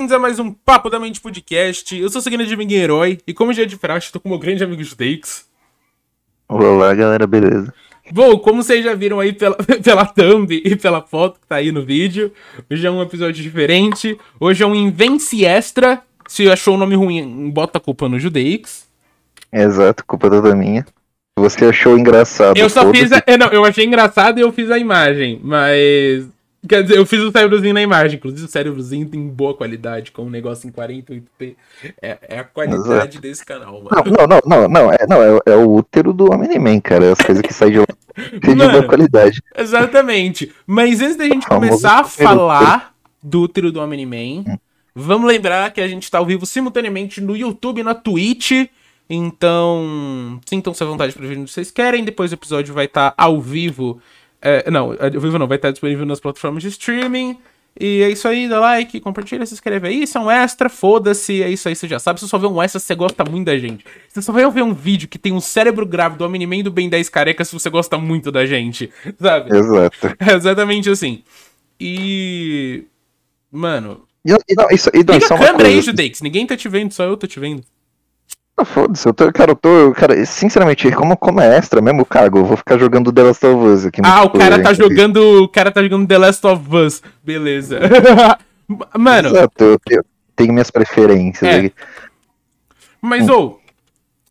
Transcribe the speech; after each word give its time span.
Bem-vindos 0.00 0.16
a 0.16 0.18
mais 0.18 0.38
um 0.38 0.50
Papo 0.50 0.88
da 0.88 0.98
Mente 0.98 1.20
Podcast. 1.20 1.94
Eu 1.94 2.08
sou 2.08 2.22
o 2.22 2.30
grande 2.30 2.54
amigo 2.54 2.72
Herói 2.72 3.18
e, 3.26 3.34
como 3.34 3.52
já 3.52 3.64
é 3.64 3.66
de 3.66 3.76
praxe, 3.76 4.10
tô 4.10 4.18
com 4.18 4.30
o 4.30 4.32
meu 4.32 4.38
grande 4.38 4.64
amigo 4.64 4.82
Judeix. 4.82 5.44
Olá, 6.48 6.94
galera, 6.94 7.26
beleza? 7.26 7.70
Bom, 8.10 8.38
como 8.38 8.62
vocês 8.62 8.82
já 8.82 8.94
viram 8.94 9.20
aí 9.20 9.34
pela, 9.34 9.56
pela 9.84 10.06
thumb 10.06 10.50
e 10.64 10.74
pela 10.74 11.02
foto 11.02 11.38
que 11.38 11.46
tá 11.46 11.56
aí 11.56 11.70
no 11.70 11.84
vídeo, 11.84 12.32
hoje 12.70 12.86
é 12.86 12.90
um 12.90 13.02
episódio 13.02 13.42
diferente. 13.42 14.18
Hoje 14.40 14.62
é 14.62 14.66
um 14.66 14.74
Invence 14.74 15.44
Extra. 15.44 16.00
Se 16.26 16.50
achou 16.50 16.76
o 16.76 16.78
nome 16.78 16.96
ruim, 16.96 17.50
bota 17.50 17.76
a 17.76 17.80
culpa 17.80 18.08
no 18.08 18.18
Judeix. 18.18 18.88
Exato, 19.52 20.02
culpa 20.06 20.30
toda 20.30 20.56
minha. 20.56 20.86
Você 21.38 21.66
achou 21.66 21.98
engraçado. 21.98 22.56
Eu 22.56 22.70
só 22.70 22.90
fiz. 22.90 23.12
A, 23.12 23.22
não, 23.38 23.48
eu 23.48 23.66
achei 23.66 23.84
engraçado 23.84 24.38
e 24.38 24.40
eu 24.40 24.50
fiz 24.50 24.70
a 24.70 24.78
imagem, 24.78 25.38
mas. 25.44 26.26
Quer 26.68 26.82
dizer, 26.82 26.98
eu 26.98 27.06
fiz 27.06 27.20
o 27.20 27.32
cérebrozinho 27.32 27.72
na 27.72 27.80
imagem. 27.80 28.18
Inclusive, 28.18 28.44
o 28.44 28.50
cérebrozinho 28.50 29.06
tem 29.08 29.26
boa 29.28 29.54
qualidade, 29.54 30.12
com 30.12 30.24
um 30.24 30.30
negócio 30.30 30.68
em 30.68 30.72
48p. 30.72 31.56
É, 32.02 32.18
é 32.22 32.38
a 32.38 32.44
qualidade 32.44 32.88
Exato. 32.88 33.20
desse 33.20 33.44
canal, 33.44 33.82
mano. 33.82 33.90
Não, 33.90 34.26
não, 34.26 34.40
não, 34.44 34.68
não. 34.68 34.92
É, 34.92 35.06
não, 35.08 35.22
é, 35.22 35.40
é 35.46 35.56
o 35.56 35.70
útero 35.72 36.12
do 36.12 36.30
Homem-Man, 36.30 36.80
cara. 36.80 37.12
As 37.12 37.18
coisas 37.18 37.40
que 37.40 37.54
saem 37.54 37.72
de, 37.72 38.38
de 38.40 38.54
boa 38.54 38.86
qualidade. 38.86 39.42
Exatamente. 39.56 40.52
Mas 40.66 41.00
antes 41.00 41.16
da 41.16 41.24
gente 41.24 41.46
começar 41.46 42.00
a 42.00 42.04
falar 42.04 42.94
do 43.22 43.42
útero 43.42 43.72
do 43.72 43.80
Homem-Man, 43.80 44.52
hum. 44.52 44.58
vamos 44.94 45.26
lembrar 45.26 45.72
que 45.72 45.80
a 45.80 45.88
gente 45.88 46.10
tá 46.10 46.18
ao 46.18 46.26
vivo 46.26 46.44
simultaneamente 46.44 47.22
no 47.22 47.34
YouTube 47.34 47.80
e 47.80 47.84
na 47.84 47.94
Twitch. 47.94 48.68
Então, 49.08 50.38
sintam-se 50.46 50.82
à 50.82 50.86
vontade 50.86 51.14
para 51.14 51.26
ver 51.26 51.38
onde 51.38 51.50
vocês 51.50 51.70
querem. 51.70 52.04
Depois 52.04 52.30
o 52.30 52.34
episódio 52.34 52.74
vai 52.74 52.84
estar 52.84 53.10
tá 53.10 53.14
ao 53.16 53.40
vivo. 53.40 54.00
É, 54.42 54.70
não, 54.70 54.92
ao 54.92 55.20
vivo 55.20 55.38
não, 55.38 55.46
vai 55.46 55.56
estar 55.56 55.70
disponível 55.70 56.06
nas 56.06 56.20
plataformas 56.20 56.62
de 56.62 56.68
streaming. 56.68 57.38
E 57.78 58.02
é 58.02 58.10
isso 58.10 58.26
aí, 58.26 58.48
dá 58.48 58.58
like, 58.58 59.00
compartilha, 59.00 59.46
se 59.46 59.54
inscreve 59.54 59.88
aí. 59.88 60.02
Isso 60.02 60.18
é 60.18 60.20
um 60.20 60.30
extra, 60.30 60.68
foda-se. 60.68 61.42
É 61.42 61.48
isso 61.48 61.68
aí, 61.68 61.76
você 61.76 61.86
já 61.86 61.98
sabe. 61.98 62.18
Se 62.18 62.26
você 62.26 62.30
só 62.30 62.38
vê 62.38 62.46
um 62.46 62.60
extra, 62.60 62.80
você 62.80 62.94
gosta 62.94 63.24
muito 63.24 63.46
da 63.46 63.56
gente. 63.56 63.84
Você 64.08 64.20
só 64.20 64.32
vai 64.32 64.48
ver 64.50 64.62
um 64.62 64.74
vídeo 64.74 65.08
que 65.08 65.18
tem 65.18 65.32
um 65.32 65.40
cérebro 65.40 65.86
grávido 65.86 66.18
do 66.18 66.26
Omni-Man 66.26 66.62
do 66.62 66.70
Ben 66.70 66.88
10 66.88 67.08
careca 67.08 67.44
se 67.44 67.52
você 67.52 67.70
gosta 67.70 67.96
muito 67.96 68.32
da 68.32 68.44
gente. 68.44 68.90
Sabe? 69.20 69.56
Exato. 69.56 70.16
É 70.18 70.34
exatamente 70.34 70.90
assim. 70.90 71.22
E. 71.78 72.84
Mano. 73.50 74.02
E, 74.24 74.32
e 74.32 74.54
não, 74.54 74.68
isso, 74.70 74.90
e 74.92 75.02
não, 75.02 75.14
Liga 75.14 75.34
a 75.34 75.38
câmera 75.38 75.68
aí, 75.68 75.80
Judex. 75.80 76.20
Ninguém 76.20 76.46
tá 76.46 76.56
te 76.56 76.68
vendo, 76.68 76.92
só 76.92 77.04
eu 77.04 77.16
tô 77.16 77.26
te 77.26 77.40
vendo. 77.40 77.62
Ah, 78.60 78.64
foda-se, 78.64 79.08
eu 79.08 79.14
tô, 79.14 79.32
cara, 79.32 79.52
eu 79.52 79.56
tô, 79.56 79.92
cara, 79.92 80.22
sinceramente, 80.26 80.90
como, 80.92 81.16
como 81.16 81.40
é 81.40 81.56
extra 81.56 81.80
mesmo, 81.80 82.04
cago, 82.04 82.40
eu 82.40 82.44
vou 82.44 82.58
ficar 82.58 82.76
jogando 82.76 83.10
The 83.10 83.22
Last 83.22 83.46
of 83.46 83.66
Us 83.66 83.86
aqui. 83.86 84.02
Ah, 84.04 84.24
o 84.24 84.30
cara 84.30 84.62
tá 84.62 84.74
jogando, 84.74 85.44
o 85.44 85.48
cara 85.48 85.70
tá 85.70 85.82
jogando 85.82 86.06
The 86.06 86.18
Last 86.18 86.46
of 86.46 86.76
Us, 86.76 87.02
beleza. 87.24 87.80
Mano. 88.98 89.30
Exato, 89.30 89.64
eu 89.64 89.78
tenho, 89.78 90.04
tenho 90.36 90.52
minhas 90.52 90.70
preferências 90.70 91.50
é. 91.50 91.56
aqui. 91.56 91.74
Mas, 93.00 93.30
hum. 93.30 93.32
ou, 93.32 93.60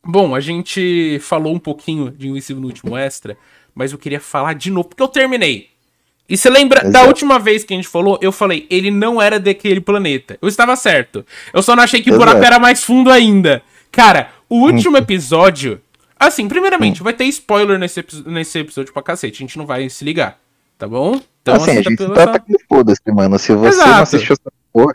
oh, 0.05 0.11
bom, 0.11 0.35
a 0.35 0.39
gente 0.39 1.17
falou 1.23 1.55
um 1.55 1.59
pouquinho 1.59 2.11
de 2.11 2.27
Invencível 2.27 2.61
no 2.61 2.67
último 2.67 2.95
extra, 2.95 3.35
mas 3.73 3.91
eu 3.91 3.97
queria 3.97 4.19
falar 4.19 4.53
de 4.53 4.69
novo, 4.69 4.89
porque 4.89 5.02
eu 5.02 5.07
terminei. 5.07 5.69
E 6.30 6.38
você 6.38 6.52
lembra, 6.52 6.81
Exato. 6.81 6.91
da 6.91 7.03
última 7.05 7.39
vez 7.39 7.63
que 7.63 7.73
a 7.73 7.77
gente 7.77 7.88
falou, 7.88 8.19
eu 8.22 8.31
falei, 8.31 8.67
ele 8.69 8.91
não 8.91 9.19
era 9.19 9.39
daquele 9.39 9.81
planeta. 9.81 10.38
Eu 10.39 10.47
estava 10.47 10.75
certo. 10.75 11.25
Eu 11.52 11.63
só 11.63 11.75
não 11.75 11.81
achei 11.81 12.00
que 12.03 12.11
o 12.11 12.17
buraco 12.17 12.44
era 12.44 12.59
mais 12.59 12.83
fundo 12.83 13.09
ainda. 13.09 13.63
Cara, 13.92 14.30
o 14.50 14.62
último 14.62 14.98
episódio. 14.98 15.82
Assim, 16.20 16.48
primeiramente, 16.48 17.02
vai 17.02 17.14
ter 17.14 17.26
spoiler 17.26 17.80
nesse, 17.80 18.06
nesse 18.26 18.59
episódio 18.59 18.92
pra 18.94 19.02
cacete. 19.02 19.38
A 19.38 19.46
gente 19.46 19.58
não 19.58 19.66
vai 19.66 19.90
se 19.90 20.04
ligar. 20.04 20.40
Tá 20.78 20.88
bom? 20.88 21.20
Então, 21.42 21.56
assim, 21.56 21.72
a 21.72 21.81
gente 21.81 21.98
pela... 21.98 22.28
tá 22.28 22.40
com 22.40 22.54
foda-se, 22.68 23.12
mano. 23.12 23.38
Se 23.40 23.54
você 23.54 23.76
Exato. 23.76 23.90
não 23.90 24.02
assistiu 24.02 24.34
essa 24.34 24.52
porra. 24.72 24.94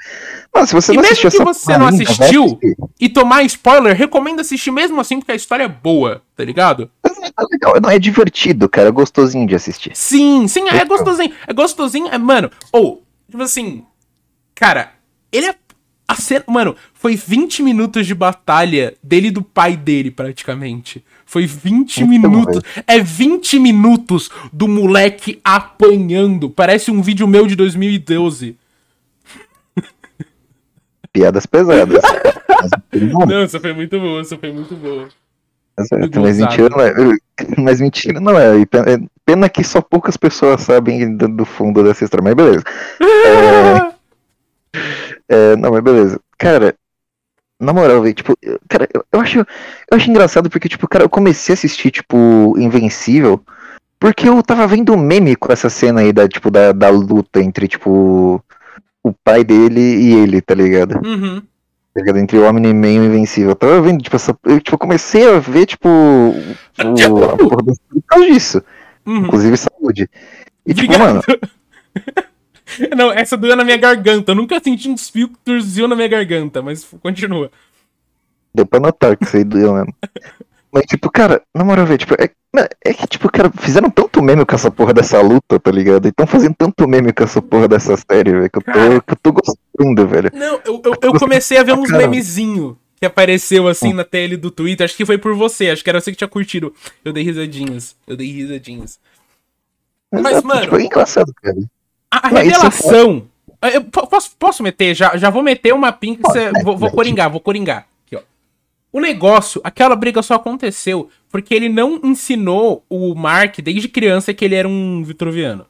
Mano, 0.54 0.66
se 0.66 0.74
você 0.74 0.92
e 0.92 0.96
não 0.96 1.02
assistiu 1.02 1.28
essa 1.28 1.38
porra. 1.38 1.54
Se 1.54 1.64
você 1.64 1.78
não 1.78 1.86
assistiu 1.86 2.60
e 2.98 3.08
tomar 3.08 3.42
spoiler, 3.42 3.96
recomendo 3.96 4.40
assistir 4.40 4.70
mesmo 4.70 5.00
assim, 5.00 5.18
porque 5.18 5.32
a 5.32 5.34
história 5.36 5.64
é 5.64 5.68
boa, 5.68 6.22
tá 6.36 6.44
ligado? 6.44 6.90
É 7.04 7.42
legal. 7.50 7.80
Não, 7.80 7.90
é 7.90 7.98
divertido, 7.98 8.68
cara. 8.68 8.88
É 8.88 8.92
gostosinho 8.92 9.46
de 9.46 9.54
assistir. 9.54 9.92
Sim, 9.94 10.46
sim, 10.48 10.68
é, 10.68 10.84
gostosinho. 10.84 11.34
É 11.46 11.52
gostosinho, 11.52 12.08
é, 12.08 12.18
mano. 12.18 12.50
Ou, 12.72 13.02
tipo 13.30 13.42
assim. 13.42 13.84
Cara, 14.54 14.92
ele 15.32 15.46
é 15.48 15.54
a 16.06 16.14
cena, 16.16 16.44
mano, 16.46 16.76
foi 16.92 17.16
20 17.16 17.62
minutos 17.62 18.06
de 18.06 18.14
batalha 18.14 18.94
dele 19.02 19.28
e 19.28 19.30
do 19.30 19.42
pai 19.42 19.76
dele, 19.76 20.10
praticamente. 20.10 21.04
Foi 21.24 21.46
20 21.46 21.98
então, 21.98 22.08
minutos. 22.08 22.62
É 22.86 23.00
20 23.00 23.58
minutos 23.58 24.30
do 24.52 24.68
moleque 24.68 25.40
apanhando. 25.42 26.50
Parece 26.50 26.90
um 26.90 27.00
vídeo 27.00 27.26
meu 27.26 27.46
de 27.46 27.56
2012. 27.56 28.56
Piadas 31.12 31.46
pesadas. 31.46 32.02
não, 32.92 33.40
essa 33.40 33.58
foi 33.58 33.72
muito 33.72 33.98
boa, 33.98 34.20
essa 34.20 34.36
foi 34.36 34.52
muito 34.52 34.74
boa. 34.76 35.08
Exato, 35.78 36.20
mas 36.20 36.38
mentira 36.38 36.68
não 36.68 36.80
é. 36.80 36.94
Mas 37.58 37.80
mentira 37.80 38.20
não 38.20 38.38
é. 38.38 38.52
Pena 39.24 39.48
que 39.48 39.64
só 39.64 39.80
poucas 39.80 40.16
pessoas 40.16 40.60
sabem 40.62 41.16
do 41.16 41.44
fundo 41.44 41.82
dessa 41.82 42.04
história, 42.04 42.22
mas 42.22 42.34
beleza. 42.34 42.64
É... 43.26 43.93
É, 45.28 45.56
não, 45.56 45.70
mas 45.70 45.82
beleza. 45.82 46.20
Cara, 46.38 46.74
na 47.60 47.72
moral, 47.72 48.02
velho, 48.02 48.14
tipo, 48.14 48.36
cara, 48.68 48.88
eu, 48.92 49.04
eu, 49.12 49.20
acho, 49.20 49.38
eu 49.38 49.46
acho 49.96 50.10
engraçado 50.10 50.50
porque, 50.50 50.68
tipo, 50.68 50.88
cara, 50.88 51.04
eu 51.04 51.08
comecei 51.08 51.52
a 51.52 51.54
assistir, 51.54 51.90
tipo, 51.90 52.54
Invencível, 52.58 53.40
porque 53.98 54.28
eu 54.28 54.42
tava 54.42 54.66
vendo 54.66 54.96
meme 54.96 55.36
com 55.36 55.52
essa 55.52 55.70
cena 55.70 56.00
aí 56.00 56.12
da, 56.12 56.28
tipo, 56.28 56.50
da, 56.50 56.72
da 56.72 56.90
luta 56.90 57.40
entre, 57.40 57.68
tipo, 57.68 58.42
o 59.02 59.12
pai 59.24 59.44
dele 59.44 59.80
e 59.80 60.14
ele, 60.14 60.40
tá 60.40 60.54
ligado? 60.54 61.00
Uhum. 61.04 61.40
Tá 61.94 62.00
ligado? 62.00 62.18
Entre 62.18 62.36
o 62.36 62.44
Homem-Man 62.44 62.88
e 62.88 63.00
o 63.00 63.04
Invencível. 63.04 63.50
Eu 63.50 63.56
tava 63.56 63.80
vendo, 63.80 64.02
tipo, 64.02 64.16
essa, 64.16 64.36
eu 64.44 64.60
tipo, 64.60 64.76
comecei 64.76 65.26
a 65.28 65.38
ver, 65.38 65.66
tipo, 65.66 65.88
o, 65.88 67.24
a 67.24 67.36
porra 67.36 67.62
do, 67.62 67.72
por 67.88 68.02
causa 68.06 68.26
disso. 68.26 68.62
Uhum. 69.06 69.26
Inclusive 69.26 69.56
saúde. 69.56 70.10
E, 70.66 70.74
tipo, 70.74 70.92
Obrigado. 70.92 71.14
mano... 71.14 71.22
Não, 72.96 73.12
essa 73.12 73.36
doeu 73.36 73.56
na 73.56 73.64
minha 73.64 73.76
garganta. 73.76 74.32
Eu 74.32 74.36
nunca 74.36 74.60
senti 74.60 74.88
um 74.88 74.94
desfio 74.94 75.28
que 75.28 75.86
na 75.86 75.96
minha 75.96 76.08
garganta, 76.08 76.62
mas 76.62 76.84
continua. 77.02 77.50
Deu 78.54 78.66
pra 78.66 78.80
notar 78.80 79.16
que 79.16 79.24
isso 79.24 79.36
aí 79.36 79.44
doeu 79.44 79.74
mesmo. 79.74 79.94
Mas, 80.74 80.86
tipo, 80.86 81.08
cara, 81.08 81.40
na 81.54 81.62
moral, 81.62 81.86
velho, 81.86 81.98
tipo, 81.98 82.14
é, 82.14 82.28
é 82.84 82.92
que, 82.92 83.06
tipo, 83.06 83.30
cara, 83.30 83.48
fizeram 83.60 83.88
tanto 83.88 84.20
meme 84.20 84.44
com 84.44 84.56
essa 84.56 84.72
porra 84.72 84.92
dessa 84.92 85.20
luta, 85.20 85.60
tá 85.60 85.70
ligado? 85.70 86.08
E 86.08 86.12
tão 86.12 86.26
fazendo 86.26 86.52
tanto 86.58 86.88
meme 86.88 87.12
com 87.12 87.22
essa 87.22 87.40
porra 87.40 87.68
dessa 87.68 87.96
série, 87.96 88.32
velho, 88.32 88.50
que, 88.50 88.58
eu 88.58 88.62
tô, 88.62 89.02
que 89.02 89.12
eu 89.12 89.16
tô 89.22 89.32
gostando, 89.32 90.08
velho. 90.08 90.32
Não, 90.34 90.60
eu, 90.64 90.82
eu, 90.84 90.94
eu 91.00 91.12
comecei 91.12 91.58
a 91.58 91.62
ver 91.62 91.74
uns 91.74 91.92
memezinhos 91.92 92.74
que 92.98 93.06
apareceu 93.06 93.68
assim 93.68 93.92
hum. 93.92 93.96
na 93.96 94.04
tele 94.04 94.36
do 94.36 94.50
Twitter. 94.50 94.84
Acho 94.84 94.96
que 94.96 95.06
foi 95.06 95.16
por 95.16 95.36
você, 95.36 95.70
acho 95.70 95.84
que 95.84 95.90
era 95.90 96.00
você 96.00 96.10
que 96.10 96.18
tinha 96.18 96.26
curtido. 96.26 96.74
Eu 97.04 97.12
dei 97.12 97.22
risadinhas. 97.22 97.94
Eu 98.04 98.16
dei 98.16 98.32
risadinhas. 98.32 98.98
Mas, 100.10 100.42
mano. 100.42 100.62
Tipo, 100.62 100.76
é 100.76 100.84
engraçado, 100.84 101.32
cara. 101.40 101.56
A, 102.22 102.28
revelação. 102.28 103.26
Eu 103.72 103.84
posso, 103.84 104.30
posso 104.38 104.62
meter? 104.62 104.94
Já, 104.94 105.16
já 105.16 105.30
vou 105.30 105.42
meter 105.42 105.72
uma 105.72 105.92
pin 105.92 106.14
que 106.14 106.22
você. 106.22 106.50
Vou, 106.62 106.76
vou 106.76 106.90
coringar, 106.90 107.30
vou 107.30 107.40
coringar. 107.40 107.86
O 108.94 109.00
negócio, 109.00 109.60
aquela 109.64 109.96
briga 109.96 110.22
só 110.22 110.34
aconteceu 110.34 111.10
porque 111.28 111.52
ele 111.52 111.68
não 111.68 111.98
ensinou 112.04 112.84
o 112.88 113.12
Mark 113.12 113.58
desde 113.58 113.88
criança 113.88 114.32
que 114.32 114.44
ele 114.44 114.54
era 114.54 114.68
um 114.68 115.02
Vitruviano. 115.02 115.66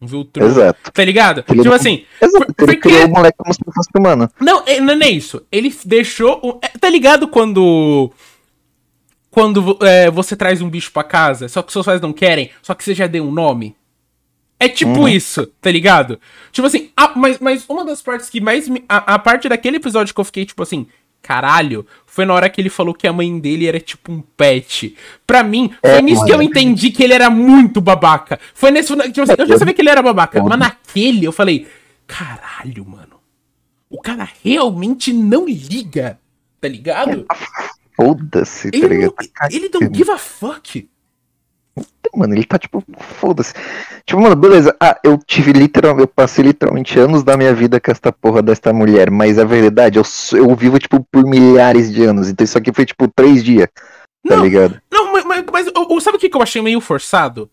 Um 0.00 0.06
Viltru. 0.06 0.46
Exato. 0.46 0.92
Tá 0.92 1.04
ligado? 1.04 1.44
Ele 1.48 1.60
tipo 1.60 1.74
assim. 1.74 2.04
Exato, 2.20 2.54
ele 2.60 2.76
criou 2.76 3.06
o 3.06 3.10
moleque 3.10 3.36
como 3.36 3.52
se 3.52 3.58
fosse 3.64 3.88
humano. 3.98 4.30
Não, 4.40 4.62
é, 4.64 4.78
não 4.78 4.92
é 4.92 5.10
isso. 5.10 5.44
Ele 5.50 5.76
deixou. 5.84 6.60
É, 6.62 6.68
tá 6.78 6.88
ligado 6.88 7.26
quando. 7.26 8.12
Quando 9.28 9.76
é, 9.82 10.08
você 10.08 10.36
traz 10.36 10.62
um 10.62 10.70
bicho 10.70 10.92
pra 10.92 11.02
casa, 11.02 11.48
só 11.48 11.62
que 11.62 11.72
seus 11.72 11.86
pais 11.86 12.00
não 12.00 12.12
querem, 12.12 12.50
só 12.62 12.74
que 12.74 12.84
você 12.84 12.94
já 12.94 13.08
deu 13.08 13.24
um 13.24 13.32
nome? 13.32 13.74
É 14.62 14.68
tipo 14.68 15.00
uhum. 15.00 15.08
isso, 15.08 15.44
tá 15.60 15.72
ligado? 15.72 16.20
Tipo 16.52 16.68
assim, 16.68 16.90
a, 16.96 17.18
mas, 17.18 17.40
mas 17.40 17.64
uma 17.68 17.84
das 17.84 18.00
partes 18.00 18.30
que 18.30 18.40
mais 18.40 18.68
me. 18.68 18.84
A, 18.88 19.14
a, 19.14 19.18
parte 19.18 19.48
daquele 19.48 19.78
episódio 19.78 20.14
que 20.14 20.20
eu 20.20 20.24
fiquei, 20.24 20.44
tipo 20.44 20.62
assim, 20.62 20.86
caralho, 21.20 21.84
foi 22.06 22.24
na 22.24 22.32
hora 22.32 22.48
que 22.48 22.60
ele 22.60 22.70
falou 22.70 22.94
que 22.94 23.08
a 23.08 23.12
mãe 23.12 23.40
dele 23.40 23.66
era 23.66 23.80
tipo 23.80 24.12
um 24.12 24.20
pet. 24.20 24.96
Pra 25.26 25.42
mim, 25.42 25.74
foi 25.80 25.90
é, 25.90 26.00
nisso 26.00 26.24
que 26.24 26.32
eu 26.32 26.40
entendi 26.40 26.92
que 26.92 27.02
ele 27.02 27.12
era 27.12 27.28
muito 27.28 27.80
babaca. 27.80 28.38
Foi 28.54 28.70
nesse. 28.70 28.94
Tipo 29.10 29.22
assim, 29.22 29.34
eu 29.36 29.46
já 29.48 29.58
sabia 29.58 29.74
que 29.74 29.82
ele 29.82 29.90
era 29.90 30.00
babaca, 30.00 30.40
mas 30.40 30.58
naquele 30.58 31.24
eu 31.24 31.32
falei, 31.32 31.66
caralho, 32.06 32.86
mano. 32.86 33.20
O 33.90 34.00
cara 34.00 34.28
realmente 34.44 35.12
não 35.12 35.44
liga, 35.44 36.20
tá 36.60 36.68
ligado? 36.68 37.26
Foda-se, 37.96 38.70
tá 38.70 38.86
ligado? 38.86 39.14
Ele 39.50 39.68
não 39.68 39.92
give 39.92 40.10
a 40.10 40.18
fuck. 40.18 40.88
Mano, 42.14 42.34
ele 42.34 42.44
tá 42.44 42.58
tipo, 42.58 42.84
foda-se. 43.18 43.54
Tipo, 44.04 44.20
mano, 44.20 44.36
beleza. 44.36 44.76
Ah, 44.78 44.98
eu 45.02 45.18
tive 45.18 45.52
literalmente, 45.52 46.02
eu 46.02 46.08
passei 46.08 46.44
literalmente 46.44 46.98
anos 46.98 47.22
da 47.22 47.36
minha 47.36 47.54
vida 47.54 47.80
com 47.80 47.90
esta 47.90 48.12
porra 48.12 48.42
desta 48.42 48.72
mulher, 48.72 49.10
mas 49.10 49.38
a 49.38 49.44
verdade, 49.44 49.98
eu, 49.98 50.04
eu 50.38 50.54
vivo, 50.54 50.78
tipo, 50.78 51.04
por 51.10 51.24
milhares 51.24 51.90
de 51.92 52.04
anos. 52.04 52.28
Então 52.28 52.44
isso 52.44 52.58
aqui 52.58 52.72
foi, 52.72 52.84
tipo, 52.84 53.08
três 53.08 53.42
dias. 53.42 53.68
Tá 54.28 54.36
não, 54.36 54.44
ligado? 54.44 54.80
Não, 54.90 55.12
mas, 55.12 55.24
mas, 55.24 55.44
mas 55.50 55.66
sabe 56.02 56.16
o 56.16 56.20
que 56.20 56.30
eu 56.34 56.42
achei 56.42 56.60
meio 56.60 56.80
forçado? 56.80 57.50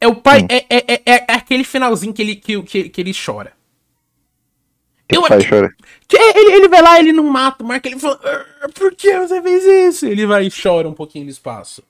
É 0.00 0.06
o 0.06 0.14
pai. 0.14 0.42
Hum. 0.42 0.46
É, 0.48 0.64
é, 0.68 0.84
é, 0.94 1.02
é, 1.06 1.24
aquele 1.28 1.64
finalzinho 1.64 2.12
que 2.12 2.22
ele, 2.22 2.36
que, 2.36 2.62
que, 2.62 2.88
que 2.88 3.00
ele 3.00 3.12
chora. 3.14 3.52
Que 5.08 5.16
Eu- 5.16 5.24
faz 5.24 5.44
chorar. 5.44 5.70
Que 6.08 6.16
ele, 6.16 6.52
ele 6.52 6.68
vai 6.68 6.82
lá, 6.82 6.98
ele 6.98 7.12
não 7.12 7.24
mata 7.24 7.62
o 7.62 7.66
Mark, 7.66 7.84
ele 7.86 7.98
fala, 7.98 8.18
"Ah, 8.24 8.68
por 8.74 8.94
que 8.94 9.18
você 9.18 9.40
fez 9.40 9.64
isso? 9.64 10.06
Ele 10.06 10.26
vai 10.26 10.46
e 10.46 10.50
chora 10.50 10.88
um 10.88 10.92
pouquinho 10.92 11.24
no 11.24 11.30
espaço. 11.30 11.82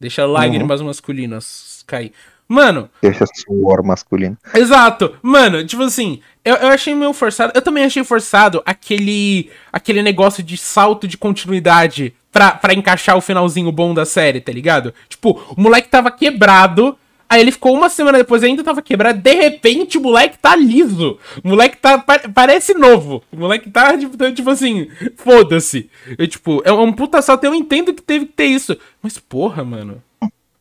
Deixa 0.00 0.26
lágrimas 0.26 0.80
masculinas 0.80 1.82
cair. 1.86 2.12
Mano, 2.48 2.88
Deixa 3.02 3.24
suor 3.26 3.82
masculino. 3.82 4.36
Exato. 4.54 5.16
Mano, 5.20 5.66
tipo 5.66 5.82
assim, 5.82 6.20
eu, 6.44 6.54
eu 6.56 6.68
achei 6.68 6.94
meio 6.94 7.12
forçado. 7.12 7.52
Eu 7.54 7.62
também 7.62 7.84
achei 7.84 8.04
forçado 8.04 8.62
aquele 8.64 9.50
aquele 9.72 10.00
negócio 10.00 10.42
de 10.42 10.56
salto 10.56 11.08
de 11.08 11.18
continuidade 11.18 12.14
pra, 12.30 12.52
pra 12.52 12.74
encaixar 12.74 13.16
o 13.16 13.20
finalzinho 13.20 13.72
bom 13.72 13.92
da 13.92 14.04
série, 14.04 14.40
tá 14.40 14.52
ligado? 14.52 14.94
Tipo, 15.08 15.42
o 15.56 15.60
moleque 15.60 15.88
tava 15.88 16.10
quebrado. 16.10 16.96
Aí 17.28 17.40
ele 17.40 17.50
ficou 17.50 17.74
uma 17.74 17.88
semana 17.88 18.18
depois 18.18 18.42
ainda 18.44 18.62
tava 18.62 18.80
quebrado. 18.80 19.20
De 19.20 19.32
repente, 19.34 19.98
o 19.98 20.00
moleque 20.00 20.38
tá 20.38 20.54
liso. 20.54 21.18
O 21.42 21.48
moleque 21.48 21.76
tá. 21.76 21.98
pa- 21.98 22.22
parece 22.32 22.72
novo. 22.74 23.22
O 23.32 23.36
moleque 23.36 23.68
tá, 23.68 23.98
tipo, 23.98 24.16
tá, 24.16 24.30
tipo 24.30 24.48
assim, 24.48 24.88
foda-se. 25.16 25.90
Tipo, 26.28 26.62
é 26.64 26.72
um 26.72 26.92
puta 26.92 27.20
salto. 27.20 27.42
Eu 27.44 27.54
entendo 27.54 27.92
que 27.92 28.00
teve 28.02 28.26
que 28.26 28.32
ter 28.32 28.46
isso. 28.46 28.76
Mas, 29.02 29.18
porra, 29.18 29.64
mano. 29.64 30.00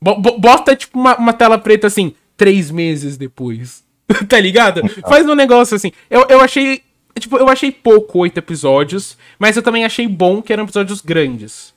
Bo- 0.02 0.20
Bota, 0.40 0.76
tipo, 0.76 1.00
uma, 1.00 1.16
uma 1.18 1.34
tela 1.34 1.58
preta 1.60 1.86
assim, 1.88 2.14
três 2.36 2.72
meses 2.72 3.16
depois. 3.16 3.84
tá 4.28 4.40
ligado? 4.40 4.82
Faz 5.08 5.28
um 5.30 5.36
negócio 5.36 5.76
assim. 5.76 5.92
Eu, 6.10 6.26
eu 6.30 6.42
achei. 6.42 6.82
Tipo, 7.20 7.38
eu 7.38 7.48
achei 7.48 7.72
pouco 7.72 8.20
oito 8.20 8.38
episódios, 8.40 9.18
mas 9.38 9.56
eu 9.56 9.62
também 9.64 9.86
achei 9.86 10.08
bom 10.08 10.42
que 10.42 10.52
eram 10.52 10.64
episódios 10.64 11.00
grandes. 11.00 11.75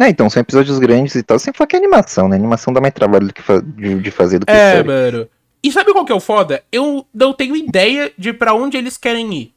É, 0.00 0.08
então, 0.08 0.30
são 0.30 0.40
episódios 0.40 0.78
grandes 0.78 1.14
e 1.14 1.22
tal. 1.22 1.38
Sem 1.38 1.52
falar 1.52 1.66
que 1.66 1.76
é 1.76 1.78
animação, 1.78 2.28
né? 2.28 2.36
Animação 2.36 2.72
dá 2.72 2.80
mais 2.80 2.94
trabalho 2.94 3.26
do 3.28 3.32
que 3.34 3.42
fa- 3.42 3.60
de, 3.62 3.96
de 4.00 4.10
fazer 4.10 4.38
do 4.38 4.46
que 4.46 4.52
É, 4.52 4.76
série. 4.76 4.86
mano. 4.88 5.28
E 5.62 5.72
sabe 5.72 5.92
qual 5.92 6.04
que 6.04 6.12
é 6.12 6.14
o 6.14 6.20
foda? 6.20 6.62
Eu 6.70 7.04
não 7.12 7.32
tenho 7.32 7.56
ideia 7.56 8.12
de 8.16 8.32
pra 8.32 8.54
onde 8.54 8.76
eles 8.76 8.96
querem 8.96 9.32
ir. 9.34 9.52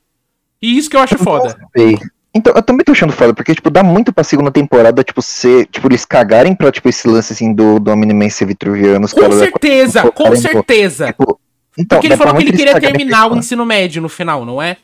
E 0.61 0.77
isso 0.77 0.89
que 0.89 0.95
eu 0.95 1.01
acho 1.01 1.17
foda. 1.17 1.55
Sei. 1.77 1.97
Então, 2.33 2.53
eu 2.55 2.61
também 2.63 2.83
tô 2.85 2.93
achando 2.93 3.11
foda, 3.11 3.33
porque, 3.33 3.53
tipo, 3.53 3.69
dá 3.69 3.83
muito 3.83 4.13
pra 4.13 4.23
segunda 4.23 4.49
temporada, 4.49 5.03
tipo, 5.03 5.21
ser, 5.21 5.65
tipo, 5.67 5.87
eles 5.89 6.05
cagarem 6.05 6.55
pra, 6.55 6.71
tipo, 6.71 6.87
esse 6.87 7.05
lance, 7.07 7.33
assim, 7.33 7.53
do, 7.53 7.77
do 7.77 7.91
Omni-Man 7.91 8.29
ser 8.29 8.45
vitruviano, 8.45 9.07
Com 9.09 9.31
certeza, 9.33 10.01
com 10.11 10.29
pô, 10.29 10.35
certeza. 10.37 11.07
tipo, 11.07 11.39
então, 11.77 11.97
Porque 11.99 12.07
ele 12.07 12.15
falou 12.17 12.35
que 12.35 12.43
ele 12.43 12.53
queria 12.57 12.79
terminar 12.79 13.29
o 13.31 13.35
ensino 13.37 13.65
médio 13.65 14.01
no 14.01 14.07
final, 14.09 14.45
não 14.45 14.61
é? 14.61 14.77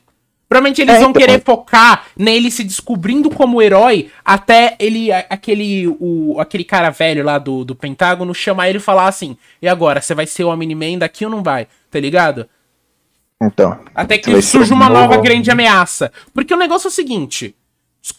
Provavelmente 0.50 0.82
eles 0.82 0.96
É, 0.96 1.00
vão 1.00 1.10
então. 1.10 1.20
querer 1.22 1.44
focar 1.44 2.06
nele 2.16 2.50
se 2.50 2.64
descobrindo 2.64 3.30
como 3.30 3.62
herói 3.62 4.10
até 4.24 4.76
ele, 4.80 5.12
aquele, 5.12 5.88
o, 6.00 6.38
aquele 6.40 6.64
cara 6.64 6.90
velho 6.90 7.24
lá 7.24 7.38
do, 7.38 7.66
do 7.66 7.76
Pentágono 7.76 8.34
chamar 8.34 8.70
ele 8.70 8.78
e 8.78 8.82
falar 8.82 9.08
assim: 9.08 9.36
e 9.62 9.68
agora, 9.68 10.00
você 10.02 10.16
vai 10.16 10.26
ser 10.26 10.46
o 10.46 10.50
Omni-Man 10.50 11.00
daqui 11.00 11.26
ou 11.26 11.32
não 11.32 11.44
vai? 11.44 11.68
Tá 11.92 12.00
ligado? 12.00 12.48
Então, 13.42 13.80
Até 13.94 14.18
que 14.18 14.42
surge 14.42 14.74
uma 14.74 14.90
novo 14.90 15.02
nova 15.02 15.18
grande 15.22 15.52
ameaça. 15.52 16.12
Porque 16.34 16.54
o 16.54 16.58
negócio 16.58 16.88
é 16.88 16.90
o 16.90 16.92
seguinte. 16.92 17.54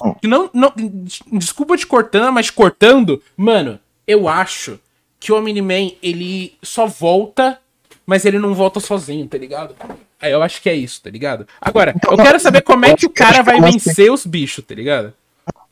Hum. 0.05 0.15
Não, 0.25 0.51
não, 0.53 0.73
des- 0.77 1.21
desculpa 1.33 1.77
te 1.77 1.87
cortando, 1.87 2.33
mas 2.33 2.51
cortando, 2.51 3.21
mano, 3.37 3.81
eu 4.07 4.29
acho 4.29 4.79
que 5.19 5.33
o 5.33 5.37
Omni-Man, 5.39 5.93
ele 6.03 6.55
só 6.63 6.87
volta, 6.87 7.59
mas 8.07 8.25
ele 8.25 8.39
não 8.39 8.55
volta 8.55 8.79
sozinho, 8.81 9.27
tá 9.27 9.39
ligado? 9.39 9.75
Aí 10.20 10.32
eu 10.32 10.43
acho 10.43 10.61
que 10.61 10.69
é 10.69 10.75
isso, 10.75 11.03
tá 11.03 11.11
ligado? 11.11 11.47
Agora, 11.61 11.93
Então, 11.94 12.12
eu 12.12 12.17
não, 12.17 12.25
quero 12.25 12.41
saber 12.41 12.62
como 12.62 12.85
é 12.85 12.94
que 12.94 13.06
o 13.06 13.11
cara 13.11 13.43
vai 13.43 13.61
vencer 13.61 14.11
os 14.11 14.26
bichos, 14.26 14.65
tá 14.65 14.75
ligado? 14.75 15.12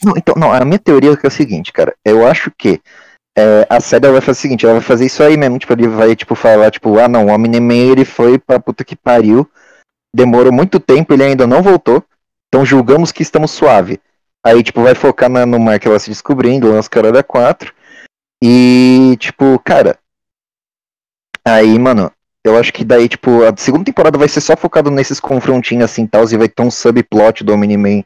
Não, 0.05 0.15
então, 0.17 0.35
não, 0.37 0.53
a 0.53 0.65
minha 0.65 0.79
teoria 0.79 1.13
é, 1.13 1.17
que 1.17 1.27
é 1.27 1.29
o 1.29 1.33
seguinte, 1.33 1.73
cara. 1.73 1.95
Eu 2.05 2.27
acho 2.27 2.51
que 2.51 2.81
é, 3.37 3.67
a 3.69 3.81
série 3.81 4.09
vai 4.11 4.21
fazer 4.21 4.39
o 4.39 4.43
seguinte, 4.43 4.65
ela 4.65 4.75
vai 4.75 4.83
fazer 4.83 5.07
isso 5.07 5.23
aí 5.23 5.37
mesmo, 5.37 5.59
tipo, 5.59 5.73
ele 5.73 5.89
vai, 5.89 6.15
tipo, 6.15 6.35
falar, 6.35 6.71
tipo, 6.71 6.99
ah 6.99 7.09
não, 7.09 7.27
o 7.27 7.31
Omni-Man 7.31 7.93
ele 7.93 8.05
foi 8.05 8.39
pra 8.39 8.61
puta 8.61 8.85
que 8.85 8.97
pariu, 8.97 9.51
demorou 10.15 10.53
muito 10.53 10.81
tempo, 10.81 11.13
ele 11.13 11.25
ainda 11.25 11.47
não 11.47 11.63
voltou, 11.63 12.03
então 12.49 12.65
julgamos 12.65 13.13
que 13.13 13.23
estamos 13.23 13.51
suave. 13.51 14.01
Aí, 14.47 14.63
tipo, 14.63 14.81
vai 14.81 14.95
focar 14.95 15.29
na, 15.29 15.45
no 15.45 15.59
Mark 15.59 15.85
ela 15.85 15.99
se 15.99 16.09
descobrindo, 16.09 16.69
lá 16.69 16.77
nos 16.77 16.87
caras 16.87 17.13
da 17.13 17.21
4. 17.21 17.75
E, 18.43 19.17
tipo, 19.19 19.59
cara. 19.59 19.99
Aí, 21.45 21.77
mano, 21.79 22.13
eu 22.47 22.57
acho 22.59 22.73
que 22.73 22.85
daí, 22.85 23.09
tipo, 23.09 23.43
a 23.45 23.53
segunda 23.57 23.85
temporada 23.85 24.17
vai 24.19 24.29
ser 24.29 24.41
só 24.41 24.57
focado 24.57 24.91
nesses 24.91 25.19
confrontinhos 25.21 25.85
assim 25.85 26.05
e 26.05 26.09
tal, 26.09 26.25
e 26.31 26.37
vai 26.37 26.49
ter 26.49 26.63
um 26.63 26.71
subplot 26.71 27.43
do 27.45 27.53
Omni-Man, 27.53 28.03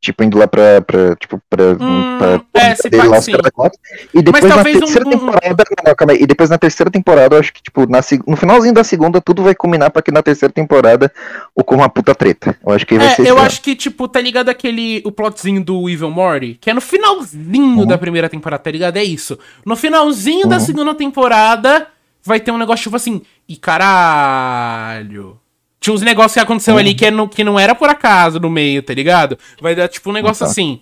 tipo, 0.00 0.22
indo 0.24 0.36
lá 0.38 0.46
pra, 0.46 0.82
pra 0.82 1.16
tipo, 1.16 1.40
pra... 1.48 1.62
Hum, 1.80 2.18
pra 2.18 2.60
é, 2.60 2.74
se 2.74 2.88
dele 2.90 3.02
pá, 3.04 3.08
lá, 3.08 3.18
os 3.18 3.24
sim. 3.24 3.32
da. 3.32 3.70
E 4.12 4.22
depois 4.22 4.44
na 4.44 4.62
terceira 4.62 5.06
um- 5.06 5.10
temporada, 5.10 5.64
não, 5.86 5.94
calma 5.94 6.12
aí, 6.12 6.18
e 6.22 6.26
depois 6.26 6.50
na 6.50 6.58
terceira 6.58 6.90
temporada, 6.90 7.36
eu 7.36 7.40
acho 7.40 7.52
que, 7.52 7.62
tipo, 7.62 7.88
na, 7.88 8.00
no 8.26 8.36
finalzinho 8.36 8.74
da 8.74 8.84
segunda, 8.84 9.20
tudo 9.20 9.42
vai 9.42 9.54
combinar 9.54 9.90
pra 9.90 10.02
que 10.02 10.10
na 10.12 10.22
terceira 10.22 10.52
temporada 10.52 11.10
ocorra 11.54 11.82
uma 11.82 11.88
puta 11.88 12.14
treta. 12.14 12.56
Eu 12.66 12.72
acho 12.72 12.84
que 12.86 12.98
vai 12.98 13.06
É, 13.06 13.10
ser 13.10 13.26
eu 13.26 13.38
acho 13.38 13.62
que, 13.62 13.74
tipo, 13.74 14.06
tá 14.08 14.20
ligado 14.20 14.48
aquele. 14.48 15.02
O 15.04 15.12
plotzinho 15.12 15.62
do 15.64 15.88
Evil 15.88 16.10
Morty? 16.10 16.58
Que 16.60 16.70
é 16.70 16.74
no 16.74 16.80
finalzinho 16.80 17.78
Uhum. 17.80 17.86
da 17.86 17.96
primeira 17.96 18.28
temporada, 18.28 18.62
tá 18.62 18.70
ligado? 18.70 18.96
É 18.96 19.04
isso. 19.04 19.38
No 19.64 19.76
finalzinho 19.76 20.46
da 20.48 20.56
Uhum. 20.56 20.60
segunda 20.60 20.94
temporada, 20.94 21.86
vai 22.24 22.40
ter 22.40 22.50
um 22.50 22.58
negócio 22.58 22.82
tipo 22.84 22.96
assim. 22.96 23.22
E 23.48 23.56
caralho. 23.56 25.38
Tinha 25.80 25.92
uns 25.94 26.02
negócios 26.02 26.32
que 26.32 26.40
aconteceu 26.40 26.74
Uhum. 26.74 26.80
ali 26.80 26.94
que, 26.94 27.04
é 27.06 27.10
no, 27.10 27.28
que 27.28 27.44
não 27.44 27.60
era 27.60 27.74
por 27.74 27.90
acaso 27.90 28.40
no 28.40 28.48
meio, 28.48 28.82
tá 28.82 28.94
ligado? 28.94 29.38
Vai 29.60 29.74
dar, 29.74 29.86
tipo, 29.88 30.08
um 30.10 30.14
negócio 30.14 30.44
Uhum. 30.44 30.50
assim. 30.50 30.80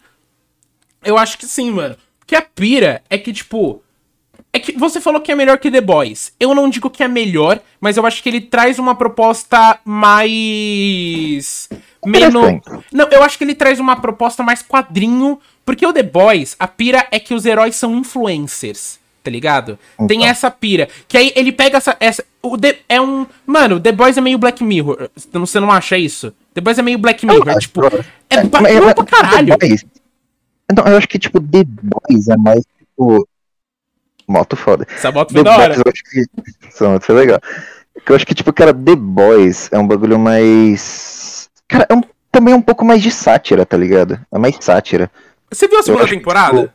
Eu 1.05 1.19
acho 1.19 1.37
que 1.37 1.45
sim, 1.47 1.73
mano. 1.73 1.97
Porque 2.21 2.37
a 2.37 2.43
pira 2.43 3.03
é 3.11 3.19
que, 3.19 3.33
tipo. 3.33 3.83
É 4.53 4.59
que 4.59 4.73
você 4.79 5.01
falou 5.01 5.21
que 5.21 5.33
é 5.33 5.35
melhor 5.35 5.59
que 5.59 5.71
The 5.71 5.81
Boys. 5.81 6.33
Eu 6.39 6.55
não 6.55 6.69
digo 6.69 6.91
que 6.91 7.03
é 7.03 7.09
melhor, 7.09 7.59
mas 7.81 7.97
eu 7.97 8.05
acho 8.07 8.23
que 8.23 8.29
ele 8.29 8.41
traz 8.43 8.79
uma 8.79 8.95
proposta 8.95 9.81
mais. 9.85 11.69
Menos. 12.05 12.61
Não, 12.93 13.09
eu 13.11 13.23
acho 13.23 13.39
que 13.39 13.45
ele 13.45 13.55
traz 13.55 13.81
uma 13.81 13.97
proposta 13.97 14.43
mais 14.43 14.63
quadrinho. 14.63 15.41
Porque 15.65 15.87
o 15.87 15.93
The 15.93 16.03
Boys, 16.03 16.55
a 16.59 16.67
pira 16.69 17.07
é 17.11 17.19
que 17.19 17.33
os 17.35 17.47
heróis 17.47 17.77
são 17.77 17.97
influencers. 17.97 18.99
Tá 19.23 19.31
ligado? 19.31 19.79
Tem 20.09 20.19
Então. 20.19 20.31
essa 20.31 20.51
pira. 20.51 20.89
Que 21.07 21.17
aí 21.17 21.33
ele 21.37 21.53
pega 21.53 21.77
essa. 21.79 21.97
essa 22.01 22.25
o 22.43 22.59
The, 22.59 22.79
é 22.89 23.01
um. 23.01 23.25
Mano, 23.47 23.79
The 23.79 23.93
Boys 23.93 24.17
é 24.17 24.21
meio 24.21 24.37
Black 24.39 24.65
Mirror. 24.65 25.09
Você 25.33 25.61
não 25.61 25.71
acha 25.71 25.97
isso? 25.97 26.33
The 26.55 26.61
Boys 26.61 26.79
é 26.79 26.83
meio 26.83 26.99
Black 26.99 27.25
Mirror. 27.25 27.59
tipo, 27.59 27.83
eu 27.83 27.87
acho. 27.89 28.05
é, 28.29 28.43
ba- 28.45 28.61
mas- 28.61 28.75
não 28.75 28.85
mas 28.87 28.95
pra 28.95 29.05
caralho. 29.05 29.57
The 29.57 29.77
Então, 30.71 30.85
eu 30.87 30.97
acho 30.97 31.07
que, 31.09 31.19
tipo, 31.19 31.41
The 31.41 31.63
Boys 31.65 32.29
é 32.29 32.37
mais, 32.37 32.65
tipo... 32.79 33.29
Moto 34.27 34.57
foda. 34.57 34.87
Essa 34.91 35.13
moto 35.13 35.29
The 35.29 35.35
foi 35.35 35.45
da 35.45 35.57
hora. 35.57 35.75
Boys, 35.75 35.83
eu 35.85 35.93
acho 35.93 36.03
que... 36.05 36.67
Essa 36.69 36.89
moto 36.89 37.03
foi 37.05 37.15
legal. 37.15 37.41
Eu 38.09 38.17
acho 38.17 38.27
que, 38.27 38.35
tipo, 38.35 38.53
cara, 38.53 38.73
The 38.73 38.97
Boys 38.97 39.69
é 39.73 39.79
um 39.79 39.87
bagulho 39.87 40.19
mais... 40.19 41.49
Cara, 41.69 41.87
é 41.89 41.95
um, 41.95 42.03
também 42.31 42.55
um 42.55 42.63
pouco 42.63 42.85
mais 42.85 43.03
de 43.03 43.11
sátira, 43.11 43.65
tá 43.67 43.77
ligado? 43.77 44.19
É 44.33 44.39
mais 44.39 44.57
sátira. 44.61 45.11
Você 45.51 45.69
viu 45.69 45.79
a 45.79 45.83
segunda 45.83 46.05
acho 46.05 46.13
que, 46.13 46.19
temporada? 46.19 46.61
tipo, 46.63 46.73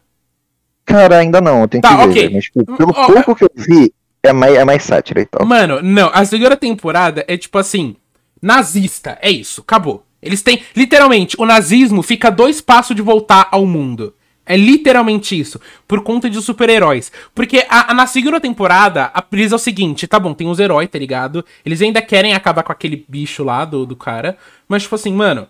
Cara, 0.88 1.18
ainda 1.20 1.40
não, 1.42 1.62
eu 1.62 1.68
tenho 1.68 1.82
Tá, 1.84 1.90
que 1.90 1.96
ver. 1.98 2.10
ok. 2.10 2.22
velho, 2.24 2.34
Mas, 2.36 2.44
tipo, 2.46 2.66
pelo 2.78 2.92
Ó, 2.96 3.06
pouco 3.06 3.36
que 3.36 3.44
eu 3.44 3.52
vi, 3.56 3.94
é 4.24 4.34
mais, 4.34 4.56
é 4.56 4.66
mais 4.66 4.84
sátira 4.84 5.22
e 5.22 5.26
tal. 5.26 5.46
Mano, 5.46 5.82
não, 5.84 6.10
a 6.14 6.26
segunda 6.26 6.56
temporada 6.58 7.24
é 7.28 7.38
tipo 7.38 7.58
assim, 7.58 7.96
nazista, 8.42 9.18
é 9.22 9.30
isso, 9.30 9.62
acabou. 9.62 10.04
Eles 10.22 10.42
têm, 10.42 10.64
literalmente, 10.76 11.36
o 11.40 11.46
nazismo 11.46 12.02
fica 12.02 12.32
dois 12.32 12.60
passos 12.62 12.96
de 12.96 13.02
voltar 13.02 13.48
ao 13.52 13.66
mundo. 13.66 14.14
É 14.50 14.56
literalmente 14.56 15.38
isso, 15.38 15.60
por 15.86 16.02
conta 16.02 16.30
de 16.30 16.42
super-heróis. 16.42 17.12
Porque 17.36 17.66
a, 17.70 17.92
a- 17.92 17.94
na 17.94 18.08
segunda 18.08 18.40
temporada, 18.40 19.12
a 19.14 19.22
brisa 19.22 19.56
é 19.56 19.58
o 19.58 19.60
seguinte, 19.60 20.08
tá 20.08 20.18
bom, 20.18 20.34
tem 20.34 20.48
os 20.48 20.58
heróis, 20.58 20.90
tá 20.90 20.98
ligado? 20.98 21.44
Eles 21.66 21.82
ainda 21.82 22.02
querem 22.02 22.34
acabar 22.34 22.64
com 22.64 22.72
aquele 22.72 23.06
bicho 23.10 23.44
lá 23.44 23.66
do, 23.66 23.86
do 23.86 23.96
cara, 23.96 24.38
mas 24.68 24.84
tipo 24.84 24.96
assim, 24.96 25.12
mano, 25.14 25.48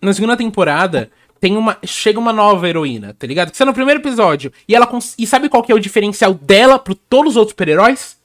na 0.00 0.12
segunda 0.12 0.36
temporada 0.36 1.10
tem 1.42 1.56
uma 1.56 1.76
chega 1.84 2.20
uma 2.20 2.32
nova 2.32 2.68
heroína, 2.68 3.16
tá 3.18 3.26
ligado? 3.26 3.50
Que 3.50 3.56
você 3.56 3.64
no 3.64 3.74
primeiro 3.74 4.00
episódio 4.00 4.52
e 4.68 4.76
ela 4.76 4.88
e 5.18 5.26
sabe 5.26 5.48
qual 5.48 5.60
que 5.60 5.72
é 5.72 5.74
o 5.74 5.80
diferencial 5.80 6.32
dela 6.32 6.78
pro 6.78 6.94
todos 6.94 7.32
os 7.32 7.36
outros 7.36 7.50
super-heróis? 7.50 8.16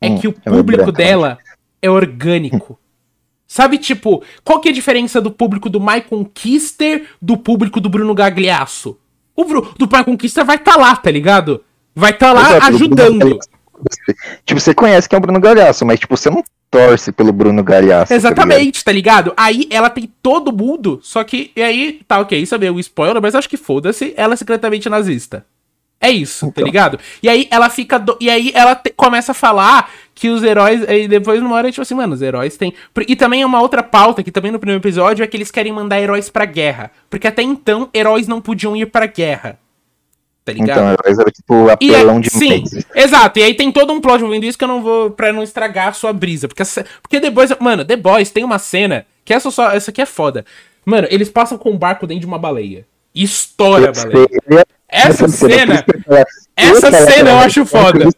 É 0.00 0.08
Hum, 0.08 0.18
que 0.20 0.28
o 0.28 0.34
é 0.44 0.50
público 0.50 0.84
branca, 0.84 0.92
dela 0.92 1.38
é 1.82 1.90
orgânico. 1.90 2.78
Sabe, 3.48 3.78
tipo, 3.78 4.22
qual 4.44 4.60
que 4.60 4.68
é 4.68 4.70
a 4.70 4.74
diferença 4.74 5.20
do 5.20 5.30
público 5.30 5.68
do 5.68 5.80
Michael 5.80 6.30
Kister 6.34 7.08
do 7.20 7.36
público 7.36 7.80
do 7.80 7.88
Bruno 7.88 8.14
Gagliasso? 8.14 8.96
O 9.34 9.44
Bru- 9.44 9.72
do 9.76 9.86
Michael 9.86 10.16
Kister 10.16 10.44
vai 10.44 10.56
estar 10.56 10.74
tá 10.74 10.78
lá, 10.78 10.94
tá 10.94 11.10
ligado? 11.10 11.64
Vai 11.94 12.12
estar 12.12 12.28
tá 12.28 12.32
lá 12.32 12.48
Exato, 12.50 12.66
ajudando. 12.66 13.38
Tipo, 14.44 14.60
você 14.60 14.72
conhece 14.72 15.08
quem 15.08 15.16
é 15.16 15.18
o 15.18 15.20
Bruno 15.20 15.40
Galhaço, 15.40 15.84
mas, 15.84 15.98
tipo, 15.98 16.16
você 16.16 16.30
não 16.30 16.44
torce 16.76 17.12
pelo 17.12 17.32
Bruno 17.32 17.62
Galhaço. 17.62 18.08
tá 18.08 18.14
ligado? 18.16 18.34
Exatamente, 18.34 18.84
tá 18.84 18.92
ligado? 18.92 19.32
Aí 19.36 19.66
ela 19.70 19.88
tem 19.90 20.10
todo 20.22 20.52
mundo, 20.52 21.00
só 21.02 21.22
que. 21.24 21.50
E 21.56 21.62
aí, 21.62 22.00
tá, 22.06 22.20
ok, 22.20 22.38
isso 22.40 22.54
é 22.54 22.58
meio 22.58 22.78
spoiler, 22.80 23.20
mas 23.22 23.34
acho 23.34 23.48
que 23.48 23.56
foda-se, 23.56 24.12
ela 24.16 24.34
é 24.34 24.36
secretamente 24.36 24.88
nazista. 24.88 25.44
É 25.98 26.10
isso, 26.10 26.46
tá 26.46 26.50
Então. 26.60 26.64
ligado? 26.64 26.98
E 27.22 27.28
aí 27.28 27.48
ela 27.50 27.70
fica. 27.70 27.98
do- 27.98 28.18
E 28.20 28.28
aí 28.28 28.52
ela 28.54 28.74
te- 28.74 28.92
começa 28.94 29.32
a 29.32 29.34
falar 29.34 29.90
que 30.14 30.28
os 30.28 30.42
heróis. 30.42 30.82
E 30.86 31.08
depois 31.08 31.42
numa 31.42 31.54
hora, 31.56 31.70
tipo 31.70 31.80
assim, 31.80 31.94
mano, 31.94 32.12
os 32.12 32.20
heróis 32.20 32.54
têm. 32.58 32.74
E 33.08 33.16
também 33.16 33.40
é 33.40 33.46
uma 33.46 33.62
outra 33.62 33.82
pauta 33.82 34.22
que 34.22 34.30
também 34.30 34.52
no 34.52 34.58
primeiro 34.58 34.80
episódio 34.82 35.22
é 35.24 35.26
que 35.26 35.34
eles 35.36 35.50
querem 35.50 35.72
mandar 35.72 35.98
heróis 35.98 36.28
pra 36.28 36.44
guerra. 36.44 36.90
Porque 37.08 37.26
até 37.26 37.40
então, 37.42 37.88
heróis 37.94 38.28
não 38.28 38.42
podiam 38.42 38.76
ir 38.76 38.84
pra 38.86 39.06
guerra. 39.06 39.58
Tá 40.46 40.52
ligado? 40.52 40.78
Então, 40.78 40.92
heróis 40.92 41.18
era, 41.18 41.28
tipo, 41.28 41.68
apelão 41.68 42.20
de 42.20 42.30
sim, 42.30 42.62
exato. 42.94 43.40
E 43.40 43.42
aí 43.42 43.52
tem 43.52 43.72
todo 43.72 43.92
um 43.92 44.00
plot 44.00 44.18
envolvendo 44.18 44.44
isso 44.44 44.56
que 44.56 44.62
eu 44.62 44.68
não 44.68 44.80
vou. 44.80 45.10
pra 45.10 45.32
não 45.32 45.42
estragar 45.42 45.88
a 45.88 45.92
sua 45.92 46.12
brisa. 46.12 46.46
Porque, 46.46 46.62
porque 47.02 47.20
The 47.20 47.30
Boys. 47.30 47.50
Mano, 47.58 47.84
The 47.84 47.96
Boys 47.96 48.30
tem 48.30 48.44
uma 48.44 48.60
cena 48.60 49.04
Que 49.24 49.34
essa 49.34 49.50
só, 49.50 49.72
essa 49.72 49.90
aqui 49.90 50.00
é 50.00 50.06
foda. 50.06 50.44
Mano, 50.84 51.08
eles 51.10 51.28
passam 51.28 51.58
com 51.58 51.70
um 51.72 51.76
barco 51.76 52.06
dentro 52.06 52.20
de 52.20 52.26
uma 52.28 52.38
baleia. 52.38 52.86
E 53.12 53.24
estoura 53.24 53.90
a 53.90 53.92
baleia. 53.92 54.64
Essa 54.88 55.26
cena. 55.26 55.84
Essa 56.54 56.92
cena 56.92 57.30
eu 57.30 57.38
acho 57.38 57.66
foda. 57.66 58.08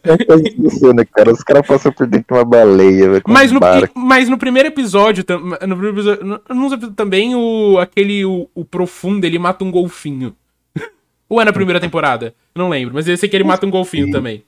Cara. 1.15 1.33
Os 1.33 1.43
caras 1.43 1.67
passam 1.67 1.91
por 1.91 2.07
dentro 2.07 2.27
de 2.29 2.35
uma 2.35 2.45
baleia. 2.45 3.23
Mas, 3.27 3.51
no, 3.51 3.59
mas 3.95 4.29
no 4.29 4.37
primeiro 4.37 4.69
episódio, 4.69 5.25
no 5.67 5.77
primeiro 5.77 5.97
episódio, 5.99 6.91
também 6.93 7.35
o, 7.35 7.79
aquele, 7.79 8.27
o, 8.27 8.51
o 8.55 8.67
profundo, 8.67 9.25
ele 9.25 9.39
mata 9.39 9.65
um 9.65 9.71
golfinho. 9.71 10.37
Ou 11.29 11.41
é 11.41 11.45
na 11.45 11.53
primeira 11.53 11.81
temporada? 11.81 12.35
Não 12.55 12.69
lembro, 12.69 12.95
mas 12.95 13.07
eu 13.07 13.17
sei 13.17 13.29
que 13.29 13.37
ele 13.37 13.45
mata 13.45 13.67
um 13.67 13.71
golfinho 13.71 14.11
também. 14.11 14.43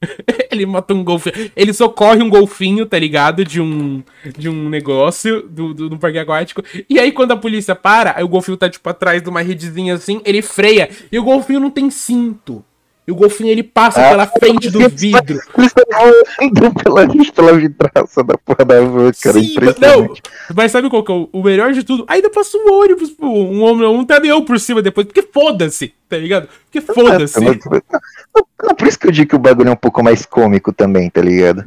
ele 0.50 0.66
mata 0.66 0.94
um 0.94 1.02
golfinho. 1.02 1.50
Ele 1.56 1.72
socorre 1.72 2.22
um 2.22 2.28
golfinho, 2.28 2.86
tá 2.86 2.98
ligado? 2.98 3.44
De 3.44 3.60
um, 3.60 4.02
de 4.36 4.48
um 4.48 4.68
negócio 4.68 5.42
do, 5.48 5.74
do, 5.74 5.88
do, 5.88 5.98
parque 5.98 6.18
aquático. 6.18 6.62
E 6.88 6.98
aí, 6.98 7.12
quando 7.12 7.32
a 7.32 7.36
polícia 7.36 7.74
para, 7.74 8.14
aí 8.16 8.24
o 8.24 8.28
golfinho 8.28 8.56
tá, 8.56 8.68
tipo, 8.68 8.88
atrás 8.88 9.22
de 9.22 9.28
uma 9.28 9.40
redezinha 9.40 9.94
assim, 9.94 10.20
ele 10.24 10.42
freia. 10.42 10.88
E 11.10 11.18
o 11.18 11.24
golfinho 11.24 11.60
não 11.60 11.70
tem 11.70 11.90
cinto. 11.90 12.64
E 13.08 13.10
o 13.10 13.14
golfinho 13.14 13.48
ele 13.48 13.62
passa 13.62 14.06
ah, 14.06 14.10
pela 14.10 14.26
frente 14.26 14.68
do 14.68 14.86
vidro. 14.86 15.40
Ele 15.56 16.50
pela, 16.84 17.08
pela 17.34 17.54
vidraça 17.54 18.22
da 18.22 18.36
porra 18.36 18.66
da 18.66 18.82
van, 18.82 19.10
cara. 19.12 19.40
Sim, 19.40 19.54
não, 19.80 20.14
mas 20.54 20.70
sabe 20.70 20.90
qual 20.90 21.02
que 21.02 21.10
é 21.10 21.14
o, 21.14 21.26
o 21.32 21.42
melhor 21.42 21.72
de 21.72 21.82
tudo? 21.82 22.04
Ainda 22.06 22.28
passa 22.28 22.58
um 22.58 22.70
ônibus, 22.70 23.14
um 23.18 23.62
homem, 23.62 23.88
um 23.88 24.04
caminhão 24.04 24.44
por 24.44 24.60
cima 24.60 24.82
depois. 24.82 25.06
Porque 25.06 25.22
foda-se, 25.22 25.94
tá 26.06 26.18
ligado? 26.18 26.50
Porque 26.66 26.82
foda-se. 26.82 27.42
É, 27.42 28.74
por 28.74 28.86
isso 28.86 28.98
que 28.98 29.06
eu 29.06 29.12
digo 29.12 29.30
que 29.30 29.36
o 29.36 29.38
bagulho 29.38 29.70
é 29.70 29.72
um 29.72 29.76
pouco 29.76 30.02
mais 30.02 30.26
cômico 30.26 30.70
também, 30.70 31.08
tá 31.08 31.22
ligado? 31.22 31.64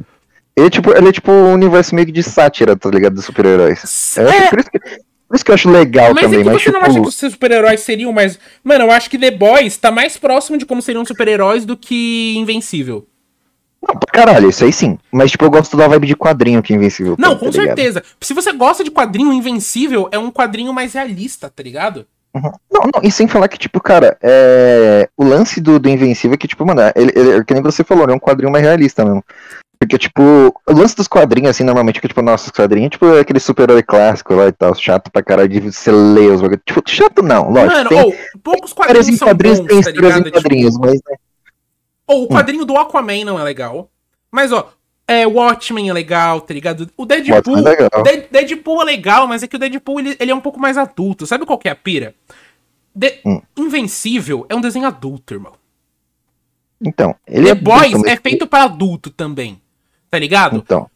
Ele 0.54 0.66
é 0.68 0.70
tipo, 0.70 0.96
ele 0.96 1.08
é 1.08 1.12
tipo 1.12 1.32
um 1.32 1.54
universo 1.54 1.92
meio 1.92 2.06
que 2.06 2.12
de 2.12 2.22
sátira, 2.22 2.76
tá 2.76 2.88
ligado? 2.88 3.14
Dos 3.14 3.24
super-heróis. 3.24 4.16
É, 4.16 4.48
por 4.48 4.60
isso 4.60 4.70
que 4.70 4.78
por 5.32 5.36
isso 5.36 5.44
que 5.46 5.50
eu 5.50 5.54
acho 5.54 5.70
legal 5.70 6.12
mas 6.12 6.24
também. 6.24 6.40
É 6.40 6.42
que 6.42 6.50
mas 6.50 6.62
você 6.62 6.70
tipo... 6.70 6.78
não 6.78 6.86
acha 6.86 7.00
que 7.00 7.08
os 7.08 7.14
super-heróis 7.14 7.80
seriam 7.80 8.12
mais. 8.12 8.38
Mano, 8.62 8.84
eu 8.84 8.90
acho 8.90 9.08
que 9.08 9.16
The 9.18 9.30
Boys 9.30 9.78
tá 9.78 9.90
mais 9.90 10.18
próximo 10.18 10.58
de 10.58 10.66
como 10.66 10.82
seriam 10.82 11.06
super-heróis 11.06 11.64
do 11.64 11.74
que 11.74 12.34
Invencível. 12.36 13.08
Não, 13.80 13.98
caralho, 14.12 14.50
isso 14.50 14.62
aí 14.62 14.70
sim. 14.74 14.98
Mas, 15.10 15.30
tipo, 15.30 15.42
eu 15.46 15.50
gosto 15.50 15.74
da 15.74 15.88
vibe 15.88 16.08
de 16.08 16.16
quadrinho 16.16 16.62
que 16.62 16.74
Invencível. 16.74 17.16
Não, 17.18 17.34
com 17.38 17.46
tá 17.46 17.52
certeza. 17.52 18.02
Se 18.20 18.34
você 18.34 18.52
gosta 18.52 18.84
de 18.84 18.90
quadrinho, 18.90 19.32
Invencível 19.32 20.06
é 20.12 20.18
um 20.18 20.30
quadrinho 20.30 20.70
mais 20.70 20.92
realista, 20.92 21.48
tá 21.48 21.62
ligado? 21.62 22.06
Uhum. 22.34 22.52
Não, 22.70 22.90
não, 22.94 23.02
e 23.02 23.10
sem 23.10 23.26
falar 23.26 23.48
que, 23.48 23.58
tipo, 23.58 23.80
cara, 23.80 24.18
é... 24.22 25.08
o 25.16 25.24
lance 25.24 25.62
do, 25.62 25.78
do 25.78 25.88
Invencível 25.88 26.34
é 26.34 26.36
que, 26.36 26.46
tipo, 26.46 26.66
mano, 26.66 26.82
ele, 26.94 27.10
ele, 27.16 27.42
que 27.42 27.54
nem 27.54 27.62
você 27.62 27.82
falou, 27.82 28.06
é 28.06 28.12
um 28.12 28.20
quadrinho 28.20 28.52
mais 28.52 28.62
realista 28.62 29.02
mesmo. 29.02 29.24
Porque, 29.82 29.98
tipo, 29.98 30.22
o 30.22 30.72
lance 30.72 30.94
dos 30.94 31.08
quadrinhos, 31.08 31.50
assim, 31.50 31.64
normalmente, 31.64 32.00
que, 32.00 32.06
tipo, 32.06 32.22
nossos 32.22 32.52
quadrinhos, 32.52 32.90
tipo, 32.90 33.04
é 33.06 33.18
aquele 33.18 33.40
super-herói 33.40 33.82
clássico 33.82 34.32
lá 34.32 34.46
e 34.46 34.52
tal, 34.52 34.72
chato 34.76 35.10
pra 35.10 35.24
caralho 35.24 35.48
de 35.48 35.58
você 35.58 35.90
ler 35.90 36.30
os 36.30 36.40
bagulhos. 36.40 36.62
Tipo, 36.64 36.88
chato 36.88 37.20
não, 37.20 37.50
lógico. 37.50 37.74
Mano, 37.74 37.88
tem, 37.88 38.14
poucos 38.44 38.72
quadrinhos 38.72 39.08
em 39.08 39.18
quadrinhos, 39.18 39.58
bons, 39.58 39.66
tem 39.66 39.82
tá 39.82 39.90
histórias 39.90 40.16
em 40.18 40.30
quadrinhos, 40.30 40.74
tipo... 40.74 40.86
mas... 40.86 40.94
Né? 40.94 41.16
Ou 42.06 42.22
o 42.22 42.28
quadrinho 42.28 42.62
hum. 42.62 42.66
do 42.66 42.76
Aquaman 42.76 43.24
não 43.24 43.40
é 43.40 43.42
legal. 43.42 43.90
Mas, 44.30 44.52
ó, 44.52 44.72
é, 45.08 45.26
Watchmen 45.26 45.90
é 45.90 45.92
legal, 45.92 46.40
tá 46.42 46.54
ligado? 46.54 46.88
O 46.96 47.04
Deadpool, 47.04 47.58
é 47.58 47.60
legal. 47.60 48.02
Deadpool 48.30 48.82
é 48.82 48.84
legal, 48.84 49.26
mas 49.26 49.42
é 49.42 49.48
que 49.48 49.56
o 49.56 49.58
Deadpool, 49.58 49.98
ele, 49.98 50.16
ele 50.20 50.30
é 50.30 50.34
um 50.34 50.40
pouco 50.40 50.60
mais 50.60 50.78
adulto. 50.78 51.26
Sabe 51.26 51.44
qual 51.44 51.58
que 51.58 51.66
é 51.66 51.72
a 51.72 51.76
pira? 51.76 52.14
De... 52.94 53.18
Hum. 53.26 53.42
Invencível 53.58 54.46
é 54.48 54.54
um 54.54 54.60
desenho 54.60 54.86
adulto, 54.86 55.34
irmão. 55.34 55.54
Então, 56.80 57.16
ele 57.26 57.46
The 57.46 57.50
é 57.50 57.54
Boys 57.56 58.04
é 58.04 58.16
feito 58.16 58.46
para 58.46 58.62
adulto 58.62 59.10
também. 59.10 59.60
Tá 60.12 60.18
ligado? 60.18 60.56
Então. 60.58 60.90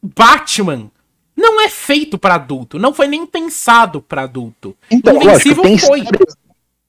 Batman 0.00 0.92
não 1.36 1.60
é 1.60 1.68
feito 1.68 2.16
para 2.16 2.36
adulto, 2.36 2.78
não 2.78 2.94
foi 2.94 3.08
nem 3.08 3.26
pensado 3.26 4.00
para 4.00 4.22
adulto. 4.22 4.76
Então, 4.88 5.16
Invencível 5.16 5.64
lógico, 5.64 5.86
foi. 5.88 6.00
Histórias, 6.02 6.36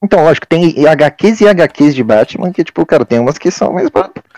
então, 0.04 0.24
lógico, 0.24 0.48
tem 0.48 0.74
HQs 0.88 1.42
e 1.42 1.48
HQs 1.48 1.94
de 1.94 2.04
Batman 2.04 2.52
que, 2.52 2.64
tipo, 2.64 2.84
cara, 2.88 3.06
tem 3.06 3.20
umas 3.20 3.38
que 3.38 3.52
são 3.52 3.72
mais. 3.72 3.88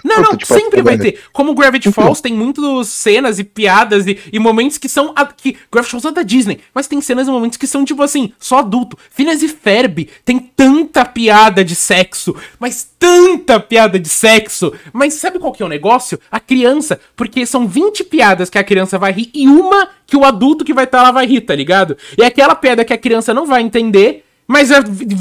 Não, 0.04 0.22
não, 0.22 0.36
tipo, 0.36 0.54
sempre 0.54 0.82
vai 0.82 0.98
ter. 0.98 1.22
Como 1.32 1.56
Gravity. 1.56 1.90
Falls 1.90 2.22
tem 2.22 2.34
muitas 2.34 2.90
cenas 2.90 3.40
e 3.40 3.46
piadas 3.46 4.06
e, 4.06 4.20
e 4.34 4.40
momentos 4.40 4.78
que 4.78 4.90
são. 4.90 5.14
A, 5.16 5.26
que 5.26 5.56
Gravity 5.72 5.92
Falls 5.92 6.08
é 6.08 6.12
da 6.12 6.22
Disney, 6.22 6.60
mas 6.74 6.86
tem 6.86 7.00
cenas 7.00 7.30
e 7.30 7.32
momentos 7.32 7.58
que 7.58 7.66
são, 7.66 7.86
tipo 7.86 8.04
assim, 8.04 8.34
só 8.38 8.60
adulto. 8.60 8.98
Phineas 9.10 9.42
e 9.42 9.48
Ferb 9.48 10.10
tem 10.26 10.38
tanta 10.38 11.06
piada 11.06 11.64
de 11.64 11.76
sexo, 11.76 12.36
mas 12.60 12.86
tanta 13.00 13.58
piada 13.58 13.98
de 13.98 14.10
sexo. 14.10 14.74
Mas 14.92 15.14
sabe 15.14 15.40
qual 15.40 15.54
que 15.54 15.64
é 15.64 15.66
o 15.66 15.70
negócio? 15.70 16.20
A 16.30 16.42
criança, 16.42 17.00
porque 17.16 17.46
são 17.46 17.66
20 17.66 18.04
piadas 18.04 18.50
que 18.50 18.58
a 18.58 18.64
criança 18.66 19.00
vai 19.00 19.14
rir 19.14 19.30
e 19.34 19.48
uma 19.48 19.88
que 20.06 20.18
o 20.18 20.26
adulto 20.26 20.66
que 20.66 20.74
vai 20.74 20.84
estar 20.84 20.98
tá 20.98 21.04
lá 21.06 21.12
vai 21.12 21.26
rir, 21.26 21.42
tá 21.42 21.56
ligado? 21.56 21.98
E 22.18 22.24
aquela 22.24 22.54
piada 22.54 22.84
que 22.84 22.92
a 22.92 22.98
criança 22.98 23.34
não 23.34 23.46
vai 23.46 23.62
entender 23.62 24.26
mas 24.48 24.70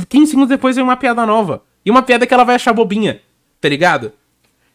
15 0.09 0.31
segundos 0.31 0.49
depois 0.49 0.77
vem 0.77 0.85
uma 0.85 0.97
piada 0.97 1.25
nova. 1.27 1.63
E 1.85 1.91
uma 1.91 2.03
piada 2.03 2.27
que 2.27 2.35
ela 2.35 2.45
vai 2.45 2.55
achar 2.55 2.73
bobinha. 2.73 3.21
Tá 3.61 3.69
ligado? 3.69 4.13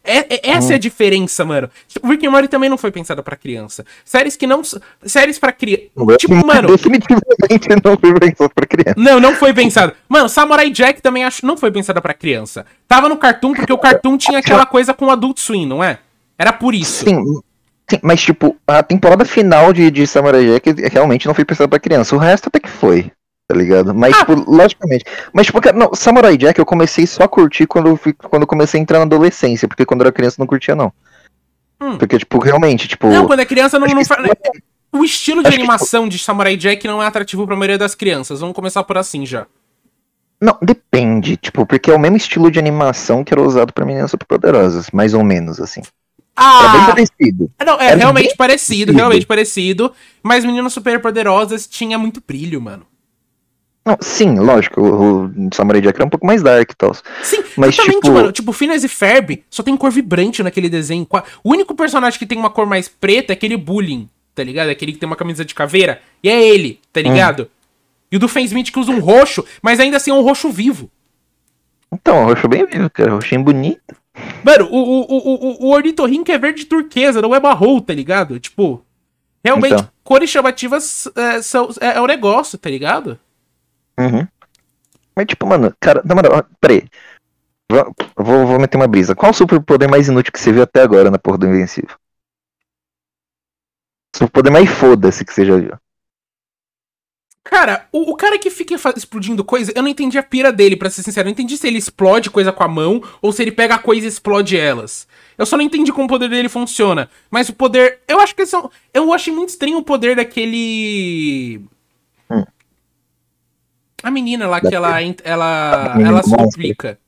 É, 0.07 0.19
é, 0.35 0.51
essa 0.51 0.69
hum. 0.69 0.71
é 0.71 0.75
a 0.75 0.79
diferença, 0.79 1.43
mano. 1.43 1.69
Tipo, 1.87 2.07
Rick 2.07 2.25
and 2.25 2.31
Morty 2.31 2.47
também 2.47 2.69
não 2.69 2.77
foi 2.77 2.91
pensada 2.91 3.21
para 3.21 3.35
criança. 3.35 3.85
Séries 4.05 4.37
que 4.37 4.47
não. 4.47 4.61
Séries 5.03 5.37
para 5.37 5.51
criança. 5.51 5.83
Tipo, 6.17 6.33
mano. 6.45 6.69
Definitivamente 6.69 7.69
não 7.83 7.97
foi 7.97 8.19
pensada 8.19 8.49
pra 8.55 8.65
criança. 8.65 8.95
Não, 8.95 9.19
não 9.19 9.35
foi 9.35 9.53
pensada. 9.53 9.93
Mano, 10.07 10.29
Samurai 10.29 10.69
Jack 10.69 11.01
também 11.01 11.25
acho 11.25 11.45
não 11.45 11.57
foi 11.57 11.71
pensada 11.71 12.01
para 12.01 12.13
criança. 12.13 12.65
Tava 12.87 13.09
no 13.09 13.17
Cartoon 13.17 13.53
porque 13.53 13.73
o 13.73 13.77
Cartoon 13.77 14.17
tinha 14.17 14.39
aquela 14.39 14.65
coisa 14.65 14.93
com 14.93 15.09
Adult 15.09 15.39
Swim, 15.39 15.65
não 15.65 15.83
é? 15.83 15.99
Era 16.37 16.53
por 16.53 16.73
isso. 16.73 17.03
Sim. 17.03 17.41
Sim, 17.89 17.99
mas 18.01 18.21
tipo, 18.21 18.57
a 18.67 18.83
temporada 18.83 19.23
final 19.23 19.71
de, 19.71 19.89
de 19.89 20.05
Samurai 20.05 20.45
Jack 20.45 20.75
realmente 20.91 21.25
não 21.25 21.33
foi 21.33 21.45
pensada 21.45 21.69
pra 21.69 21.79
criança. 21.79 22.15
O 22.15 22.19
resto 22.19 22.47
até 22.47 22.59
que 22.59 22.69
foi 22.69 23.11
tá 23.47 23.55
ligado? 23.55 23.95
Mas, 23.95 24.13
ah. 24.13 24.19
tipo, 24.19 24.51
logicamente. 24.51 25.05
Mas, 25.31 25.45
tipo, 25.45 25.59
não, 25.73 25.93
Samurai 25.93 26.37
Jack 26.37 26.59
eu 26.59 26.65
comecei 26.65 27.07
só 27.07 27.23
a 27.23 27.27
curtir 27.27 27.65
quando, 27.65 27.87
eu, 27.87 27.99
quando 28.29 28.43
eu 28.43 28.47
comecei 28.47 28.79
a 28.79 28.83
entrar 28.83 28.99
na 28.99 29.05
adolescência, 29.05 29.67
porque 29.67 29.85
quando 29.85 30.01
eu 30.01 30.05
era 30.05 30.11
criança 30.11 30.35
eu 30.37 30.43
não 30.43 30.47
curtia, 30.47 30.75
não. 30.75 30.91
Hum. 31.79 31.97
Porque, 31.97 32.17
tipo, 32.17 32.39
realmente, 32.39 32.87
tipo. 32.87 33.07
Não, 33.07 33.25
quando 33.25 33.39
é 33.39 33.45
criança 33.45 33.79
não, 33.79 33.87
não 33.87 34.05
faz. 34.05 34.27
O 34.91 35.03
estilo 35.03 35.43
de 35.43 35.53
animação 35.53 36.03
que... 36.03 36.09
de 36.11 36.19
Samurai 36.19 36.57
Jack 36.57 36.85
não 36.87 37.01
é 37.01 37.07
atrativo 37.07 37.45
pra 37.45 37.55
maioria 37.55 37.77
das 37.77 37.95
crianças. 37.95 38.39
Vamos 38.39 38.55
começar 38.55 38.83
por 38.83 38.97
assim 38.97 39.25
já. 39.25 39.45
Não, 40.39 40.57
depende, 40.61 41.35
tipo, 41.35 41.65
porque 41.65 41.89
é 41.89 41.95
o 41.95 41.99
mesmo 41.99 42.17
estilo 42.17 42.51
de 42.51 42.59
animação 42.59 43.23
que 43.23 43.33
era 43.33 43.41
usado 43.41 43.73
pra 43.73 43.85
meninas 43.85 44.11
superpoderosas, 44.11 44.91
mais 44.91 45.13
ou 45.13 45.23
menos, 45.23 45.59
assim. 45.59 45.81
Ah! 46.35 46.61
É 46.63 46.77
bem 46.77 46.85
parecido. 46.85 47.51
Não, 47.65 47.81
é 47.81 47.87
era 47.87 47.95
realmente 47.95 48.35
parecido, 48.35 48.37
parecido, 48.37 48.93
realmente 48.93 49.25
parecido. 49.25 49.93
Mas 50.21 50.45
Meninas 50.45 50.73
Superpoderosas 50.73 51.65
tinha 51.65 51.97
muito 51.97 52.21
brilho, 52.25 52.61
mano. 52.61 52.85
Não, 53.87 53.97
sim, 54.01 54.37
lógico, 54.37 54.81
o, 54.81 55.25
o 55.27 55.49
Samurai 55.53 55.79
Jack 55.79 56.01
é 56.01 56.03
um 56.03 56.09
pouco 56.09 56.27
mais 56.27 56.43
dark 56.43 56.69
e 56.69 56.75
tal. 56.75 56.93
Sim, 57.23 57.41
mas 57.55 57.69
exatamente, 57.69 58.01
tipo... 58.01 58.11
mano. 58.11 58.31
Tipo, 58.33 58.51
Phineas 58.51 58.83
e 58.83 58.89
Ferb 58.89 59.45
só 59.49 59.63
tem 59.63 59.77
cor 59.77 59.89
vibrante 59.89 60.43
naquele 60.43 60.67
desenho. 60.67 61.07
O 61.41 61.53
único 61.53 61.73
personagem 61.73 62.19
que 62.19 62.25
tem 62.25 62.37
uma 62.37 62.49
cor 62.49 62.65
mais 62.65 62.89
preta 62.89 63.31
é 63.31 63.35
aquele 63.35 63.55
Bullying, 63.55 64.09
tá 64.35 64.43
ligado? 64.43 64.69
Aquele 64.69 64.91
que 64.91 64.99
tem 64.99 65.07
uma 65.07 65.15
camisa 65.15 65.45
de 65.45 65.55
caveira. 65.55 66.01
E 66.21 66.27
é 66.27 66.45
ele, 66.49 66.81
tá 66.91 67.01
ligado? 67.01 67.43
Hum. 67.43 67.47
E 68.11 68.17
o 68.17 68.19
do 68.19 68.27
Fan 68.27 68.41
Smith 68.41 68.73
que 68.73 68.79
usa 68.79 68.91
um 68.91 68.99
roxo, 68.99 69.45
mas 69.61 69.79
ainda 69.79 69.95
assim 69.95 70.11
é 70.11 70.13
um 70.13 70.21
roxo 70.21 70.49
vivo. 70.49 70.91
Então, 71.89 72.23
um 72.23 72.25
roxo 72.25 72.45
bem 72.49 72.65
vivo, 72.65 72.89
cara. 72.89 73.11
Roxinho 73.11 73.41
bonito. 73.41 73.95
Mano, 74.43 74.67
o, 74.69 74.77
o, 74.77 75.17
o, 75.17 75.65
o 75.67 75.69
ornitorrinco 75.71 76.29
é 76.29 76.37
verde 76.37 76.65
turquesa, 76.65 77.21
não 77.21 77.33
é 77.33 77.39
marrom, 77.39 77.79
tá 77.79 77.93
ligado? 77.93 78.37
Tipo, 78.37 78.83
realmente, 79.41 79.75
então. 79.75 79.89
cores 80.03 80.29
chamativas 80.29 81.07
é, 81.15 81.41
são, 81.41 81.69
é, 81.79 81.95
é 81.97 82.01
o 82.01 82.07
negócio, 82.07 82.57
tá 82.57 82.69
ligado? 82.69 83.17
Uhum. 83.99 84.27
Mas 85.15 85.25
tipo, 85.25 85.47
mano, 85.47 85.73
cara, 85.79 86.01
na 86.05 86.13
moral, 86.13 86.45
peraí. 86.61 86.87
Vou, 88.15 88.47
vou 88.47 88.59
meter 88.59 88.77
uma 88.77 88.87
brisa. 88.87 89.15
Qual 89.15 89.31
o 89.31 89.33
superpoder 89.33 89.89
mais 89.89 90.07
inútil 90.07 90.31
que 90.31 90.39
você 90.39 90.51
viu 90.51 90.63
até 90.63 90.81
agora 90.81 91.11
na 91.11 91.19
porra 91.19 91.37
do 91.37 91.47
Invencível? 91.47 91.97
Superpoder 94.15 94.51
mais 94.51 94.69
foda-se 94.69 95.25
que 95.25 95.33
você 95.33 95.45
já 95.45 95.57
viu. 95.57 95.77
Cara, 97.43 97.87
o, 97.93 98.11
o, 98.11 98.15
cara 98.15 98.37
que 98.37 98.49
fica 98.49 98.75
explodindo 98.95 99.43
coisa, 99.43 99.71
eu 99.73 99.81
não 99.81 99.89
entendi 99.89 100.17
a 100.17 100.23
pira 100.23 100.51
dele, 100.51 100.75
pra 100.75 100.89
ser 100.89 101.01
sincero. 101.01 101.27
Eu 101.27 101.29
não 101.29 101.33
entendi 101.33 101.57
se 101.57 101.65
ele 101.65 101.77
explode 101.77 102.29
coisa 102.29 102.51
com 102.51 102.63
a 102.63 102.67
mão 102.67 103.01
ou 103.21 103.31
se 103.31 103.41
ele 103.41 103.51
pega 103.51 103.75
a 103.75 103.79
coisa 103.79 104.05
e 104.05 104.09
explode 104.09 104.57
elas. 104.57 105.07
Eu 105.37 105.45
só 105.45 105.55
não 105.55 105.63
entendi 105.63 105.93
como 105.93 106.05
o 106.05 106.09
poder 106.09 106.29
dele 106.29 106.49
funciona. 106.49 107.09
Mas 107.31 107.47
o 107.47 107.53
poder. 107.53 108.01
Eu 108.07 108.19
acho 108.19 108.35
que 108.35 108.45
são. 108.45 108.69
Eu 108.93 109.13
achei 109.13 109.33
muito 109.33 109.49
estranho 109.49 109.77
o 109.77 109.83
poder 109.83 110.17
daquele. 110.17 111.61
A 114.03 114.11
menina 114.11 114.47
lá 114.47 114.61
que 114.61 114.73
ela, 114.73 115.01
ela, 115.23 115.97
ela 115.99 116.23
se 116.23 116.35
duplica. 116.35 116.99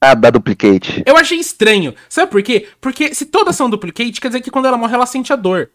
Ah, 0.00 0.14
da 0.14 0.30
duplicate. 0.30 1.02
Eu 1.04 1.16
achei 1.16 1.38
estranho. 1.38 1.94
Sabe 2.08 2.30
por 2.30 2.42
quê? 2.42 2.68
Porque 2.80 3.14
se 3.14 3.26
todas 3.26 3.54
são 3.54 3.68
duplicate, 3.68 4.20
quer 4.20 4.28
dizer 4.28 4.40
que 4.40 4.50
quando 4.50 4.66
ela 4.66 4.78
morre, 4.78 4.94
ela 4.94 5.04
sente 5.04 5.32
a 5.32 5.36
dor. 5.36 5.70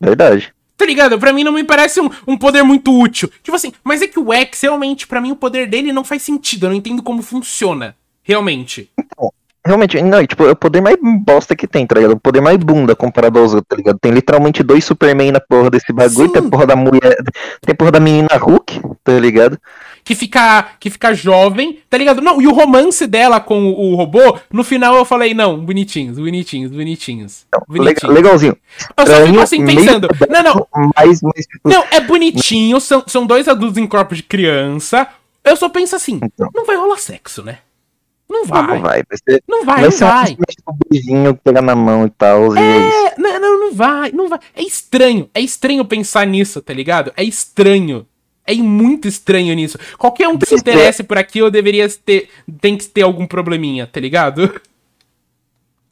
Verdade. 0.00 0.54
Tá 0.76 0.86
ligado? 0.86 1.18
Pra 1.18 1.32
mim 1.32 1.44
não 1.44 1.52
me 1.52 1.62
parece 1.62 2.00
um, 2.00 2.08
um 2.26 2.38
poder 2.38 2.62
muito 2.62 2.98
útil. 2.98 3.30
Tipo 3.42 3.54
assim, 3.54 3.72
mas 3.82 4.00
é 4.00 4.06
que 4.06 4.18
o 4.18 4.32
X, 4.32 4.62
realmente, 4.62 5.06
para 5.06 5.20
mim, 5.20 5.32
o 5.32 5.36
poder 5.36 5.68
dele 5.68 5.92
não 5.92 6.04
faz 6.04 6.22
sentido. 6.22 6.64
Eu 6.66 6.70
não 6.70 6.76
entendo 6.76 7.02
como 7.02 7.22
funciona. 7.22 7.94
Realmente. 8.22 8.90
Então, 8.98 9.32
realmente, 9.66 10.00
não, 10.02 10.20
e, 10.20 10.26
tipo, 10.26 10.44
é 10.46 10.50
o 10.50 10.56
poder 10.56 10.80
mais 10.80 10.96
bosta 11.00 11.56
que 11.56 11.66
tem, 11.66 11.86
tá 11.86 11.94
ligado? 11.94 12.12
O 12.12 12.20
poder 12.20 12.40
mais 12.40 12.58
bunda 12.58 12.94
comparado 12.94 13.38
aos 13.38 13.54
outros, 13.54 13.68
tá 13.68 13.76
ligado? 13.76 13.98
Tem 13.98 14.12
literalmente 14.12 14.62
dois 14.62 14.84
Superman 14.84 15.32
na 15.32 15.40
porra 15.40 15.70
desse 15.70 15.92
bagulho, 15.92 16.26
Sim. 16.28 16.32
tem 16.32 16.46
a 16.46 16.50
porra 16.50 16.66
da 16.66 16.76
mulher, 16.76 17.16
tem 17.62 17.72
a 17.72 17.74
porra 17.74 17.92
da 17.92 18.00
menina 18.00 18.36
Hulk, 18.36 18.80
tá 19.02 19.18
ligado? 19.18 19.58
Que 20.04 20.14
fica, 20.14 20.68
que 20.78 20.90
fica 20.90 21.14
jovem, 21.14 21.78
tá 21.88 21.96
ligado? 21.96 22.20
Não, 22.20 22.40
e 22.42 22.46
o 22.46 22.52
romance 22.52 23.06
dela 23.06 23.40
com 23.40 23.68
o, 23.68 23.92
o 23.92 23.94
robô, 23.94 24.38
no 24.52 24.62
final 24.62 24.94
eu 24.96 25.04
falei, 25.04 25.32
não, 25.32 25.58
bonitinhos, 25.58 26.18
bonitinhos, 26.18 26.70
bonitinhos. 26.70 27.46
Bonitinhos. 27.66 28.14
legalzinho. 28.14 28.56
Eu 28.98 29.06
só 29.06 29.26
fico 29.26 29.40
assim 29.40 29.64
pensando, 29.64 30.08
não, 30.28 30.42
não, 30.42 30.92
Mas, 30.94 31.22
mas, 31.22 31.46
tipo, 31.46 31.68
não, 31.70 31.82
é 31.90 32.00
bonitinho, 32.00 32.78
são, 32.80 33.02
são 33.06 33.24
dois 33.24 33.48
adultos 33.48 33.78
em 33.78 33.86
corpo 33.86 34.14
de 34.14 34.22
criança. 34.22 35.08
Eu 35.42 35.56
só 35.56 35.68
penso 35.70 35.96
assim, 35.96 36.20
Então. 36.22 36.50
não 36.54 36.66
vai 36.66 36.76
rolar 36.76 36.98
sexo, 36.98 37.42
né? 37.42 37.58
Não 38.34 38.40
não, 38.40 38.46
vai. 38.46 38.66
não 38.66 38.80
vai, 38.80 39.02
vai 39.08 39.18
ser, 39.28 39.44
Não 39.48 39.64
vai, 39.64 39.74
vai 39.76 39.84
não 39.84 39.90
ser 39.92 40.04
uma 40.04 40.12
vai. 40.12 40.34
tipo, 40.34 40.72
um 40.72 40.78
beijinho, 40.90 41.34
pegar 41.36 41.62
na 41.62 41.76
mão 41.76 42.04
e 42.04 42.10
tal, 42.10 42.56
e 42.56 42.58
é 42.58 42.88
isso. 42.88 42.96
É, 42.96 43.14
não, 43.16 43.40
não, 43.40 43.60
não 43.60 43.72
vai, 43.72 44.10
não 44.10 44.28
vai. 44.28 44.40
É 44.56 44.62
estranho, 44.62 45.30
é 45.32 45.40
estranho 45.40 45.84
pensar 45.84 46.26
nisso, 46.26 46.60
tá 46.60 46.72
ligado? 46.74 47.12
É 47.16 47.22
estranho. 47.22 48.04
É 48.44 48.54
muito 48.54 49.06
estranho 49.06 49.54
nisso. 49.54 49.78
Qualquer 49.96 50.28
um 50.28 50.36
que 50.36 50.46
se 50.46 50.54
interesse 50.56 51.02
por 51.04 51.16
aquilo 51.16 51.50
deveria 51.50 51.88
ter, 51.88 52.28
tem 52.60 52.76
que 52.76 52.86
ter 52.86 53.02
algum 53.02 53.26
probleminha, 53.26 53.86
tá 53.86 54.00
ligado? 54.00 54.60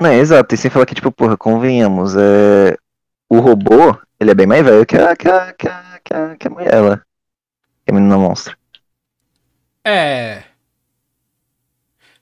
Não, 0.01 0.11
é, 0.11 0.19
exato, 0.19 0.55
e 0.55 0.59
sem 0.59 0.71
falar 0.71 0.85
que, 0.85 0.97
tipo, 0.97 1.13
porra, 1.13 1.37
convenhamos, 1.37 2.17
é... 2.17 2.77
o 3.29 3.39
robô, 3.39 3.97
ele 4.19 4.33
é 4.33 4.35
bem 4.35 4.47
mais 4.47 4.65
velho 4.65 4.85
que 4.85 4.97
a, 4.97 5.15
que 5.15 5.29
a, 5.29 5.53
que 5.53 5.69
a, 5.69 6.01
que 6.05 6.13
a, 6.15 6.37
que 6.37 6.49
a 6.49 6.51
mulher. 6.51 7.03
Que 7.87 7.93
a 7.93 7.95
menina 7.95 8.19
monstra. 8.19 8.57
É. 9.85 10.43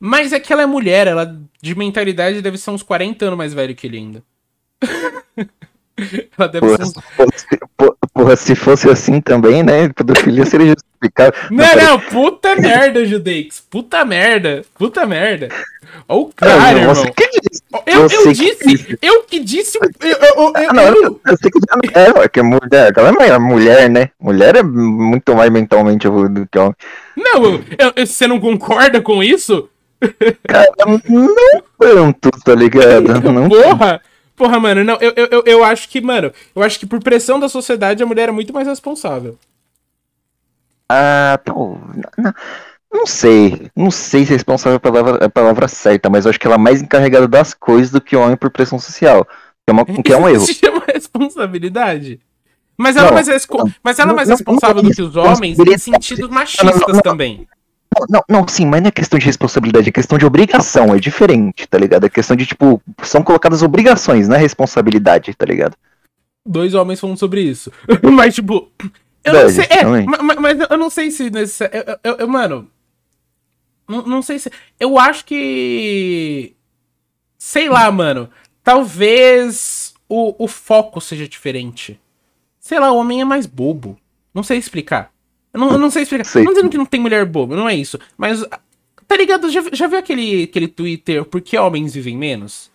Mas 0.03 0.33
é 0.33 0.41
que 0.41 0.51
ela 0.53 0.63
é 0.63 0.67
mulher, 0.67 1.07
ela 1.07 1.39
de 1.63 1.75
mentalidade 1.75 2.41
deve 2.41 2.57
ser 2.59 2.71
uns 2.71 2.83
40 2.83 3.27
anos 3.27 3.37
mais 3.39 3.53
velho 3.53 3.75
que 3.75 3.87
ele 3.87 3.99
ainda. 3.99 4.23
ela 6.39 6.49
deve 6.49 6.67
Porra, 6.67 6.77
ser 6.79 6.83
uns... 6.85 6.93
se 6.93 7.03
fosse, 7.17 7.47
po- 7.77 7.97
porra, 8.15 8.37
se 8.37 8.55
fosse 8.55 8.89
assim 8.89 9.21
também, 9.21 9.63
né, 9.63 9.89
pedofilia 9.91 10.47
seria 10.47 10.69
justificado. 10.69 11.37
Não, 11.51 11.69
peraí. 11.69 11.85
não, 11.85 12.01
puta 12.01 12.57
merda, 12.57 13.05
Judeix. 13.05 13.61
Puta 13.71 14.05
merda, 14.05 14.65
puta 14.79 15.05
merda. 15.07 15.49
Ó 16.09 16.17
o 16.19 16.25
Não, 16.25 16.33
cara, 16.35 16.57
não, 16.73 16.79
irmão. 16.79 16.95
você 16.95 17.11
que 17.11 17.29
disse. 17.51 17.63
Eu, 17.87 18.03
Você 18.09 18.17
eu 18.17 18.23
que 18.23 18.33
disse, 18.33 18.67
disse. 18.67 18.99
eu 19.03 19.23
que 19.25 19.41
disse, 19.41 19.79
eu, 19.79 19.91
eu, 20.09 20.17
eu, 20.37 20.53
Ah, 20.55 20.63
eu- 20.63 20.73
não, 20.73 20.83
eu- 20.85 20.95
eu, 21.03 21.21
eu 21.27 21.37
sei 21.37 21.51
que 21.51 21.99
é, 21.99 22.29
que 22.29 22.43
mulher, 22.43 22.89
aquela 22.91 23.09
é 23.25 23.39
mulher, 23.39 23.91
né? 23.91 24.11
Mulher 24.21 24.57
é 24.57 24.63
muito 24.63 25.35
mais 25.35 25.51
mentalmente 25.51 26.09
do 26.09 26.47
que 26.51 26.59
homem. 26.59 26.75
não, 27.17 27.45
eu- 27.45 27.65
eu- 27.97 28.07
você 28.07 28.27
não 28.27 28.41
concorda 28.41 29.01
com 29.03 29.23
isso? 29.23 29.69
Cara, 30.47 30.67
não 31.95 32.13
tanto, 32.13 32.41
tá 32.41 32.55
ligado? 32.55 33.21
Não 33.21 33.49
Porra! 33.49 34.01
Porra, 34.35 34.59
mano, 34.59 34.83
não, 34.83 34.97
eu, 35.03 35.13
eu, 35.15 35.43
eu, 35.45 35.63
acho 35.63 35.87
que, 35.87 36.01
mano, 36.01 36.33
eu 36.57 36.63
acho 36.63 36.81
que 36.81 36.87
por 36.87 37.03
pressão 37.03 37.39
da 37.39 37.47
sociedade 37.47 38.03
a 38.03 38.07
mulher 38.07 38.31
é 38.31 38.33
muito 38.33 38.55
mais 38.55 38.67
responsável. 38.67 39.39
Ah, 40.89 41.39
pô, 41.45 41.77
não, 42.17 42.35
não 42.93 43.07
sei. 43.07 43.71
Não 43.77 43.91
sei 43.91 44.25
se 44.25 44.33
responsável 44.33 44.75
é 44.75 44.77
a 44.77 44.81
palavra, 44.81 45.27
a 45.27 45.29
palavra 45.29 45.69
certa, 45.69 46.09
mas 46.09 46.25
eu 46.25 46.31
acho 46.31 46.41
que 46.41 46.47
ela 46.47 46.57
é 46.57 46.59
mais 46.59 46.81
encarregada 46.81 47.29
das 47.29 47.53
coisas 47.53 47.91
do 47.91 48.01
que 48.01 48.17
homem 48.17 48.37
por 48.37 48.51
pressão 48.51 48.79
social. 48.79 49.27
Que 49.27 49.69
é, 49.69 49.73
uma, 49.73 49.85
que 49.85 50.13
é 50.13 50.17
um 50.17 50.27
erro. 50.29 50.47
Se 50.47 50.55
chama 50.55 50.83
responsabilidade. 50.93 52.19
Mas 52.77 52.97
ela, 52.97 53.09
é 53.09 53.11
Não, 53.11 53.15
mais, 53.15 53.29
mas 53.85 53.99
ela 53.99 54.13
é 54.13 54.15
mais 54.15 54.29
não, 54.29 54.37
responsável 54.37 54.77
não 54.77 54.85
do 54.85 54.91
é 54.91 54.95
que 54.95 55.03
os 55.03 55.15
homens 55.15 55.59
em 55.59 55.77
sentidos 55.79 56.31
machistas 56.31 57.01
também. 57.03 57.47
Não, 58.09 58.23
não, 58.29 58.49
sim, 58.49 58.67
mas 58.67 58.81
não 58.81 58.89
é 58.89 58.91
questão 58.91 59.19
de 59.19 59.27
responsabilidade, 59.27 59.89
é 59.89 59.93
questão 59.93 60.17
de 60.19 60.27
obrigação, 60.27 60.95
é 60.95 60.99
diferente, 60.99 61.67
tá 61.67 61.79
ligado? 61.79 62.07
É 62.07 62.09
questão 62.09 62.37
de, 62.37 62.47
tipo, 62.47 62.81
são 63.03 63.23
colocadas 63.23 63.63
obrigações, 63.63 64.29
não 64.29 64.37
é 64.37 64.39
responsabilidade, 64.39 65.35
tá 65.35 65.45
ligado? 65.47 65.77
Dois 66.47 66.75
homens 66.75 67.01
falando 67.01 67.19
sobre 67.19 67.43
isso. 67.43 67.71
mas, 68.03 68.35
tipo, 68.35 68.71
eu 69.25 69.33
não 69.35 69.49
sei. 69.51 69.67
É, 69.69 69.75
realmente. 69.81 70.07
ma- 70.07 70.23
ma- 70.23 70.41
mas, 70.41 70.59
eu 70.71 70.79
não 70.79 70.91
sei 70.91 71.11
se. 71.11 71.31
Nesse, 71.31 71.65
eu, 71.65 71.99
eu- 72.03 72.17
eu- 72.21 72.29
mano. 72.29 72.69
Não, 73.89 74.03
não 74.03 74.23
sei 74.23 74.39
se. 74.39 74.51
Eu 74.79 74.99
acho 74.99 75.25
que. 75.25 76.55
Sei 77.39 77.69
lá, 77.69 77.91
mano. 77.91 78.31
Talvez 78.63 79.95
o, 80.09 80.45
o 80.45 80.49
foco 80.49 81.01
seja 81.01 81.29
diferente. 81.29 82.01
Sei 82.59 82.79
lá, 82.79 82.91
o 82.93 82.97
homem 82.97 83.21
é 83.21 83.25
mais 83.25 83.47
bobo. 83.47 83.99
Não 84.35 84.43
sei 84.43 84.59
explicar. 84.59 85.13
Eu 85.53 85.61
não, 85.61 85.71
eu 85.73 85.79
não 85.79 85.91
sei 85.91 86.03
explicar. 86.03 86.25
Sei. 86.25 86.43
Não 86.45 86.53
dizendo 86.53 86.71
que 86.71 86.79
não 86.79 86.87
tem 86.87 87.01
mulher 87.01 87.25
boba, 87.25 87.57
não 87.57 87.69
é 87.69 87.75
isso. 87.75 87.99
Mas. 88.17 88.45
Tá 89.07 89.17
ligado? 89.17 89.51
Já, 89.51 89.63
já 89.73 89.87
viu 89.89 89.99
aquele, 89.99 90.45
aquele 90.45 90.69
Twitter 90.69 91.25
Por 91.25 91.41
que 91.41 91.59
homens 91.59 91.95
vivem 91.95 92.17
menos? 92.17 92.71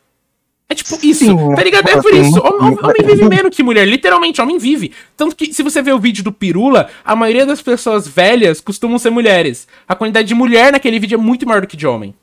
É 0.67 0.73
tipo 0.73 0.95
isso, 1.03 1.23
Sim, 1.23 1.55
tá 1.55 1.63
ligado? 1.63 1.88
É 1.88 2.01
por 2.01 2.11
isso. 2.11 2.39
homem- 2.41 2.77
homem 2.81 3.05
vive 3.05 3.29
menos 3.29 3.55
que 3.55 3.61
mulher, 3.61 3.88
literalmente, 3.88 4.41
homem 4.41 4.57
vive. 4.57 4.91
Tanto 5.15 5.35
que, 5.35 5.53
se 5.53 5.61
você 5.61 5.79
ver 5.81 5.93
o 5.93 5.99
vídeo 5.99 6.23
do 6.23 6.31
Pirula, 6.31 6.89
a 7.05 7.15
maioria 7.15 7.45
das 7.45 7.61
pessoas 7.61 8.07
velhas 8.07 8.59
costumam 8.61 8.97
ser 8.97 9.11
mulheres. 9.11 9.67
A 9.88 9.95
quantidade 9.95 10.27
de 10.27 10.33
mulher 10.33 10.71
naquele 10.71 10.97
vídeo 10.99 11.15
é 11.19 11.21
muito 11.21 11.47
maior 11.47 11.61
do 11.61 11.67
que 11.67 11.77
de 11.77 11.85
homem. 11.85 12.15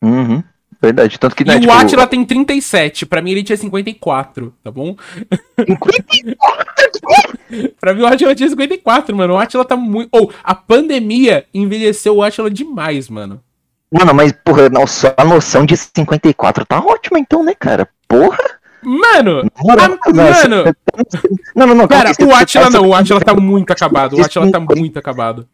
Uhum, 0.00 0.42
verdade. 0.80 1.18
Tanto 1.18 1.34
que, 1.34 1.42
E 1.42 1.46
né, 1.46 1.56
o 1.56 1.60
tipo, 1.60 1.72
Atila 1.72 2.06
tem 2.06 2.24
37, 2.24 3.06
pra 3.06 3.20
mim 3.20 3.32
ele 3.32 3.42
tinha 3.42 3.56
54, 3.56 4.54
tá 4.62 4.70
bom? 4.70 4.96
Pra 7.80 7.94
mim 7.94 8.02
o 8.02 8.06
Atila 8.06 8.34
tinha 8.34 8.48
54, 8.48 9.16
mano. 9.16 9.34
O 9.34 9.38
Atila 9.38 9.64
tá 9.64 9.76
muito. 9.76 10.08
Ou, 10.12 10.32
a 10.42 10.54
pandemia 10.54 11.46
envelheceu 11.52 12.16
o 12.16 12.22
Atila 12.22 12.50
demais, 12.50 13.08
mano. 13.08 13.40
Mano, 13.90 14.12
mas, 14.14 14.32
porra, 14.44 14.68
não, 14.68 14.86
só 14.86 15.14
a 15.16 15.24
noção 15.24 15.64
de 15.64 15.74
54 15.76 16.64
tá 16.66 16.78
ótima 16.78 17.18
então, 17.18 17.42
né, 17.42 17.54
cara? 17.58 17.88
Porra! 18.06 18.38
Mano! 18.82 19.50
Ah, 19.56 19.88
não, 19.88 19.98
mano! 20.14 20.74
Não, 21.56 21.66
não, 21.66 21.74
não. 21.74 21.88
Cara, 21.88 22.10
o 22.20 22.34
Atila 22.34 22.66
você- 22.66 22.76
não, 22.76 22.88
o 22.88 22.94
Atila 22.94 23.20
tá 23.20 23.34
muito 23.34 23.72
acabado. 23.72 24.16
O 24.16 24.22
Atila 24.22 24.50
tá 24.50 24.60
muito 24.60 24.98
acabado. 24.98 25.48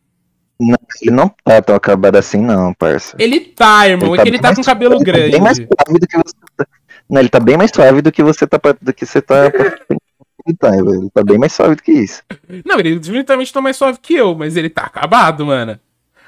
Não, 0.58 0.76
ele 1.02 1.10
não 1.10 1.28
tá 1.44 1.60
tão 1.60 1.74
acabado 1.74 2.16
assim, 2.16 2.40
não, 2.40 2.72
parça. 2.74 3.16
Ele 3.18 3.40
tá, 3.40 3.88
irmão. 3.88 4.14
é 4.14 4.18
que 4.18 4.22
ele 4.22 4.30
bem 4.32 4.40
tá 4.40 4.48
mais 4.48 4.58
com 4.58 4.64
cabelo 4.64 4.94
ele 4.94 5.04
tá 5.04 5.12
Bem 5.12 5.40
mais 5.40 5.58
grande. 5.58 5.74
suave 5.76 5.98
do 6.00 6.06
que 6.06 6.16
você 6.16 6.34
tá. 6.56 6.66
Não, 7.10 7.20
ele 7.20 7.28
tá 7.28 7.40
bem 7.40 7.56
mais 7.56 7.70
suave 7.74 8.02
do 8.02 8.12
que 8.12 8.22
você 8.22 8.46
tá. 8.46 8.58
Do 8.80 8.92
que 8.94 9.04
você 9.04 9.20
tá. 9.20 9.46
Ele 9.46 10.56
tá. 10.58 10.76
Ele 10.76 11.10
tá 11.12 11.24
bem 11.24 11.38
mais 11.38 11.52
suave 11.52 11.74
do 11.74 11.82
que 11.82 11.92
isso. 11.92 12.22
Não, 12.64 12.78
ele 12.78 12.98
definitivamente 12.98 13.52
tá 13.52 13.60
mais 13.60 13.76
suave 13.76 13.98
que 14.00 14.14
eu, 14.14 14.34
mas 14.34 14.56
ele 14.56 14.70
tá 14.70 14.82
acabado, 14.82 15.44
mano. 15.44 15.78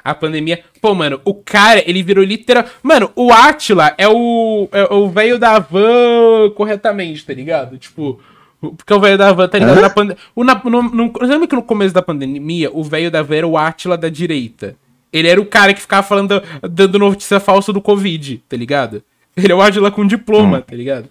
A 0.03 0.15
pandemia. 0.15 0.63
Pô, 0.81 0.95
mano, 0.95 1.21
o 1.25 1.35
cara, 1.35 1.83
ele 1.89 2.03
virou 2.03 2.23
literal. 2.25 2.65
Mano, 2.83 3.11
o 3.17 3.33
Atila 3.33 3.95
é 3.97 4.09
o. 4.09 4.69
É 4.73 4.93
o 4.93 5.09
velho 5.09 5.39
da 5.39 5.59
van 5.59 6.51
corretamente, 6.55 7.25
tá 7.25 7.33
ligado? 7.33 7.79
Tipo. 7.79 8.21
O- 8.63 8.73
Porque 8.75 8.93
o 8.95 9.01
velho 9.01 9.19
da 9.19 9.33
van, 9.33 9.49
tá 9.49 9.59
ligado? 9.59 9.81
Na 9.81 9.91
pande... 9.91 10.17
o, 10.35 10.45
na, 10.45 10.61
no, 10.65 10.83
no, 10.83 11.13
lembra 11.21 11.47
que 11.47 11.55
no 11.57 11.63
começo 11.63 11.95
da 11.95 12.03
pandemia, 12.03 12.71
o 12.73 12.83
velho 12.83 13.11
da 13.11 13.23
van 13.23 13.37
era 13.37 13.47
o 13.47 13.57
Atila 13.59 13.97
da 13.97 14.09
direita? 14.09 14.77
Ele 15.13 15.29
era 15.29 15.41
o 15.41 15.47
cara 15.47 15.73
que 15.73 15.81
ficava 15.81 16.03
falando, 16.07 16.43
dando 16.63 16.99
notícia 16.99 17.39
falsa 17.41 17.73
do 17.73 17.81
Covid, 17.81 18.43
tá 18.49 18.57
ligado? 18.57 19.03
Ele 19.37 19.53
é 19.53 19.55
o 19.55 19.63
Atila 19.63 19.91
com 19.91 20.07
diploma, 20.07 20.61
tá 20.61 20.75
ligado? 20.75 21.09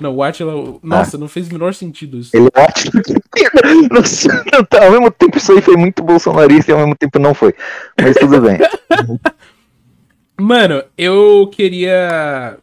Não, 0.00 0.14
o 0.14 0.22
Atila. 0.22 0.78
Nossa, 0.82 1.18
não 1.18 1.26
fez 1.28 1.48
o 1.48 1.52
menor 1.52 1.74
sentido 1.74 2.18
isso. 2.18 2.30
Ele 2.34 2.46
é. 2.54 3.90
Não 3.92 4.04
sei, 4.04 4.30
não 4.52 4.64
tá, 4.64 4.84
ao 4.84 4.90
mesmo 4.92 5.10
tempo 5.10 5.36
isso 5.36 5.50
aí 5.52 5.60
foi 5.60 5.76
muito 5.76 6.02
bolsonarista 6.02 6.70
e 6.70 6.74
ao 6.74 6.78
mesmo 6.80 6.94
tempo 6.96 7.18
não 7.18 7.34
foi. 7.34 7.54
Mas 8.00 8.16
tudo 8.16 8.40
bem. 8.40 8.58
Mano, 10.38 10.82
eu 10.96 11.48
queria. 11.52 12.56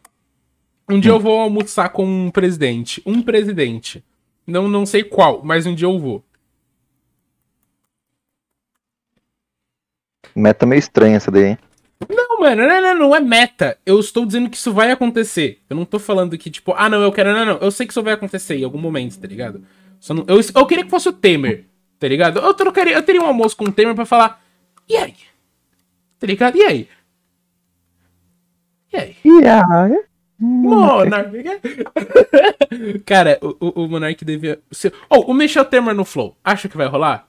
Um 0.88 0.98
dia 0.98 1.12
eu 1.12 1.20
vou 1.20 1.38
almoçar 1.38 1.90
com 1.90 2.04
um 2.04 2.30
presidente. 2.30 3.02
Um 3.06 3.22
presidente. 3.22 4.02
Não, 4.48 4.66
não 4.66 4.86
sei 4.86 5.04
qual, 5.04 5.42
mas 5.44 5.66
um 5.66 5.74
dia 5.74 5.86
eu 5.86 5.98
vou. 5.98 6.24
Meta 10.34 10.64
meio 10.64 10.78
estranha 10.78 11.16
essa 11.16 11.30
daí, 11.30 11.44
hein? 11.50 11.58
Não, 12.08 12.40
mano, 12.40 12.66
não, 12.66 12.80
não, 12.80 12.94
não 12.94 13.16
é 13.16 13.20
meta. 13.20 13.76
Eu 13.84 13.98
estou 14.00 14.24
dizendo 14.24 14.48
que 14.48 14.56
isso 14.56 14.72
vai 14.72 14.90
acontecer. 14.90 15.60
Eu 15.68 15.76
não 15.76 15.84
tô 15.84 15.98
falando 15.98 16.38
que, 16.38 16.48
tipo, 16.50 16.72
ah, 16.76 16.88
não, 16.88 17.02
eu 17.02 17.12
quero. 17.12 17.32
Não, 17.32 17.44
não. 17.44 17.56
Eu 17.58 17.70
sei 17.70 17.86
que 17.86 17.92
isso 17.92 18.02
vai 18.02 18.14
acontecer 18.14 18.56
em 18.56 18.64
algum 18.64 18.78
momento, 18.78 19.18
tá 19.18 19.26
ligado? 19.26 19.62
Não- 20.10 20.24
eu, 20.28 20.40
eu 20.54 20.66
queria 20.66 20.84
que 20.84 20.90
fosse 20.90 21.08
o 21.08 21.12
Temer, 21.12 21.66
tá 21.98 22.06
ligado? 22.08 22.38
Eu, 22.38 22.54
trocaria, 22.54 22.94
eu 22.94 23.02
teria 23.02 23.20
um 23.20 23.26
almoço 23.26 23.56
com 23.56 23.64
o 23.64 23.72
Temer 23.72 23.94
pra 23.94 24.06
falar. 24.06 24.42
E 24.88 24.96
aí? 24.96 25.14
Tá 26.18 26.26
ligado? 26.26 26.56
E 26.56 26.62
aí? 26.62 26.88
E 28.92 28.96
aí? 28.96 29.16
Monark. 30.38 31.30
Cara, 33.04 33.38
o, 33.42 33.82
o, 33.84 33.88
Monark 33.88 34.24
devia. 34.24 34.60
ser- 34.70 34.92
Oh, 35.10 35.20
o 35.30 35.34
Michel 35.34 35.64
Temer 35.64 35.94
no 35.94 36.04
Flow. 36.04 36.36
Acha 36.44 36.68
que 36.68 36.76
vai 36.76 36.86
rolar? 36.86 37.26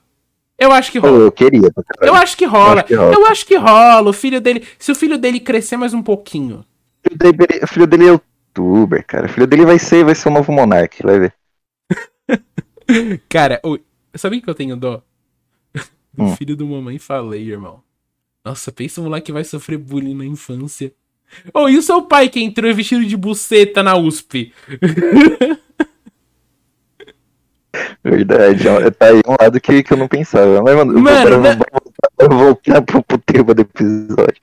Eu 0.58 0.70
acho 0.72 0.92
que 0.92 1.00
Pô, 1.00 1.08
rola. 1.08 1.24
eu 1.24 1.32
queria. 1.32 1.70
Eu 2.02 2.14
acho 2.14 2.36
que 2.36 2.44
rola. 2.44 2.84
Eu 2.88 3.26
acho 3.26 3.46
que 3.46 3.56
rola. 3.56 4.08
O 4.10 4.12
filho 4.12 4.40
dele. 4.40 4.66
Se 4.78 4.92
o 4.92 4.94
filho 4.94 5.16
dele 5.18 5.40
crescer 5.40 5.76
mais 5.76 5.94
um 5.94 6.02
pouquinho. 6.02 6.64
O 7.04 7.08
filho 7.08 7.18
dele- 7.32 7.60
O 7.64 7.66
filho 7.66 7.86
dele 7.86 8.04
é 8.04 8.08
youtuber, 8.08 9.04
cara. 9.06 9.26
O 9.26 9.28
filho 9.28 9.46
dele 9.46 9.64
vai 9.64 9.78
ser, 9.78 10.04
vai 10.04 10.14
ser 10.14 10.28
o 10.28 10.32
novo 10.32 10.52
Monark, 10.52 11.02
vai 11.02 11.18
ver. 11.18 11.34
Cara, 13.28 13.60
o... 13.64 13.78
sabe 14.16 14.38
o 14.38 14.42
que 14.42 14.50
eu 14.50 14.54
tenho 14.54 14.76
dó? 14.76 15.02
Do 16.12 16.24
Hum. 16.24 16.36
filho 16.36 16.56
do 16.56 16.66
mamãe 16.66 16.98
falei, 16.98 17.48
irmão. 17.48 17.82
Nossa, 18.44 18.72
pensa 18.72 19.00
um 19.00 19.04
moleque 19.04 19.26
que 19.26 19.32
vai 19.32 19.44
sofrer 19.44 19.78
bullying 19.78 20.14
na 20.14 20.24
infância. 20.24 20.92
Ou 21.54 21.64
oh, 21.64 21.68
e 21.68 21.76
o 21.76 21.82
seu 21.82 22.02
pai 22.02 22.28
que 22.28 22.40
entrou 22.40 22.74
vestido 22.74 23.04
de 23.04 23.16
buceta 23.16 23.82
na 23.82 23.96
USP? 23.96 24.52
Verdade, 28.02 28.64
tá 28.98 29.06
aí 29.06 29.20
um 29.26 29.36
lado 29.40 29.60
que, 29.60 29.82
que 29.82 29.92
eu 29.92 29.96
não 29.96 30.08
pensava. 30.08 30.62
Mas, 30.62 30.74
mano, 30.74 31.00
mano 31.00 31.30
eu, 31.30 31.40
vou, 31.40 31.52
eu 32.18 32.28
vou 32.28 32.38
voltar 32.38 32.82
pro, 32.82 33.02
pro 33.02 33.18
tema 33.18 33.54
do 33.54 33.62
episódio. 33.62 34.40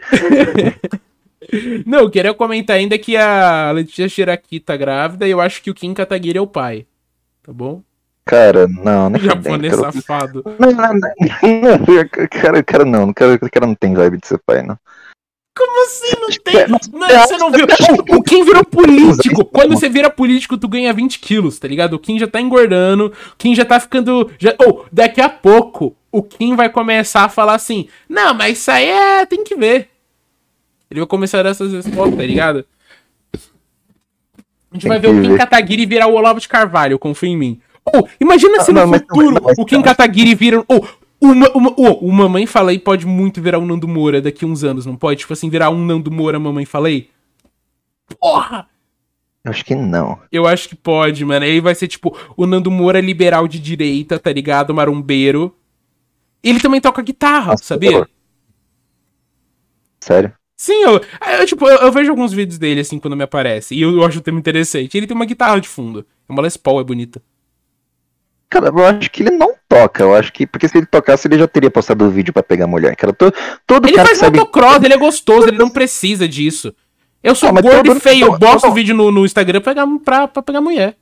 não, 1.86 2.00
eu 2.00 2.10
queria 2.10 2.34
comentar 2.34 2.78
ainda 2.78 2.98
que 2.98 3.18
a 3.18 3.72
Letícia 3.72 4.08
Shiraki 4.08 4.60
tá 4.60 4.78
grávida 4.78 5.28
e 5.28 5.32
eu 5.32 5.42
acho 5.42 5.62
que 5.62 5.72
o 5.72 5.74
Kim 5.74 5.94
Kataguiri 5.94 6.38
é 6.38 6.42
o 6.42 6.48
pai. 6.48 6.86
Tá 7.44 7.52
bom? 7.52 7.82
Cara, 8.26 8.68
não, 8.68 9.10
não. 9.10 9.20
Japonês 9.20 9.76
cara. 9.76 9.92
safado. 9.92 10.44
Não, 10.60 10.72
não, 10.72 10.94
não. 10.94 11.00
não 11.00 12.28
cara, 12.30 12.62
cara, 12.62 12.86
não. 12.86 13.14
Cara, 13.14 13.40
cara 13.40 13.66
não 13.66 13.76
tem 13.76 13.94
vibe 13.94 14.20
de 14.20 14.28
ser 14.28 14.40
pai, 14.46 14.62
não. 14.62 14.78
Como 15.58 15.86
assim 15.86 16.22
não 16.22 16.30
tem? 16.44 16.68
Mano, 16.68 17.28
você 17.28 17.38
não 17.38 17.52
viu? 17.52 17.66
O 18.16 18.22
Kim 18.22 18.44
virou 18.44 18.64
político. 18.64 19.44
Quando 19.44 19.76
você 19.76 19.90
vira 19.90 20.10
político, 20.10 20.56
tu 20.56 20.68
ganha 20.68 20.94
20 20.94 21.18
quilos, 21.18 21.58
tá 21.58 21.68
ligado? 21.68 21.94
O 21.94 22.00
Kim 22.00 22.20
já 22.20 22.28
tá 22.28 22.40
engordando, 22.40 23.08
o 23.08 23.36
Kim 23.38 23.56
já 23.56 23.66
tá 23.66 23.80
ficando. 23.80 24.30
Já... 24.38 24.54
Oh, 24.60 24.84
daqui 24.92 25.20
a 25.20 25.28
pouco, 25.28 25.96
o 26.12 26.22
Kim 26.22 26.56
vai 26.56 26.70
começar 26.70 27.24
a 27.24 27.30
falar 27.30 27.56
assim: 27.56 27.88
Não, 28.08 28.36
mas 28.36 28.60
isso 28.60 28.70
aí 28.70 28.88
é. 28.88 29.26
tem 29.26 29.44
que 29.44 29.56
ver. 29.56 29.90
Ele 30.92 31.00
vai 31.00 31.08
começar 31.08 31.40
a 31.40 31.44
dar 31.44 31.50
essas 31.50 31.74
respostas, 31.74 32.16
tá 32.16 32.24
ligado? 32.24 32.66
A 34.72 34.76
gente 34.76 34.88
vai 34.88 35.00
ver 35.00 35.08
o 35.08 35.22
Kim 35.22 35.36
Kataguiri 35.36 35.86
virar 35.88 36.08
o 36.08 36.14
Olavo 36.14 36.40
de 36.40 36.48
Carvalho, 36.48 37.00
confia 37.00 37.30
em 37.30 37.38
mim. 37.38 37.60
Ou, 37.84 38.02
oh, 38.04 38.08
imagina 38.20 38.62
se 38.62 38.72
no 38.72 38.86
não, 38.86 38.94
futuro 38.94 39.32
não, 39.32 39.54
o 39.58 39.66
Kim 39.66 39.82
Kataguiri 39.82 40.36
vira. 40.36 40.64
Oh, 40.68 40.86
uma, 41.20 41.50
uma, 41.52 41.74
oh, 41.78 42.06
o 42.06 42.12
Mamãe 42.12 42.46
Falei 42.46 42.78
pode 42.78 43.06
muito 43.06 43.42
virar 43.42 43.60
um 43.60 43.66
Nando 43.66 43.88
Moura 43.88 44.22
daqui 44.22 44.46
uns 44.46 44.64
anos, 44.64 44.86
não 44.86 44.96
pode? 44.96 45.22
Tipo 45.22 45.34
assim, 45.34 45.50
virar 45.50 45.70
um 45.70 45.84
Nando 45.84 46.12
Moura 46.12 46.40
Mamãe 46.40 46.66
Falei? 46.66 47.10
Porra! 48.20 48.68
Acho 49.44 49.64
que 49.64 49.76
não. 49.76 50.20
Eu 50.32 50.46
acho 50.46 50.68
que 50.70 50.76
pode, 50.76 51.24
mano. 51.24 51.46
Aí 51.46 51.60
vai 51.60 51.74
ser 51.74 51.88
tipo 51.88 52.16
o 52.36 52.46
Nando 52.46 52.70
Moura 52.70 53.00
liberal 53.00 53.48
de 53.48 53.60
direita, 53.60 54.20
tá 54.20 54.32
ligado? 54.32 54.74
Marombeiro. 54.74 55.56
Ele 56.44 56.60
também 56.60 56.82
toca 56.82 57.02
guitarra, 57.02 57.52
Nossa, 57.52 57.64
sabia? 57.64 58.08
Sério? 60.00 60.34
Sim, 60.56 60.84
eu, 60.84 61.02
eu 61.40 61.46
tipo, 61.46 61.68
eu, 61.68 61.78
eu, 61.78 61.92
vejo 61.92 62.10
alguns 62.10 62.34
vídeos 62.34 62.58
dele 62.58 62.82
assim 62.82 63.00
quando 63.00 63.16
me 63.16 63.24
aparece. 63.24 63.76
E 63.76 63.82
eu, 63.82 63.94
eu 63.94 64.04
acho 64.04 64.20
o 64.20 64.22
tema 64.22 64.40
interessante. 64.40 64.98
Ele 64.98 65.08
tem 65.08 65.16
uma 65.16 65.26
guitarra 65.26 65.60
de 65.60 65.68
fundo. 65.68 66.06
É 66.28 66.32
uma 66.32 66.42
Les 66.42 66.58
Paul, 66.58 66.82
é 66.82 66.84
bonita. 66.84 67.22
Cara, 68.50 68.68
eu 68.68 68.86
acho 68.86 69.12
que 69.12 69.24
ele 69.24 69.32
não 69.32 69.54
toca. 69.68 70.04
Eu 70.04 70.16
acho 70.16 70.32
que. 70.32 70.48
Porque 70.48 70.68
se 70.68 70.78
ele 70.78 70.86
tocasse, 70.86 71.28
ele 71.28 71.38
já 71.38 71.48
teria 71.48 71.70
postado 71.70 72.06
o 72.06 72.10
vídeo 72.10 72.34
para 72.34 72.44
pegar 72.44 72.68
mulher. 72.68 72.96
Cara, 72.96 73.14
todo, 73.14 73.34
todo 73.66 73.88
ele 73.88 73.96
cara 73.96 74.08
faz 74.08 74.20
sabe... 74.20 74.40
motocross, 74.40 74.84
ele 74.84 74.94
é 74.94 74.98
gostoso, 74.98 75.48
ele 75.48 75.58
não 75.58 75.70
precisa 75.70 76.28
disso. 76.28 76.74
Eu 77.22 77.36
sou 77.36 77.50
ah, 77.50 77.62
gordo 77.62 77.92
e 77.92 78.00
feio, 78.00 78.28
eu 78.28 78.38
bosto 78.38 78.68
o 78.68 78.74
vídeo 78.74 78.96
no, 78.96 79.12
no 79.12 79.26
Instagram 79.26 79.60
pra 79.60 79.74
pegar, 79.74 79.88
pra, 80.06 80.28
pra 80.28 80.42
pegar 80.42 80.62
mulher. 80.62 80.96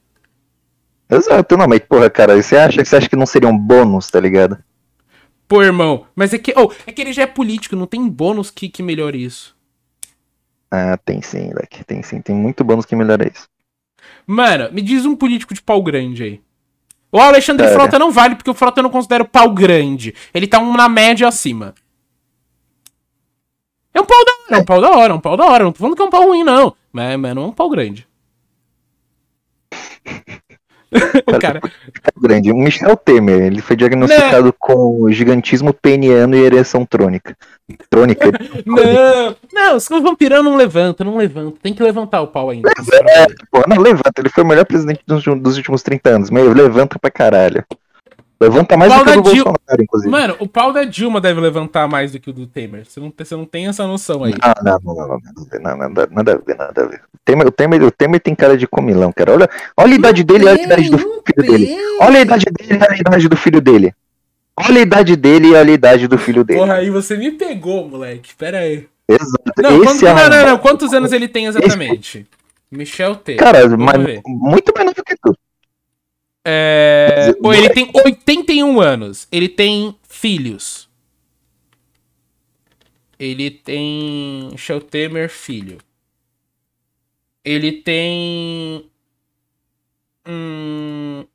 Exato, 1.09 1.55
não, 1.55 1.67
mas 1.67 1.79
porra, 1.81 2.09
cara, 2.09 2.41
você 2.41 2.57
acha, 2.57 2.83
você 2.83 2.95
acha 2.95 3.07
que 3.07 3.15
não 3.15 3.27
seria 3.27 3.47
um 3.47 3.57
bônus, 3.57 4.09
tá 4.09 4.19
ligado? 4.19 4.57
Pô, 5.47 5.61
irmão, 5.61 6.07
mas 6.15 6.33
é 6.33 6.39
que. 6.39 6.53
Oh, 6.57 6.71
é 6.87 6.91
que 6.91 7.01
ele 7.01 7.13
já 7.13 7.23
é 7.23 7.27
político, 7.27 7.75
não 7.75 7.85
tem 7.85 8.07
bônus 8.09 8.49
que, 8.49 8.67
que 8.67 8.81
melhore 8.81 9.23
isso. 9.23 9.55
Ah, 10.71 10.97
tem 10.97 11.21
sim, 11.21 11.53
Leque. 11.53 11.83
Tem 11.83 12.01
sim, 12.01 12.21
tem 12.21 12.35
muito 12.35 12.63
bônus 12.63 12.85
que 12.85 12.95
melhora 12.95 13.29
isso. 13.31 13.47
Mano, 14.25 14.71
me 14.71 14.81
diz 14.81 15.05
um 15.05 15.15
político 15.15 15.53
de 15.53 15.61
pau 15.61 15.81
grande 15.83 16.23
aí. 16.23 16.41
O 17.11 17.19
Alexandre 17.19 17.65
Sério? 17.65 17.79
Frota 17.79 17.99
não 17.99 18.11
vale, 18.11 18.35
porque 18.35 18.49
o 18.49 18.53
Frota 18.53 18.79
eu 18.79 18.83
não 18.83 18.89
considero 18.89 19.25
pau 19.25 19.49
grande. 19.51 20.13
Ele 20.33 20.47
tá 20.47 20.59
um 20.59 20.75
na 20.75 20.89
média 20.89 21.27
acima. 21.27 21.73
É 23.93 24.01
um 24.01 24.05
pau 24.05 24.25
da 24.25 24.31
hora, 24.33 24.57
é 24.57 24.57
um 24.57 24.65
pau 24.65 24.81
da 24.81 24.89
hora, 24.89 25.13
é 25.13 25.15
um 25.15 25.21
pau 25.21 25.37
da 25.37 25.45
hora. 25.45 25.63
Não 25.63 25.71
tô 25.71 25.79
falando 25.79 25.95
que 25.95 26.01
é 26.01 26.05
um 26.05 26.09
pau 26.09 26.23
ruim, 26.23 26.43
não. 26.43 26.75
Mas, 26.91 27.17
mas 27.17 27.35
não 27.35 27.43
é 27.43 27.47
um 27.47 27.51
pau 27.53 27.69
grande. 27.69 28.05
o 31.27 31.39
cara. 31.39 31.61
Grande. 32.17 32.51
O 32.51 32.57
Michel 32.57 32.95
Temer, 32.95 33.43
ele 33.43 33.61
foi 33.61 33.75
diagnosticado 33.75 34.45
não. 34.45 34.53
com 34.57 35.11
gigantismo 35.11 35.73
peniano 35.73 36.35
e 36.35 36.43
ereção 36.43 36.85
trônica. 36.85 37.35
Trônica. 37.89 38.31
não, 38.65 39.35
não, 39.53 39.75
os 39.75 39.87
vampirão 39.87 40.43
não 40.43 40.55
levanta, 40.55 41.03
não 41.03 41.17
levanta. 41.17 41.57
Tem 41.61 41.73
que 41.73 41.83
levantar 41.83 42.21
o 42.21 42.27
pau 42.27 42.49
ainda. 42.49 42.69
É, 42.69 43.25
pô, 43.51 43.63
não 43.67 43.81
levanta. 43.81 44.13
Ele 44.19 44.29
foi 44.29 44.43
o 44.43 44.47
melhor 44.47 44.65
presidente 44.65 45.01
dos, 45.05 45.23
dos 45.23 45.57
últimos 45.57 45.81
30 45.81 46.09
anos. 46.09 46.29
Meu, 46.29 46.53
levanta 46.53 46.99
pra 46.99 47.11
caralho. 47.11 47.63
Levanta 48.39 48.75
mais 48.75 48.93
do 48.93 49.05
que 49.05 49.09
o 49.11 49.21
do 49.21 49.31
Dil... 49.31 49.43
Bolsonaro, 49.45 49.83
inclusive. 49.83 50.11
Mano, 50.11 50.35
o 50.39 50.47
pau 50.47 50.73
da 50.73 50.83
Dilma 50.83 51.21
deve 51.21 51.39
levantar 51.39 51.87
mais 51.87 52.11
do 52.11 52.19
que 52.19 52.29
o 52.29 52.33
do 52.33 52.45
Temer. 52.45 52.85
Você 52.85 52.99
não, 52.99 53.13
você 53.17 53.35
não 53.35 53.45
tem 53.45 53.67
essa 53.67 53.87
noção 53.87 54.23
aí. 54.23 54.33
Não, 54.63 54.79
não, 54.83 54.95
não, 54.95 55.07
não, 55.07 55.19
não, 55.61 55.77
nada, 55.77 56.09
nada 56.11 56.33
a 56.33 56.37
ver, 56.37 56.55
nada 56.57 56.83
a 56.83 56.87
ver. 56.87 57.01
O 57.13 57.17
Temer, 57.23 57.47
o, 57.47 57.51
Temer, 57.51 57.83
o 57.83 57.91
Temer 57.91 58.19
tem 58.19 58.35
cara 58.35 58.57
de 58.57 58.67
comilão, 58.67 59.11
cara. 59.13 59.33
Olha, 59.33 59.49
olha 59.77 59.93
a 59.93 59.95
idade 59.95 60.23
dele 60.23 60.43
e 60.43 60.47
olha 60.47 60.61
a 60.61 60.63
idade 60.63 60.89
do 60.89 60.97
filho 60.97 61.51
dele. 61.51 61.77
Olha 62.01 62.17
a 62.17 62.21
idade 62.21 62.45
dele 62.45 62.73
e 62.73 62.75
olha 62.75 62.91
a 62.91 62.97
idade 62.97 63.29
do 63.29 63.37
filho 63.37 63.61
dele. 63.61 63.93
Olha 64.57 64.77
a 64.77 64.81
idade 64.81 65.15
dele 65.15 65.47
e 65.47 65.53
olha 65.53 65.71
a 65.71 65.73
idade 65.73 66.07
do 66.07 66.17
filho 66.17 66.43
dele. 66.43 66.59
Porra, 66.59 66.73
aí 66.75 66.89
você 66.89 67.17
me 67.17 67.31
pegou, 67.31 67.87
moleque. 67.87 68.35
Pera 68.35 68.59
aí. 68.59 68.85
Exato. 69.07 69.43
Não, 69.57 69.83
quanto, 69.83 70.07
é 70.07 70.13
não, 70.13 70.29
não, 70.29 70.47
não, 70.47 70.57
Quantos 70.57 70.93
anos 70.93 71.13
ele 71.13 71.27
tem 71.27 71.45
exatamente? 71.45 72.19
Esse... 72.19 72.27
Michel 72.69 73.15
Temer. 73.15 73.39
Cara, 73.39 73.77
mas, 73.77 74.21
muito 74.25 74.73
menos 74.77 74.93
do 74.93 75.03
que 75.03 75.15
tu. 75.21 75.35
É... 76.47 77.33
Pô, 77.41 77.51
ele 77.51 77.69
tem 77.69 77.89
81 77.93 78.79
anos. 78.79 79.27
Ele 79.31 79.49
tem 79.49 79.97
filhos. 80.07 80.87
Ele 83.17 83.49
tem. 83.49 84.49
Michel 84.51 84.79
Temer, 84.79 85.29
filho. 85.29 85.79
Ele 87.43 87.81
tem. 87.81 88.89
Hum... 90.27 91.25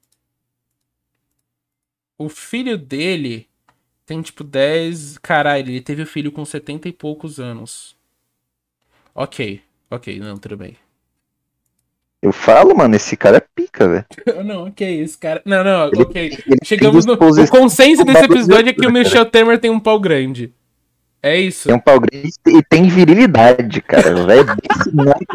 O 2.17 2.29
filho 2.29 2.79
dele 2.79 3.49
tem 4.07 4.23
tipo 4.23 4.45
10. 4.45 5.19
Caralho, 5.19 5.71
ele 5.71 5.81
teve 5.81 6.03
o 6.03 6.07
filho 6.07 6.31
com 6.31 6.45
70 6.45 6.89
e 6.89 6.93
poucos 6.93 7.41
anos. 7.41 7.97
Ok, 9.15 9.63
ok, 9.91 10.19
não, 10.21 10.37
tudo 10.37 10.57
bem. 10.57 10.77
Eu 12.23 12.33
falo, 12.33 12.77
mano, 12.77 12.95
esse 12.95 13.17
cara 13.17 13.39
é 13.39 13.43
pica, 13.55 13.89
velho. 13.89 14.05
Não, 14.45 14.67
ok, 14.67 15.01
esse 15.01 15.17
cara. 15.17 15.41
Não, 15.45 15.65
não, 15.65 15.89
ele, 15.89 16.03
ok. 16.03 16.39
Ele 16.47 16.59
Chegamos 16.63 17.07
no. 17.07 17.15
O 17.15 17.49
consenso 17.49 18.05
desse 18.05 18.25
episódio 18.25 18.69
é 18.69 18.73
que 18.75 18.87
o 18.87 18.93
Michel 18.93 19.25
Temer 19.25 19.59
tem 19.59 19.71
um 19.71 19.81
pau 19.81 19.99
grande. 19.99 20.53
É 21.23 21.39
isso. 21.39 21.69
Tem 21.69 21.77
um 21.77 21.81
pau 21.81 21.99
grande 22.01 22.31
e 22.47 22.63
tem 22.63 22.89
virilidade, 22.89 23.81
cara. 23.83 24.27
velho. 24.27 24.47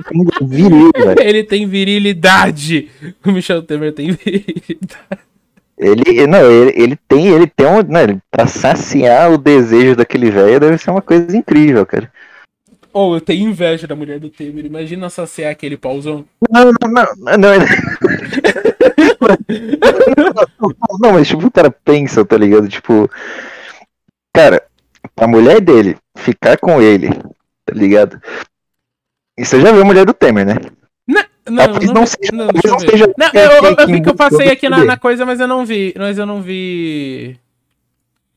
tem 0.10 0.48
viril, 0.48 0.91
velho. 0.95 1.21
Ele 1.21 1.43
tem 1.43 1.67
virilidade. 1.67 2.89
O 3.26 3.32
Michel 3.32 3.63
Temer 3.63 3.93
tem 3.93 4.12
virilidade. 4.12 5.26
Ele, 5.78 6.26
não, 6.26 6.50
ele, 6.50 6.74
ele 6.76 6.95
tem, 7.08 7.28
ele 7.28 7.48
tem 7.48 7.67
um, 7.67 7.82
né, 7.82 8.17
pra 8.32 8.48
saciar 8.48 9.32
o 9.32 9.38
desejo 9.38 9.95
daquele 9.95 10.32
velho 10.32 10.60
deve 10.60 10.78
ser 10.78 10.89
uma 10.89 11.02
coisa 11.02 11.36
incrível, 11.36 11.86
cara. 11.86 12.10
Ou 12.95 13.12
oh, 13.12 13.17
eu 13.17 13.21
tenho 13.21 13.49
inveja 13.49 13.86
da 13.86 13.93
mulher 13.93 14.17
do 14.21 14.29
Temer. 14.29 14.65
Imagina 14.65 15.10
saciar 15.10 15.51
aquele 15.51 15.75
pauzão. 15.75 16.23
Não, 16.49 16.63
não, 16.63 16.71
não. 16.89 17.05
Não, 17.17 17.38
não, 17.38 17.49
não 21.01 21.12
mas 21.12 21.27
tipo, 21.27 21.45
o 21.45 21.51
cara 21.51 21.69
pensa, 21.69 22.23
tá 22.23 22.38
ligado? 22.38 22.69
Tipo, 22.69 23.12
cara, 24.34 24.63
a 25.17 25.27
mulher 25.27 25.60
dele 25.60 25.97
ficar 26.15 26.58
com 26.58 26.81
ele, 26.81 27.10
tá 27.65 27.73
ligado? 27.73 28.17
E 29.38 29.43
você 29.43 29.60
já 29.60 29.73
viu 29.73 29.81
a 29.81 29.86
mulher 29.86 30.05
do 30.05 30.13
Temer, 30.13 30.45
né? 30.45 30.55
Não, 31.05 31.21
não, 31.49 31.67
não, 31.67 31.93
não, 31.95 32.05
seja, 32.05 32.31
não, 32.31 32.47
não, 32.47 32.79
seja 32.79 33.13
não 33.17 33.29
eu, 33.34 33.51
eu, 33.51 33.75
eu 33.77 33.88
vi 33.88 34.01
que 34.01 34.10
eu 34.10 34.15
passei 34.15 34.49
aqui 34.49 34.69
na, 34.69 34.86
na 34.86 34.95
coisa, 34.95 35.25
mas 35.25 35.41
eu 35.41 35.49
não 35.49 35.65
vi. 35.65 35.93
Mas 35.97 36.17
eu 36.17 36.25
não 36.25 36.41
vi. 36.41 37.38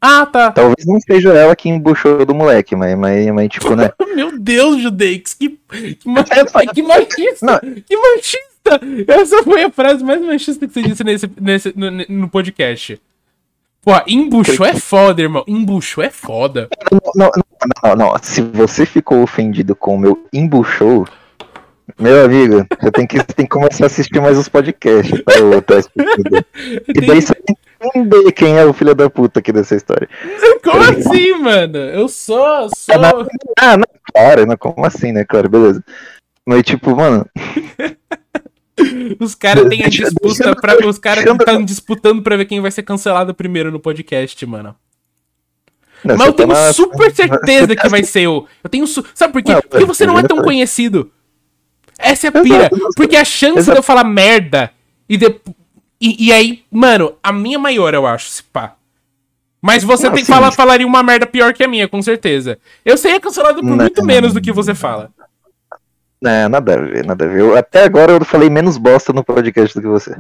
Ah, 0.00 0.24
tá. 0.26 0.52
Talvez 0.52 0.87
não 0.87 1.00
seja 1.00 1.32
ela 1.32 1.56
que 1.56 1.68
embuchou 1.68 2.24
do 2.24 2.34
moleque, 2.34 2.76
mas, 2.76 2.96
mas, 2.96 3.26
mas 3.28 3.48
tipo, 3.48 3.74
né? 3.74 3.90
Meu 4.14 4.38
Deus, 4.38 4.80
Judeix, 4.80 5.34
que, 5.34 5.58
que, 5.68 5.94
que 6.74 6.82
machista! 6.82 7.46
Não. 7.46 7.58
Que 7.82 7.96
machista! 7.96 8.80
Essa 9.08 9.42
foi 9.42 9.64
a 9.64 9.70
frase 9.70 10.04
mais 10.04 10.20
machista 10.20 10.66
que 10.66 10.74
você 10.74 10.82
disse 10.82 11.02
nesse, 11.02 11.30
nesse, 11.40 11.72
no, 11.76 11.90
no 11.90 12.28
podcast. 12.28 13.00
Pô, 13.82 13.92
embuchou 14.06 14.66
é 14.66 14.74
foda, 14.74 15.22
irmão. 15.22 15.44
Embuchou 15.48 16.04
é 16.04 16.11
foda. 16.11 16.68
Não, 16.92 17.00
não, 17.14 17.30
não, 17.82 17.96
não, 17.96 18.14
Se 18.22 18.42
você 18.42 18.84
ficou 18.84 19.22
ofendido 19.22 19.74
com 19.74 19.94
o 19.94 19.98
meu 19.98 20.26
embuchou, 20.32 21.06
meu 21.98 22.24
amigo, 22.24 22.66
você 22.78 22.90
tem 22.90 23.06
que, 23.06 23.24
tem 23.24 23.46
que 23.46 23.50
começar 23.50 23.84
a 23.84 23.87
assistir 23.87 24.20
mais 24.20 24.37
os 24.37 24.48
podcasts. 24.48 25.22
Tá, 25.24 25.32
e 26.87 26.92
daí 26.92 27.22
você 27.22 27.34
tem 27.34 27.56
entender 27.80 28.32
quem 28.32 28.56
é 28.56 28.64
o 28.64 28.72
filho 28.72 28.94
da 28.94 29.08
puta 29.08 29.40
aqui 29.40 29.52
dessa 29.52 29.76
história. 29.76 30.08
Como 30.62 30.82
assim, 30.82 31.32
mano? 31.38 31.76
Eu 31.76 32.08
sou. 32.08 32.68
sou... 32.74 32.94
Ah, 33.58 33.76
não, 33.76 33.84
claro, 34.12 34.46
não, 34.46 34.56
como 34.56 34.84
assim, 34.84 35.12
né? 35.12 35.24
Claro, 35.24 35.48
beleza. 35.48 35.82
Mas 36.46 36.62
tipo, 36.62 36.94
mano. 36.96 37.26
Os 39.18 39.34
caras 39.34 39.68
têm 39.68 39.84
a 39.84 39.88
disputa 39.88 40.54
pra. 40.54 40.86
Os 40.86 40.98
caras 40.98 41.24
estão 41.24 41.64
disputando 41.64 42.22
pra 42.22 42.36
ver 42.36 42.44
quem 42.44 42.60
vai 42.60 42.70
ser 42.70 42.82
cancelado 42.84 43.34
primeiro 43.34 43.72
no 43.72 43.80
podcast, 43.80 44.44
mano. 44.46 44.74
Não, 46.04 46.16
Mas 46.16 46.28
eu 46.28 46.32
tá 46.32 46.44
tenho 46.44 46.48
na- 46.54 46.72
super 46.72 47.10
certeza 47.12 47.74
que 47.74 47.88
vai 47.88 48.04
ser 48.04 48.28
o. 48.28 48.46
Eu 48.62 48.70
tenho. 48.70 48.86
Su... 48.86 49.04
Sabe 49.14 49.32
por 49.32 49.42
quê? 49.42 49.52
Não, 49.52 49.60
Porque 49.62 49.84
você 49.84 50.06
não 50.06 50.18
é 50.18 50.22
tão 50.22 50.42
conhecido. 50.42 51.10
Essa 51.98 52.28
é 52.28 52.30
a 52.30 52.40
pira. 52.40 52.70
Porque 52.94 53.16
a 53.16 53.24
chance 53.24 53.54
de 53.54 53.58
Exato. 53.60 53.78
eu 53.78 53.82
falar 53.82 54.04
merda 54.04 54.70
e, 55.08 55.16
de... 55.16 55.40
e 56.00 56.26
e 56.28 56.32
aí, 56.32 56.64
mano, 56.70 57.14
a 57.22 57.32
minha 57.32 57.58
maior, 57.58 57.92
eu 57.94 58.06
acho, 58.06 58.28
se 58.28 58.42
pá. 58.42 58.74
Mas 59.61 59.82
você 59.82 60.06
Não, 60.06 60.14
tem 60.14 60.24
que 60.24 60.30
falar, 60.30 60.52
falaria 60.52 60.87
uma 60.87 61.02
merda 61.02 61.26
pior 61.26 61.52
que 61.52 61.64
a 61.64 61.68
minha, 61.68 61.88
com 61.88 62.00
certeza. 62.00 62.58
Eu 62.84 62.96
seria 62.96 63.20
cancelado 63.20 63.61
por 63.61 63.64
Não. 63.68 63.76
muito 63.76 64.04
menos 64.04 64.32
do 64.32 64.40
que 64.40 64.52
você 64.52 64.72
fala. 64.74 65.11
Não, 66.22 66.48
nada 66.48 66.74
a 66.74 66.76
ver, 66.76 67.04
nada 67.04 67.24
a 67.24 67.28
ver. 67.28 67.40
Eu- 67.40 67.56
até 67.56 67.82
agora 67.84 68.12
eu 68.12 68.24
falei 68.24 68.48
menos 68.48 68.76
bosta 68.78 69.12
no 69.12 69.24
podcast 69.24 69.74
do 69.76 69.82
que 69.82 69.88
você. 69.88 70.16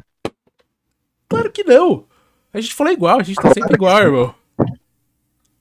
Claro 1.28 1.50
que 1.52 1.62
não. 1.62 2.04
A 2.52 2.60
gente 2.60 2.74
falou 2.74 2.92
igual, 2.92 3.20
a 3.20 3.22
gente 3.22 3.40
tá 3.40 3.52
sempre 3.54 3.74
igual, 3.74 3.98
irmão. 3.98 4.34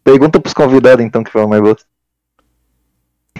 Pergunta 0.04 0.40
pros 0.40 0.54
convidados 0.54 1.06
então 1.06 1.24
que 1.24 1.32
falam 1.32 1.50
mais 1.50 1.62
bosta. 1.62 1.86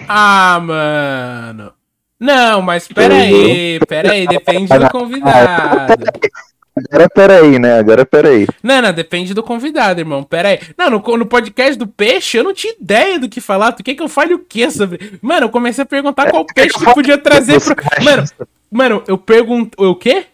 Ah, 0.06 0.60
mano. 0.62 1.72
Não, 2.20 2.60
mas 2.62 2.86
pera 2.88 3.14
aí, 3.14 3.80
pera 3.86 4.12
aí, 4.12 4.26
depende 4.26 4.76
do 4.78 4.90
convidado. 4.90 5.94
Agora 6.90 7.08
peraí, 7.08 7.58
né? 7.58 7.78
Agora 7.78 8.06
peraí. 8.06 8.46
Não, 8.62 8.82
não, 8.82 8.92
depende 8.92 9.34
do 9.34 9.42
convidado, 9.42 10.00
irmão. 10.00 10.22
Pera 10.22 10.50
aí. 10.50 10.60
Não, 10.76 10.90
no, 10.90 11.16
no 11.16 11.26
podcast 11.26 11.76
do 11.76 11.86
peixe, 11.86 12.38
eu 12.38 12.44
não 12.44 12.54
tinha 12.54 12.74
ideia 12.80 13.18
do 13.18 13.28
que 13.28 13.40
falar. 13.40 13.72
Tu 13.72 13.82
quer 13.82 13.94
que 13.94 14.02
eu 14.02 14.08
fale 14.08 14.34
o 14.34 14.38
quê 14.38 14.70
sobre. 14.70 15.18
Mano, 15.20 15.46
eu 15.46 15.50
comecei 15.50 15.82
a 15.82 15.86
perguntar 15.86 16.30
qual 16.30 16.44
peixe 16.44 16.78
que 16.78 16.94
podia 16.94 17.18
trazer 17.18 17.60
pro. 17.60 17.76
Mano, 18.02 18.24
mano, 18.70 19.02
eu 19.06 19.18
pergunto. 19.18 19.82
O 19.82 19.94
quê? 19.94 20.26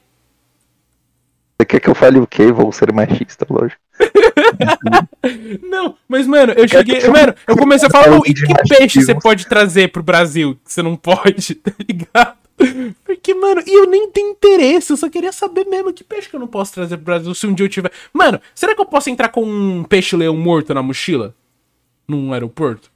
Você 1.64 1.66
quer 1.66 1.80
que 1.80 1.88
eu 1.88 1.94
fale 1.94 2.18
o 2.18 2.26
quê? 2.26 2.52
Vou 2.52 2.70
ser 2.70 2.92
machista, 2.92 3.46
lógico. 3.48 3.80
Não, 5.62 5.96
mas, 6.06 6.26
mano, 6.26 6.52
eu 6.52 6.68
cheguei. 6.68 7.00
Mano, 7.08 7.34
eu 7.48 7.56
comecei 7.56 7.88
a 7.88 7.90
falar, 7.90 8.04
Fala 8.04 8.18
"Ô, 8.18 8.22
e 8.26 8.34
que 8.34 8.42
machismo." 8.42 8.68
peixe 8.68 9.02
você 9.02 9.14
pode 9.14 9.46
trazer 9.46 9.90
pro 9.90 10.02
Brasil 10.02 10.58
que 10.62 10.70
você 10.70 10.82
não 10.82 10.94
pode, 10.94 11.54
tá 11.56 11.72
ligado? 11.88 12.36
Porque, 13.04 13.34
mano, 13.34 13.62
e 13.66 13.74
eu 13.74 13.86
nem 13.86 14.10
tenho 14.10 14.30
interesse, 14.32 14.92
eu 14.92 14.96
só 14.96 15.08
queria 15.08 15.32
saber 15.32 15.64
mesmo 15.64 15.92
que 15.92 16.04
peixe 16.04 16.28
que 16.28 16.36
eu 16.36 16.40
não 16.40 16.46
posso 16.46 16.74
trazer 16.74 16.98
pro 16.98 17.06
Brasil 17.06 17.34
se 17.34 17.46
um 17.46 17.54
dia 17.54 17.64
eu 17.64 17.70
tiver. 17.70 17.90
Mano, 18.12 18.38
será 18.54 18.74
que 18.74 18.80
eu 18.80 18.86
posso 18.86 19.08
entrar 19.08 19.30
com 19.30 19.42
um 19.42 19.82
peixe-leão 19.84 20.36
morto 20.36 20.74
na 20.74 20.82
mochila? 20.82 21.34
Num 22.06 22.32
aeroporto? 22.34 22.90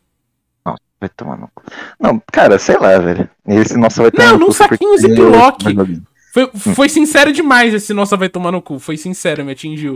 Nossa, 0.64 0.82
vai 1.00 1.08
tomar 1.08 1.38
no. 1.38 1.50
Não, 1.98 2.22
cara, 2.30 2.58
sei 2.58 2.76
lá, 2.76 2.98
velho. 2.98 3.28
Esse 3.46 3.78
nossa 3.78 4.02
vai 4.02 4.10
tomar 4.10 4.32
Não, 4.32 4.38
num 4.38 4.52
saquinho 4.52 4.98
Ziploc. 4.98 5.62
Foi, 6.32 6.50
foi 6.74 6.88
sincero 6.88 7.32
demais 7.32 7.72
esse 7.74 7.92
nossa 7.94 8.16
vai 8.16 8.28
tomar 8.28 8.52
no 8.52 8.62
cu. 8.62 8.78
Foi 8.78 8.96
sincero, 8.96 9.44
me 9.44 9.52
atingiu. 9.52 9.94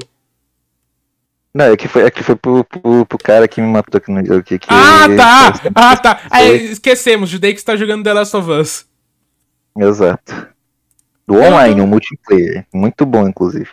Não, 1.55 1.67
é 1.67 1.77
que 1.77 1.87
foi, 1.87 2.03
é 2.05 2.11
que 2.11 2.23
foi 2.23 2.35
pro, 2.35 2.65
pro, 2.65 3.05
pro 3.05 3.19
cara 3.19 3.47
que 3.47 3.61
me 3.61 3.67
matou 3.67 3.99
aqui 3.99 4.11
no. 4.11 4.43
Que, 4.43 4.59
que 4.59 4.67
Ah, 4.71 5.07
tá! 5.15 5.53
Ah, 5.75 5.97
tá! 5.97 6.17
Foi. 6.35 6.57
esquecemos, 6.57 7.29
Judei 7.29 7.53
que 7.53 7.59
está 7.59 7.77
jogando 7.77 8.03
The 8.03 8.13
Last 8.15 8.35
of 8.35 8.51
Us. 8.51 8.87
Exato. 9.77 10.49
Do 11.27 11.35
online, 11.35 11.81
um 11.83 11.87
multiplayer. 11.87 12.67
Muito 12.73 13.05
bom, 13.05 13.29
inclusive. 13.29 13.69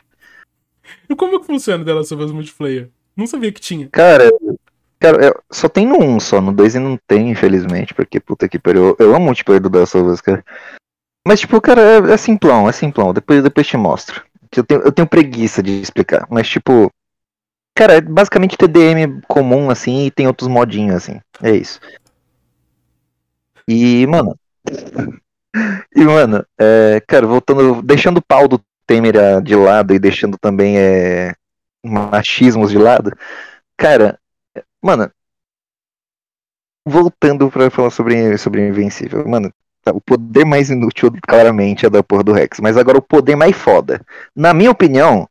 E 1.10 1.16
como 1.16 1.40
que 1.40 1.48
funciona 1.48 1.84
The 1.86 1.94
Last 1.94 2.14
of 2.14 2.24
Us 2.24 2.32
multiplayer? 2.32 2.90
Não 3.16 3.26
sabia 3.26 3.52
que 3.52 3.62
tinha. 3.62 3.88
Cara, 3.90 4.30
cara 5.00 5.42
só 5.50 5.70
tem 5.70 5.88
no 5.88 5.98
1 6.00 6.20
só, 6.20 6.42
no 6.42 6.52
2 6.52 6.76
não 6.76 7.00
tem, 7.08 7.32
infelizmente, 7.32 7.94
porque 7.94 8.20
puta 8.20 8.50
que 8.50 8.60
pariu. 8.60 8.96
Eu, 9.00 9.08
eu 9.08 9.16
amo 9.16 9.24
o 9.24 9.26
multiplayer 9.28 9.62
do 9.62 9.70
The 9.70 9.80
Last 9.80 9.98
of 9.98 10.10
Us, 10.10 10.22
cara. 10.22 10.44
Mas, 11.28 11.42
tipo, 11.42 11.60
cara, 11.62 11.82
é, 11.82 12.14
é 12.14 12.18
simplão, 12.18 12.68
é 12.68 12.72
simplão. 12.72 13.14
Depois, 13.14 13.44
depois 13.44 13.68
te 13.68 13.78
mostro. 13.78 14.24
Eu 14.56 14.64
tenho, 14.64 14.82
eu 14.82 14.92
tenho 14.92 15.08
preguiça 15.08 15.62
de 15.62 15.82
explicar, 15.82 16.28
mas, 16.30 16.48
tipo. 16.48 16.92
Cara, 17.76 17.94
é 17.94 18.02
basicamente 18.02 18.58
TDM 18.58 19.22
comum, 19.28 19.70
assim, 19.70 20.06
e 20.06 20.12
tem 20.12 20.28
outros 20.28 20.50
modinhos, 20.50 20.96
assim. 20.96 21.20
É 21.42 21.52
isso. 21.52 21.80
E, 23.68 24.06
mano. 24.08 24.38
E, 25.96 26.04
mano, 26.06 26.46
é, 26.60 27.02
cara, 27.08 27.26
voltando. 27.26 27.82
Deixando 27.82 28.18
o 28.20 28.22
pau 28.22 28.48
do 28.48 28.64
Temer 28.86 29.42
de 29.42 29.56
lado 29.56 29.94
e 29.94 30.00
deixando 30.00 30.38
também 30.38 30.78
é, 30.78 31.34
machismos 31.84 32.70
de 32.70 32.78
lado. 32.78 33.12
Cara, 33.76 34.20
mano. 34.82 35.12
Voltando 36.86 37.50
pra 37.50 37.70
falar 37.70 37.90
sobre, 37.90 38.38
sobre 38.38 38.68
Invencível. 38.68 39.28
Mano, 39.28 39.52
o 39.88 40.02
poder 40.02 40.46
mais 40.46 40.70
inútil, 40.70 41.12
claramente, 41.28 41.86
é 41.86 41.90
da 41.90 42.04
porra 42.04 42.24
do 42.24 42.34
Rex. 42.34 42.60
Mas 42.60 42.78
agora 42.78 42.98
o 42.98 43.02
poder 43.02 43.36
mais 43.36 43.56
foda, 43.56 44.02
na 44.36 44.54
minha 44.54 44.72
opinião, 44.72 45.28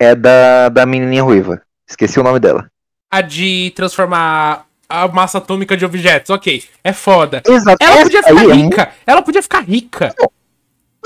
é 0.00 0.14
da, 0.14 0.68
da 0.68 0.86
menininha 0.86 1.22
ruiva. 1.22 1.62
Esqueci 1.88 2.18
o 2.18 2.22
nome 2.22 2.40
dela. 2.40 2.68
A 3.10 3.20
de 3.20 3.72
transformar 3.76 4.66
a 4.88 5.08
massa 5.08 5.38
atômica 5.38 5.76
de 5.76 5.84
objetos, 5.84 6.30
ok. 6.30 6.62
É 6.82 6.92
foda. 6.92 7.42
Exato. 7.46 7.76
Ela 7.80 8.02
podia 8.02 8.22
ficar 8.22 8.40
aí 8.40 8.50
é 8.50 8.54
rica. 8.54 8.90
Ela 9.06 9.22
podia 9.22 9.42
ficar 9.42 9.60
rica. 9.60 10.14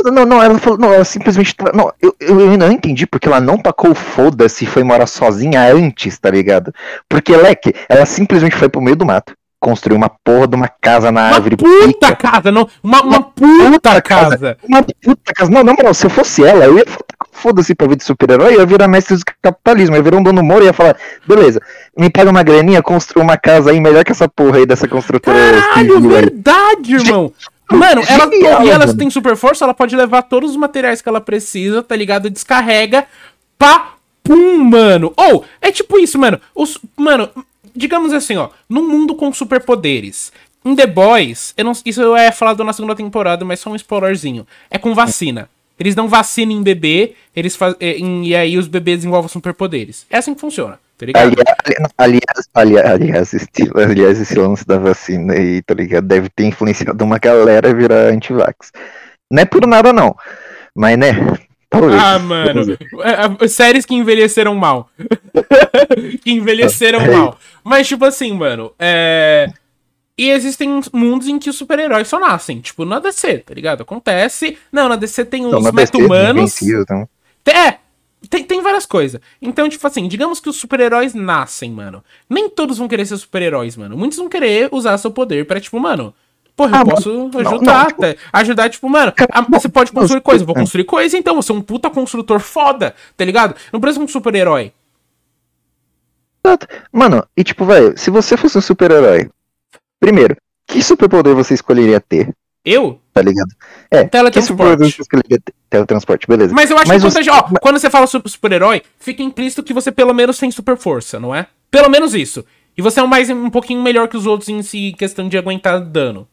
Não, 0.03 0.25
não, 0.25 0.43
ela 0.43 0.59
falou, 0.59 0.79
não, 0.79 0.93
ela 0.93 1.05
simplesmente. 1.05 1.55
tá- 1.55 1.73
Não, 1.75 1.93
eu, 2.01 2.17
eu 2.21 2.39
ainda 2.51 2.67
não 2.67 2.73
entendi 2.73 3.07
porque 3.07 3.29
ela 3.29 3.41
não 3.41 3.59
tacou 3.59 3.95
foda-se 3.95 4.65
e 4.65 4.67
foi 4.67 4.83
morar 4.83 5.07
sozinha 5.07 5.63
antes, 5.73 6.19
tá 6.19 6.31
ligado? 6.31 6.73
Porque, 7.09 7.37
Leque, 7.37 7.75
ela 7.89 8.07
simplesmente 8.07 8.57
foi 8.57 8.69
pro 8.69 8.81
meio 8.81 8.97
do 8.97 9.05
mato, 9.05 9.35
construiu 9.61 9.97
uma 9.97 10.09
porra 10.09 10.49
de 10.49 10.57
uma 10.57 10.69
casa 10.69 11.13
na 11.13 11.27
Uma 11.29 11.35
árvore. 11.37 11.57
puta 11.57 11.87
pica. 11.89 12.17
casa, 12.17 12.51
não. 12.51 12.67
Uma, 12.83 13.03
uma 13.03 13.19
Uma 13.19 13.23
puta 13.23 13.71
puta 13.71 14.03
casa. 14.03 14.31
casa. 14.39 14.59
Uma 14.67 14.83
puta 14.83 15.33
casa. 15.35 15.51
Não, 15.51 15.63
não, 15.63 15.75
não, 15.85 15.93
se 15.95 16.07
eu 16.07 16.11
fosse 16.11 16.43
ela, 16.43 16.65
eu 16.65 16.79
ia 16.79 16.85
foda-se 17.33 17.75
pra 17.75 17.87
vida 17.87 17.99
de 17.99 18.05
super-herói, 18.05 18.55
eu 18.55 18.61
ia 18.61 18.67
virar 18.67 18.89
mestre 18.89 19.17
do 19.17 19.23
capitalismo, 19.41 19.95
eu 19.95 19.99
ia 20.01 20.03
virar 20.03 20.17
um 20.19 20.23
dono 20.23 20.43
moro 20.43 20.63
e 20.63 20.67
ia 20.67 20.73
falar, 20.75 20.95
beleza, 21.27 21.61
me 21.97 22.11
paga 22.11 22.31
uma 22.31 22.43
graninha, 22.43 22.83
construa 22.83 23.23
uma 23.25 23.37
casa 23.37 23.71
aí 23.71 23.81
melhor 23.81 24.05
que 24.05 24.13
essa 24.13 24.29
porra 24.29 24.59
aí 24.59 24.67
dessa 24.67 24.87
construtora 24.89 25.37
Caralho, 25.63 25.95
civil 25.95 26.11
aí. 26.17 26.21
verdade, 26.23 26.95
irmão. 26.97 27.33
Mano, 27.71 28.03
ela, 28.09 28.29
Genial, 28.31 28.65
e 28.65 28.69
ela 28.71 28.85
mano. 28.87 28.99
tem 28.99 29.09
super 29.11 29.37
força, 29.37 29.65
ela 29.65 29.73
pode 29.73 29.95
levar 29.95 30.23
todos 30.23 30.51
os 30.51 30.57
materiais 30.57 31.01
que 31.01 31.09
ela 31.09 31.21
precisa, 31.21 31.83
tá 31.83 31.95
ligado? 31.95 32.29
Descarrega, 32.29 33.07
pá, 33.57 33.93
pum, 34.25 34.59
mano. 34.65 35.13
Ou, 35.17 35.45
é 35.63 35.71
tipo 35.71 35.99
isso, 35.99 36.19
mano. 36.19 36.41
Os, 36.55 36.79
mano, 36.97 37.31
digamos 37.75 38.13
assim, 38.13 38.37
ó, 38.37 38.49
num 38.69 38.89
mundo 38.89 39.15
com 39.15 39.33
superpoderes. 39.33 40.33
Em 40.65 40.77
The 40.77 40.87
Boys, 40.87 41.55
não, 41.57 41.73
isso 41.85 42.15
é 42.17 42.31
falado 42.31 42.63
na 42.63 42.73
segunda 42.73 42.95
temporada, 42.95 43.45
mas 43.45 43.61
só 43.61 43.71
um 43.71 43.77
spoilerzinho. 43.77 44.47
É 44.71 44.79
com 44.79 44.95
vacina. 44.95 45.49
Eles 45.79 45.95
dão 45.95 46.07
vacina 46.07 46.53
em 46.53 46.63
bebê, 46.63 47.15
eles 47.35 47.57
faz, 47.57 47.75
é, 47.81 47.93
em- 47.97 48.27
e 48.27 48.37
aí 48.37 48.59
os 48.59 48.69
bebês 48.69 48.99
desenvolvem 48.99 49.31
superpoderes. 49.31 50.05
É 50.11 50.19
assim 50.19 50.35
que 50.35 50.41
funciona, 50.41 50.79
tá? 51.15 51.21
Aliás, 51.97 52.49
aliás, 52.55 52.85
aliás, 52.85 53.33
esse, 53.33 53.49
aliás, 53.75 54.21
esse 54.21 54.35
lance 54.39 54.67
da 54.67 54.79
vacina 54.79 55.33
aí, 55.33 55.63
tá 55.63 55.73
ligado? 55.73 56.07
Deve 56.07 56.29
ter 56.29 56.45
influenciado 56.45 57.03
uma 57.03 57.19
galera 57.19 57.71
a 57.71 57.73
virar 57.73 58.09
antivax. 58.13 58.71
Não 59.33 59.41
é 59.43 59.47
por 59.47 59.67
nada, 59.67 59.91
não. 59.91 60.15
Mas, 60.75 60.99
né? 60.99 61.13
Ah, 61.71 62.19
mano. 62.19 62.77
É, 63.03 63.45
é, 63.45 63.49
Séries 63.49 63.87
que 63.87 63.95
envelheceram 63.95 64.55
mal. 64.55 64.91
que 66.23 66.33
envelheceram 66.33 67.07
mal. 67.07 67.39
Mas, 67.63 67.87
tipo 67.87 68.05
assim, 68.05 68.33
mano, 68.33 68.73
é. 68.79 69.49
E 70.19 70.31
existem 70.31 70.81
mundos 70.93 71.29
em 71.29 71.39
que 71.39 71.49
os 71.49 71.57
super-heróis 71.57 72.09
só 72.09 72.19
nascem. 72.19 72.61
Tipo, 72.61 72.85
na 72.85 72.99
DC, 72.99 73.39
tá 73.39 73.55
ligado? 73.55 73.83
Acontece. 73.83 74.59
Não, 74.71 74.89
na 74.89 74.97
DC 74.97 75.25
tem 75.25 75.45
Então, 75.45 75.61
os 75.61 75.65
DC, 75.65 75.77
meta-humanos. 75.77 76.61
Então. 76.61 77.09
É, 77.47 77.79
tem, 78.29 78.45
tem 78.45 78.61
várias 78.61 78.85
coisas. 78.85 79.21
Então, 79.41 79.69
tipo 79.69 79.87
assim, 79.87 80.07
digamos 80.09 80.41
que 80.41 80.49
os 80.49 80.57
super-heróis 80.57 81.15
nascem, 81.15 81.71
mano. 81.71 82.05
Nem 82.29 82.51
todos 82.51 82.77
vão 82.77 82.87
querer 82.87 83.07
ser 83.07 83.17
super-heróis, 83.17 83.77
mano. 83.77 83.97
Muitos 83.97 84.19
vão 84.19 84.29
querer 84.29 84.69
usar 84.73 84.99
seu 84.99 85.11
poder 85.11 85.47
pra, 85.47 85.59
tipo, 85.59 85.81
mano. 85.81 86.13
Porra, 86.61 86.77
eu 86.77 86.81
Ah, 86.83 86.85
posso 86.85 87.09
não, 87.11 87.27
ajudar. 87.41 87.79
não, 87.79 87.87
tipo- 87.87 88.01
tá? 88.03 88.15
Ajudar, 88.35 88.69
tipo, 88.69 88.89
mano. 88.89 89.13
Ah, 89.33 89.41
você 89.49 89.67
pode 89.69 89.93
construir 89.93 90.21
coisa, 90.21 90.43
eu 90.43 90.47
vou 90.47 90.55
construir 90.55 90.85
coisa, 90.85 91.17
então. 91.17 91.35
Você 91.37 91.51
é 91.53 91.55
um 91.55 91.63
puta 91.63 91.89
construtor 91.89 92.39
foda, 92.39 92.95
tá 93.17 93.25
ligado? 93.25 93.55
Não 93.73 93.81
precisa 93.81 94.05
um 94.05 94.09
super-herói. 94.09 94.73
Mano, 96.93 97.25
e 97.37 97.43
tipo, 97.45 97.65
velho, 97.65 97.97
se 97.97 98.11
você 98.11 98.37
fosse 98.37 98.59
um 98.59 98.61
super-herói, 98.61 99.31
primeiro, 99.99 100.37
que 100.67 100.83
superpoder 100.83 101.35
você 101.35 101.55
escolheria 101.55 101.99
ter? 102.01 102.35
Eu? 102.65 103.01
Tá 103.15 103.23
ligado? 103.23 103.49
É, 103.91 104.05
que 104.05 104.11
Teletransporte. 104.11 104.99
Teletransporte, 105.71 106.27
beleza. 106.27 106.53
Mas 106.55 106.71
eu 106.71 106.77
acho 106.77 106.89
Mas 106.89 107.03
importante, 107.03 107.25
você- 107.25 107.31
ó, 107.31 107.43
quando 107.61 107.79
você 107.79 107.89
fala 107.89 108.07
sobre 108.07 108.31
super-herói, 108.31 108.83
fica 108.99 109.23
implícito 109.23 109.63
que 109.63 109.73
você 109.73 109.91
pelo 109.91 110.13
menos 110.13 110.37
tem 110.39 110.51
super 110.51 110.77
força, 110.77 111.19
não 111.19 111.35
é? 111.35 111.47
Pelo 111.71 111.89
menos 111.89 112.15
isso. 112.15 112.45
E 112.77 112.83
você 112.83 113.01
é 113.01 113.03
um, 113.03 113.07
mais, 113.07 113.29
um 113.31 113.51
pouquinho 113.51 113.83
melhor 113.83 114.09
que 114.09 114.17
os 114.17 114.27
outros 114.27 114.49
em 114.49 114.63
si, 114.63 114.95
questão 114.99 115.29
de 115.29 115.37
aguentar 115.37 115.81
dano. 115.81 116.27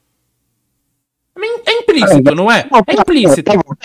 É 1.66 1.72
implícito, 1.74 2.36
não 2.36 2.52
é? 2.52 2.66
Não, 2.72 2.80
É 2.88 2.94
implícito. 2.94 3.44
Tá 3.44 3.54
bom, 3.54 3.76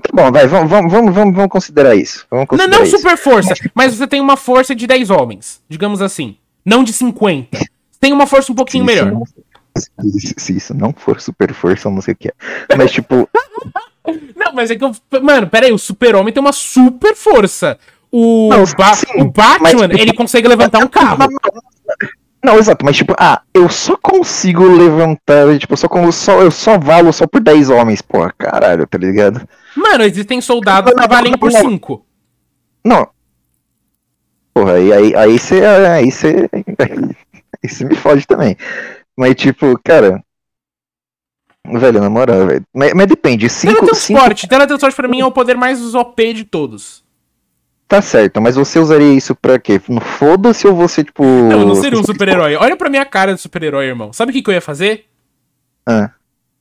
tá 0.00 0.10
bom, 0.12 0.32
vai, 0.32 0.46
vamos, 0.46 0.70
vamos, 0.70 0.92
vamos, 0.92 1.34
vamos, 1.34 1.48
considerar 1.50 1.94
isso. 1.96 2.26
Vamos 2.30 2.42
Não, 2.42 2.46
considerar 2.46 2.76
não 2.78 2.84
isso. 2.84 2.96
super 2.98 3.16
força, 3.16 3.54
mas 3.74 3.94
você 3.94 4.06
tem 4.06 4.20
uma 4.20 4.36
força 4.36 4.74
de 4.74 4.86
10 4.86 5.10
homens, 5.10 5.60
digamos 5.68 6.00
assim. 6.02 6.36
Não 6.64 6.84
de 6.84 6.92
50. 6.92 7.56
Você 7.58 7.66
tem 8.00 8.12
uma 8.12 8.26
força 8.26 8.52
um 8.52 8.54
pouquinho 8.54 8.84
isso 8.84 8.94
melhor. 9.04 9.12
não- 9.12 9.24
se, 9.76 10.34
se 10.36 10.56
isso 10.56 10.74
não 10.74 10.92
for 10.92 11.20
super 11.20 11.52
força, 11.54 11.86
eu 11.88 11.92
não 11.92 12.00
sei 12.00 12.12
o 12.14 12.16
que 12.16 12.28
é. 12.28 12.32
Mas, 12.76 12.90
tipo, 12.90 13.28
Não, 14.34 14.52
mas 14.54 14.70
é 14.70 14.76
que 14.76 14.82
eu. 14.84 14.92
Mano, 15.22 15.46
pera 15.48 15.66
aí, 15.66 15.72
o 15.72 15.78
super-homem 15.78 16.32
tem 16.32 16.40
uma 16.40 16.52
super 16.52 17.14
força. 17.14 17.78
O, 18.10 18.48
Não, 18.48 18.64
Ba- 18.76 18.94
sim, 18.94 19.20
o 19.20 19.26
Batman, 19.30 19.58
mas, 19.60 19.76
tipo, 19.80 19.98
ele 20.00 20.12
consegue 20.14 20.48
levantar 20.48 20.78
um 20.78 20.88
carro. 20.88 21.28
Não, 22.42 22.56
exato, 22.56 22.84
mas 22.84 22.96
tipo, 22.96 23.14
ah, 23.18 23.42
eu 23.52 23.68
só 23.68 23.96
consigo 23.96 24.64
levantar, 24.64 25.58
tipo, 25.58 25.72
eu 25.72 25.76
só, 25.76 25.88
como, 25.88 26.12
só, 26.12 26.40
eu 26.40 26.50
só 26.50 26.78
valo 26.78 27.12
só 27.12 27.26
por 27.26 27.40
10 27.40 27.68
homens, 27.70 28.00
porra, 28.00 28.32
caralho, 28.36 28.86
tá 28.86 28.96
ligado? 28.96 29.46
Mano, 29.76 30.04
existem 30.04 30.40
soldados 30.40 30.92
que 30.94 31.08
valem 31.08 31.36
por 31.36 31.50
não. 31.50 31.60
5. 31.60 32.06
Não. 32.84 33.08
Porra, 34.54 34.74
aí 34.74 34.92
aí 34.92 35.14
aí 35.14 35.38
você 35.38 35.62
aí 35.64 36.10
você 36.10 36.48
aí 36.52 37.68
você 37.68 37.84
me 37.84 37.94
fode 37.96 38.26
também. 38.26 38.56
Mas 39.16 39.34
tipo, 39.34 39.78
cara, 39.84 40.22
velho, 41.66 42.00
na 42.00 42.08
moral, 42.08 42.46
velho. 42.46 42.64
Mas, 42.72 42.92
mas 42.94 43.06
depende, 43.06 43.48
5 43.48 43.74
Teletransporte. 43.74 44.48
Teletransporte 44.48 44.96
pra 44.96 45.08
mim 45.08 45.20
é 45.20 45.26
o 45.26 45.32
poder 45.32 45.56
mais 45.56 45.94
OP 45.94 46.32
de 46.34 46.44
todos. 46.44 47.04
Tá 47.88 48.02
certo, 48.02 48.40
mas 48.40 48.54
você 48.56 48.78
usaria 48.78 49.12
isso 49.14 49.34
pra 49.34 49.58
quê? 49.58 49.80
No 49.88 50.00
foda-se 50.00 50.66
ou 50.66 50.74
você 50.74 51.02
tipo 51.02 51.24
Não, 51.24 51.60
eu 51.62 51.66
não 51.66 51.74
seria 51.74 51.98
um 51.98 52.04
super-herói. 52.04 52.54
Olha 52.56 52.76
pra 52.76 52.90
minha 52.90 53.04
cara 53.04 53.34
de 53.34 53.40
super-herói, 53.40 53.86
irmão. 53.86 54.12
Sabe 54.12 54.30
o 54.30 54.32
que, 54.34 54.42
que 54.42 54.50
eu 54.50 54.54
ia 54.54 54.60
fazer? 54.60 55.06
Ah. 55.86 56.10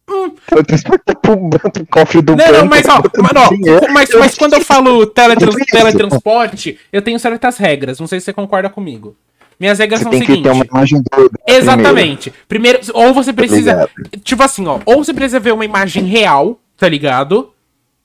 Hum. 0.10 0.32
Teletransportar 0.48 1.18
pro, 1.22 1.50
pro 1.50 1.86
cofre 1.88 2.22
do 2.22 2.36
Não, 2.36 2.52
não, 2.52 2.66
mas 2.66 2.88
ó, 2.88 3.02
mano, 3.22 3.42
ó, 3.42 3.92
mas, 3.92 4.10
mas 4.18 4.36
quando 4.36 4.54
eu 4.54 4.62
falo 4.62 5.06
teletrans- 5.06 5.56
teletransporte, 5.70 6.80
eu 6.94 7.02
tenho 7.02 7.20
certas 7.20 7.58
regras. 7.58 8.00
Não 8.00 8.08
sei 8.08 8.20
se 8.22 8.26
você 8.26 8.34
concorda 8.34 8.70
comigo. 8.70 9.16
Minhas 9.60 9.80
regras 9.80 10.00
Você 10.00 10.04
são 10.04 10.12
tem 10.12 10.22
o 10.22 10.26
que 10.26 10.42
ter 10.42 10.50
uma 10.50 10.56
seguinte. 10.56 10.70
imagem 10.72 11.02
do 11.02 11.32
Exatamente. 11.48 12.34
Primeiro, 12.48 12.80
ou 12.94 13.14
você 13.14 13.34
precisa. 13.34 13.72
Obrigado. 13.74 14.22
Tipo 14.24 14.44
assim, 14.44 14.66
ó. 14.68 14.80
Ou 14.86 15.04
você 15.04 15.14
precisa 15.14 15.40
ver 15.40 15.52
uma 15.52 15.66
imagem 15.66 16.04
real, 16.06 16.60
tá 16.78 16.88
ligado? 16.88 17.52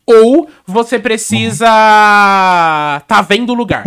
Ou 0.07 0.49
você 0.67 0.99
precisa. 0.99 1.67
tá 3.07 3.23
vendo 3.27 3.51
o 3.51 3.55
lugar. 3.55 3.85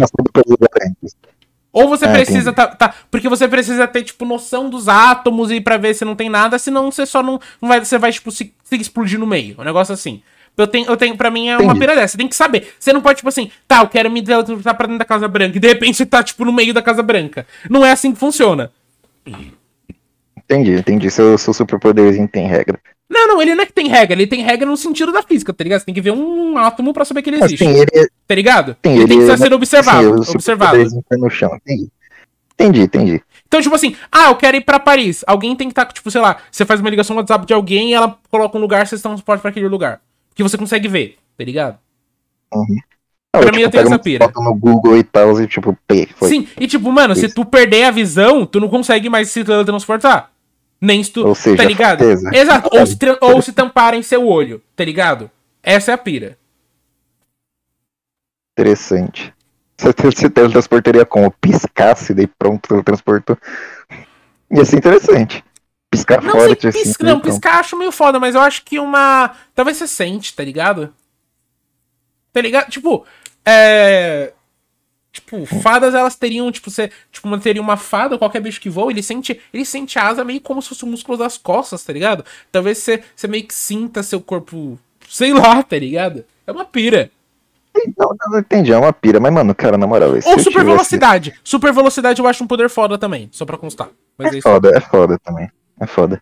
Ou 1.72 1.90
você 1.90 2.06
Ah, 2.06 2.12
precisa 2.14 2.54
tá, 2.54 2.68
tá- 2.68 2.94
Porque 3.12 3.28
você 3.28 3.48
precisa 3.50 3.86
ter, 3.86 4.04
tipo, 4.04 4.24
noção 4.24 4.70
dos 4.70 4.88
átomos 4.88 5.52
e 5.52 5.60
pra 5.60 5.76
ver 5.78 5.94
se 5.94 6.06
não 6.06 6.16
tem 6.16 6.30
nada, 6.30 6.58
senão 6.58 6.90
você 6.90 7.06
só 7.06 7.22
não. 7.22 7.40
não 7.62 7.68
vai, 7.68 7.84
você 7.84 7.98
vai, 7.98 8.14
tipo, 8.14 8.32
se, 8.32 8.54
se 8.64 8.76
explodir 8.78 9.20
no 9.20 9.28
meio. 9.28 9.56
Um 9.60 9.64
negócio 9.64 9.94
assim. 9.94 10.22
Eu 10.58 10.68
tenho, 10.68 10.88
eu 10.90 10.96
tenho, 10.96 11.18
pra 11.18 11.30
mim, 11.30 11.50
é 11.50 11.58
uma 11.58 11.66
Entendi. 11.66 11.80
pira 11.82 11.96
dessa. 11.96 12.14
Você 12.14 12.18
tem 12.18 12.30
que 12.30 12.36
saber. 12.36 12.74
Você 12.80 12.94
não 12.94 13.02
pode, 13.02 13.18
tipo 13.18 13.28
assim, 13.28 13.52
tá, 13.68 13.82
eu 13.82 13.90
quero 13.90 14.10
me 14.10 14.22
teletransportar 14.24 14.74
pra 14.78 14.88
dentro 14.88 15.00
da 15.00 15.04
Casa 15.06 15.28
Branca. 15.28 15.58
E 15.58 15.60
de 15.60 15.68
repente 15.68 15.98
você 15.98 16.06
tá, 16.06 16.24
tipo, 16.24 16.46
no 16.46 16.54
meio 16.54 16.74
da 16.74 16.82
Casa 16.82 17.04
Branca. 17.04 17.46
Não 17.70 17.86
é 17.86 17.92
assim 17.92 18.14
que 18.14 18.18
funciona. 18.20 18.72
Entendi, 20.38 20.72
entendi. 20.78 21.12
Seu, 21.12 21.38
seu 21.38 21.54
superpoderzinho 21.54 22.28
tem 22.28 22.48
regra. 22.48 22.80
Não, 23.10 23.28
não, 23.28 23.42
ele 23.42 23.54
não 23.54 23.62
é 23.64 23.66
que 23.68 23.74
tem 23.74 23.88
regra, 23.88 24.16
ele 24.16 24.26
tem 24.28 24.42
regra 24.42 24.66
no 24.66 24.76
sentido 24.76 25.12
da 25.12 25.22
física, 25.22 25.54
tá 25.54 25.64
ligado? 25.64 25.80
Você 25.82 25.86
tem 25.86 25.94
que 25.94 26.02
ver 26.02 26.12
um 26.12 26.58
átomo 26.58 26.92
pra 26.92 27.06
saber 27.06 27.22
que 27.22 27.30
ele 27.30 27.44
existe. 27.44 27.64
Assim, 27.64 27.78
ele, 27.80 28.10
Tá 28.28 28.34
ligado? 28.34 28.76
tem, 28.82 28.96
ele, 28.98 29.08
tem 29.08 29.18
que 29.20 29.24
ele- 29.26 29.38
ser 29.38 29.54
observado. 29.54 30.10
o 30.16 30.32
observado. 30.32 31.04
tá 31.08 31.18
no 31.18 31.30
chão. 31.30 31.56
Entendi. 31.66 31.90
Entendi, 32.58 32.82
entendi. 32.82 33.22
Então, 33.48 33.62
tipo 33.62 33.76
assim, 33.76 33.96
ah, 34.12 34.30
eu 34.30 34.36
quero 34.36 34.58
ir 34.58 34.62
pra 34.62 34.80
Paris. 34.80 35.24
Alguém 35.28 35.56
tem 35.56 35.68
que 35.68 35.74
estar, 35.74 35.86
tipo, 35.92 36.10
sei 36.10 36.22
lá, 36.22 36.38
você 36.50 36.66
faz 36.66 36.80
uma 36.80 36.90
ligação 36.90 37.14
no 37.14 37.20
WhatsApp 37.22 37.46
de 37.46 37.54
alguém 37.54 37.92
e 37.92 37.94
ela 37.94 38.18
coloca 38.32 38.58
um 38.58 38.62
lugar, 38.62 38.88
vocês 38.88 39.02
transportam 39.02 39.42
pra 39.42 39.52
aquele 39.52 39.68
lugar. 39.68 40.00
Que 40.34 40.42
você 40.42 40.58
consegue 40.58 40.88
ver, 40.88 41.18
tá 41.38 41.44
ligado? 41.44 41.78
Não, 42.54 42.66
Pra 43.42 43.52
mim, 43.52 43.62
eu 43.62 43.70
tenho 43.70 43.84
essa 43.86 44.00
pira. 44.00 44.32
no 44.34 44.56
Google 44.56 44.98
e 44.98 45.04
tal, 45.04 45.40
e 45.42 45.48
tipo, 45.48 45.78
pê, 45.86 46.08
foi. 46.16 46.30
Sim, 46.30 46.48
e 46.58 46.66
tipo, 46.68 46.90
mano, 46.92 47.14
se 47.14 47.26
Isso. 47.26 47.36
tu 47.36 47.44
perder 47.44 47.84
a 47.84 47.92
visão, 47.92 48.46
tu 48.46 48.60
não 48.62 48.70
consegue 48.70 49.10
mais 49.10 49.30
se 49.30 49.44
teletransportar. 49.44 50.32
Nem 50.80 51.04
se 51.04 51.12
tu. 51.12 51.26
Ou 51.26 51.36
seja, 51.36 51.58
tá 51.58 51.64
ligado? 51.64 52.00
certeza. 52.00 52.30
Exato. 52.34 52.70
Ou 52.72 52.86
se, 52.86 52.98
ou 53.22 53.42
se 53.42 53.52
tamparem 53.54 54.04
seu 54.04 54.28
olho, 54.28 54.62
tá 54.76 54.84
ligado? 54.84 55.32
Essa 55.64 55.92
é 55.92 55.94
a 55.94 55.98
pira. 55.98 56.38
Interessante. 58.58 59.34
Você, 59.78 59.94
você 59.94 60.30
teletransportaria 60.30 61.06
como? 61.06 61.32
Piscasse, 61.32 62.14
daí 62.14 62.28
pronto, 62.28 62.68
teletransportou. 62.70 63.38
Ia 64.52 64.64
ser 64.64 64.78
interessante. 64.78 65.44
Piscar 65.90 66.22
Não 66.22 66.32
sei, 66.32 66.42
forte 66.42 66.68
assim. 66.68 66.84
pisca, 66.84 67.04
não, 67.04 67.20
piscar 67.20 67.60
acho 67.60 67.78
meio 67.78 67.92
foda, 67.92 68.20
mas 68.20 68.36
eu 68.36 68.42
acho 68.42 68.64
que 68.64 68.80
uma. 68.80 69.36
Talvez 69.54 69.78
você 69.78 69.88
sente, 69.88 70.36
tá 70.36 70.44
ligado? 70.44 70.94
Tá 72.32 72.42
ligado? 72.42 72.70
Tipo, 72.70 73.06
é. 73.46 74.34
Tipo, 75.16 75.46
fadas 75.46 75.96
elas 75.96 76.16
teriam, 76.16 76.52
tipo, 76.52 76.70
você. 76.70 76.92
Tipo, 77.10 77.28
uma- 77.28 77.40
teria 77.40 77.62
uma 77.62 77.78
fada, 77.78 78.18
qualquer 78.18 78.42
bicho 78.42 78.60
que 78.60 78.70
voa, 78.70 78.92
ele 78.92 79.02
sente. 79.02 79.40
Ele 79.54 79.64
sente 79.64 79.98
a 79.98 80.08
asa 80.10 80.26
meio 80.26 80.42
como 80.42 80.62
se 80.62 80.68
fosse 80.70 80.84
o 80.84 80.88
músculo 80.88 81.18
das 81.18 81.38
costas, 81.38 81.84
tá 81.86 81.94
ligado? 81.94 82.26
Talvez 82.52 82.80
você, 82.80 83.02
você 83.16 83.26
meio 83.28 83.46
que 83.46 83.54
sinta 83.54 84.04
seu 84.04 84.20
corpo. 84.20 84.78
Sei 85.08 85.32
lá, 85.34 85.64
tá 85.64 85.78
ligado? 85.80 86.26
É 86.46 86.52
uma 86.52 86.66
pira. 86.66 87.10
Não, 87.98 88.10
não, 88.10 88.32
não 88.32 88.40
entendi, 88.40 88.72
é 88.74 88.78
uma 88.78 88.92
pira, 88.92 89.20
mas 89.20 89.32
mano, 89.34 89.56
cara, 89.56 89.78
na 89.78 89.88
moral. 89.88 90.10
Ou 90.12 90.22
super 90.22 90.44
tivesse- 90.44 90.66
velocidade. 90.66 91.34
Super 91.44 91.72
velocidade 91.74 92.20
eu 92.22 92.28
acho 92.28 92.44
um 92.44 92.48
poder 92.48 92.70
foda 92.70 92.98
também, 92.98 93.30
só 93.32 93.46
pra 93.46 93.58
constar. 93.58 93.90
Mas 94.18 94.34
é 94.34 94.38
É 94.38 94.42
foda, 94.42 94.72
é 94.76 94.82
foda 94.82 95.18
também. 95.20 95.50
É 95.80 95.86
foda. 95.86 96.22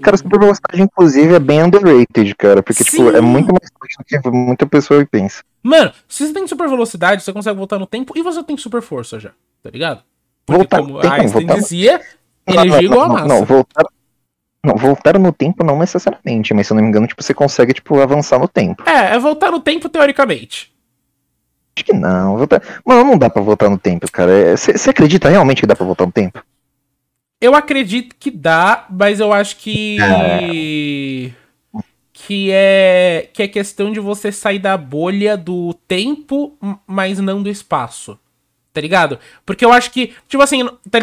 Cara, 0.00 0.16
super 0.16 0.38
velocidade, 0.38 0.80
inclusive, 0.80 1.34
é 1.34 1.38
bem 1.40 1.62
underrated, 1.62 2.34
cara. 2.36 2.62
Porque, 2.62 2.84
tipo, 2.84 3.10
Sim. 3.10 3.16
é 3.16 3.20
muito 3.20 3.52
mais 3.52 3.68
forte 3.76 3.96
do 3.98 4.04
que 4.04 4.30
muita 4.30 4.66
pessoa 4.66 5.04
pensa. 5.10 5.42
Mano, 5.62 5.92
se 6.08 6.26
você 6.26 6.32
tem 6.32 6.46
super 6.46 6.68
velocidade, 6.68 7.22
você 7.22 7.32
consegue 7.32 7.56
voltar 7.56 7.78
no 7.78 7.86
tempo 7.86 8.12
e 8.16 8.22
você 8.22 8.42
tem 8.44 8.56
super 8.56 8.80
força 8.80 9.18
já, 9.18 9.30
tá 9.62 9.70
ligado? 9.70 10.02
Porque 10.46 10.58
Voltar 10.58 10.78
como 10.78 11.00
tempo, 11.00 11.14
Einstein 11.14 11.46
voltar 11.46 11.60
dizia, 11.60 12.00
Não, 12.46 12.54
não, 12.54 12.64
energia 12.64 12.88
igual 12.88 13.02
a 13.02 13.08
não, 13.08 13.14
massa. 13.14 13.28
Não, 13.28 13.44
voltar. 13.44 13.84
Não, 14.64 14.76
voltar 14.76 15.18
no 15.18 15.32
tempo 15.32 15.64
não 15.64 15.78
necessariamente, 15.78 16.54
mas 16.54 16.68
se 16.68 16.72
eu 16.72 16.76
não 16.76 16.82
me 16.82 16.88
engano, 16.88 17.08
tipo, 17.08 17.20
você 17.20 17.34
consegue, 17.34 17.74
tipo, 17.74 18.00
avançar 18.00 18.38
no 18.38 18.46
tempo. 18.46 18.88
É, 18.88 19.16
é 19.16 19.18
voltar 19.18 19.50
no 19.50 19.58
tempo 19.58 19.88
teoricamente. 19.88 20.72
Acho 21.76 21.84
que 21.84 21.92
não. 21.92 22.36
Voltar... 22.36 22.62
Mano, 22.84 23.04
não 23.04 23.18
dá 23.18 23.28
pra 23.28 23.42
voltar 23.42 23.68
no 23.68 23.78
tempo, 23.78 24.06
cara. 24.12 24.56
Você 24.56 24.90
acredita 24.90 25.28
realmente 25.28 25.60
que 25.60 25.66
dá 25.66 25.74
pra 25.74 25.86
voltar 25.86 26.06
no 26.06 26.12
tempo? 26.12 26.40
Eu 27.42 27.56
acredito 27.56 28.14
que 28.20 28.30
dá, 28.30 28.86
mas 28.88 29.18
eu 29.18 29.32
acho 29.32 29.56
que. 29.56 29.96
Que 32.12 32.50
é. 32.52 33.28
Que 33.32 33.42
é 33.42 33.48
questão 33.48 33.90
de 33.90 33.98
você 33.98 34.30
sair 34.30 34.60
da 34.60 34.76
bolha 34.76 35.36
do 35.36 35.74
tempo, 35.88 36.56
mas 36.86 37.18
não 37.18 37.42
do 37.42 37.50
espaço. 37.50 38.16
Tá 38.72 38.80
ligado? 38.80 39.18
Porque 39.44 39.64
eu 39.64 39.72
acho 39.72 39.90
que. 39.90 40.14
Tipo 40.28 40.40
assim, 40.40 40.64
tá 40.88 41.00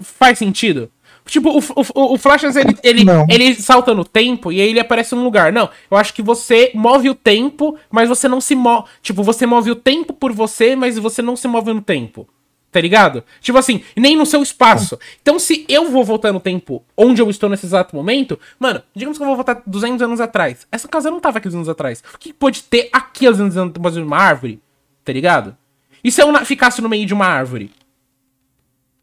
faz 0.00 0.38
sentido? 0.38 0.88
Tipo, 1.26 1.50
o, 1.50 1.58
o, 1.58 2.14
o 2.14 2.18
Flash, 2.18 2.44
ele, 2.44 2.76
ele, 2.82 3.04
Não. 3.04 3.26
ele 3.28 3.54
salta 3.54 3.92
no 3.92 4.04
tempo 4.04 4.52
e 4.52 4.60
aí 4.60 4.68
ele 4.68 4.80
aparece 4.80 5.16
num 5.16 5.24
lugar. 5.24 5.52
Não, 5.52 5.68
eu 5.90 5.96
acho 5.96 6.14
que 6.14 6.22
você 6.22 6.70
move 6.74 7.10
o 7.10 7.14
tempo, 7.14 7.76
mas 7.90 8.08
você 8.08 8.28
não 8.28 8.40
se 8.40 8.54
move. 8.54 8.88
Tipo, 9.02 9.24
você 9.24 9.46
move 9.46 9.72
o 9.72 9.76
tempo 9.76 10.12
por 10.12 10.32
você, 10.32 10.76
mas 10.76 10.96
você 10.96 11.22
não 11.22 11.34
se 11.34 11.48
move 11.48 11.72
no 11.72 11.82
tempo. 11.82 12.28
Tá 12.72 12.80
ligado? 12.80 13.22
Tipo 13.42 13.58
assim, 13.58 13.82
nem 13.94 14.16
no 14.16 14.24
seu 14.24 14.42
espaço. 14.42 14.98
Então, 15.20 15.38
se 15.38 15.66
eu 15.68 15.90
vou 15.90 16.02
voltar 16.02 16.32
no 16.32 16.40
tempo 16.40 16.82
onde 16.96 17.20
eu 17.20 17.28
estou 17.28 17.50
nesse 17.50 17.66
exato 17.66 17.94
momento, 17.94 18.40
mano, 18.58 18.82
digamos 18.96 19.18
que 19.18 19.22
eu 19.22 19.26
vou 19.26 19.36
voltar 19.36 19.60
200 19.66 20.00
anos 20.00 20.20
atrás. 20.22 20.66
Essa 20.72 20.88
casa 20.88 21.10
não 21.10 21.20
tava 21.20 21.36
aqui 21.36 21.48
200 21.48 21.68
anos 21.68 21.68
atrás. 21.68 22.02
O 22.14 22.18
que 22.18 22.32
pode 22.32 22.62
ter 22.62 22.88
aqui 22.90 23.26
200 23.28 23.56
anos 23.58 23.74
atrás 23.76 23.94
de 23.94 24.00
uma 24.00 24.16
árvore? 24.16 24.58
Tá 25.04 25.12
ligado? 25.12 25.54
E 26.02 26.10
se 26.10 26.22
eu 26.22 26.32
ficasse 26.46 26.80
no 26.80 26.88
meio 26.88 27.04
de 27.04 27.12
uma 27.12 27.26
árvore? 27.26 27.70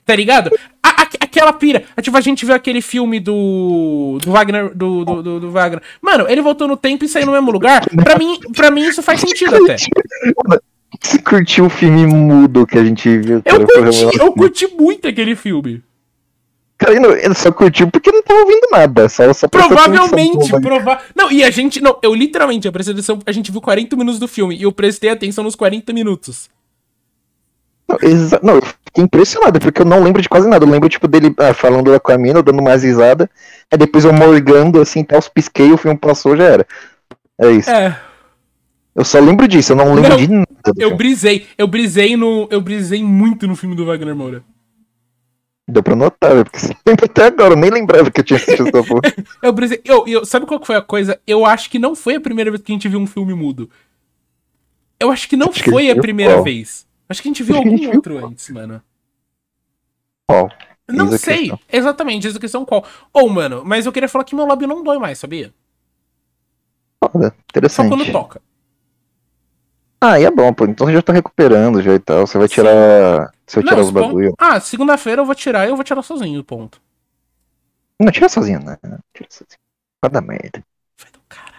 Tá 0.03 0.15
ligado? 0.15 0.49
A- 0.81 1.03
a- 1.03 1.09
aquela 1.21 1.53
pira. 1.53 1.83
Tipo, 2.01 2.17
a 2.17 2.21
gente 2.21 2.43
viu 2.47 2.55
aquele 2.55 2.81
filme 2.81 3.19
do. 3.19 4.17
Do 4.19 4.31
Wagner. 4.31 4.73
Do, 4.75 5.05
do, 5.05 5.21
do- 5.21 5.39
do 5.41 5.51
Wagner. 5.51 5.83
Mano, 6.01 6.25
ele 6.27 6.41
voltou 6.41 6.67
no 6.67 6.75
tempo 6.75 7.05
e 7.05 7.07
saiu 7.07 7.27
no 7.27 7.33
mesmo 7.33 7.51
lugar. 7.51 7.85
Pra 8.03 8.17
mim, 8.17 8.39
pra 8.55 8.71
mim 8.71 8.81
isso 8.81 9.03
faz 9.03 9.19
sentido 9.21 9.55
até. 9.63 9.75
Você 11.01 11.17
curtiu 11.19 11.65
o 11.65 11.69
filme 11.69 12.05
mudo 12.05 12.67
que 12.67 12.77
a 12.77 12.83
gente 12.83 13.17
viu? 13.19 13.41
Eu 13.45 13.65
cara? 13.65 13.65
Curti, 13.65 14.19
eu 14.19 14.33
curti 14.33 14.67
muito 14.67 15.07
aquele 15.07 15.35
filme. 15.35 15.81
Cara, 16.77 16.95
ele 16.95 17.07
ele 17.25 17.33
só 17.33 17.51
curtiu 17.51 17.89
porque 17.89 18.11
não 18.11 18.23
tava 18.23 18.39
ouvindo 18.39 18.67
nada. 18.71 19.09
Só, 19.09 19.31
só 19.33 19.47
Provavelmente, 19.47 20.49
prova... 20.61 20.99
Não, 21.15 21.31
e 21.31 21.43
a 21.43 21.51
gente. 21.51 21.81
Não, 21.81 21.97
eu 22.01 22.13
literalmente, 22.15 22.67
a 22.67 22.71
prestei 22.71 22.93
atenção, 22.93 23.19
a 23.25 23.31
gente 23.31 23.51
viu 23.51 23.61
40 23.61 23.95
minutos 23.97 24.19
do 24.19 24.27
filme 24.27 24.55
e 24.55 24.63
eu 24.63 24.71
prestei 24.71 25.09
atenção 25.09 25.43
nos 25.43 25.55
40 25.55 25.91
minutos. 25.91 26.49
Não, 27.87 27.97
exa- 28.01 28.39
não, 28.43 28.55
eu 28.55 28.61
fiquei 28.61 29.03
impressionado, 29.03 29.59
porque 29.59 29.81
eu 29.81 29.85
não 29.85 30.03
lembro 30.03 30.21
de 30.21 30.29
quase 30.29 30.47
nada. 30.47 30.63
Eu 30.63 30.69
lembro, 30.69 30.87
tipo, 30.87 31.07
dele 31.07 31.33
ah, 31.37 31.53
falando 31.53 31.91
lá 31.91 31.99
com 31.99 32.11
a 32.11 32.17
mina, 32.17 32.43
dando 32.43 32.61
mais 32.61 32.83
risada. 32.83 33.29
Aí 33.71 33.77
depois 33.77 34.05
eu 34.05 34.13
morgando, 34.13 34.79
assim, 34.79 35.03
tal, 35.03 35.19
os 35.19 35.27
pisquei, 35.27 35.71
o 35.71 35.77
filme 35.77 35.97
passou, 35.97 36.37
já 36.37 36.43
era. 36.43 36.67
É 37.37 37.51
isso. 37.51 37.69
É, 37.69 37.99
Eu 38.99 39.05
só 39.05 39.17
lembro 39.19 39.47
disso, 39.47 39.71
eu 39.71 39.77
não 39.77 39.93
lembro 39.93 40.09
Não, 40.09 40.17
de 40.17 40.27
nada. 40.27 40.47
eu 40.77 40.93
brisei. 40.97 41.47
Eu 41.57 41.67
brisei 41.67 42.17
no. 42.17 42.49
Eu 42.51 42.59
brisei 42.59 43.01
muito 43.01 43.47
no 43.47 43.55
filme 43.55 43.73
do 43.73 43.85
Wagner 43.85 44.13
Moura. 44.13 44.43
Deu 45.65 45.81
pra 45.81 45.95
notar, 45.95 46.31
velho, 46.31 46.43
porque 46.43 46.59
você 46.59 46.75
lembra 46.85 47.05
até 47.05 47.25
agora, 47.27 47.53
eu 47.53 47.57
nem 47.57 47.69
lembrava 47.69 48.11
que 48.11 48.19
eu 48.19 48.23
tinha 48.25 48.37
assistido 48.37 48.67
essa 48.67 48.83
porra. 48.83 49.01
Eu 49.41 49.53
brisei. 49.53 49.79
Eu, 49.85 50.05
eu, 50.07 50.25
sabe 50.25 50.45
qual 50.45 50.59
que 50.59 50.67
foi 50.67 50.75
a 50.75 50.81
coisa? 50.81 51.17
Eu 51.25 51.45
acho 51.45 51.69
que 51.69 51.79
não 51.79 51.95
foi 51.95 52.15
a 52.15 52.21
primeira 52.21 52.51
vez 52.51 52.61
que 52.61 52.71
a 52.71 52.75
gente 52.75 52.89
viu 52.89 52.99
um 52.99 53.07
filme 53.07 53.33
mudo. 53.33 53.69
Eu 54.99 55.11
acho 55.11 55.29
que 55.29 55.37
não 55.37 55.47
Acho 55.49 55.63
que 55.63 55.69
foi 55.69 55.83
a 55.83 55.85
gente 55.85 55.91
a 55.91 55.93
viu 55.93 56.01
primeira 56.01 56.33
qual? 56.33 56.43
vez. 56.43 56.85
Acho 57.07 57.21
que 57.21 57.29
a 57.29 57.31
gente 57.31 57.43
viu 57.43 57.55
Acho 57.55 57.63
que 57.63 57.67
a 57.67 57.71
algum 57.71 57.77
gente 57.77 57.87
viu 57.87 57.95
outro 57.97 58.19
qual? 58.19 58.27
antes, 58.31 58.49
mano. 58.49 58.81
Qual? 60.27 60.49
Não 60.89 61.05
Eis 61.05 61.13
a 61.13 61.17
sei, 61.17 61.37
questão. 61.37 61.59
exatamente, 61.71 62.27
essa 62.27 62.39
questão 62.39 62.65
qual. 62.65 62.83
Ou, 63.13 63.29
mano, 63.29 63.63
mas 63.65 63.85
eu 63.85 63.91
queria 63.93 64.09
falar 64.09 64.25
que 64.25 64.35
meu 64.35 64.45
lábio 64.45 64.67
não 64.67 64.83
dói 64.83 64.97
mais, 64.97 65.19
sabia? 65.19 65.53
Foda, 67.03 67.29
Só 67.29 67.35
interessante. 67.49 67.89
quando 67.89 68.11
toca. 68.11 68.41
Ah, 70.01 70.19
e 70.19 70.23
é 70.23 70.31
bom, 70.31 70.53
pô. 70.53 70.65
Então 70.65 70.87
você 70.87 70.93
já 70.93 71.01
tá 71.01 71.11
recuperando 71.13 71.81
já 71.81 71.93
e 71.93 71.99
tal. 71.99 72.25
Você 72.25 72.37
vai 72.37 72.47
tirar. 72.47 73.31
Se 73.45 73.59
eu 73.59 73.63
tirar 73.63 73.75
Não, 73.77 73.83
os 73.83 73.91
bagulho. 73.91 74.33
Ah, 74.37 74.59
segunda-feira 74.59 75.21
eu 75.21 75.25
vou 75.25 75.35
tirar 75.35 75.65
e 75.65 75.69
eu 75.69 75.75
vou 75.75 75.83
tirar 75.83 76.01
sozinho, 76.01 76.43
ponto. 76.43 76.81
Não, 77.99 78.11
tira 78.11 78.29
sozinho, 78.29 78.59
né? 78.63 78.77
Tira 79.13 79.27
sozinho. 79.29 79.59
Vai 80.01 80.11
dar 80.11 80.21
merda. 80.21 80.63
Vai 80.97 81.11
do 81.11 81.19
caralho. 81.27 81.53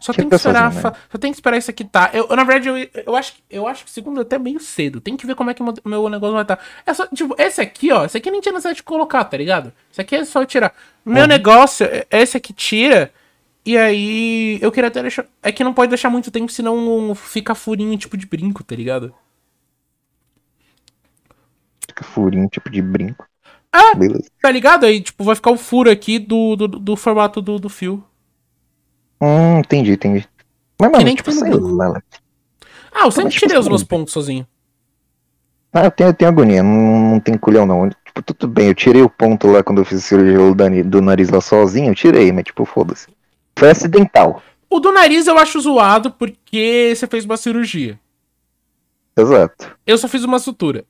Só 0.00 0.12
Tira 0.12 0.22
tem 0.22 0.28
que 0.30 0.36
esperar. 0.36 0.72
sozinho, 0.72 0.82
fa- 0.82 0.94
Só 1.10 1.18
tem 1.18 1.30
que 1.32 1.36
esperar 1.36 1.56
isso 1.58 1.70
aqui 1.70 1.84
tá. 1.84 2.10
Eu, 2.14 2.26
eu, 2.28 2.36
na 2.36 2.44
verdade, 2.44 2.68
eu, 2.68 3.02
eu, 3.06 3.16
acho, 3.16 3.34
que- 3.34 3.42
eu 3.50 3.66
acho 3.66 3.84
que 3.84 3.90
segunda 3.90 4.20
é 4.20 4.22
até 4.22 4.38
meio 4.38 4.60
cedo. 4.60 5.00
Tem 5.00 5.16
que 5.16 5.26
ver 5.26 5.34
como 5.34 5.50
é 5.50 5.54
que 5.54 5.62
o 5.62 5.64
meu, 5.64 5.74
meu 5.84 6.08
negócio 6.08 6.34
vai 6.34 6.42
estar. 6.42 6.58
É 6.86 6.94
só, 6.94 7.06
tipo, 7.08 7.34
esse 7.38 7.60
aqui, 7.60 7.92
ó. 7.92 8.04
Esse 8.04 8.16
aqui 8.18 8.30
nem 8.30 8.40
tinha 8.40 8.52
necessidade 8.52 8.76
de 8.78 8.82
colocar, 8.82 9.24
tá 9.24 9.36
ligado? 9.36 9.72
Esse 9.92 10.00
aqui 10.00 10.16
é 10.16 10.24
só 10.24 10.40
eu 10.42 10.46
tirar. 10.46 10.74
Meu 11.04 11.22
Uhum. 11.22 11.28
negócio, 11.28 11.86
é- 11.86 12.06
esse 12.10 12.36
aqui 12.36 12.52
tira. 12.52 13.12
E 13.66 13.78
aí, 13.78 14.58
eu 14.60 14.70
queria 14.70 14.88
até 14.88 15.00
deixar. 15.02 15.26
É 15.42 15.50
que 15.50 15.64
não 15.64 15.72
pode 15.72 15.88
deixar 15.88 16.10
muito 16.10 16.30
tempo, 16.30 16.52
senão 16.52 17.14
fica 17.14 17.54
furinho 17.54 17.96
tipo 17.96 18.16
de 18.16 18.26
brinco, 18.26 18.62
tá 18.62 18.76
ligado? 18.76 19.14
Fica 21.88 22.04
furinho, 22.04 22.48
tipo 22.48 22.68
de 22.70 22.82
brinco. 22.82 23.26
Ah, 23.72 23.94
Beleza. 23.94 24.30
tá 24.42 24.50
ligado? 24.50 24.86
Aí, 24.86 25.00
tipo, 25.00 25.24
vai 25.24 25.34
ficar 25.36 25.50
o 25.50 25.56
furo 25.58 25.90
aqui 25.90 26.18
do, 26.18 26.56
do, 26.56 26.68
do 26.68 26.96
formato 26.96 27.42
do, 27.42 27.58
do 27.58 27.68
fio. 27.68 28.04
Hum, 29.20 29.58
entendi, 29.58 29.92
entendi. 29.92 30.28
Mas, 30.80 30.90
mano, 30.90 31.04
nem 31.04 31.16
tipo, 31.16 31.32
sei 31.32 31.50
banco. 31.50 31.68
lá. 31.74 32.02
Ah, 32.92 33.06
eu 33.06 33.10
sempre 33.10 33.24
Mas, 33.24 33.34
tipo 33.34 33.46
tirei 33.46 33.58
os 33.58 33.66
assim, 33.66 33.68
meus 33.68 33.84
pontos 33.84 34.12
sozinho. 34.12 34.46
Ah, 35.72 35.84
eu 35.84 35.90
tenho, 35.90 36.08
eu 36.10 36.14
tenho 36.14 36.30
agonia, 36.30 36.62
não, 36.62 37.10
não 37.12 37.20
tem 37.20 37.36
culhão 37.36 37.66
não. 37.66 37.88
Tipo, 37.90 38.22
tudo 38.22 38.48
bem, 38.48 38.68
eu 38.68 38.74
tirei 38.74 39.02
o 39.02 39.10
ponto 39.10 39.48
lá 39.48 39.62
quando 39.62 39.78
eu 39.80 39.84
fiz 39.84 39.98
a 39.98 40.02
cirurgia 40.02 40.38
do 40.82 40.90
do 40.90 41.02
nariz 41.02 41.28
lá 41.30 41.40
sozinho, 41.40 41.90
eu 41.90 41.94
tirei, 41.94 42.30
mas 42.32 42.44
tipo, 42.44 42.64
foda-se. 42.64 43.08
Foi 43.56 43.70
acidental. 43.70 44.42
O 44.68 44.80
do 44.80 44.92
nariz 44.92 45.26
eu 45.26 45.38
acho 45.38 45.60
zoado 45.60 46.10
porque 46.10 46.92
você 46.94 47.06
fez 47.06 47.24
uma 47.24 47.36
cirurgia. 47.36 47.98
Exato. 49.16 49.76
Eu 49.86 49.96
só 49.96 50.08
fiz 50.08 50.24
uma 50.24 50.38
sutura. 50.38 50.84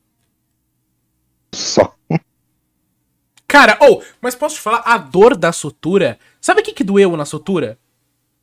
Só. 1.53 1.95
Cara, 3.47 3.79
ou, 3.81 4.03
mas 4.21 4.35
posso 4.35 4.57
te 4.57 4.61
falar, 4.61 4.83
a 4.85 4.97
dor 4.97 5.37
da 5.37 5.53
sutura. 5.53 6.19
Sabe 6.41 6.61
o 6.61 6.65
que, 6.65 6.73
que 6.73 6.83
doeu 6.83 7.17
na 7.17 7.25
sutura? 7.25 7.79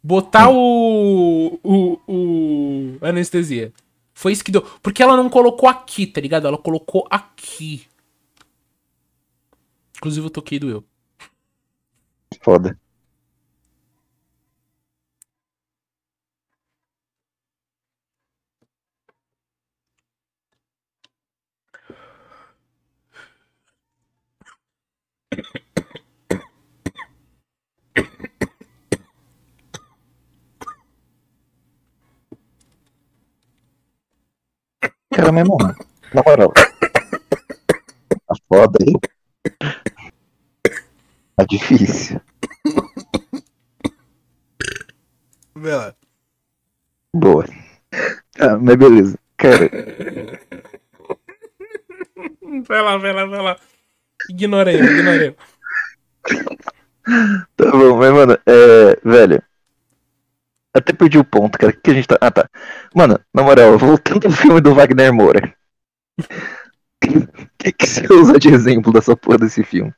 Botar 0.01 0.49
o, 0.49 1.59
o. 1.63 1.99
o. 2.07 2.97
anestesia. 3.01 3.74
Foi 4.13 4.32
isso 4.32 4.43
que 4.43 4.51
deu. 4.51 4.61
Porque 4.82 5.03
ela 5.03 5.17
não 5.17 5.30
colocou 5.30 5.67
aqui, 5.67 6.05
tá 6.05 6.22
ligado? 6.22 6.47
Ela 6.47 6.57
colocou 6.57 7.07
aqui. 7.09 7.86
Inclusive 9.97 10.26
eu 10.26 10.30
toquei 10.30 10.55
e 10.55 10.59
doeu. 10.59 10.84
Foda. 12.41 12.80
Cara, 35.22 35.32
mesmo, 35.32 35.55
mano. 35.55 35.76
Na 36.15 36.24
moral. 36.26 36.51
Tá 36.51 38.36
foda 38.49 38.80
aí. 38.82 38.93
Tá 41.36 41.45
difícil. 41.47 42.19
Boa. 47.13 47.45
Ah, 48.39 48.57
mas 48.57 48.76
beleza. 48.76 49.19
Cara, 49.38 49.69
Vai 52.67 52.82
lá, 52.82 52.97
vai 52.97 53.13
lá, 53.13 53.26
vai 53.26 53.41
lá. 53.41 53.59
Ignora 54.30 54.74
eu. 54.74 55.36
tá 57.55 57.72
bom, 57.72 57.97
mas 57.97 58.11
mano, 58.11 58.38
é. 58.45 58.99
Velho. 59.03 59.43
Até 60.74 60.93
perdi 60.93 61.17
o 61.17 61.24
ponto, 61.24 61.57
cara. 61.57 61.74
O 61.74 61.82
que 61.82 61.91
a 61.91 61.93
gente 61.93 62.07
tá. 62.07 62.17
Ah, 62.22 62.32
tá. 62.32 62.49
Mano, 62.95 63.19
na 63.34 63.43
moral, 63.43 63.78
voltando 63.78 64.26
ao 64.26 64.32
filme 64.32 64.61
do 64.61 64.74
Wagner 64.74 65.13
Moura. 65.13 65.53
O 67.03 67.63
que, 67.63 67.72
que 67.72 67.88
você 67.88 68.11
usa 68.11 68.39
de 68.39 68.49
exemplo 68.49 68.93
dessa 68.93 69.15
porra 69.15 69.39
desse 69.39 69.63
filme? 69.63 69.93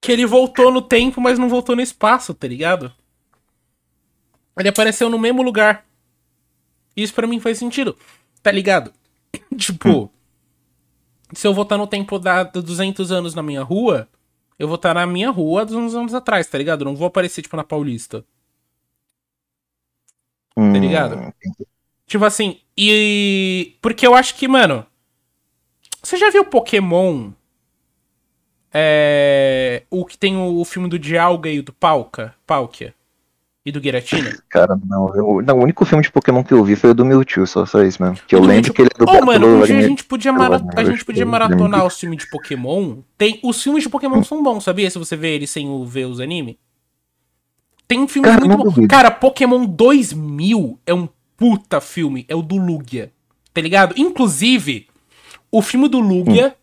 Que 0.00 0.12
ele 0.12 0.26
voltou 0.26 0.70
no 0.70 0.82
tempo, 0.82 1.20
mas 1.20 1.38
não 1.38 1.48
voltou 1.48 1.76
no 1.76 1.82
espaço, 1.82 2.34
tá 2.34 2.48
ligado? 2.48 2.92
Ele 4.58 4.68
apareceu 4.68 5.08
no 5.08 5.18
mesmo 5.18 5.42
lugar. 5.42 5.84
Isso 6.96 7.14
pra 7.14 7.26
mim 7.26 7.40
faz 7.40 7.58
sentido, 7.58 7.96
tá 8.42 8.50
ligado? 8.50 8.92
tipo, 9.56 10.10
se 11.32 11.46
eu 11.46 11.52
voltar 11.52 11.76
no 11.76 11.86
tempo 11.86 12.18
da, 12.18 12.42
de 12.42 12.62
200 12.62 13.12
anos 13.12 13.34
na 13.34 13.42
minha 13.42 13.62
rua, 13.62 14.08
eu 14.58 14.66
vou 14.66 14.76
estar 14.76 14.94
na 14.94 15.06
minha 15.06 15.30
rua 15.30 15.64
dos 15.64 15.76
uns 15.76 15.94
anos 15.94 16.14
atrás, 16.14 16.46
tá 16.46 16.56
ligado? 16.56 16.80
Eu 16.80 16.86
não 16.86 16.96
vou 16.96 17.06
aparecer, 17.06 17.42
tipo, 17.42 17.56
na 17.56 17.64
Paulista. 17.64 18.24
Tá 20.56 20.78
ligado? 20.78 21.34
Tipo 22.06 22.24
assim, 22.24 22.58
e. 22.76 23.76
Porque 23.82 24.06
eu 24.06 24.14
acho 24.14 24.34
que, 24.34 24.48
mano. 24.48 24.86
Você 26.02 26.16
já 26.16 26.30
viu 26.30 26.44
Pokémon? 26.44 27.30
É. 28.72 29.82
O 29.90 30.04
que 30.04 30.16
tem 30.16 30.36
o, 30.36 30.60
o 30.60 30.64
filme 30.64 30.88
do 30.88 30.98
Dialga 30.98 31.50
e 31.50 31.58
o 31.58 31.62
do 31.62 31.72
Palkia? 31.72 32.34
Palkia? 32.46 32.94
E 33.66 33.72
do 33.72 33.82
Giratina? 33.82 34.30
Cara, 34.48 34.78
não, 34.86 35.12
eu, 35.14 35.42
não. 35.42 35.58
O 35.58 35.62
único 35.64 35.84
filme 35.84 36.02
de 36.02 36.10
Pokémon 36.10 36.44
que 36.44 36.54
eu 36.54 36.62
vi 36.62 36.76
foi 36.76 36.90
o 36.90 36.94
do 36.94 37.04
Mewtwo, 37.04 37.44
só, 37.46 37.66
só 37.66 37.82
isso 37.82 38.00
mesmo. 38.00 38.16
Que 38.26 38.36
eu 38.36 38.40
lembro 38.40 38.54
Mewtwo. 38.54 38.74
que 38.74 38.82
ele 38.82 38.90
é 38.94 39.04
do 39.04 39.10
Ô, 39.10 39.26
mano, 39.26 39.46
um 39.46 39.62
dia 39.64 39.78
a 39.78 39.82
gente 39.82 40.04
podia, 40.04 40.32
mara... 40.32 40.64
A 40.76 40.84
gente 40.84 41.04
podia 41.04 41.22
é 41.22 41.26
maratonar 41.26 41.84
os 41.84 41.98
filmes 41.98 42.20
de 42.20 42.30
Pokémon. 42.30 42.98
Tem... 43.18 43.40
Os 43.42 43.60
filmes 43.60 43.82
de 43.82 43.88
Pokémon 43.88 44.22
são 44.22 44.40
bons, 44.40 44.62
sabia? 44.62 44.88
Se 44.88 44.98
você 44.98 45.16
vê 45.16 45.34
eles 45.34 45.50
sem 45.50 45.68
o... 45.68 45.84
ver 45.84 46.06
os 46.06 46.20
anime. 46.20 46.56
Tem 47.88 48.06
filmes 48.08 48.32
Cara, 48.32 48.44
muito 48.44 48.70
bons. 48.70 48.86
Cara, 48.88 49.10
Pokémon 49.10 49.64
2000 49.64 50.78
é 50.84 50.94
um 50.94 51.08
puta 51.36 51.80
filme. 51.80 52.24
É 52.28 52.34
o 52.34 52.42
do 52.42 52.56
Lugia. 52.56 53.12
Tá 53.54 53.60
ligado? 53.60 53.94
Inclusive, 53.96 54.88
o 55.50 55.62
filme 55.62 55.88
do 55.88 56.00
Lugia, 56.00 56.56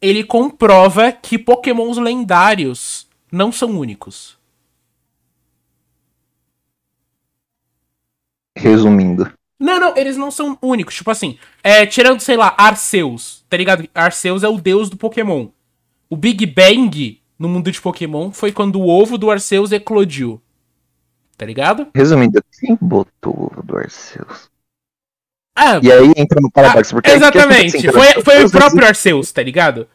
ele 0.00 0.24
comprova 0.24 1.12
que 1.12 1.38
Pokémons 1.38 1.98
lendários 1.98 3.08
não 3.30 3.50
são 3.50 3.78
únicos. 3.78 4.38
Resumindo. 8.56 9.32
Não, 9.60 9.80
não, 9.80 9.96
eles 9.96 10.16
não 10.16 10.30
são 10.30 10.56
únicos. 10.62 10.94
Tipo 10.94 11.10
assim, 11.10 11.38
é, 11.62 11.84
tirando, 11.84 12.20
sei 12.20 12.36
lá, 12.36 12.54
Arceus, 12.56 13.44
tá 13.48 13.56
ligado? 13.56 13.88
Arceus 13.94 14.42
é 14.42 14.48
o 14.48 14.60
deus 14.60 14.88
do 14.88 14.96
Pokémon. 14.96 15.48
O 16.08 16.16
Big 16.16 16.46
Bang 16.46 17.20
no 17.38 17.48
mundo 17.48 17.70
de 17.70 17.80
Pokémon 17.80 18.30
foi 18.32 18.52
quando 18.52 18.80
o 18.80 18.88
ovo 18.88 19.18
do 19.18 19.30
Arceus 19.30 19.72
eclodiu. 19.72 20.40
Tá 21.38 21.46
ligado? 21.46 21.86
Resumindo, 21.94 22.42
quem 22.60 22.76
botou 22.80 23.32
o 23.32 23.44
ovo 23.44 23.62
do 23.62 23.78
Arceus? 23.78 24.50
Ah, 25.56 25.80
E 25.82 25.90
aí 25.90 26.12
entra 26.16 26.40
no 26.40 26.50
paradoxo, 26.50 26.94
porque 26.94 27.10
exatamente. 27.10 27.72
porque, 27.72 27.88
assim, 27.88 27.98
foi, 27.98 28.06
cara, 28.08 28.22
foi 28.24 28.34
o 28.34 28.38
Deus 28.40 28.52
não 28.52 28.60
próprio 28.60 28.86
Arceus, 28.86 29.32
tá 29.32 29.42
ligado? 29.42 29.88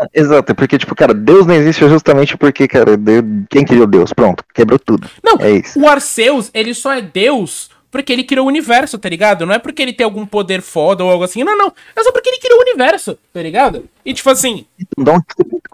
existe- 0.00 0.10
Exato, 0.12 0.50
é 0.52 0.54
porque, 0.54 0.76
tipo, 0.76 0.94
cara, 0.96 1.14
Deus 1.14 1.46
não 1.46 1.54
existe 1.54 1.88
justamente 1.88 2.36
porque, 2.36 2.66
cara, 2.66 2.96
Deus- 2.96 3.24
quem 3.48 3.64
criou 3.64 3.86
Deus? 3.86 4.12
Pronto, 4.12 4.44
quebrou 4.52 4.78
tudo. 4.78 5.08
Não, 5.22 5.38
É 5.40 5.52
isso. 5.52 5.78
o 5.80 5.88
Arceus, 5.88 6.50
ele 6.52 6.74
só 6.74 6.92
é 6.92 7.00
deus 7.00 7.70
porque 7.90 8.12
ele 8.12 8.24
criou 8.24 8.44
o 8.46 8.48
universo, 8.48 8.98
tá 8.98 9.08
ligado? 9.08 9.46
Não 9.46 9.54
é 9.54 9.58
porque 9.60 9.80
ele 9.80 9.92
tem 9.92 10.04
algum 10.04 10.26
poder 10.26 10.60
foda 10.60 11.04
ou 11.04 11.10
algo 11.12 11.22
assim. 11.22 11.44
Não, 11.44 11.56
não. 11.56 11.72
É 11.94 12.02
só 12.02 12.10
porque 12.10 12.28
ele 12.28 12.40
criou 12.40 12.58
o 12.58 12.62
universo, 12.62 13.16
tá 13.32 13.40
ligado? 13.40 13.84
E 14.04 14.12
tipo 14.12 14.28
assim, 14.30 14.66
Dá 14.98 15.12
um, 15.12 15.18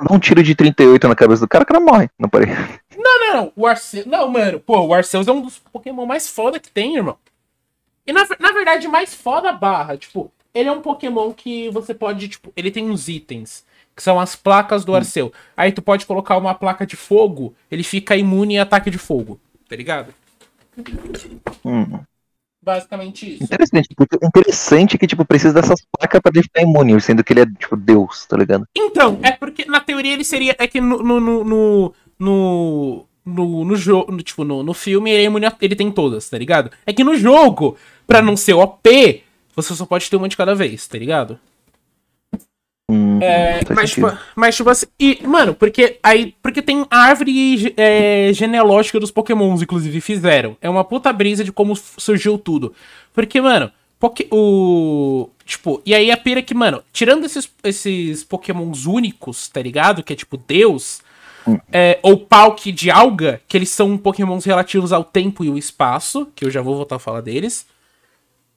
dá 0.07 0.15
um 0.15 0.19
tiro 0.19 0.43
de 0.43 0.55
38 0.55 1.09
na 1.09 1.15
cabeça 1.15 1.41
do 1.41 1.49
cara, 1.49 1.65
o 1.65 1.67
cara 1.67 1.81
morre. 1.81 2.11
Não 2.19 2.29
parei. 2.29 2.49
Não, 3.01 3.21
não, 3.21 3.35
não. 3.35 3.53
O 3.57 3.67
Arceus. 3.67 4.07
Não, 4.07 4.29
mano. 4.29 4.61
Pô, 4.61 4.81
o 4.81 4.95
Arceus 4.95 5.27
é 5.27 5.33
um 5.33 5.41
dos 5.41 5.59
Pokémon 5.59 6.07
mais 6.07 6.29
foda 6.29 6.61
que 6.61 6.71
tem, 6.71 6.97
irmão. 6.97 7.17
E 8.07 8.13
na, 8.13 8.27
na 8.39 8.53
verdade, 8.53 8.87
mais 8.89 9.15
foda 9.15 9.53
barra. 9.53 9.97
Tipo, 9.97 10.31
ele 10.55 10.69
é 10.69 10.73
um 10.73 10.83
Pokémon 10.83 11.33
que 11.33 11.71
você 11.71 11.95
pode, 11.95 12.29
tipo, 12.29 12.53
ele 12.57 12.71
tem 12.71 12.91
uns 12.91 13.09
itens. 13.09 13.65
Que 13.97 14.03
são 14.03 14.21
as 14.21 14.37
placas 14.37 14.85
do 14.85 14.95
Arceus. 14.95 15.33
Aí 15.57 15.73
tu 15.73 15.83
pode 15.83 16.07
colocar 16.07 16.37
uma 16.37 16.55
placa 16.55 16.87
de 16.87 16.97
fogo, 16.97 17.55
ele 17.71 17.83
fica 17.83 18.17
imune 18.17 18.59
a 18.59 18.63
ataque 18.63 18.91
de 18.91 18.99
fogo. 18.99 19.39
Tá 19.69 19.77
ligado? 19.77 20.15
Hum. 21.65 22.01
Basicamente 22.63 23.35
isso. 23.35 23.45
Interessante, 23.45 23.89
porque 23.97 24.19
interessante 24.23 24.99
que, 24.99 25.07
tipo, 25.07 25.25
precisa 25.25 25.55
dessas 25.55 25.81
placas 25.97 26.21
pra 26.21 26.31
ele 26.35 26.43
ficar 26.43 26.63
imune, 26.63 27.01
sendo 27.01 27.25
que 27.25 27.33
ele 27.33 27.41
é, 27.41 27.47
tipo, 27.47 27.75
Deus, 27.75 28.27
tá 28.27 28.37
ligado? 28.37 28.67
Então, 28.77 29.19
é 29.23 29.33
porque 29.33 29.65
na 29.65 29.81
teoria 29.81 30.13
ele 30.13 30.25
seria. 30.25 30.55
É 30.59 30.67
que 30.67 30.81
no. 30.81 31.03
no. 31.03 31.45
no. 31.45 31.95
No, 32.21 33.07
no, 33.25 33.35
no, 33.35 33.65
no 33.65 33.77
jogo. 33.77 34.17
Tipo, 34.23 34.45
no, 34.45 34.63
no 34.63 34.75
filme 34.75 35.11
ele, 35.11 35.45
é 35.47 35.53
ele 35.61 35.75
tem 35.75 35.91
todas, 35.91 36.29
tá 36.29 36.39
ligado? 36.39 36.71
É 36.87 36.93
que 36.93 37.03
no 37.03 37.17
jogo, 37.17 37.77
pra 38.07 38.23
não 38.23 38.37
ser 38.37 38.53
OP, 38.53 39.23
você 39.57 39.75
só 39.75 39.87
pode 39.87 40.09
ter 40.09 40.17
uma 40.17 40.29
de 40.29 40.37
cada 40.37 40.55
vez, 40.55 40.87
tá 40.87 40.99
ligado? 40.99 41.39
Hum, 42.91 43.21
É, 43.23 43.61
mas, 43.75 43.91
tipo, 43.91 44.13
mas, 44.37 44.57
tipo 44.57 44.69
assim. 44.71 44.87
E, 44.99 45.21
mano, 45.27 45.55
porque 45.55 45.99
aí. 46.03 46.35
Porque 46.43 46.61
tem 46.61 46.87
a 46.91 46.99
árvore 46.99 47.75
é, 47.77 48.31
genealógica 48.33 49.01
dos 49.01 49.11
Pokémons, 49.11 49.63
inclusive, 49.63 50.01
fizeram. 50.01 50.57
É 50.61 50.69
uma 50.69 50.85
puta 50.85 51.13
brisa 51.13 51.45
de 51.45 51.53
como 51.53 51.75
surgiu 51.77 52.37
tudo. 52.39 52.75
Porque, 53.13 53.41
mano, 53.41 53.73
Poké, 54.01 54.27
o. 54.31 55.29
Tipo, 55.45 55.83
e 55.85 55.95
aí 55.95 56.11
a 56.11 56.17
pira 56.17 56.41
é 56.41 56.43
que, 56.43 56.55
mano, 56.55 56.83
tirando 56.91 57.27
esses, 57.27 57.49
esses 57.63 58.25
Pokémons 58.25 58.87
únicos, 58.87 59.47
tá 59.49 59.61
ligado? 59.61 60.03
Que 60.03 60.15
é 60.15 60.17
tipo 60.17 60.39
Deus. 60.39 61.03
É, 61.73 61.99
ou 62.03 62.19
Palk 62.19 62.71
de 62.73 62.91
Alga, 62.91 63.41
que 63.49 63.57
eles 63.57 63.71
são 63.71 63.97
Pokémons 63.97 64.45
relativos 64.45 64.93
ao 64.93 65.05
tempo 65.05 65.45
e 65.45 65.51
o 65.51 65.59
espaço, 65.59 66.29
que 66.35 66.45
eu 66.45 66.51
já 66.51 66.61
vou 66.61 66.77
voltar 66.77 66.97
a 66.97 67.01
falar 67.01 67.21
deles. 67.21 67.67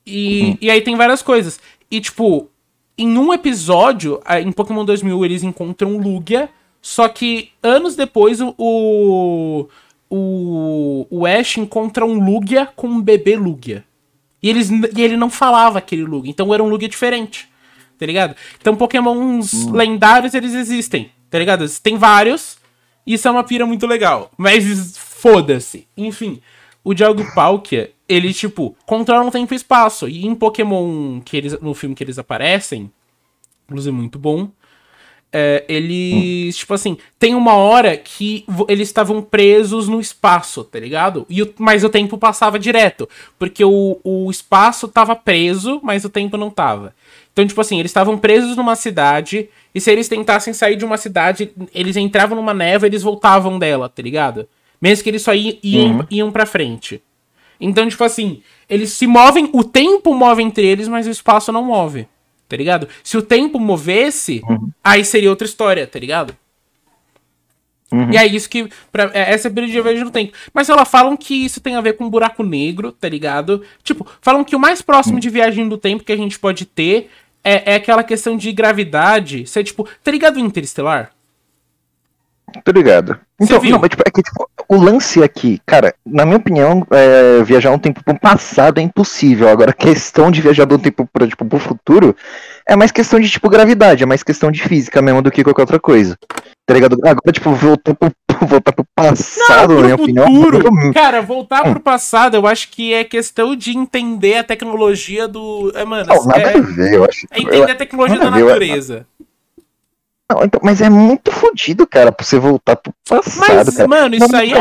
E, 0.05 0.43
hum. 0.43 0.57
e 0.61 0.69
aí 0.69 0.81
tem 0.81 0.95
várias 0.95 1.21
coisas. 1.21 1.59
E, 1.89 2.01
tipo, 2.01 2.49
em 2.97 3.17
um 3.17 3.33
episódio, 3.33 4.21
em 4.41 4.51
Pokémon 4.51 4.85
2000, 4.85 5.25
eles 5.25 5.43
encontram 5.43 5.97
Lugia, 5.97 6.49
só 6.81 7.07
que 7.07 7.49
anos 7.61 7.95
depois 7.95 8.39
o, 8.41 9.67
o, 10.09 11.07
o 11.09 11.25
Ash 11.25 11.57
encontra 11.57 12.05
um 12.05 12.23
Lugia 12.23 12.67
com 12.75 12.87
um 12.87 13.01
bebê 13.01 13.35
Lugia. 13.35 13.83
E, 14.41 14.49
eles, 14.49 14.69
e 14.69 15.01
ele 15.01 15.15
não 15.15 15.29
falava 15.29 15.79
aquele 15.79 16.03
Lugia, 16.03 16.29
então 16.29 16.53
era 16.53 16.61
um 16.61 16.67
Lugia 16.67 16.89
diferente, 16.89 17.47
tá 17.97 18.05
ligado? 18.05 18.35
Então 18.59 18.75
Pokémons 18.75 19.53
hum. 19.53 19.71
lendários, 19.71 20.33
eles 20.33 20.53
existem, 20.53 21.09
tá 21.29 21.39
ligado? 21.39 21.65
Tem 21.81 21.97
vários, 21.97 22.57
isso 23.05 23.27
é 23.27 23.31
uma 23.31 23.43
pira 23.43 23.65
muito 23.65 23.85
legal. 23.85 24.31
Mas 24.37 24.97
foda-se. 24.97 25.87
Enfim, 25.95 26.41
o 26.83 26.93
Dialgo 26.93 27.23
Palkia, 27.33 27.91
ele, 28.07 28.33
tipo, 28.33 28.75
controla 28.85 29.27
o 29.27 29.31
tempo 29.31 29.53
e 29.53 29.57
espaço. 29.57 30.07
E 30.07 30.25
em 30.25 30.35
Pokémon, 30.35 31.21
que 31.21 31.37
eles, 31.37 31.59
no 31.61 31.73
filme 31.73 31.95
que 31.95 32.03
eles 32.03 32.19
aparecem, 32.19 32.91
inclusive 33.67 33.95
muito 33.95 34.19
bom, 34.19 34.49
é, 35.35 35.65
eles, 35.67 36.55
hum. 36.55 36.59
tipo 36.59 36.73
assim, 36.75 36.97
tem 37.17 37.33
uma 37.33 37.55
hora 37.55 37.97
que 37.97 38.45
eles 38.67 38.87
estavam 38.87 39.19
presos 39.19 39.87
no 39.87 39.99
espaço, 39.99 40.63
tá 40.63 40.79
ligado? 40.79 41.25
E 41.27 41.41
o, 41.41 41.53
mas 41.57 41.83
o 41.83 41.89
tempo 41.89 42.19
passava 42.19 42.59
direto. 42.59 43.09
Porque 43.39 43.65
o, 43.65 43.99
o 44.03 44.29
espaço 44.29 44.87
tava 44.87 45.15
preso, 45.15 45.79
mas 45.81 46.05
o 46.05 46.09
tempo 46.09 46.37
não 46.37 46.51
tava. 46.51 46.93
Então, 47.33 47.45
tipo 47.45 47.59
assim, 47.59 47.79
eles 47.79 47.89
estavam 47.89 48.17
presos 48.17 48.55
numa 48.55 48.75
cidade, 48.75 49.49
e 49.73 49.81
se 49.81 49.91
eles 49.91 50.07
tentassem 50.07 50.53
sair 50.53 50.75
de 50.75 50.85
uma 50.85 50.97
cidade, 50.97 51.51
eles 51.73 51.97
entravam 51.97 52.37
numa 52.37 52.53
neva 52.53 52.85
e 52.85 52.89
eles 52.89 53.01
voltavam 53.01 53.57
dela, 53.57 53.89
tá 53.89 54.03
ligado? 54.03 54.47
Mesmo 54.79 55.03
que 55.03 55.09
eles 55.09 55.23
só 55.23 55.33
iam, 55.33 55.57
uhum. 55.63 56.05
iam 56.11 56.31
pra 56.31 56.45
frente. 56.45 57.01
Então, 57.59 57.87
tipo 57.87 58.03
assim, 58.03 58.43
eles 58.69 58.91
se 58.91 59.07
movem, 59.07 59.49
o 59.51 59.63
tempo 59.63 60.13
move 60.13 60.43
entre 60.43 60.65
eles, 60.65 60.87
mas 60.87 61.07
o 61.07 61.11
espaço 61.11 61.51
não 61.51 61.63
move. 61.63 62.07
Tá 62.47 62.57
ligado? 62.57 62.87
Se 63.03 63.17
o 63.17 63.21
tempo 63.21 63.59
movesse, 63.59 64.41
uhum. 64.47 64.69
aí 64.83 65.03
seria 65.03 65.29
outra 65.29 65.47
história, 65.47 65.87
tá 65.87 65.97
ligado? 65.97 66.35
Uhum. 67.93 68.11
E 68.11 68.17
é 68.17 68.25
isso 68.25 68.49
que. 68.49 68.67
Pra, 68.91 69.11
é, 69.13 69.31
essa 69.33 69.47
é 69.47 69.51
a 69.51 69.53
de 69.53 69.81
viagem 69.81 70.03
no 70.03 70.09
tempo. 70.09 70.33
Mas 70.51 70.67
elas 70.67 70.89
falam 70.89 71.15
que 71.15 71.45
isso 71.45 71.61
tem 71.61 71.75
a 71.75 71.81
ver 71.81 71.93
com 71.93 72.05
um 72.05 72.09
buraco 72.09 72.43
negro, 72.43 72.91
tá 72.91 73.07
ligado? 73.07 73.63
Tipo, 73.83 74.05
falam 74.19 74.43
que 74.43 74.55
o 74.55 74.59
mais 74.59 74.81
próximo 74.81 75.15
uhum. 75.15 75.19
de 75.19 75.29
viagem 75.29 75.69
do 75.69 75.77
tempo 75.77 76.03
que 76.03 76.11
a 76.11 76.17
gente 76.17 76.39
pode 76.39 76.65
ter 76.65 77.09
é, 77.43 77.73
é 77.73 77.75
aquela 77.75 78.03
questão 78.03 78.37
de 78.37 78.51
gravidade. 78.51 79.45
Ser 79.45 79.63
tipo, 79.63 79.87
tá 80.03 80.11
ligado 80.11 80.37
o 80.37 80.39
Interestelar? 80.39 81.11
Tô 82.63 82.71
ligado. 82.71 83.19
Então, 83.41 83.61
não, 83.63 83.79
mas 83.79 83.89
tipo, 83.89 84.03
é 84.05 84.11
que 84.11 84.21
tipo, 84.21 84.47
o 84.69 84.75
lance 84.75 85.23
aqui, 85.23 85.59
cara, 85.65 85.93
na 86.05 86.23
minha 86.23 86.37
opinião, 86.37 86.85
é, 86.91 87.43
viajar 87.43 87.71
um 87.71 87.79
tempo 87.79 88.03
pro 88.03 88.19
passado 88.19 88.79
é 88.79 88.83
impossível. 88.83 89.49
Agora, 89.49 89.71
a 89.71 89.73
questão 89.73 90.29
de 90.29 90.41
viajar 90.41 90.65
do 90.65 90.77
tempo 90.77 91.07
pro, 91.11 91.27
tipo, 91.27 91.45
pro 91.45 91.59
futuro 91.59 92.15
é 92.67 92.75
mais 92.75 92.91
questão 92.91 93.19
de, 93.19 93.29
tipo, 93.29 93.49
gravidade, 93.49 94.03
é 94.03 94.05
mais 94.05 94.23
questão 94.23 94.51
de 94.51 94.61
física 94.61 95.01
mesmo 95.01 95.21
do 95.21 95.31
que 95.31 95.43
qualquer 95.43 95.63
outra 95.63 95.79
coisa. 95.79 96.17
Tá 96.65 96.73
ligado? 96.73 96.93
Agora, 97.03 97.31
tipo, 97.31 97.51
voltar 97.53 97.95
pro, 97.95 98.11
voltar 98.45 98.71
pro 98.71 98.85
passado, 98.95 99.73
não, 99.73 99.81
na 99.81 99.97
minha 99.97 99.97
futuro. 99.97 100.57
opinião. 100.59 100.93
Cara, 100.93 101.21
voltar 101.21 101.67
hum. 101.67 101.73
pro 101.73 101.79
passado, 101.81 102.35
eu 102.35 102.47
acho 102.47 102.69
que 102.69 102.93
é 102.93 103.03
questão 103.03 103.55
de 103.55 103.77
entender 103.77 104.37
a 104.37 104.43
tecnologia 104.43 105.27
do. 105.27 105.71
É, 105.75 105.83
mano, 105.85 106.05
não, 106.07 106.25
nada 106.25 106.41
é, 106.41 106.57
a 106.57 106.61
ver, 106.61 106.93
eu 106.93 107.05
acho. 107.05 107.27
É 107.31 107.39
entender 107.39 107.71
a 107.71 107.75
tecnologia 107.75 108.19
da 108.19 108.31
natureza. 108.31 109.05
Não, 110.31 110.43
então, 110.43 110.59
mas 110.63 110.81
é 110.81 110.89
muito 110.89 111.31
fodido, 111.31 111.85
cara, 111.85 112.11
pra 112.11 112.25
você 112.25 112.39
voltar 112.39 112.75
pro 112.75 112.93
passado, 113.07 113.65
mas, 113.65 113.77
cara. 113.77 113.87
Mano, 113.87 114.15
isso 114.15 114.31
não, 114.31 114.39
aí 114.39 114.53
é. 114.53 114.57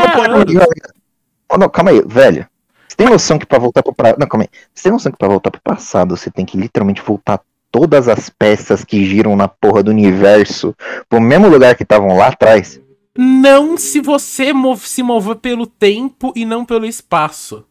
Oh, 1.49 1.59
não, 1.59 1.69
calma 1.69 1.91
aí, 1.91 2.03
velho. 2.07 2.47
Você 2.89 2.97
tem 2.97 3.09
noção 3.09 3.39
que 3.39 3.47
pra 3.47 3.59
voltar 3.59 3.83
pro. 3.83 3.95
Não, 4.19 4.27
calma 4.27 4.45
aí. 4.45 4.51
Você 4.75 4.83
tem 4.83 4.93
noção 4.93 5.11
que 5.11 5.19
pra 5.19 5.29
voltar 5.29 5.51
pro 5.51 5.61
passado 5.63 6.17
você 6.17 6.31
tem 6.31 6.45
que 6.45 6.59
literalmente 6.59 7.01
voltar 7.01 7.41
todas 7.71 8.07
as 8.07 8.29
peças 8.29 8.85
que 8.85 9.07
giram 9.07 9.35
na 9.35 9.49
porra 9.49 9.83
do 9.83 9.91
universo 9.91 10.77
pro 11.09 11.21
mesmo 11.21 11.49
lugar 11.49 11.75
que 11.75 11.85
estavam 11.85 12.17
lá 12.17 12.29
atrás? 12.29 12.79
Não 13.17 13.77
se 13.77 14.01
você 14.01 14.53
move, 14.53 14.89
se 14.89 15.03
mover 15.03 15.37
pelo 15.37 15.67
tempo 15.67 16.33
e 16.35 16.45
não 16.45 16.65
pelo 16.65 16.87
espaço. 16.87 17.65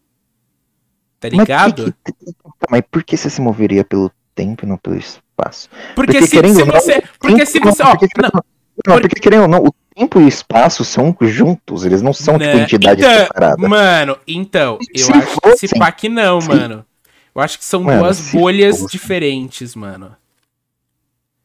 Tá 1.19 1.29
ligado? 1.29 1.93
Mas, 2.05 2.15
que, 2.15 2.35
mas 2.69 2.81
por 2.89 3.03
que 3.03 3.17
você 3.17 3.29
se 3.29 3.41
moveria 3.41 3.83
pelo 3.83 4.11
tempo 4.35 4.65
e 4.65 4.67
não 4.67 4.77
pelo 4.77 4.97
espaço? 4.97 5.69
Porque, 5.95 6.13
porque 6.13 6.27
se, 6.27 6.31
querendo 6.31 6.55
se 6.55 6.63
você. 6.63 6.95
Não, 6.95 7.01
porque 7.19 7.45
se 7.45 7.59
você. 7.59 7.83
Ó, 7.83 7.95
porque, 7.95 8.21
não, 8.21 8.43
não, 8.87 9.01
porque 9.01 9.19
querendo 9.19 9.41
ou 9.43 9.47
não, 9.47 9.63
o 9.63 9.73
tempo 9.95 10.19
e 10.19 10.25
o 10.25 10.27
espaço 10.27 10.83
são 10.83 11.15
juntos, 11.21 11.85
eles 11.85 12.01
não 12.01 12.13
são 12.13 12.35
tipo, 12.35 12.45
né? 12.45 12.51
tipo 12.51 12.63
entidades 12.63 13.05
então, 13.05 13.25
separadas. 13.25 13.69
Mano, 13.69 14.17
então, 14.27 14.79
eu 14.93 15.05
se 15.05 15.11
acho 15.11 15.27
fosse, 15.27 15.59
que 15.59 15.65
esse 15.65 15.79
pack 15.79 16.09
não, 16.09 16.41
sim. 16.41 16.47
mano. 16.47 16.85
Eu 17.33 17.41
acho 17.41 17.57
que 17.57 17.65
são 17.65 17.83
mano, 17.83 18.03
duas 18.03 18.31
bolhas 18.31 18.79
fosse. 18.79 18.91
diferentes, 18.91 19.75
mano. 19.75 20.15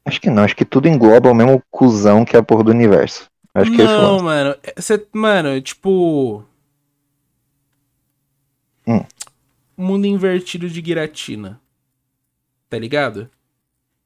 Acho 0.05 0.20
que 0.20 0.30
não, 0.30 0.42
acho 0.44 0.57
que 0.57 0.64
tudo 0.64 0.88
engloba 0.88 1.30
o 1.30 1.34
mesmo 1.34 1.62
cuzão 1.70 2.24
que 2.24 2.36
é 2.36 2.38
a 2.38 2.42
porra 2.42 2.64
do 2.64 2.70
universo. 2.70 3.26
Acho 3.57 3.70
que 3.70 3.76
não, 3.78 4.18
é 4.18 4.22
mano. 4.22 4.57
Você, 4.76 5.07
mano, 5.12 5.61
tipo. 5.62 6.44
Hum. 8.86 9.02
Mundo 9.76 10.07
invertido 10.07 10.68
de 10.68 10.84
Giratina. 10.84 11.59
Tá 12.68 12.78
ligado? 12.78 13.30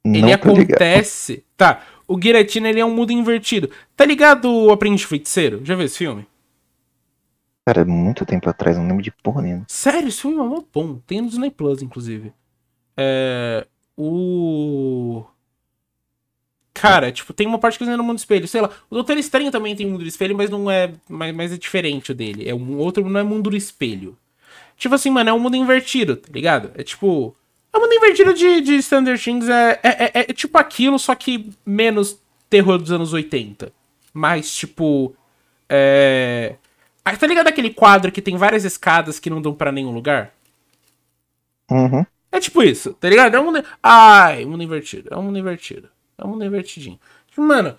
Ele 0.05 0.33
acontece. 0.33 1.33
Ligado. 1.33 1.47
Tá, 1.57 1.83
o 2.07 2.21
Giratina 2.21 2.69
ele 2.69 2.81
é 2.81 2.85
um 2.85 2.95
mundo 2.95 3.13
invertido. 3.13 3.69
Tá 3.97 4.05
ligado 4.05 4.51
o 4.51 4.71
Aprendiz 4.71 5.03
Feiticeiro? 5.03 5.65
Já 5.65 5.75
viu 5.75 5.85
esse 5.85 5.99
filme? 5.99 6.27
Cara, 7.67 7.85
muito 7.85 8.25
tempo 8.25 8.49
atrás, 8.49 8.77
não 8.77 8.87
lembro 8.87 9.03
de 9.03 9.11
porra 9.11 9.43
nenhuma. 9.43 9.65
Sério, 9.69 10.09
esse 10.09 10.23
filme 10.23 10.39
é 10.39 10.43
muito 10.43 10.69
bom. 10.73 11.01
Tem 11.07 11.21
no 11.21 11.29
Disney 11.29 11.51
Plus, 11.51 11.83
inclusive. 11.83 12.33
É. 12.97 13.67
O. 13.97 15.25
Cara, 16.81 17.13
tipo, 17.13 17.35
tem 17.35 17.47
uma 17.47 17.59
parte 17.59 17.77
que 17.77 17.85
é 17.85 17.95
no 17.95 18.03
mundo 18.03 18.19
espelho, 18.19 18.49
sei 18.49 18.63
lá. 18.63 18.71
O 18.89 18.95
Doutor 18.95 19.19
Estranho 19.19 19.51
também 19.51 19.77
tem 19.77 19.87
mundo 19.87 20.03
espelho, 20.07 20.35
mas 20.35 20.49
não 20.49 20.71
é. 20.71 20.91
Mas, 21.07 21.35
mas 21.35 21.53
é 21.53 21.59
diferente 21.59 22.11
o 22.11 22.15
dele. 22.15 22.49
É 22.49 22.55
um 22.55 22.79
outro, 22.79 23.07
não 23.07 23.21
é 23.21 23.23
mundo 23.23 23.55
espelho. 23.55 24.17
Tipo 24.79 24.95
assim, 24.95 25.11
mano, 25.11 25.29
é 25.29 25.33
um 25.35 25.39
mundo 25.39 25.57
invertido, 25.57 26.17
tá 26.17 26.29
ligado? 26.33 26.71
É 26.75 26.83
tipo. 26.83 27.37
A 27.71 27.79
mundo 27.79 27.93
invertido 27.93 28.33
de, 28.33 28.63
de 28.63 28.77
Standard 28.77 29.23
Things 29.23 29.47
é, 29.47 29.79
é, 29.83 29.89
é, 29.89 30.11
é, 30.15 30.25
tipo 30.33 30.57
aquilo, 30.57 30.99
só 30.99 31.15
que 31.15 31.51
menos 31.67 32.19
terror 32.49 32.79
dos 32.79 32.91
anos 32.91 33.13
80. 33.13 33.71
Mais 34.15 34.51
tipo. 34.51 35.15
É. 35.69 36.55
Ah, 37.05 37.15
tá 37.15 37.27
ligado 37.27 37.49
aquele 37.49 37.69
quadro 37.69 38.11
que 38.11 38.23
tem 38.23 38.39
várias 38.39 38.65
escadas 38.65 39.19
que 39.19 39.29
não 39.29 39.43
dão 39.43 39.53
para 39.53 39.71
nenhum 39.71 39.93
lugar? 39.93 40.33
Uhum. 41.71 42.07
É 42.33 42.41
tipo 42.41 42.63
isso, 42.63 42.95
tá 42.95 43.07
ligado? 43.11 43.35
É 43.35 43.39
um 43.39 43.45
mundo. 43.45 43.63
Ai, 43.83 44.47
mundo 44.47 44.63
invertido. 44.63 45.11
É 45.13 45.17
um 45.19 45.23
mundo 45.25 45.39
invertido. 45.39 45.91
É 46.21 46.27
um 46.27 46.31
mundo 46.31 46.45
invertidinho. 46.45 46.99
Tipo, 47.29 47.43
mano, 47.43 47.77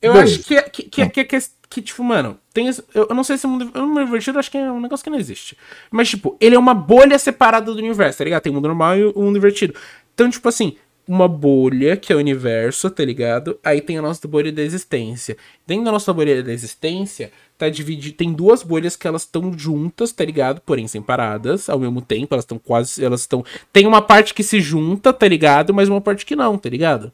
eu 0.00 0.12
Bem. 0.12 0.22
acho 0.22 0.42
que, 0.42 0.62
que, 0.62 0.82
que, 0.82 1.08
que, 1.08 1.24
que, 1.24 1.38
que, 1.70 1.82
tipo, 1.82 2.04
mano, 2.04 2.38
tem. 2.52 2.66
Eu, 2.94 3.06
eu 3.08 3.14
não 3.14 3.24
sei 3.24 3.38
se 3.38 3.46
o 3.46 3.48
mundo, 3.48 3.70
o 3.74 3.86
mundo 3.86 4.02
invertido, 4.02 4.38
acho 4.38 4.50
que 4.50 4.58
é 4.58 4.70
um 4.70 4.80
negócio 4.80 5.02
que 5.02 5.10
não 5.10 5.18
existe. 5.18 5.56
Mas, 5.90 6.10
tipo, 6.10 6.36
ele 6.40 6.54
é 6.54 6.58
uma 6.58 6.74
bolha 6.74 7.18
separada 7.18 7.72
do 7.72 7.78
universo, 7.78 8.18
tá 8.18 8.24
ligado? 8.24 8.42
Tem 8.42 8.52
o 8.52 8.54
mundo 8.54 8.68
normal 8.68 8.98
e 8.98 9.04
o 9.06 9.22
mundo 9.22 9.38
invertido. 9.38 9.74
Então, 10.14 10.28
tipo 10.28 10.48
assim, 10.48 10.76
uma 11.06 11.28
bolha, 11.28 11.96
que 11.96 12.12
é 12.12 12.16
o 12.16 12.18
universo, 12.18 12.90
tá 12.90 13.04
ligado? 13.04 13.58
Aí 13.62 13.80
tem 13.80 13.98
a 13.98 14.02
nossa 14.02 14.26
bolha 14.26 14.52
da 14.52 14.62
existência. 14.62 15.36
Dentro 15.66 15.84
da 15.84 15.92
nossa 15.92 16.12
bolha 16.12 16.42
da 16.42 16.52
existência, 16.52 17.30
tá 17.58 17.68
dividido. 17.68 18.16
Tem 18.16 18.32
duas 18.32 18.62
bolhas 18.62 18.96
que 18.96 19.06
elas 19.06 19.22
estão 19.22 19.56
juntas, 19.56 20.12
tá 20.12 20.24
ligado? 20.24 20.60
Porém 20.60 20.86
separadas 20.88 21.68
ao 21.68 21.78
mesmo 21.78 22.00
tempo. 22.00 22.34
Elas 22.34 22.44
estão 22.44 22.58
quase. 22.58 23.04
Elas 23.04 23.20
estão. 23.20 23.44
Tem 23.72 23.86
uma 23.86 24.00
parte 24.00 24.32
que 24.32 24.42
se 24.42 24.60
junta, 24.60 25.12
tá 25.12 25.26
ligado? 25.28 25.74
Mas 25.74 25.88
uma 25.88 26.00
parte 26.00 26.24
que 26.24 26.36
não, 26.36 26.56
tá 26.56 26.68
ligado? 26.68 27.12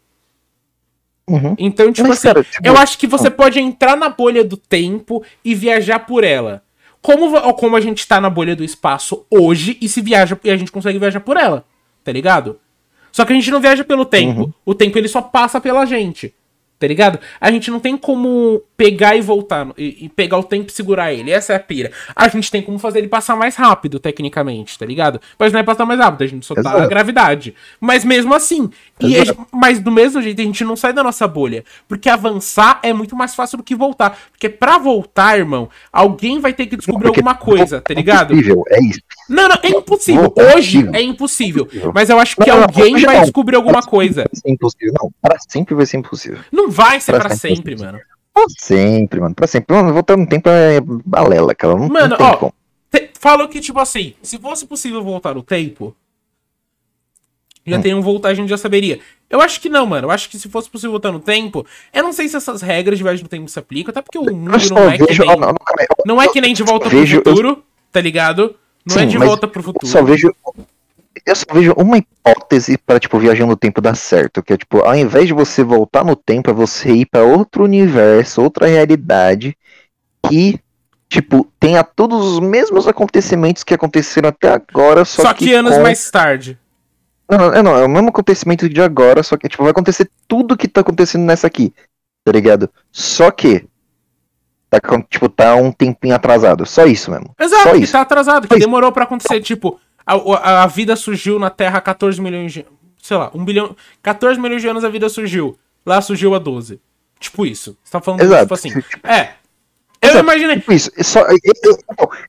Uhum. 1.31 1.55
Então, 1.59 1.93
tipo 1.93 2.09
Mas, 2.09 2.19
assim, 2.19 2.29
cara, 2.29 2.45
tipo... 2.45 2.67
eu 2.67 2.77
acho 2.77 2.99
que 2.99 3.07
você 3.07 3.31
pode 3.31 3.61
entrar 3.61 3.97
na 3.97 4.09
bolha 4.09 4.43
do 4.43 4.57
tempo 4.57 5.25
e 5.45 5.55
viajar 5.55 6.01
por 6.01 6.25
ela. 6.25 6.63
Como, 7.01 7.55
como 7.55 7.77
a 7.77 7.81
gente 7.81 8.07
tá 8.07 8.21
na 8.21 8.29
bolha 8.29 8.57
do 8.57 8.65
espaço 8.65 9.25
hoje 9.31 9.79
e 9.81 9.89
se 9.89 10.01
viaja 10.01 10.39
e 10.43 10.51
a 10.51 10.57
gente 10.57 10.73
consegue 10.73 10.99
viajar 10.99 11.21
por 11.21 11.37
ela, 11.37 11.65
tá 12.05 12.13
ligado? 12.13 12.59
Só 13.13 13.25
que 13.25 13.33
a 13.33 13.37
gente 13.37 13.51
não 13.51 13.61
viaja 13.61 13.85
pelo 13.85 14.05
tempo. 14.05 14.41
Uhum. 14.43 14.53
O 14.67 14.75
tempo 14.75 14.99
ele 14.99 15.09
só 15.09 15.23
passa 15.23 15.61
pela 15.61 15.87
gente. 15.87 16.35
Tá 16.81 16.87
ligado? 16.87 17.19
A 17.39 17.51
gente 17.51 17.71
não 17.71 17.79
tem 17.79 17.95
como 17.95 18.63
pegar 18.75 19.15
e 19.15 19.21
voltar, 19.21 19.69
e, 19.77 20.07
e, 20.07 20.09
pegar 20.09 20.39
o 20.39 20.43
tempo 20.43 20.71
e 20.71 20.73
segurar 20.73 21.13
ele. 21.13 21.31
Essa 21.31 21.53
é 21.53 21.57
a 21.57 21.61
pira. 21.61 21.93
A 22.17 22.27
gente 22.29 22.51
tem 22.51 22.63
como 22.63 22.79
fazer 22.79 23.01
ele 23.01 23.09
passar 23.09 23.37
mais 23.37 23.55
rápido, 23.55 24.01
tecnicamente, 24.01 24.79
tá 24.79 24.87
ligado? 24.87 25.21
Mas 25.39 25.53
não 25.53 25.61
é 25.61 25.63
passar 25.63 25.85
mais 25.85 26.01
rápido, 26.01 26.25
a 26.25 26.27
gente 26.27 26.47
só 26.47 26.55
Exato. 26.57 26.79
a 26.79 26.87
gravidade. 26.87 27.55
Mas 27.79 28.03
mesmo 28.03 28.33
assim. 28.33 28.71
E 28.99 29.19
a, 29.19 29.25
mas 29.53 29.79
do 29.79 29.91
mesmo 29.91 30.23
jeito, 30.23 30.41
a 30.41 30.45
gente 30.45 30.65
não 30.65 30.75
sai 30.75 30.95
da 30.95 31.03
nossa 31.03 31.29
bolha. 31.29 31.67
Porque 31.87 32.09
avançar 32.09 32.81
é 32.83 32.95
muito 32.95 33.15
mais 33.15 33.35
fácil 33.35 33.59
do 33.59 33.63
que 33.63 33.75
voltar. 33.75 34.19
Porque 34.31 34.49
pra 34.49 34.79
voltar, 34.79 35.39
irmão, 35.39 35.69
alguém 35.93 36.41
vai 36.41 36.55
ter 36.55 36.65
que 36.65 36.79
descobrir 36.79 37.09
porque 37.09 37.21
alguma 37.21 37.35
coisa, 37.35 37.83
tá 37.83 37.93
ligado? 37.93 38.33
É 38.33 38.37
impossível, 38.37 38.65
é 38.69 38.81
isso. 38.83 39.01
Não, 39.29 39.49
não, 39.49 39.57
é 39.63 39.69
impossível. 39.69 40.35
Hoje 40.55 40.89
é 40.95 41.03
impossível. 41.03 41.69
Mas 41.95 42.09
eu 42.09 42.19
acho 42.19 42.37
que 42.37 42.49
não, 42.49 42.63
alguém 42.63 42.95
não, 42.95 43.01
vai 43.03 43.21
descobrir 43.21 43.57
alguma 43.57 43.83
coisa. 43.83 44.23
Vai 44.23 44.41
ser 44.41 44.51
impossível. 44.51 44.95
Não, 44.99 45.13
para 45.21 45.37
sempre 45.47 45.75
vai 45.75 45.85
ser 45.85 45.99
impossível. 45.99 46.39
Não 46.51 46.70
vai 46.71 47.01
ser 47.01 47.13
pra, 47.13 47.21
pra 47.21 47.37
sempre, 47.37 47.57
sempre, 47.57 47.77
mano. 47.77 48.01
Pra 48.33 48.45
sempre, 48.59 49.21
mano. 49.21 49.35
Pra 49.35 49.47
sempre. 49.47 49.77
Mano, 49.77 49.93
voltar 49.93 50.17
no 50.17 50.27
tempo 50.27 50.49
é 50.49 50.81
balela, 50.81 51.55
cara. 51.55 51.75
Não, 51.75 51.89
mano, 51.89 52.17
não 52.19 52.27
ó, 52.27 52.51
te, 52.91 53.11
falou 53.19 53.49
que, 53.49 53.61
tipo 53.61 53.79
assim, 53.79 54.15
se 54.23 54.39
fosse 54.39 54.67
possível 54.67 55.03
voltar 55.03 55.35
no 55.35 55.43
tempo, 55.43 55.95
já 57.67 57.79
hum. 57.79 57.83
tem 57.83 57.95
um 57.95 58.01
voltar, 58.01 58.31
a 58.31 58.35
gente 58.35 58.49
já 58.49 58.57
saberia. 58.57 59.01
Eu 59.29 59.41
acho 59.41 59.61
que 59.61 59.69
não, 59.69 59.87
mano. 59.87 60.07
Eu 60.09 60.11
acho 60.11 60.29
que 60.29 60.39
se 60.39 60.49
fosse 60.49 60.69
possível 60.69 60.91
voltar 60.93 61.13
no 61.13 61.21
tempo, 61.21 61.65
eu 61.93 62.03
não 62.03 62.13
sei 62.13 62.29
se 62.29 62.37
essas 62.37 62.63
regras 62.63 62.99
de 62.99 63.05
viagem 63.05 63.23
no 63.23 63.29
tempo 63.29 63.49
se 63.49 63.59
aplicam, 63.59 63.91
até 63.91 64.03
porque 64.03 64.19
o 64.19 64.25
mundo 64.25 64.51
não 64.71 64.79
é, 64.79 64.97
vejo, 64.97 65.07
que 65.07 65.19
nem, 65.19 65.37
não, 65.37 65.55
não, 66.05 66.23
é 66.23 66.29
que 66.29 66.41
nem 66.41 66.53
de 66.53 66.63
volta 66.63 66.89
vejo, 66.89 67.21
pro 67.23 67.31
futuro, 67.31 67.49
eu... 67.49 67.63
tá 67.93 68.01
ligado? 68.01 68.57
Não 68.85 68.97
é 68.97 69.01
Sim, 69.01 69.05
é 69.05 69.07
de 69.07 69.19
volta 69.19 69.47
pro 69.47 69.63
futuro. 69.63 69.87
Só 69.87 70.03
vejo 70.03 70.35
eu 71.27 71.37
só 71.37 71.45
vejo 71.53 71.73
uma 71.77 71.99
hipótese 71.99 72.79
para 72.79 72.99
tipo 72.99 73.19
viajar 73.19 73.47
no 73.47 73.57
tempo 73.57 73.81
dar 73.81 73.95
certo, 73.95 74.43
que 74.43 74.53
é 74.53 74.57
tipo, 74.57 74.81
ao 74.81 74.97
invés 74.97 75.27
de 75.27 75.33
você 75.33 75.63
voltar 75.63 76.05
no 76.05 76.17
tempo, 76.17 76.51
é 76.51 76.53
você 76.53 76.91
ir 76.91 77.07
para 77.07 77.23
outro 77.23 77.65
universo, 77.65 78.43
outra 78.43 78.67
realidade 78.67 79.57
que 80.29 80.61
tipo 81.09 81.51
tenha 81.59 81.83
todos 81.83 82.35
os 82.35 82.41
mesmos 82.41 82.87
acontecimentos 82.87 83.65
que 83.65 83.75
aconteceram 83.75 84.29
até 84.29 84.49
agora, 84.49 85.05
só, 85.05 85.23
só 85.23 85.35
que, 85.35 85.47
que 85.47 85.55
anos 85.55 85.77
com... 85.77 85.83
mais 85.83 86.11
tarde. 86.11 86.59
Não, 87.29 87.39
não, 87.39 87.55
é, 87.55 87.63
não, 87.63 87.77
é 87.77 87.85
o 87.85 87.89
mesmo 87.89 88.09
acontecimento 88.09 88.69
de 88.69 88.81
agora, 88.81 89.23
só 89.23 89.37
que 89.37 89.49
tipo 89.49 89.63
vai 89.63 89.73
acontecer 89.73 90.11
tudo 90.27 90.57
que 90.57 90.69
tá 90.69 90.81
acontecendo 90.81 91.23
nessa 91.23 91.47
aqui, 91.47 91.73
tá 92.25 92.33
ligado? 92.33 92.71
Só 92.91 93.31
que 93.31 93.67
tá 94.69 94.81
tipo 95.09 95.29
tá 95.29 95.55
um 95.57 95.73
tempinho 95.73 96.15
atrasado, 96.15 96.65
só 96.65 96.87
isso 96.87 97.11
mesmo. 97.11 97.35
Exato, 97.39 97.63
só 97.63 97.73
que 97.73 97.79
isso. 97.79 97.93
tá 97.93 98.01
atrasado, 98.01 98.49
que 98.49 98.59
demorou 98.59 98.93
para 98.93 99.05
acontecer, 99.05 99.41
tipo 99.41 99.79
a, 100.07 100.63
a, 100.63 100.67
vida 100.67 100.97
surgiu 100.97 101.39
na 101.39 101.51
Terra 101.51 101.79
há 101.79 101.81
14 101.81 102.21
milhões 102.21 102.53
de. 102.53 102.67
Sei 103.03 103.17
lá, 103.17 103.31
1 103.35 103.45
bilhão. 103.45 103.77
14 104.03 104.41
milhões 104.41 104.63
de 104.63 104.69
anos 104.69 104.85
a 104.85 104.89
vida 104.89 105.09
surgiu. 105.09 105.57
Lá 105.85 106.01
surgiu 106.01 106.35
a 106.35 106.39
12. 106.39 106.81
Tipo 107.19 107.47
isso. 107.47 107.77
Você 107.83 107.93
tá 107.93 108.01
falando 108.01 108.23
Exato. 108.23 108.43
tipo 108.43 108.55
assim. 108.55 108.71
É. 109.05 109.31
Eu 110.03 110.11
Exato. 110.11 110.25
imaginei. 110.25 110.57
Tipo 110.57 110.73
isso. 110.73 110.91
É, 110.97 111.03
só, 111.03 111.27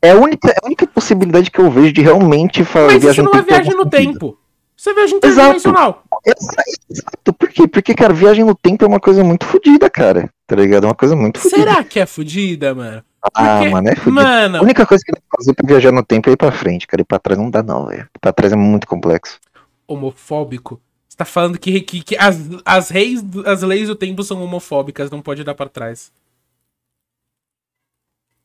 é, 0.01 0.11
a 0.11 0.15
única, 0.15 0.49
é 0.49 0.55
a 0.61 0.65
única 0.65 0.85
possibilidade 0.87 1.49
que 1.49 1.59
eu 1.59 1.71
vejo 1.71 1.93
de 1.93 2.01
realmente 2.01 2.63
fazer 2.63 2.93
Mas 2.93 3.03
isso 3.03 3.23
não 3.23 3.33
é 3.33 3.41
viagem 3.41 3.75
no 3.75 3.89
tempo. 3.89 4.37
Você 4.75 4.93
viaja 4.95 5.15
interdimensional. 5.15 6.03
Exato. 6.25 7.33
Por 7.37 7.49
quê? 7.49 7.67
Porque, 7.67 7.93
cara, 7.93 8.13
viagem 8.13 8.43
no 8.43 8.55
tempo 8.55 8.83
é 8.83 8.87
uma 8.87 8.99
coisa 8.99 9.23
muito 9.23 9.45
fodida, 9.45 9.89
cara. 9.89 10.29
Tá 10.47 10.55
ligado? 10.55 10.85
É 10.85 10.87
uma 10.87 10.95
coisa 10.95 11.15
muito 11.15 11.39
fodida. 11.39 11.61
Será 11.61 11.83
que 11.83 11.99
é 11.99 12.05
fodida, 12.07 12.73
mano? 12.73 13.03
Ah, 13.33 13.57
Porque, 13.57 13.69
mano, 13.69 13.87
é 13.89 13.95
fudido. 13.95 14.11
Mano... 14.13 14.57
A 14.57 14.61
única 14.61 14.85
coisa 14.85 15.03
que 15.03 15.11
dá 15.11 15.19
pra 15.19 15.37
fazer 15.37 15.53
pra 15.53 15.67
viajar 15.67 15.91
no 15.91 16.03
tempo 16.03 16.29
é 16.29 16.33
ir 16.33 16.37
pra 16.37 16.51
frente, 16.51 16.87
cara. 16.87 17.01
Ir 17.01 17.05
pra 17.05 17.19
trás 17.19 17.39
não 17.39 17.49
dá, 17.49 17.61
não, 17.61 17.87
velho. 17.87 18.09
Pra 18.19 18.33
trás 18.33 18.51
é 18.51 18.55
muito 18.55 18.87
complexo. 18.87 19.39
Homofóbico? 19.87 20.81
Você 21.07 21.17
tá 21.17 21.25
falando 21.25 21.59
que, 21.59 21.81
que, 21.81 22.01
que 22.01 22.17
as, 22.17 22.37
as, 22.65 22.89
reis, 22.89 23.21
as 23.45 23.61
leis 23.61 23.87
do 23.87 23.95
tempo 23.95 24.23
são 24.23 24.41
homofóbicas, 24.41 25.11
não 25.11 25.21
pode 25.21 25.43
dar 25.43 25.53
pra 25.53 25.69
trás. 25.69 26.11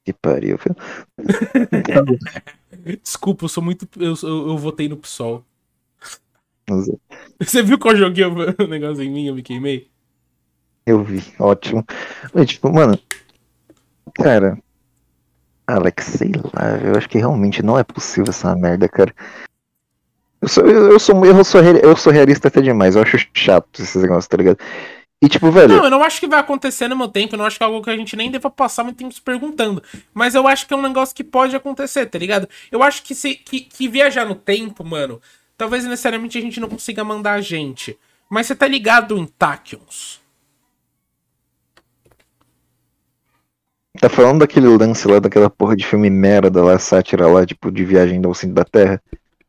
Que 0.05 0.12
pariu, 0.12 0.59
filho. 0.59 0.77
Desculpa, 3.03 3.45
eu 3.45 3.49
sou 3.49 3.62
muito. 3.62 3.89
Eu, 3.97 4.14
eu, 4.22 4.49
eu 4.49 4.59
votei 4.59 4.89
no 4.89 4.97
PSOL. 4.97 5.45
Você 7.41 7.62
viu 7.62 7.79
que 7.79 7.89
eu 7.89 7.97
joguei 7.97 8.24
o 8.24 8.35
negócio 8.68 9.03
em 9.03 9.11
mim, 9.11 9.27
eu 9.27 9.35
me 9.35 9.43
queimei? 9.43 9.89
Eu 10.85 11.03
vi, 11.03 11.22
ótimo. 11.39 11.85
Mas, 12.33 12.49
tipo, 12.49 12.72
mano. 12.72 12.99
Cara, 14.14 14.59
Alex, 15.67 16.05
sei 16.05 16.33
lá, 16.55 16.79
eu 16.83 16.97
acho 16.97 17.09
que 17.09 17.19
realmente 17.19 17.62
não 17.62 17.79
é 17.79 17.83
possível 17.83 18.31
essa 18.31 18.55
merda, 18.55 18.89
cara. 18.89 19.14
Eu 20.41 20.49
sou, 20.49 20.67
eu, 20.67 20.93
eu 20.93 21.01
sou, 21.01 21.25
eu 21.25 21.45
sou, 21.45 21.62
eu 21.62 21.97
sou 21.97 22.12
realista 22.12 22.49
até 22.49 22.61
demais, 22.61 22.95
eu 22.95 23.03
acho 23.03 23.19
chato 23.35 23.83
esses 23.83 24.01
negócios, 24.01 24.29
tá 24.29 24.37
ligado? 24.37 24.59
E 25.21 25.29
tipo, 25.29 25.51
velho. 25.51 25.77
Não, 25.77 25.85
eu 25.85 25.91
não 25.91 26.05
acho 26.05 26.21
que 26.21 26.29
vai 26.29 26.39
acontecer 26.39 26.89
no 26.89 26.97
meu 26.97 27.09
tempo, 27.09 27.35
eu 27.35 27.39
não 27.39 27.47
acho 27.47 27.57
que 27.57 27.62
é 27.62 27.67
algo 27.67 27.83
que 27.83 27.91
a 27.91 27.97
gente 27.97 28.14
nem 28.17 28.31
deva 28.31 28.51
passar 28.51 28.85
muito 28.85 28.99
tempo 28.99 29.12
se 29.12 29.21
perguntando. 29.21 29.83
Mas 30.12 30.35
eu 30.35 30.47
acho 30.47 30.67
que 30.67 30.75
é 30.75 30.77
um 30.77 30.83
negócio 30.83 31.14
que 31.14 31.25
pode 31.25 31.57
acontecer, 31.57 32.07
tá 32.07 32.19
ligado? 32.19 32.49
Eu 32.71 32.83
acho 32.83 33.03
que 33.03 33.14
se 33.14 33.35
que, 33.35 33.61
que 33.61 33.89
viajar 33.89 34.27
no 34.27 34.35
tempo, 34.35 34.85
mano, 34.85 35.21
talvez 35.57 35.85
necessariamente 35.85 36.37
a 36.37 36.41
gente 36.41 36.61
não 36.61 36.69
consiga 36.69 37.03
mandar 37.03 37.33
a 37.33 37.41
gente. 37.41 37.99
Mas 38.29 38.47
você 38.47 38.55
tá 38.55 38.69
ligado 38.69 39.17
em 39.17 39.27
Tachyons? 39.27 40.21
Tá 44.01 44.09
falando 44.09 44.40
daquele 44.40 44.66
lance 44.68 45.07
lá, 45.07 45.18
daquela 45.18 45.49
porra 45.49 45.76
de 45.76 45.86
filme 45.86 46.11
merda 46.11 46.62
lá, 46.62 46.78
sátira 46.78 47.26
lá, 47.26 47.44
tipo, 47.47 47.70
de 47.70 47.84
viagem 47.84 48.20
do 48.20 48.34
centro 48.34 48.55
da 48.55 48.64
Terra? 48.64 49.03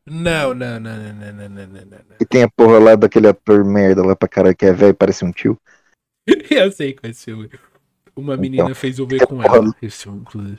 Não, 0.06 0.54
não, 0.54 0.80
não, 0.80 0.96
não, 0.96 1.12
não, 1.12 1.32
não, 1.32 1.48
não, 1.48 1.66
não, 1.66 1.84
não. 1.84 2.16
E 2.20 2.24
tem 2.24 2.42
a 2.42 2.48
porra 2.48 2.78
lá 2.78 2.96
daquele 2.96 3.28
ator 3.28 3.64
merda 3.64 4.04
lá 4.04 4.16
pra 4.16 4.28
caralho 4.28 4.56
que 4.56 4.64
é 4.64 4.72
velho 4.72 4.90
e 4.90 4.94
parece 4.94 5.24
um 5.24 5.30
tio. 5.30 5.58
Eu 6.50 6.72
sei 6.72 6.94
qual 6.94 7.08
é 7.08 7.10
esse 7.10 7.26
filme. 7.26 7.50
Uma 8.16 8.34
então, 8.34 8.42
menina 8.42 8.74
fez 8.74 8.98
o 8.98 9.06
ver 9.06 9.26
com 9.26 9.42
ela, 9.42 9.72
esse 9.80 10.02
filme, 10.02 10.20
inclusive. 10.20 10.58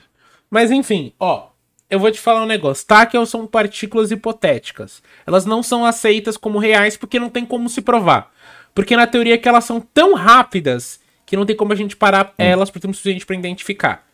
Mas 0.50 0.70
enfim, 0.70 1.12
ó, 1.18 1.48
eu 1.90 1.98
vou 1.98 2.10
te 2.10 2.18
falar 2.18 2.42
um 2.42 2.46
negócio. 2.46 2.86
Táquel 2.86 3.26
são 3.26 3.46
partículas 3.46 4.10
hipotéticas. 4.10 5.02
Elas 5.26 5.44
não 5.44 5.62
são 5.62 5.84
aceitas 5.84 6.36
como 6.36 6.58
reais 6.58 6.96
porque 6.96 7.18
não 7.18 7.28
tem 7.28 7.44
como 7.44 7.68
se 7.68 7.82
provar. 7.82 8.32
Porque 8.74 8.96
na 8.96 9.06
teoria 9.06 9.34
é 9.34 9.38
que 9.38 9.48
elas 9.48 9.64
são 9.64 9.80
tão 9.80 10.14
rápidas 10.14 11.00
que 11.30 11.36
não 11.36 11.46
tem 11.46 11.54
como 11.54 11.72
a 11.72 11.76
gente 11.76 11.94
parar 11.96 12.34
elas 12.36 12.70
por 12.70 12.80
tempo 12.80 12.92
suficiente 12.92 13.24
para 13.24 13.36
identificar. 13.36 14.04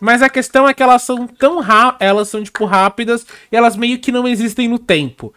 Mas 0.00 0.22
a 0.22 0.30
questão 0.30 0.66
é 0.66 0.72
que 0.72 0.82
elas 0.82 1.02
são 1.02 1.26
tão 1.26 1.60
rápidas, 1.60 2.08
elas 2.08 2.28
são 2.28 2.42
tipo 2.42 2.64
rápidas 2.64 3.26
e 3.52 3.56
elas 3.56 3.76
meio 3.76 3.98
que 3.98 4.10
não 4.10 4.26
existem 4.26 4.68
no 4.68 4.78
tempo. 4.78 5.34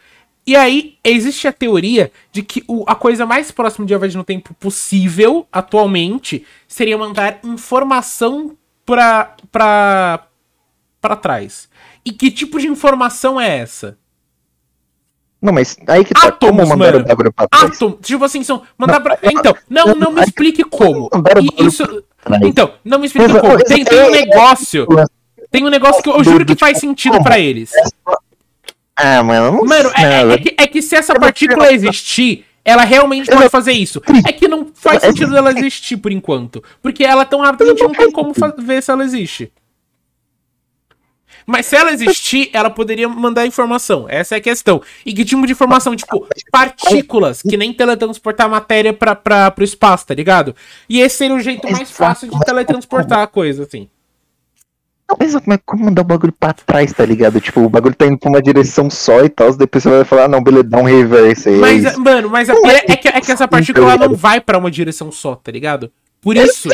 E 0.48 0.56
aí 0.56 0.98
existe 1.04 1.46
a 1.46 1.52
teoria 1.52 2.10
de 2.32 2.42
que 2.42 2.64
o, 2.70 2.86
a 2.88 2.96
coisa 2.96 3.26
mais 3.26 3.52
próxima 3.52 3.86
de 3.86 3.94
viagem 3.94 4.18
no 4.18 4.24
tempo 4.24 4.54
possível 4.54 5.46
atualmente 5.52 6.46
seria 6.70 6.98
mandar 6.98 7.40
informação 7.44 8.58
para 8.86 9.36
para 9.52 10.28
para 11.02 11.18
trás. 11.18 11.68
E 12.06 12.14
que 12.14 12.32
tipo 12.32 12.62
de 12.62 12.68
informação 12.68 13.42
é 13.42 13.58
essa? 13.58 13.98
Não, 15.46 15.54
mas 15.54 15.78
aí 15.88 16.04
que 16.04 16.12
tá 16.12 16.30
Átomos, 16.30 16.64
como 16.64 16.70
mandar 16.70 16.94
mano. 16.94 17.06
o 17.06 17.08
bagulho 17.08 17.32
pra 17.32 17.48
trás. 17.48 17.66
Átomos, 17.66 17.98
tipo 18.02 18.26
assim, 18.26 18.44
são. 18.44 18.64
Mandar 18.76 18.96
não, 18.96 19.02
pra... 19.04 19.20
Então, 19.22 19.56
não, 19.70 19.94
não 19.94 20.12
me 20.12 20.22
explique 20.22 20.64
como. 20.64 21.08
Isso... 21.60 22.04
Então, 22.42 22.72
não 22.84 22.98
me 22.98 23.06
explique 23.06 23.40
como. 23.40 23.64
Tem, 23.64 23.86
tem 23.86 24.04
um 24.06 24.10
negócio. 24.10 24.88
Tem 25.52 25.64
um 25.64 25.70
negócio 25.70 26.02
que 26.02 26.10
eu 26.10 26.24
juro 26.24 26.44
que 26.44 26.56
faz 26.56 26.80
sentido 26.80 27.22
para 27.22 27.38
eles. 27.38 27.72
Ah, 28.96 29.22
mano. 29.22 29.64
Mano, 29.64 29.92
é, 29.96 30.34
é, 30.34 30.38
que, 30.40 30.56
é 30.58 30.68
que 30.68 30.82
se 30.82 30.96
essa 30.96 31.14
partícula 31.14 31.72
existir, 31.72 32.44
ela 32.64 32.84
realmente 32.84 33.30
pode 33.30 33.50
fazer 33.50 33.74
isso. 33.74 34.02
É 34.28 34.32
que 34.32 34.48
não 34.48 34.68
faz 34.74 35.02
sentido 35.02 35.38
ela 35.38 35.52
existir 35.52 35.98
por 35.98 36.12
enquanto. 36.12 36.64
Porque 36.82 37.04
ela 37.04 37.22
é 37.22 37.26
tão 37.26 37.42
rápida 37.42 37.66
que 37.66 37.70
a 37.70 37.74
gente 37.74 37.84
não 37.84 37.92
tem 37.92 38.12
como 38.12 38.34
ver 38.58 38.82
se 38.82 38.90
ela 38.90 39.04
existe. 39.04 39.52
Mas 41.46 41.68
se 41.68 41.76
ela 41.76 41.92
existir, 41.92 42.50
ela 42.52 42.70
poderia 42.70 43.08
mandar 43.08 43.46
informação. 43.46 44.06
Essa 44.10 44.36
é 44.36 44.38
a 44.40 44.42
questão. 44.42 44.82
E 45.06 45.14
que 45.14 45.24
tipo 45.24 45.46
de 45.46 45.52
informação? 45.52 45.96
Tipo, 45.96 46.28
partículas, 46.52 47.42
que 47.42 47.56
nem 47.56 47.72
teletransportar 47.72 48.50
matéria 48.50 48.94
pra, 48.94 49.16
pra, 49.16 49.52
pro 49.52 49.64
espaço, 49.64 50.08
tá 50.08 50.14
ligado? 50.14 50.56
E 50.90 51.00
esse 51.00 51.18
seria 51.18 51.36
o 51.36 51.40
jeito 51.40 51.70
mais 51.72 51.92
fácil 51.92 52.30
de 52.30 52.40
teletransportar 52.40 53.20
a 53.20 53.28
coisa, 53.28 53.64
assim. 53.64 53.88
Não, 55.08 55.16
mas 55.20 55.36
como 55.36 55.54
é 55.54 55.60
como 55.64 55.86
mandar 55.86 56.02
o 56.02 56.06
bagulho 56.06 56.34
pra 56.34 56.52
trás, 56.52 56.92
tá 56.92 57.06
ligado? 57.06 57.40
Tipo, 57.40 57.62
o 57.62 57.70
bagulho 57.70 57.94
tá 57.94 58.08
indo 58.08 58.18
pra 58.18 58.30
uma 58.30 58.42
direção 58.42 58.90
só 58.90 59.24
e 59.24 59.30
tal, 59.30 59.54
depois 59.56 59.84
você 59.84 59.90
vai 59.90 60.04
falar, 60.04 60.24
ah, 60.24 60.28
não, 60.28 60.44
beleza, 60.44 60.64
dá 60.64 60.80
um 60.80 60.84
reverse 60.84 61.50
aí. 61.50 61.58
Mas, 61.58 61.86
é 61.86 61.96
mano, 61.96 62.28
mas 62.28 62.50
a 62.50 62.54
é, 62.54 62.92
é, 62.94 62.96
que, 62.96 63.08
é 63.08 63.22
que 63.22 63.32
essa 63.32 63.48
partícula 63.48 63.98
não 63.98 64.16
vai 64.16 64.42
pra 64.42 64.58
uma 64.58 64.72
direção 64.72 65.12
só, 65.12 65.36
tá 65.36 65.52
ligado? 65.52 65.92
Por 66.20 66.36
isso. 66.36 66.70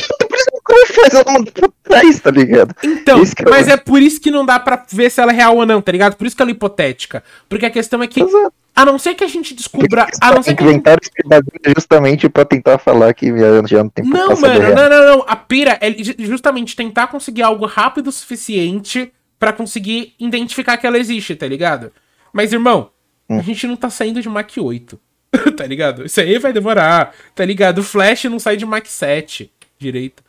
Pra 1.54 1.70
trás, 1.84 2.20
tá 2.20 2.32
ligado? 2.32 2.76
Então, 2.84 3.22
mas 3.50 3.68
é 3.68 3.78
por 3.78 4.02
isso 4.02 4.20
que 4.22 4.32
não 4.32 4.46
dá 4.46 4.60
pra 4.60 4.86
ver 4.92 5.10
se 5.10 5.22
ela 5.22 5.32
é 5.32 5.36
real 5.36 5.58
ou 5.58 5.66
não, 5.66 5.82
tá 5.82 5.92
ligado? 5.92 6.16
Por 6.16 6.26
isso 6.26 6.36
que 6.36 6.42
ela 6.42 6.52
é 6.52 6.54
hipotética. 6.54 7.24
Porque 7.50 7.66
a 7.66 7.70
questão 7.70 8.02
é 8.02 8.08
que. 8.08 8.22
Exato. 8.22 8.54
A 8.74 8.86
não 8.86 8.98
ser 8.98 9.16
que 9.16 9.24
a 9.24 9.28
gente 9.28 9.54
descubra. 9.54 10.08
A 10.22 10.34
não 10.34 10.42
ser 10.42 10.56
que 10.56 10.64
inventaram 10.64 11.00
esse 11.02 11.28
bagulho 11.28 11.74
justamente 11.76 12.30
pra 12.30 12.46
tentar 12.46 12.78
falar 12.78 13.14
que 13.14 13.28
já 13.68 13.84
não 13.84 13.90
tem 13.90 14.06
Não, 14.06 14.40
mano, 14.40 14.76
não, 14.76 14.90
não, 14.90 15.18
não. 15.18 15.26
A 15.28 15.36
pira 15.36 15.78
é 15.82 15.94
justamente 16.20 16.76
tentar 16.76 17.08
conseguir 17.08 17.44
algo 17.44 17.66
rápido 17.66 18.08
o 18.08 18.12
suficiente 18.12 19.12
para 19.38 19.52
conseguir 19.52 20.14
identificar 20.18 20.78
que 20.78 20.88
ela 20.88 20.98
existe, 20.98 21.36
tá 21.36 21.48
ligado? 21.48 21.92
Mas, 22.32 22.54
irmão, 22.54 22.92
hum. 23.30 23.40
a 23.40 23.42
gente 23.42 23.68
não 23.68 23.76
tá 23.76 23.90
saindo 23.90 24.22
de 24.22 24.30
Mach 24.30 24.58
8. 24.58 25.00
tá 25.56 25.66
ligado? 25.66 26.06
Isso 26.06 26.20
aí 26.20 26.38
vai 26.38 26.54
demorar, 26.54 27.14
tá 27.36 27.44
ligado? 27.44 27.80
O 27.80 27.84
Flash 27.84 28.26
não 28.26 28.40
sai 28.40 28.58
de 28.58 28.66
Mach 28.66 28.86
7 28.86 29.52
direito. 29.78 30.24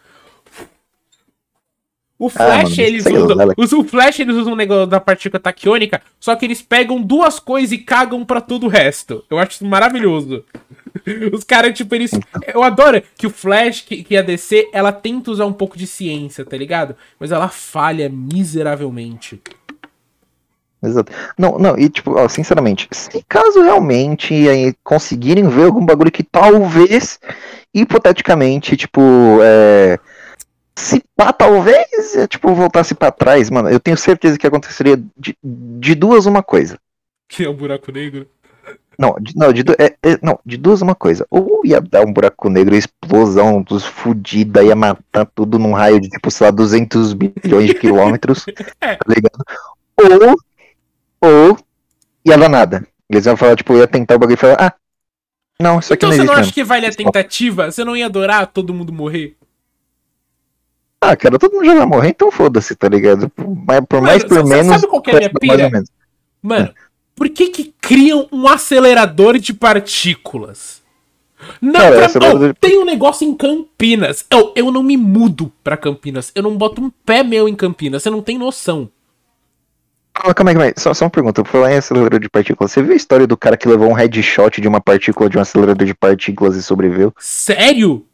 O 2.23 2.29
Flash, 2.29 2.79
ah, 2.79 2.83
eles 2.83 3.05
usam. 3.05 3.35
Lá, 3.35 3.47
o 3.57 3.83
Flash, 3.83 4.21
eles 4.21 4.37
usam 4.37 4.53
um 4.53 4.57
negócio 4.57 4.87
da 4.87 5.01
partícula 5.01 5.41
taquiônica, 5.41 6.01
só 6.21 6.37
que 6.37 6.45
eles 6.45 6.63
pegam 6.63 7.03
duas 7.03 7.41
coisas 7.41 7.73
e 7.73 7.79
cagam 7.79 8.25
para 8.25 8.41
todo 8.41 8.67
o 8.67 8.69
resto. 8.69 9.25
Eu 9.29 9.41
acho 9.41 9.57
isso 9.57 9.67
maravilhoso. 9.67 10.45
Os 11.35 11.43
caras, 11.43 11.77
tipo, 11.77 11.93
eles. 11.97 12.13
Eu 12.55 12.63
adoro 12.63 13.03
que 13.19 13.27
o 13.27 13.31
Flash, 13.31 13.81
que, 13.81 14.05
que 14.05 14.17
a 14.17 14.23
DC, 14.23 14.69
ela 14.73 14.93
tenta 14.93 15.33
usar 15.33 15.47
um 15.47 15.53
pouco 15.53 15.77
de 15.77 15.85
ciência, 15.85 16.45
tá 16.45 16.57
ligado? 16.57 16.95
Mas 17.19 17.33
ela 17.33 17.49
falha 17.49 18.09
miseravelmente. 18.09 19.43
Exato. 20.81 21.13
Não, 21.37 21.59
não, 21.59 21.77
e 21.77 21.89
tipo, 21.89 22.13
ó, 22.13 22.29
sinceramente, 22.29 22.87
se 22.93 23.25
caso 23.29 23.63
realmente 23.63 24.33
aí, 24.49 24.73
conseguirem 24.85 25.49
ver 25.49 25.65
algum 25.65 25.85
bagulho 25.85 26.13
que 26.13 26.23
talvez, 26.23 27.19
hipoteticamente, 27.75 28.77
tipo, 28.77 29.01
é, 29.43 29.99
se 30.77 31.03
pá, 31.17 31.33
talvez, 31.33 32.17
é, 32.17 32.27
tipo, 32.27 32.55
voltasse 32.55 32.95
para 32.95 33.13
trás, 33.13 33.51
mano, 33.51 33.69
eu 33.69 33.81
tenho 33.81 33.97
certeza 33.97 34.39
que 34.39 34.47
aconteceria 34.47 35.03
de, 35.17 35.37
de 35.43 35.95
duas 35.95 36.27
uma 36.27 36.43
coisa. 36.43 36.79
Que 37.29 37.45
é 37.45 37.49
o 37.49 37.53
um 37.53 37.57
buraco 37.57 37.93
negro? 37.93 38.27
Não, 38.99 39.17
de, 39.21 39.37
não, 39.37 39.53
de, 39.53 39.63
é, 39.79 39.97
é, 40.03 40.19
não, 40.23 40.39
de 40.45 40.57
duas 40.57 40.83
uma 40.83 40.95
coisa. 40.95 41.27
Ou 41.31 41.63
ia 41.65 41.81
dar 41.81 42.07
um 42.07 42.13
buraco 42.13 42.49
negro, 42.49 42.75
explosão 42.75 43.63
dos 43.63 43.85
fudida, 43.85 44.63
ia 44.63 44.77
matar 44.77 45.27
tudo 45.35 45.59
num 45.59 45.73
raio 45.73 46.01
de, 46.01 46.09
tipo, 46.09 46.31
sei 46.31 46.47
lá, 46.47 46.51
200 46.51 47.13
bilhões 47.15 47.67
de 47.67 47.75
quilômetros, 47.75 48.45
é. 48.81 48.97
tá 48.97 49.05
ligado? 49.09 49.45
Ou 49.99 50.37
ou 51.25 51.59
ia 52.25 52.37
dar 52.37 52.49
nada. 52.49 52.87
Eles 53.09 53.27
iam 53.27 53.37
falar, 53.37 53.57
tipo, 53.57 53.77
ia 53.77 53.87
tentar 53.87 54.17
o 54.17 54.19
bagulho 54.19 54.35
e 54.35 54.39
falar, 54.39 54.57
ah, 54.59 54.75
não, 55.61 55.79
isso 55.79 55.93
aqui 55.93 56.05
então, 56.05 56.09
não. 56.09 56.15
Então 56.17 56.27
você 56.27 56.33
não 56.33 56.41
acha 56.41 56.53
que 56.53 56.65
vale 56.65 56.87
a 56.87 56.93
tentativa? 56.93 57.71
Você 57.71 57.85
não 57.85 57.97
ia 57.97 58.07
adorar 58.07 58.47
todo 58.49 58.75
mundo 58.75 58.93
morrer? 58.93 59.37
Ah, 61.05 61.17
cara, 61.17 61.37
todo 61.37 61.55
mundo 61.55 61.65
já 61.65 61.75
vai 61.75 61.85
morrer, 61.85 62.11
então 62.11 62.31
foda-se, 62.31 62.77
tá 62.77 62.89
ligado? 62.89 63.29
Mas 63.37 63.81
por 63.89 64.01
Mano, 64.01 64.07
mais 64.07 64.23
por 64.23 64.47
menos. 64.47 64.69
Sabe 64.69 64.87
qual 64.87 65.03
que 65.03 65.11
é 65.11 65.15
a 65.15 65.19
minha 65.19 65.31
pira? 65.33 65.83
Mano, 66.41 66.73
por 67.17 67.29
que 67.29 67.49
que 67.49 67.75
criam 67.81 68.29
um 68.31 68.47
acelerador 68.47 69.37
de 69.37 69.53
partículas? 69.53 70.81
Não, 71.61 71.81
cara, 71.81 72.09
pra... 72.09 72.35
oh, 72.35 72.55
tem 72.55 72.79
um 72.79 72.85
negócio 72.85 73.27
em 73.27 73.35
Campinas. 73.35 74.25
Eu, 74.31 74.53
eu 74.55 74.71
não 74.71 74.81
me 74.81 74.97
mudo 74.97 75.51
pra 75.65 75.77
Campinas. 75.77 76.31
Eu 76.37 76.45
não 76.45 76.57
boto 76.57 76.81
um 76.81 76.89
pé 77.05 77.25
meu 77.25 77.49
em 77.49 77.55
Campinas. 77.57 78.05
Você 78.05 78.11
não 78.11 78.23
tem 78.23 78.39
noção. 78.39 78.89
Calma, 80.15 80.35
calma 80.35 80.51
aí, 80.51 80.55
calma 80.55 80.69
aí. 80.69 80.75
Só, 80.79 80.95
só 80.95 81.07
uma 81.07 81.11
pergunta. 81.11 81.43
Por 81.43 81.51
falar 81.51 81.73
em 81.73 81.79
acelerador 81.79 82.21
de 82.21 82.29
partículas, 82.29 82.71
você 82.71 82.81
viu 82.81 82.93
a 82.93 82.97
história 82.97 83.27
do 83.27 83.37
cara 83.37 83.57
que 83.57 83.67
levou 83.67 83.91
um 83.91 83.93
headshot 83.93 84.61
de 84.61 84.69
uma 84.69 84.81
partícula 84.81 85.29
de 85.29 85.37
um 85.37 85.41
acelerador 85.41 85.85
de 85.85 85.95
partículas 85.95 86.55
e 86.55 86.63
sobreviveu? 86.63 87.13
Sério? 87.19 88.07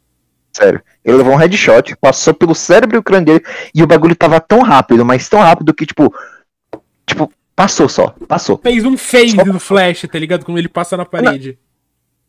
Sério. 0.51 0.81
Ele 1.03 1.17
levou 1.17 1.33
um 1.33 1.37
headshot, 1.37 1.95
passou 1.97 2.33
pelo 2.33 2.55
cérebro 2.55 2.97
e 2.97 2.99
o 2.99 3.03
crânio 3.03 3.25
dele, 3.25 3.45
e 3.73 3.83
o 3.83 3.87
bagulho 3.87 4.15
tava 4.15 4.39
tão 4.39 4.61
rápido, 4.61 5.05
mas 5.05 5.29
tão 5.29 5.39
rápido 5.39 5.73
que, 5.73 5.85
tipo. 5.85 6.13
Tipo, 7.05 7.31
passou 7.55 7.89
só. 7.89 8.13
Passou. 8.27 8.57
Fez 8.57 8.85
um 8.85 8.97
phase 8.97 9.35
só... 9.35 9.43
do 9.43 9.59
Flash, 9.59 10.05
tá 10.11 10.19
ligado? 10.19 10.45
Quando 10.45 10.57
ele 10.57 10.69
passa 10.69 10.97
na 10.97 11.05
parede. 11.05 11.57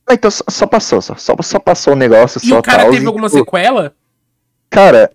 Não. 0.08 0.14
Então, 0.14 0.30
só, 0.30 0.42
só, 0.48 0.66
passou, 0.66 1.00
só, 1.00 1.14
só, 1.16 1.58
passou 1.58 1.92
o 1.92 1.96
negócio. 1.96 2.40
E 2.42 2.48
só 2.48 2.58
o 2.58 2.62
cara 2.62 2.90
teve 2.90 3.06
alguma 3.06 3.28
tipo... 3.28 3.38
sequela? 3.38 3.94
Cara, 4.68 5.10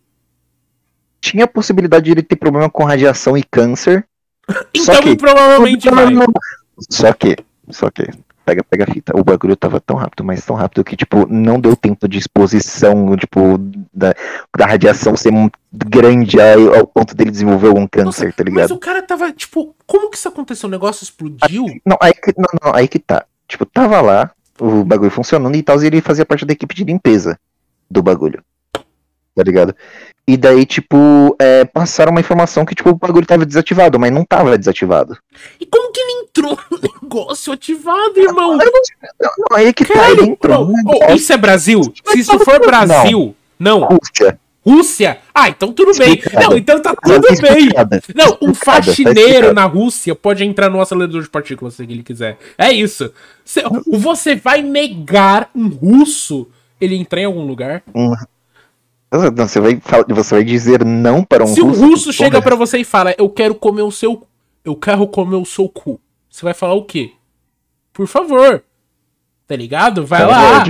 tinha 1.19 1.45
a 1.45 1.47
possibilidade 1.47 2.05
de 2.05 2.11
ele 2.11 2.23
ter 2.23 2.35
problema 2.35 2.69
com 2.69 2.83
radiação 2.83 3.37
e 3.37 3.43
câncer. 3.43 4.05
Então 4.75 5.01
que, 5.01 5.15
provavelmente 5.17 5.89
vai. 5.89 6.05
Só 6.91 7.11
que, 7.13 7.35
só 7.71 7.89
que, 7.89 8.07
pega, 8.45 8.63
pega 8.63 8.83
a 8.83 8.93
fita. 8.93 9.17
O 9.17 9.23
bagulho 9.23 9.55
tava 9.55 9.79
tão 9.81 9.95
rápido, 9.95 10.23
mas 10.23 10.45
tão 10.45 10.55
rápido 10.55 10.83
que, 10.83 10.95
tipo, 10.95 11.25
não 11.27 11.59
deu 11.59 11.75
tempo 11.75 12.07
de 12.07 12.19
exposição, 12.19 13.15
tipo, 13.17 13.57
da, 13.93 14.13
da 14.55 14.65
radiação 14.65 15.17
ser 15.17 15.31
grande 15.73 16.39
ao, 16.39 16.75
ao 16.75 16.87
ponto 16.87 17.15
dele 17.15 17.31
desenvolver 17.31 17.67
algum 17.67 17.87
câncer, 17.87 18.25
Nossa, 18.25 18.31
tá 18.31 18.43
ligado? 18.43 18.69
Mas 18.69 18.71
o 18.71 18.77
cara 18.77 19.01
tava, 19.01 19.31
tipo, 19.31 19.75
como 19.85 20.09
que 20.09 20.17
isso 20.17 20.27
aconteceu? 20.27 20.67
O 20.67 20.71
negócio 20.71 21.03
explodiu? 21.03 21.65
Aí, 21.65 21.81
não, 21.85 21.97
aí 21.99 22.13
que, 22.13 22.33
não, 22.37 22.47
não, 22.63 22.75
aí 22.75 22.87
que 22.87 22.99
tá. 22.99 23.25
Tipo, 23.47 23.65
tava 23.65 23.99
lá, 24.01 24.31
o 24.59 24.83
bagulho 24.83 25.11
funcionando 25.11 25.55
e 25.55 25.63
tal, 25.63 25.81
e 25.81 25.87
ele 25.87 26.01
fazia 26.01 26.25
parte 26.25 26.45
da 26.45 26.53
equipe 26.53 26.75
de 26.75 26.83
limpeza 26.83 27.39
do 27.89 28.01
bagulho. 28.01 28.43
Tá 28.71 29.43
ligado? 29.43 29.75
E 30.27 30.37
daí, 30.37 30.65
tipo, 30.65 31.35
é, 31.37 31.65
passaram 31.65 32.11
uma 32.11 32.21
informação 32.21 32.65
que, 32.65 32.73
tipo, 32.73 32.89
o 32.89 32.95
bagulho 32.95 33.25
tava 33.25 33.45
desativado, 33.45 33.99
mas 33.99 34.11
não 34.11 34.23
tava 34.23 34.57
desativado. 34.57 35.17
E 35.59 35.65
como 35.65 35.91
que 35.91 35.99
ele 35.99 36.23
entrou 36.23 36.57
negócio 37.05 37.53
ativado, 37.53 38.19
irmão? 38.19 38.57
Não, 38.57 38.65
não, 38.65 39.31
não 39.49 39.57
aí 39.57 39.67
é 39.67 39.73
que 39.73 39.85
tá, 39.85 40.11
ele 40.11 40.23
entrou. 40.23 40.73
Oh, 40.85 41.13
isso 41.13 41.31
é 41.31 41.37
Brasil? 41.37 41.81
Se 42.05 42.19
isso 42.19 42.37
for 42.39 42.59
Brasil, 42.59 43.35
não. 43.57 43.79
não. 43.79 43.87
Rússia. 43.87 44.39
Rússia? 44.65 45.19
Ah, 45.33 45.47
então 45.47 45.71
tudo 45.71 45.95
bem. 45.95 46.19
Não, 46.33 46.57
então 46.57 46.81
tá 46.81 46.95
tudo 46.95 47.27
bem. 47.39 47.69
Não, 48.15 48.37
um 48.41 48.51
tá 48.51 48.65
faxineiro 48.65 49.53
na 49.53 49.65
Rússia 49.65 50.15
pode 50.15 50.43
entrar 50.43 50.69
no 50.69 50.81
acelerador 50.81 51.21
de 51.21 51.29
partículas 51.29 51.75
se 51.75 51.83
ele 51.83 52.01
quiser. 52.01 52.37
É 52.57 52.71
isso. 52.71 53.13
Você 53.85 54.35
vai 54.35 54.63
negar 54.63 55.51
um 55.55 55.67
russo 55.67 56.47
ele 56.81 56.95
entrar 56.95 57.21
em 57.21 57.25
algum 57.25 57.45
lugar? 57.45 57.83
Você 59.11 59.59
vai, 59.59 59.79
você 60.09 60.35
vai 60.35 60.43
dizer 60.43 60.83
não 60.83 61.23
para 61.23 61.43
um 61.43 61.47
Se 61.47 61.61
russo? 61.61 61.79
Se 61.79 61.85
um 61.85 61.89
russo 61.89 62.13
chega 62.13 62.41
para 62.41 62.55
você 62.55 62.79
e 62.79 62.83
fala, 62.83 63.13
eu 63.17 63.29
quero 63.29 63.53
comer 63.53 63.83
o 63.83 63.91
seu. 63.91 64.23
Eu 64.63 64.75
quero 64.75 65.07
comer 65.07 65.35
o 65.35 65.45
seu 65.45 65.69
cu. 65.69 66.01
Você 66.35 66.43
vai 66.43 66.53
falar 66.53 66.73
o 66.73 66.83
quê? 66.83 67.13
Por 67.93 68.07
favor. 68.07 68.61
Tá 69.47 69.55
ligado? 69.55 70.05
Vai 70.05 70.25
lá. 70.25 70.65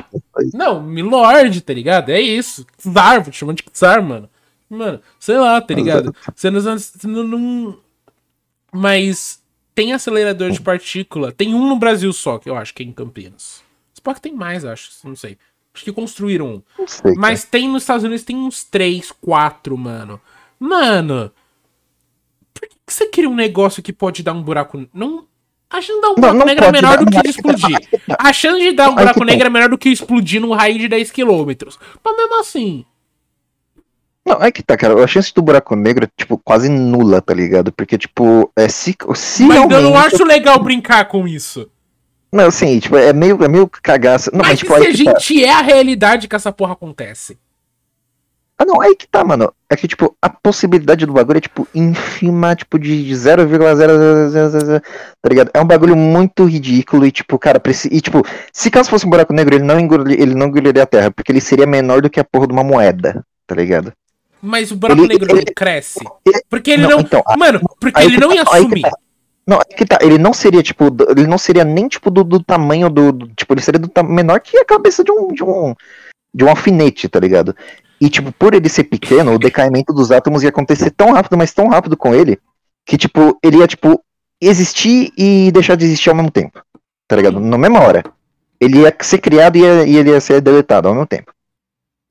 Não, 0.53 0.79
Milord, 0.79 1.59
tá 1.61 1.73
ligado? 1.73 2.11
É 2.11 2.21
isso. 2.21 2.67
Czar, 2.77 3.23
vou 3.23 3.31
te 3.31 3.37
chamar 3.37 3.53
de 3.53 3.63
Czar, 3.73 4.03
mano. 4.03 4.29
Mano, 4.69 5.01
sei 5.19 5.39
lá, 5.39 5.59
tá 5.59 5.73
ligado? 5.73 6.15
Você 6.35 6.51
não, 6.51 6.61
você 6.61 7.07
não, 7.07 7.23
não. 7.23 7.79
Mas 8.71 9.41
tem 9.73 9.91
acelerador 9.91 10.51
de 10.51 10.61
partícula. 10.61 11.31
Tem 11.31 11.55
um 11.55 11.67
no 11.67 11.77
Brasil 11.77 12.13
só, 12.13 12.37
que 12.37 12.47
eu 12.47 12.55
acho 12.55 12.71
que 12.71 12.83
é 12.83 12.85
em 12.85 12.91
Campinas. 12.91 13.63
Spot 13.95 14.19
tem 14.19 14.35
mais, 14.35 14.63
acho. 14.65 14.91
Não 15.03 15.15
sei. 15.15 15.35
Acho 15.73 15.83
que 15.83 15.91
construíram 15.91 16.47
um. 16.47 16.85
Sei, 16.85 17.11
Mas 17.15 17.43
tem 17.43 17.67
nos 17.67 17.81
Estados 17.81 18.03
Unidos, 18.03 18.23
tem 18.23 18.37
uns 18.37 18.63
3, 18.65 19.11
4, 19.13 19.75
mano. 19.75 20.21
Mano. 20.59 21.31
Por 22.53 22.69
que 22.69 22.75
você 22.85 23.07
cria 23.07 23.27
um 23.27 23.33
negócio 23.33 23.81
que 23.81 23.91
pode 23.91 24.21
dar 24.21 24.33
um 24.33 24.43
buraco. 24.43 24.87
Não. 24.93 25.25
A 25.75 25.81
chance 25.81 25.93
de 25.93 26.01
dar 26.01 26.09
um 26.09 26.15
buraco 26.15 26.33
não, 26.33 26.39
não 26.39 26.45
negro 26.45 26.65
é 26.65 26.71
menor 26.71 26.97
do 26.97 27.05
que 27.11 27.27
explodir. 27.27 27.77
A 28.17 28.31
chance 28.31 28.59
de 28.61 28.71
dar 28.71 28.89
um 28.89 28.95
buraco 28.95 29.23
negro 29.25 29.47
é 29.47 29.49
menor 29.49 29.69
do 29.69 29.77
que 29.77 29.89
explodir 29.89 30.39
num 30.39 30.53
raio 30.53 30.79
de 30.79 30.87
10 30.87 31.11
km. 31.11 31.51
Mas 32.03 32.17
mesmo 32.17 32.39
assim. 32.39 32.85
Não, 34.25 34.41
é 34.41 34.51
que 34.51 34.63
tá, 34.63 34.77
cara. 34.77 35.03
A 35.03 35.07
chance 35.07 35.33
do 35.33 35.41
buraco 35.41 35.75
negro 35.75 36.05
é, 36.05 36.09
tipo, 36.17 36.37
quase 36.37 36.69
nula, 36.69 37.21
tá 37.21 37.33
ligado? 37.33 37.73
Porque, 37.73 37.97
tipo, 37.97 38.49
é 38.55 38.69
se. 38.69 38.95
se 39.15 39.43
Mas 39.43 39.57
realmente... 39.57 39.73
eu 39.73 39.81
não 39.81 39.97
acho 39.97 40.23
legal 40.23 40.57
brincar 40.63 41.05
com 41.09 41.27
isso. 41.27 41.69
Não, 42.31 42.47
assim, 42.47 42.79
tipo, 42.79 42.95
é 42.95 43.11
meio, 43.11 43.43
é 43.43 43.47
meio 43.49 43.67
cagaça. 43.67 44.31
Não, 44.31 44.39
mas, 44.39 44.49
mas 44.49 44.59
tipo, 44.59 44.75
se 44.75 44.87
a 44.87 44.91
gente 44.91 45.41
tá. 45.41 45.45
é 45.45 45.51
a 45.51 45.61
realidade 45.61 46.27
que 46.27 46.35
essa 46.35 46.51
porra 46.51 46.73
acontece. 46.73 47.37
Ah, 48.57 48.63
não, 48.63 48.79
aí 48.79 48.95
que 48.95 49.07
tá, 49.07 49.23
mano. 49.23 49.53
É 49.69 49.75
que, 49.75 49.87
tipo, 49.87 50.15
a 50.21 50.29
possibilidade 50.29 51.05
do 51.05 51.11
bagulho 51.11 51.37
é, 51.37 51.41
tipo, 51.41 51.67
ínfima, 51.75 52.55
tipo, 52.55 52.79
de 52.79 53.13
0,000, 53.13 53.59
tá 55.21 55.29
ligado? 55.29 55.51
É 55.53 55.59
um 55.59 55.65
bagulho 55.65 55.95
muito 55.95 56.45
ridículo 56.45 57.05
e, 57.05 57.11
tipo, 57.11 57.37
cara, 57.37 57.59
preci... 57.59 57.89
e, 57.91 57.99
tipo, 57.99 58.23
se 58.53 58.71
caso 58.71 58.89
fosse 58.89 59.05
um 59.05 59.09
buraco 59.09 59.33
negro, 59.33 59.55
ele 59.55 59.65
não, 59.65 59.77
engoliria, 59.77 60.21
ele 60.21 60.33
não 60.33 60.47
engoliria 60.47 60.83
a 60.83 60.87
Terra, 60.87 61.11
porque 61.11 61.31
ele 61.31 61.41
seria 61.41 61.65
menor 61.65 62.01
do 62.01 62.09
que 62.09 62.19
a 62.19 62.23
porra 62.23 62.47
de 62.47 62.53
uma 62.53 62.63
moeda, 62.63 63.25
tá 63.45 63.55
ligado? 63.55 63.91
Mas 64.41 64.71
o 64.71 64.75
buraco 64.77 65.01
ele, 65.01 65.07
negro 65.09 65.31
ele, 65.31 65.45
não 65.45 65.53
cresce. 65.53 65.99
Porque 66.49 66.71
ele 66.71 66.83
não. 66.83 66.91
não 66.91 66.99
então, 67.01 67.23
mano, 67.37 67.59
porque 67.79 68.03
ele 68.03 68.17
não 68.17 68.29
tá, 68.29 68.35
ia 68.35 68.43
assumir. 68.43 68.81
Tá. 68.83 68.91
Não, 69.47 69.57
é 69.59 69.75
que 69.75 69.85
tá, 69.85 69.99
ele 70.01 70.17
não 70.17 70.33
seria, 70.33 70.63
tipo, 70.63 70.85
ele 71.09 71.27
não 71.27 71.37
seria 71.37 71.63
nem, 71.63 71.87
tipo, 71.87 72.09
do, 72.09 72.23
do 72.23 72.41
tamanho 72.41 72.89
do, 72.89 73.11
do, 73.11 73.27
Tipo, 73.29 73.53
ele 73.53 73.61
seria 73.61 73.79
do 73.79 73.91
menor 74.03 74.39
que 74.39 74.57
a 74.57 74.65
cabeça 74.65 75.03
de 75.03 75.11
um, 75.11 75.27
de 75.33 75.43
um. 75.43 75.75
De 76.33 76.43
um 76.43 76.49
alfinete, 76.49 77.07
tá 77.07 77.19
ligado? 77.19 77.55
E, 77.99 78.09
tipo, 78.09 78.31
por 78.31 78.53
ele 78.53 78.67
ser 78.67 78.85
pequeno, 78.85 79.33
o 79.33 79.39
decaimento 79.39 79.93
dos 79.93 80.11
átomos 80.11 80.43
ia 80.43 80.49
acontecer 80.49 80.91
tão 80.91 81.13
rápido, 81.13 81.37
mas 81.37 81.53
tão 81.53 81.67
rápido 81.67 81.95
com 81.95 82.13
ele, 82.13 82.39
que, 82.85 82.97
tipo, 82.97 83.37
ele 83.41 83.57
ia, 83.57 83.67
tipo, 83.67 84.03
existir 84.39 85.11
e 85.17 85.51
deixar 85.51 85.75
de 85.75 85.85
existir 85.85 86.09
ao 86.09 86.15
mesmo 86.15 86.31
tempo. 86.31 86.61
Tá 87.07 87.15
ligado? 87.15 87.39
Na 87.39 87.57
mesma 87.57 87.79
hora. 87.79 88.03
Ele 88.59 88.81
ia 88.81 88.95
ser 89.01 89.19
criado 89.19 89.57
e, 89.57 89.61
ia, 89.61 89.85
e 89.85 89.95
ele 89.95 90.09
ia 90.09 90.19
ser 90.19 90.41
deletado 90.41 90.87
ao 90.87 90.93
mesmo 90.93 91.07
tempo. 91.07 91.31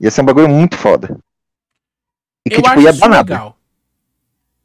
Ia 0.01 0.11
ser 0.11 0.23
um 0.23 0.27
bagulho 0.27 0.49
muito 0.49 0.77
foda. 0.77 1.19
E 2.47 2.51
que, 2.51 2.57
Eu 2.57 2.63
tipo, 2.63 2.81
ia 2.81 2.93
dar 2.93 3.09
nada. 3.09 3.55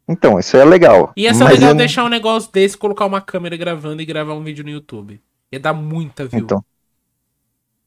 Então, 0.07 0.39
isso 0.39 0.57
é 0.57 0.65
legal. 0.65 1.13
Ia 1.15 1.33
ser 1.33 1.43
legal 1.43 1.69
eu... 1.69 1.75
deixar 1.75 2.03
um 2.03 2.09
negócio 2.09 2.51
desse, 2.51 2.77
colocar 2.77 3.05
uma 3.05 3.21
câmera 3.21 3.55
gravando 3.55 4.01
e 4.01 4.05
gravar 4.05 4.33
um 4.33 4.43
vídeo 4.43 4.63
no 4.63 4.69
YouTube. 4.69 5.21
Ia 5.51 5.59
dar 5.59 5.73
muita 5.73 6.25
view. 6.25 6.41
Então. 6.41 6.63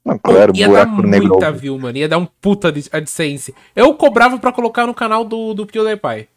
Não, 0.05 0.19
claro, 0.19 0.53
ia 0.55 0.69
dar 0.69 0.87
muita 0.87 1.53
view, 1.53 1.79
mano. 1.79 1.97
Ia 1.97 2.09
dar 2.09 2.19
um 2.19 2.27
puta 2.27 2.69
AdSense. 2.69 3.55
Eu 3.75 3.95
cobrava 3.95 4.39
pra 4.39 4.53
colocar 4.53 4.87
no 4.87 4.95
canal 4.95 5.25
do, 5.25 5.55
do 5.55 5.67
PewDiePie. 5.67 6.29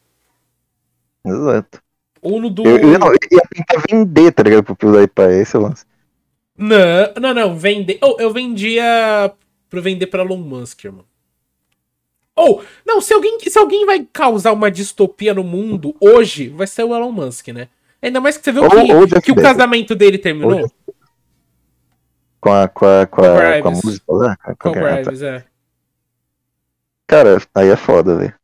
Exato. 1.26 1.82
Ou 2.22 2.40
no 2.40 2.50
do. 2.50 2.64
Eu, 2.64 2.78
eu, 2.78 2.94
eu 2.94 3.18
ia 3.32 3.42
tentar 3.50 3.84
vender, 3.90 4.32
tá 4.32 4.44
ligado, 4.44 4.64
pro 4.64 4.76
PewDiePie, 4.76 5.42
esse 5.42 5.56
é 5.56 5.60
o 5.60 5.64
lance. 5.64 5.86
Não, 6.58 7.14
não, 7.20 7.34
não. 7.34 7.58
Vender. 7.58 7.98
Oh, 8.02 8.16
eu 8.20 8.32
vendia 8.32 9.34
pra 9.70 9.82
vender 9.82 10.08
pra 10.08 10.24
Elon 10.24 10.38
Musk, 10.38 10.84
irmão. 10.86 11.06
Ou, 12.36 12.60
oh, 12.60 12.64
não, 12.86 13.02
se 13.02 13.14
alguém, 13.14 13.40
se 13.40 13.58
alguém 13.58 13.86
vai 13.86 14.06
causar 14.12 14.52
uma 14.52 14.70
distopia 14.70 15.34
no 15.34 15.44
mundo 15.44 15.96
hoje, 16.00 16.50
vai 16.50 16.68
ser 16.68 16.84
o 16.84 16.94
Elon 16.94 17.12
Musk, 17.12 17.48
né? 17.48 17.70
Ainda 18.02 18.20
mais 18.20 18.38
que 18.38 18.44
você 18.44 18.52
viu 18.52 18.64
ou, 18.64 18.70
que, 18.70 19.16
ou 19.16 19.22
que 19.22 19.32
o 19.32 19.36
casamento 19.36 19.96
dele 19.96 20.18
terminou. 20.18 20.70
Com 22.46 22.54
a, 22.54 22.68
com 22.68 22.86
a, 22.86 23.08
com 23.08 23.22
a, 23.24 23.60
com 23.60 23.68
a 23.70 23.72
música 23.72 24.06
lá? 24.08 24.38
Com, 24.38 24.56
com 24.56 24.72
Graves, 24.74 25.24
é. 25.24 25.44
Cara, 27.08 27.42
aí 27.56 27.70
é 27.70 27.76
foda, 27.76 28.16
velho. 28.18 28.36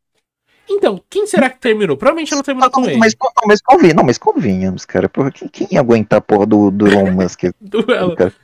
Então, 0.68 1.00
quem 1.08 1.24
será 1.24 1.48
que 1.48 1.60
terminou? 1.60 1.96
Provavelmente 1.96 2.34
ela 2.34 2.42
terminou 2.42 2.68
não, 2.68 2.82
com 2.82 2.90
ele. 2.90 2.96
Mas, 2.96 3.14
não, 3.14 3.46
mas, 3.46 3.60
convin, 3.62 3.92
não, 3.92 4.02
mas 4.02 4.18
convenhamos, 4.18 4.84
cara. 4.84 5.08
Porra, 5.08 5.30
quem, 5.30 5.46
quem 5.46 5.68
ia 5.70 5.78
aguentar 5.78 6.18
a 6.18 6.20
porra 6.20 6.44
do, 6.46 6.68
do 6.72 6.88
Elon 6.88 7.12
Musk? 7.14 7.44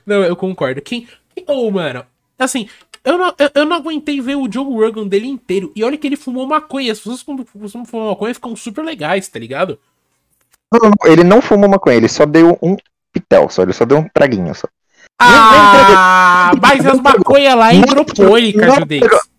Não, 0.05 0.23
eu 0.23 0.33
concordo. 0.37 0.81
Quem. 0.81 1.09
Ô, 1.45 1.67
oh, 1.67 1.71
mano, 1.71 2.05
assim, 2.37 2.69
eu 3.03 3.17
não, 3.17 3.35
eu, 3.37 3.49
eu, 3.53 3.65
não 3.65 3.75
aguentei 3.75 4.21
ver 4.21 4.37
o 4.37 4.49
Joe 4.49 4.63
Rogan 4.63 5.09
dele 5.09 5.27
inteiro. 5.27 5.73
E 5.75 5.83
olha 5.83 5.97
que 5.97 6.07
ele 6.07 6.15
fumou 6.15 6.47
maconha. 6.47 6.93
As 6.93 6.99
pessoas 6.99 7.21
quando 7.21 7.43
fumam 7.43 8.07
maconha 8.11 8.33
ficam 8.33 8.55
super 8.55 8.85
legais, 8.85 9.27
tá 9.27 9.37
ligado? 9.37 9.77
Não, 10.71 10.89
não, 10.89 11.11
ele 11.11 11.25
não 11.25 11.41
fumou 11.41 11.69
maconha, 11.69 11.97
ele 11.97 12.07
só 12.07 12.25
deu 12.25 12.57
um 12.61 12.77
pitel, 13.11 13.49
só. 13.49 13.63
Ele 13.63 13.73
só 13.73 13.83
deu 13.83 13.97
um 13.97 14.07
traguinho 14.07 14.55
só. 14.55 14.69
Ah, 15.21 16.51
mas 16.61 16.85
as 16.85 16.99
maconhas 16.99 17.55
lá 17.55 17.73
é 17.73 17.75
hidropônica, 17.75 18.71
Judex. 18.71 19.29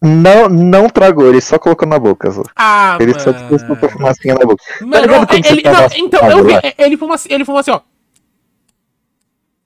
Não, 0.00 0.48
não 0.48 0.88
tragou, 0.88 1.26
ele 1.26 1.40
só 1.40 1.58
colocou 1.58 1.88
na 1.88 1.98
boca. 1.98 2.30
Só. 2.30 2.42
Ah, 2.54 2.96
ele 3.00 3.12
mano. 3.12 3.24
só 3.24 3.32
colocou 3.32 3.88
fumacinha 3.88 4.34
na 4.34 4.46
boca. 4.46 4.62
Mano, 4.80 5.26
tá 5.26 5.34
ele, 5.34 5.62
não, 5.62 5.88
então, 5.96 6.30
eu 6.30 6.44
vi, 6.44 6.52
ele 6.78 6.96
fumou 6.96 7.14
assim, 7.14 7.28
ele 7.32 7.44
fumou 7.44 7.58
assim, 7.58 7.72
ó. 7.72 7.80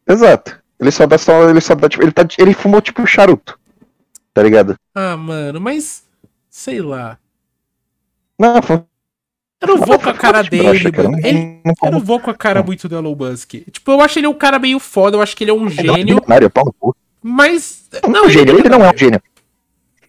Exato. 0.08 0.58
Ele 0.80 0.90
só 0.90 1.06
dá 1.06 1.18
só. 1.18 1.48
Ele 1.48 1.60
só 1.60 1.74
dá, 1.74 1.88
tipo, 1.88 2.02
ele, 2.02 2.12
tá, 2.12 2.26
ele 2.38 2.54
fumou 2.54 2.80
tipo 2.80 3.06
charuto. 3.06 3.58
Tá 4.32 4.42
ligado? 4.42 4.74
Ah, 4.94 5.16
mano, 5.16 5.60
mas. 5.60 6.04
Sei 6.48 6.80
lá. 6.80 7.18
Não, 8.38 8.60
foi. 8.62 8.82
Eu 9.62 9.68
não 9.68 9.76
vou 9.78 9.98
com 9.98 10.10
a 10.10 10.14
cara 10.14 10.42
dele, 10.42 10.92
mano. 10.96 11.18
Ele, 11.22 11.60
eu 11.84 11.90
não 11.92 12.00
vou 12.00 12.18
com 12.18 12.30
a 12.30 12.34
cara 12.34 12.62
muito 12.62 12.88
do 12.88 12.96
Elon 12.96 13.14
Musk. 13.14 13.54
Tipo, 13.70 13.92
eu 13.92 14.00
acho 14.00 14.18
ele 14.18 14.26
um 14.26 14.34
cara 14.34 14.58
meio 14.58 14.80
foda, 14.80 15.16
eu 15.16 15.22
acho 15.22 15.36
que 15.36 15.44
ele 15.44 15.52
é 15.52 15.54
um 15.54 15.68
gênio. 15.70 16.20
Mas. 17.22 17.88
Não, 18.08 18.28
ele, 18.28 18.50
ele 18.50 18.68
não 18.68 18.84
é 18.84 18.92
um 18.92 18.98
gênio. 18.98 19.22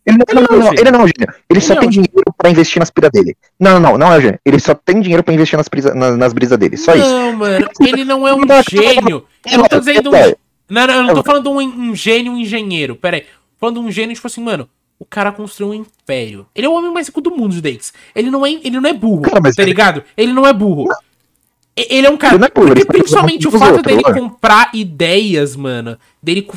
Ele 0.06 0.18
não, 0.18 0.42
não, 0.42 0.60
não, 0.60 0.74
ele 0.74 0.92
não 0.92 1.00
é 1.00 1.04
um 1.04 1.08
gênio. 1.08 1.34
Ele, 1.50 1.62
só 1.62 1.76
tem 1.76 1.90
dinheiro 1.90 2.34
pra 2.38 2.50
investir 2.50 2.80
nas 2.80 2.90
piras 2.90 3.12
dele. 3.12 3.38
Não, 3.60 3.80
não, 3.80 3.98
não 3.98 4.12
é 4.12 4.18
um 4.18 4.22
gênio. 4.22 4.40
Ele 4.44 4.60
só 4.60 4.74
tem 4.74 5.00
dinheiro 5.00 5.24
pra 5.24 5.34
investir 5.34 5.56
nas, 5.56 5.68
brisa, 5.68 5.94
nas, 5.94 6.18
nas 6.18 6.34
brisas 6.34 6.58
dele. 6.58 6.76
Só 6.76 6.94
isso. 6.94 7.08
Não, 7.08 7.34
mano, 7.34 7.70
ele 7.80 8.04
não 8.04 8.28
é 8.28 8.34
um 8.34 8.42
gênio. 8.70 9.26
Eu 9.50 9.58
não 9.60 9.66
tô 9.66 9.80
dizendo 9.80 10.10
um. 10.10 10.34
Não, 10.70 10.88
não, 10.88 10.94
eu 10.96 11.04
não 11.04 11.14
tô 11.14 11.24
falando 11.24 11.52
um, 11.52 11.60
um 11.60 11.96
gênio, 11.96 12.34
um 12.34 12.38
engenheiro. 12.38 12.96
Pera 12.96 13.18
aí. 13.18 13.26
Falando 13.60 13.80
um 13.80 13.92
gênio, 13.92 14.16
tipo 14.16 14.28
assim, 14.28 14.42
mano, 14.42 14.68
o 15.04 15.06
cara 15.06 15.34
construiu 15.34 15.72
um 15.72 15.74
império. 15.74 16.48
Ele 16.56 16.66
é 16.66 16.70
o 16.70 16.74
homem 16.74 16.92
mais 16.92 17.08
rico 17.08 17.20
do 17.20 17.30
mundo, 17.30 17.62
Dates. 17.62 17.94
Ele 18.16 18.32
não 18.32 18.46
é, 18.46 18.52
ele 18.52 18.80
não 18.80 18.90
é 18.90 18.94
burro, 18.94 19.22
cara, 19.24 19.42
tá 19.42 19.50
ele... 19.58 19.66
ligado? 19.66 20.02
Ele 20.16 20.32
não 20.32 20.48
é 20.48 20.54
burro. 20.54 20.86
Não. 20.88 20.96
Ele 21.76 22.08
é 22.08 22.10
um 22.10 22.16
cara. 22.16 22.36
Ele 22.36 22.46
é 22.46 22.50
burro, 22.50 22.68
porque 22.68 22.86
principalmente 22.86 23.48
o 23.48 23.52
fato 23.52 23.78
outro, 23.78 23.84
dele 23.84 24.02
comprar 24.02 24.70
ideias, 24.74 25.58
mano. 25.58 25.98
Dele, 26.22 26.48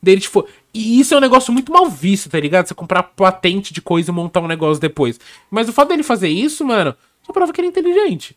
dele, 0.00 0.20
tipo. 0.20 0.46
E 0.72 1.00
isso 1.00 1.14
é 1.14 1.16
um 1.16 1.20
negócio 1.20 1.52
muito 1.52 1.72
mal 1.72 1.88
visto, 1.88 2.28
tá 2.28 2.38
ligado? 2.38 2.68
Você 2.68 2.74
comprar 2.74 3.02
patente 3.02 3.72
de 3.72 3.82
coisa 3.82 4.10
e 4.10 4.14
montar 4.14 4.40
um 4.40 4.46
negócio 4.46 4.80
depois. 4.80 5.18
Mas 5.50 5.68
o 5.68 5.72
fato 5.72 5.88
dele 5.88 6.02
fazer 6.02 6.28
isso, 6.28 6.64
mano, 6.64 6.94
só 7.26 7.32
prova 7.32 7.52
que 7.52 7.60
ele 7.60 7.68
é 7.68 7.70
inteligente. 7.70 8.36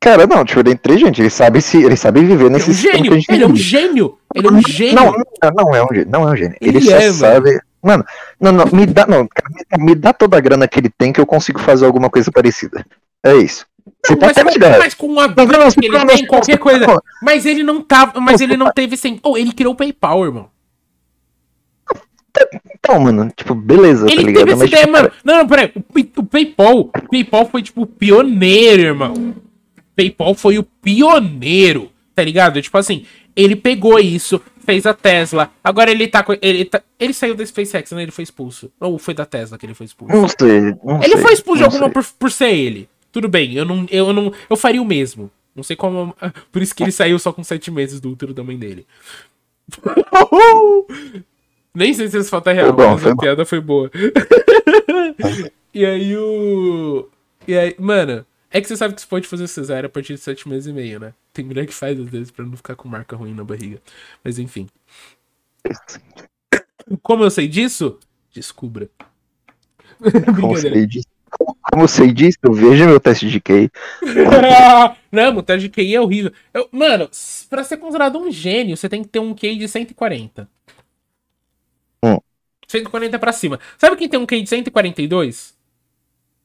Cara, 0.00 0.26
não, 0.26 0.44
tipo, 0.44 0.60
ele 0.60 0.70
é 0.70 0.72
inteligente, 0.72 1.20
ele 1.20 1.30
sabe 1.30 1.60
se 1.60 1.82
ele 1.82 1.96
sabe 1.96 2.24
viver 2.24 2.48
nesse 2.48 2.70
ele 2.86 3.08
é 3.08 3.10
um 3.10 3.14
gênio, 3.16 3.24
ele 3.28 3.42
é 3.42 3.46
um 3.46 3.56
gênio, 3.56 4.18
ele 4.34 4.46
é 4.46 4.50
um 4.50 4.62
gênio. 4.62 4.94
Não, 4.94 5.12
não, 5.12 5.50
não 5.56 5.74
é 5.74 5.82
um 5.82 5.88
gênio, 5.88 6.08
não 6.08 6.28
é 6.28 6.32
um 6.32 6.36
gênio. 6.36 6.56
Ele, 6.60 6.78
ele 6.78 6.86
só 6.88 6.96
é, 6.96 7.12
sabe. 7.12 7.60
Mano. 7.82 8.04
não, 8.40 8.52
não, 8.52 8.66
me 8.66 8.86
dá, 8.86 9.06
não, 9.06 9.26
cara, 9.26 9.50
me, 9.78 9.84
me, 9.84 9.94
dá 9.96 10.12
toda 10.12 10.36
a 10.36 10.40
grana 10.40 10.68
que 10.68 10.78
ele 10.78 10.88
tem 10.88 11.12
que 11.12 11.20
eu 11.20 11.26
consigo 11.26 11.58
fazer 11.58 11.84
alguma 11.84 12.08
coisa 12.08 12.30
parecida. 12.30 12.86
É 13.24 13.34
isso. 13.34 13.66
Você 14.04 14.14
não, 14.14 14.32
tá 14.32 14.44
mas, 14.44 14.56
mas 14.78 14.94
com 14.94 15.18
a 15.18 15.26
grana 15.26 15.72
que 15.72 15.86
ele 15.86 16.06
tem, 16.06 16.26
qualquer 16.26 16.58
coisa. 16.58 17.02
Mas 17.22 17.44
ele 17.44 17.64
não 17.64 17.82
tava, 17.82 18.20
mas 18.20 18.40
ele 18.40 18.56
não 18.56 18.70
teve 18.70 18.96
sem. 18.96 19.18
Oh, 19.22 19.36
ele 19.36 19.52
criou 19.52 19.72
o 19.72 19.76
PayPal, 19.76 20.24
irmão. 20.24 20.50
Então, 22.72 23.00
mano, 23.00 23.32
tipo, 23.34 23.54
beleza, 23.54 24.06
ele 24.06 24.16
tá 24.16 24.22
ligado? 24.22 24.44
Teve 24.44 24.52
essa 24.52 24.58
mas, 24.58 24.68
ideia, 24.68 24.84
tipo, 24.84 24.96
mano. 24.96 25.10
Não, 25.24 25.38
não, 25.38 25.46
peraí. 25.48 25.72
O, 25.74 26.20
o 26.20 26.24
PayPal, 26.24 26.78
o 26.78 27.08
PayPal 27.10 27.46
foi, 27.46 27.62
tipo, 27.62 27.86
pioneiro, 27.86 28.82
irmão. 28.82 29.34
PayPal 29.98 30.32
foi 30.32 30.58
o 30.58 30.62
pioneiro, 30.62 31.90
tá 32.14 32.22
ligado? 32.22 32.62
Tipo 32.62 32.78
assim, 32.78 33.04
ele 33.34 33.56
pegou 33.56 33.98
isso, 33.98 34.40
fez 34.64 34.86
a 34.86 34.94
Tesla. 34.94 35.50
Agora 35.62 35.90
ele 35.90 36.06
tá 36.06 36.22
com. 36.22 36.36
Ele, 36.40 36.64
tá, 36.64 36.80
ele 37.00 37.12
saiu 37.12 37.34
da 37.34 37.44
SpaceX, 37.44 37.90
né? 37.90 38.02
Ele 38.02 38.12
foi 38.12 38.22
expulso. 38.22 38.70
Ou 38.78 38.96
foi 38.96 39.12
da 39.12 39.26
Tesla 39.26 39.58
que 39.58 39.66
ele 39.66 39.74
foi 39.74 39.86
expulso? 39.86 40.14
Não 40.14 40.28
sei. 40.28 40.76
Não 40.84 41.02
ele 41.02 41.14
sei, 41.14 41.22
foi 41.22 41.32
expulso 41.32 41.58
de 41.58 41.64
alguma 41.64 41.90
por, 41.90 42.06
por 42.16 42.30
ser 42.30 42.54
ele. 42.54 42.88
Tudo 43.10 43.28
bem, 43.28 43.54
eu 43.54 43.64
não, 43.64 43.86
eu 43.90 44.12
não. 44.12 44.32
Eu 44.48 44.56
faria 44.56 44.80
o 44.80 44.84
mesmo. 44.84 45.28
Não 45.52 45.64
sei 45.64 45.74
como. 45.74 46.14
Por 46.52 46.62
isso 46.62 46.72
que 46.72 46.84
ele 46.84 46.92
saiu 46.92 47.18
só 47.18 47.32
com 47.32 47.42
sete 47.42 47.68
meses 47.68 48.00
do 48.00 48.10
útero 48.10 48.32
da 48.32 48.44
mãe 48.44 48.56
dele. 48.56 48.86
Nem 51.74 51.92
sei 51.92 52.08
se 52.08 52.18
essa 52.18 52.30
foto 52.30 52.50
é 52.50 52.52
real, 52.52 52.72
bom, 52.72 52.94
mas 52.94 53.06
a 53.06 53.16
piada 53.16 53.44
foi 53.44 53.60
boa. 53.60 53.90
e 55.74 55.84
aí 55.84 56.16
o. 56.16 57.08
E 57.46 57.56
aí, 57.56 57.74
mano, 57.78 58.24
é 58.50 58.60
que 58.60 58.68
você 58.68 58.76
sabe 58.76 58.94
que 58.94 59.00
você 59.00 59.06
pode 59.06 59.28
fazer 59.28 59.46
cesárea 59.46 59.86
a 59.86 59.90
partir 59.90 60.14
de 60.14 60.20
sete 60.20 60.48
meses 60.48 60.66
e 60.66 60.72
meio, 60.72 60.98
né? 60.98 61.12
Tem 61.32 61.44
mulher 61.44 61.66
que 61.66 61.74
faz 61.74 61.98
às 61.98 62.08
vezes 62.08 62.30
pra 62.30 62.44
não 62.44 62.56
ficar 62.56 62.74
com 62.76 62.88
marca 62.88 63.14
ruim 63.14 63.34
na 63.34 63.44
barriga. 63.44 63.80
Mas 64.24 64.38
enfim. 64.38 64.68
Como 67.02 67.24
eu 67.24 67.30
sei 67.30 67.46
disso? 67.46 67.98
Descubra. 68.32 68.88
Como 70.40 70.56
sei 70.56 70.86
disso? 70.86 71.08
Como 71.30 71.82
eu 71.82 71.88
sei 71.88 72.12
disso? 72.12 72.38
Veja 72.50 72.86
meu 72.86 72.98
teste 72.98 73.28
de 73.28 73.38
QI. 73.38 73.70
não, 75.12 75.36
o 75.36 75.42
teste 75.42 75.68
de 75.68 75.74
QI 75.74 75.94
é 75.94 76.00
horrível. 76.00 76.32
Eu, 76.54 76.68
mano, 76.72 77.10
pra 77.50 77.62
ser 77.62 77.76
considerado 77.76 78.18
um 78.18 78.30
gênio, 78.30 78.76
você 78.76 78.88
tem 78.88 79.02
que 79.02 79.10
ter 79.10 79.18
um 79.18 79.34
QI 79.34 79.58
de 79.58 79.68
140. 79.68 80.48
Hum. 82.02 82.18
140 82.66 83.18
pra 83.18 83.32
cima. 83.32 83.60
Sabe 83.76 83.96
quem 83.96 84.08
tem 84.08 84.18
um 84.18 84.26
QI 84.26 84.42
de 84.42 84.48
142? 84.48 85.54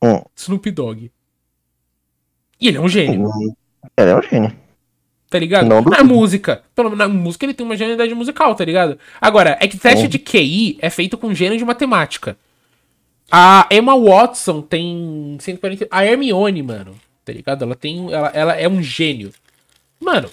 Hum. 0.04 0.22
Snoop 0.36 0.70
Dogg. 0.72 1.10
E 2.64 2.70
ele 2.70 2.78
é 2.78 2.82
um 2.82 2.88
gênio. 2.88 3.30
Ele 3.98 4.10
é 4.10 4.16
um 4.16 4.22
gênio. 4.22 4.56
Tá 5.30 5.38
ligado? 5.38 5.68
Não 5.68 5.82
na 5.82 6.02
música. 6.02 6.64
Pelo 6.74 6.92
menos 6.92 7.06
na 7.06 7.14
música 7.14 7.46
ele 7.46 7.54
tem 7.54 7.66
uma 7.66 7.76
genialidade 7.76 8.16
musical, 8.16 8.56
tá 8.56 8.64
ligado? 8.64 8.98
Agora, 9.20 9.58
é 9.60 9.68
que 9.68 9.78
teste 9.78 10.08
de 10.08 10.18
QI 10.18 10.78
é 10.80 10.90
feito 10.90 11.18
com 11.18 11.34
gênio 11.34 11.58
de 11.58 11.66
matemática. 11.66 12.38
A 13.30 13.68
Emma 13.70 14.00
Watson 14.00 14.62
tem 14.62 15.36
140. 15.42 15.90
A 15.92 16.06
Hermione, 16.06 16.64
mano. 16.64 16.96
Tá 17.26 17.34
ligado? 17.34 17.66
Ela 17.66 17.76
tem. 17.76 18.14
Ela, 18.14 18.30
ela 18.30 18.54
é 18.56 18.70
um 18.70 18.82
gênio. 18.82 19.34
Mano. 20.00 20.30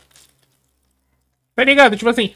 Tá 1.56 1.64
ligado? 1.64 1.96
Tipo 1.96 2.10
assim. 2.10 2.32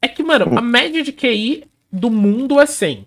É 0.00 0.06
que, 0.06 0.22
mano, 0.22 0.56
a 0.56 0.62
média 0.62 1.02
de 1.02 1.10
QI 1.10 1.64
do 1.90 2.10
mundo 2.12 2.60
é 2.60 2.66
100. 2.66 3.04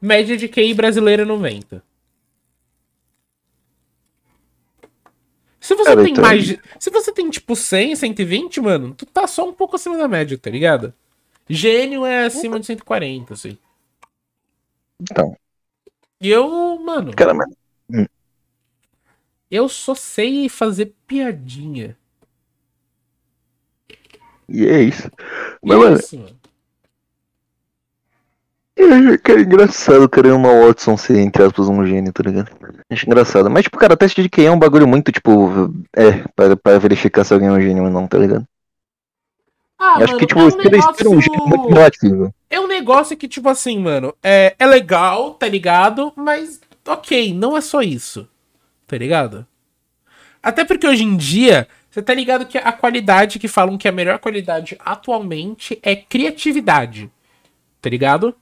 Média 0.00 0.38
de 0.38 0.48
QI 0.48 0.72
brasileira 0.72 1.22
é 1.22 1.26
90. 1.26 1.91
Se 5.62 5.76
você 5.76 5.90
Cara, 5.90 6.02
tem 6.02 6.12
então... 6.12 6.24
mais. 6.24 6.58
Se 6.80 6.90
você 6.90 7.12
tem 7.12 7.30
tipo 7.30 7.54
100, 7.54 7.94
120, 7.94 8.60
mano, 8.60 8.94
tu 8.94 9.06
tá 9.06 9.28
só 9.28 9.48
um 9.48 9.52
pouco 9.52 9.76
acima 9.76 9.96
da 9.96 10.08
média, 10.08 10.36
tá 10.36 10.50
ligado? 10.50 10.92
Gênio 11.48 12.04
é 12.04 12.24
acima 12.24 12.58
de 12.58 12.66
140, 12.66 13.32
assim. 13.32 13.56
Então. 15.00 15.36
E 16.20 16.28
eu, 16.28 16.76
mano. 16.80 17.14
Cara, 17.14 17.32
mas... 17.32 17.48
Hum. 17.88 18.06
Eu 19.48 19.68
só 19.68 19.94
sei 19.94 20.48
fazer 20.48 20.94
piadinha. 21.06 21.96
E 24.48 24.66
é 24.66 24.82
isso. 24.82 25.08
Mas, 25.62 25.80
é 25.80 25.92
isso, 25.94 26.18
mano. 26.18 26.40
Cara, 29.22 29.40
é 29.40 29.42
engraçado, 29.42 30.08
cara, 30.08 30.34
uma 30.34 30.66
Watson 30.66 30.96
ser, 30.96 31.18
entre 31.18 31.42
aspas, 31.42 31.68
um 31.68 31.84
gênio, 31.84 32.12
tá 32.12 32.22
ligado? 32.22 32.50
Acho 32.90 33.06
engraçado. 33.06 33.50
Mas, 33.50 33.64
tipo, 33.64 33.76
cara, 33.76 33.96
teste 33.96 34.22
de 34.22 34.28
QI 34.28 34.46
é 34.46 34.50
um 34.50 34.58
bagulho 34.58 34.88
muito, 34.88 35.12
tipo, 35.12 35.70
é, 35.94 36.24
pra, 36.34 36.56
pra 36.56 36.78
verificar 36.78 37.24
se 37.24 37.34
alguém 37.34 37.48
é 37.48 37.52
um 37.52 37.60
gênio 37.60 37.84
ou 37.84 37.90
não, 37.90 38.06
tá 38.06 38.18
ligado? 38.18 38.46
Ah, 39.78 39.96
Acho 39.96 40.14
mano, 40.14 40.18
que, 40.18 40.26
tipo, 40.26 40.40
é 40.40 40.44
um 40.44 40.56
negócio... 40.56 41.10
um 41.10 41.20
gênio 41.20 41.46
muito 41.46 41.68
relativo. 41.68 42.34
É 42.48 42.60
um 42.60 42.66
negócio 42.66 43.16
que, 43.16 43.28
tipo 43.28 43.48
assim, 43.48 43.78
mano, 43.78 44.14
é, 44.22 44.54
é 44.58 44.66
legal, 44.66 45.34
tá 45.34 45.48
ligado? 45.48 46.12
Mas, 46.16 46.60
ok, 46.86 47.34
não 47.34 47.56
é 47.56 47.60
só 47.60 47.82
isso, 47.82 48.26
tá 48.86 48.96
ligado? 48.96 49.46
Até 50.42 50.64
porque 50.64 50.86
hoje 50.86 51.04
em 51.04 51.16
dia, 51.16 51.68
você 51.90 52.00
tá 52.00 52.14
ligado 52.14 52.46
que 52.46 52.56
a 52.56 52.72
qualidade 52.72 53.38
que 53.38 53.48
falam 53.48 53.76
que 53.76 53.86
a 53.86 53.92
melhor 53.92 54.18
qualidade 54.18 54.78
atualmente 54.80 55.78
é 55.82 55.94
criatividade, 55.94 57.10
tá 57.80 57.90
ligado? 57.90 58.34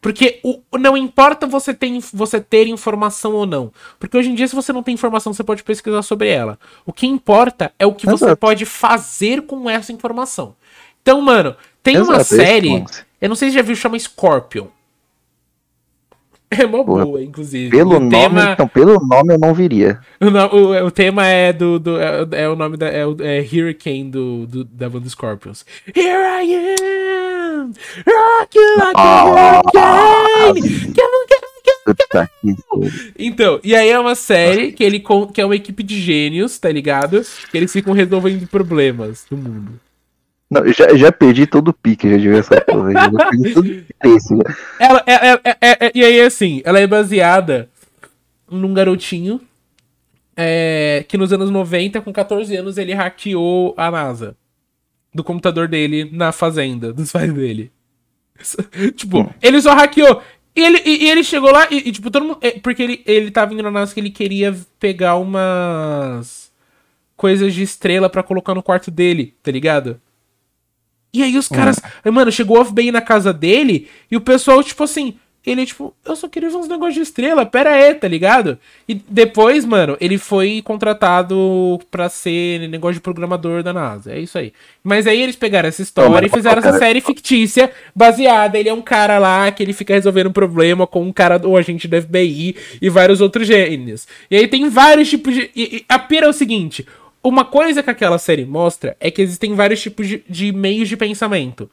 Porque 0.00 0.38
o, 0.44 0.60
não 0.78 0.96
importa 0.96 1.46
você 1.46 1.74
ter, 1.74 1.98
você 2.12 2.40
ter 2.40 2.68
informação 2.68 3.34
ou 3.34 3.46
não. 3.46 3.72
Porque 3.98 4.16
hoje 4.16 4.30
em 4.30 4.34
dia, 4.34 4.46
se 4.46 4.54
você 4.54 4.72
não 4.72 4.82
tem 4.82 4.94
informação, 4.94 5.32
você 5.32 5.42
pode 5.42 5.62
pesquisar 5.62 6.02
sobre 6.02 6.28
ela. 6.28 6.58
O 6.86 6.92
que 6.92 7.06
importa 7.06 7.72
é 7.78 7.86
o 7.86 7.94
que 7.94 8.06
Exato. 8.06 8.18
você 8.18 8.36
pode 8.36 8.64
fazer 8.64 9.42
com 9.42 9.68
essa 9.68 9.92
informação. 9.92 10.54
Então, 11.02 11.20
mano, 11.20 11.56
tem 11.82 11.96
Exato, 11.96 12.10
uma 12.10 12.20
é 12.20 12.24
série. 12.24 12.84
Eu 13.20 13.28
não 13.28 13.36
sei 13.36 13.48
se 13.48 13.56
já 13.56 13.62
viu, 13.62 13.74
chama 13.74 13.98
Scorpion. 13.98 14.66
É 16.50 16.64
uma 16.64 16.82
Porra, 16.82 17.04
boa, 17.04 17.22
inclusive. 17.22 17.70
Pelo 17.70 17.96
o 17.96 18.00
nome, 18.00 18.10
tema... 18.10 18.52
então, 18.52 18.66
pelo 18.66 18.98
nome 19.00 19.34
eu 19.34 19.38
não 19.38 19.52
viria. 19.52 20.00
O, 20.18 20.56
o, 20.56 20.86
o 20.86 20.90
tema 20.90 21.26
é 21.26 21.52
do. 21.52 21.78
do 21.78 22.00
é, 22.00 22.26
é, 22.32 22.48
o 22.48 22.56
nome 22.56 22.76
da. 22.76 22.88
É, 22.88 23.02
é 23.02 23.40
Hurricane 23.40 24.10
do, 24.10 24.46
do, 24.46 24.64
da 24.64 24.88
banda 24.88 25.08
Scorpions. 25.10 25.66
Here 25.94 26.42
I 26.42 26.54
am! 26.54 27.27
Rock 27.66 28.56
you 28.56 28.78
like 28.78 28.96
a 28.96 29.24
hurricane! 29.24 30.94
Então, 33.18 33.60
e 33.64 33.74
aí 33.74 33.88
é 33.88 33.98
uma 33.98 34.14
série 34.14 34.72
que 34.72 34.84
ele 34.84 35.02
que 35.32 35.40
é 35.40 35.44
uma 35.44 35.56
equipe 35.56 35.82
de 35.82 36.00
gênios, 36.00 36.58
tá 36.58 36.70
ligado? 36.70 37.22
Que 37.50 37.56
eles 37.56 37.72
ficam 37.72 37.92
resolvendo 37.92 38.46
problemas 38.46 39.24
do 39.30 39.36
mundo. 39.36 39.80
Não, 40.50 40.66
já, 40.72 40.94
já 40.96 41.12
perdi 41.12 41.46
todo 41.46 41.68
o 41.68 41.72
pique 41.74 42.08
já 42.08 42.16
de 42.16 42.28
ver 42.28 42.38
essa 42.38 42.60
porra. 42.60 42.92
Já 42.92 43.10
perdi 43.10 43.54
todo 43.54 43.68
o 43.68 44.44
Ela, 44.80 45.04
é, 45.06 45.12
é, 45.12 45.40
é, 45.44 45.86
é, 45.86 45.92
e 45.94 46.02
aí, 46.02 46.20
assim, 46.22 46.62
ela 46.64 46.80
é 46.80 46.86
baseada 46.86 47.68
num 48.50 48.72
garotinho 48.72 49.40
é, 50.34 51.04
que 51.06 51.18
nos 51.18 51.32
anos 51.32 51.50
90, 51.50 52.00
com 52.00 52.12
14 52.12 52.56
anos, 52.56 52.78
ele 52.78 52.94
hackeou 52.94 53.74
a 53.76 53.90
NASA. 53.90 54.36
Do 55.18 55.24
computador 55.24 55.66
dele 55.66 56.08
na 56.12 56.30
fazenda, 56.30 56.92
dos 56.92 57.10
pais 57.10 57.32
dele. 57.32 57.72
tipo, 58.94 59.22
hum. 59.22 59.30
ele 59.42 59.60
só 59.60 59.74
hackeou. 59.74 60.22
E 60.54 60.60
ele, 60.60 60.80
e, 60.84 61.06
e 61.06 61.10
ele 61.10 61.24
chegou 61.24 61.50
lá 61.50 61.66
e, 61.68 61.88
e, 61.88 61.92
tipo, 61.92 62.08
todo 62.08 62.24
mundo. 62.24 62.38
É, 62.40 62.52
porque 62.52 62.84
ele, 62.84 63.02
ele 63.04 63.32
tava 63.32 63.52
indo 63.52 63.64
na 63.64 63.70
NASA 63.72 63.92
que 63.92 63.98
ele 63.98 64.10
queria 64.10 64.56
pegar 64.78 65.16
umas 65.16 66.52
coisas 67.16 67.52
de 67.52 67.64
estrela 67.64 68.08
para 68.08 68.22
colocar 68.22 68.54
no 68.54 68.62
quarto 68.62 68.92
dele, 68.92 69.34
tá 69.42 69.50
ligado? 69.50 70.00
E 71.12 71.20
aí 71.20 71.36
os 71.36 71.48
caras. 71.48 71.80
Mano, 72.04 72.30
chegou 72.30 72.60
off-bem 72.60 72.92
na 72.92 73.00
casa 73.00 73.32
dele 73.32 73.88
e 74.08 74.16
o 74.16 74.20
pessoal, 74.20 74.62
tipo 74.62 74.84
assim. 74.84 75.18
Ele, 75.46 75.64
tipo, 75.64 75.94
eu 76.04 76.14
só 76.14 76.28
queria 76.28 76.50
ver 76.50 76.56
uns 76.56 76.68
negócios 76.68 76.94
de 76.94 77.00
estrela, 77.00 77.46
pera 77.46 77.70
aí, 77.70 77.94
tá 77.94 78.06
ligado? 78.06 78.58
E 78.88 78.94
depois, 78.94 79.64
mano, 79.64 79.96
ele 80.00 80.18
foi 80.18 80.60
contratado 80.62 81.80
pra 81.90 82.08
ser 82.08 82.68
negócio 82.68 82.94
de 82.94 83.00
programador 83.00 83.62
da 83.62 83.72
NASA. 83.72 84.12
É 84.12 84.18
isso 84.18 84.36
aí. 84.36 84.52
Mas 84.84 85.06
aí 85.06 85.22
eles 85.22 85.36
pegaram 85.36 85.68
essa 85.68 85.80
história 85.80 86.26
e 86.26 86.28
fizeram 86.28 86.58
essa 86.58 86.78
série 86.78 87.00
fictícia 87.00 87.70
baseada. 87.94 88.58
Ele 88.58 88.68
é 88.68 88.74
um 88.74 88.82
cara 88.82 89.18
lá 89.18 89.50
que 89.50 89.62
ele 89.62 89.72
fica 89.72 89.94
resolvendo 89.94 90.28
um 90.28 90.32
problema 90.32 90.86
com 90.86 91.02
um 91.02 91.12
cara 91.12 91.38
do 91.38 91.56
agente 91.56 91.88
do 91.88 92.02
FBI 92.02 92.56
e 92.82 92.90
vários 92.90 93.20
outros 93.20 93.46
gênios. 93.46 94.06
E 94.30 94.36
aí 94.36 94.46
tem 94.48 94.68
vários 94.68 95.08
tipos 95.08 95.34
de. 95.34 95.50
E, 95.56 95.84
a 95.88 95.98
pira 95.98 96.26
é 96.26 96.28
o 96.28 96.32
seguinte: 96.32 96.84
uma 97.22 97.44
coisa 97.44 97.82
que 97.82 97.90
aquela 97.90 98.18
série 98.18 98.44
mostra 98.44 98.96
é 99.00 99.10
que 99.10 99.20
existem 99.20 99.54
vários 99.54 99.80
tipos 99.80 100.06
de, 100.06 100.22
de 100.28 100.52
meios 100.52 100.88
de 100.88 100.96
pensamento. 100.96 101.70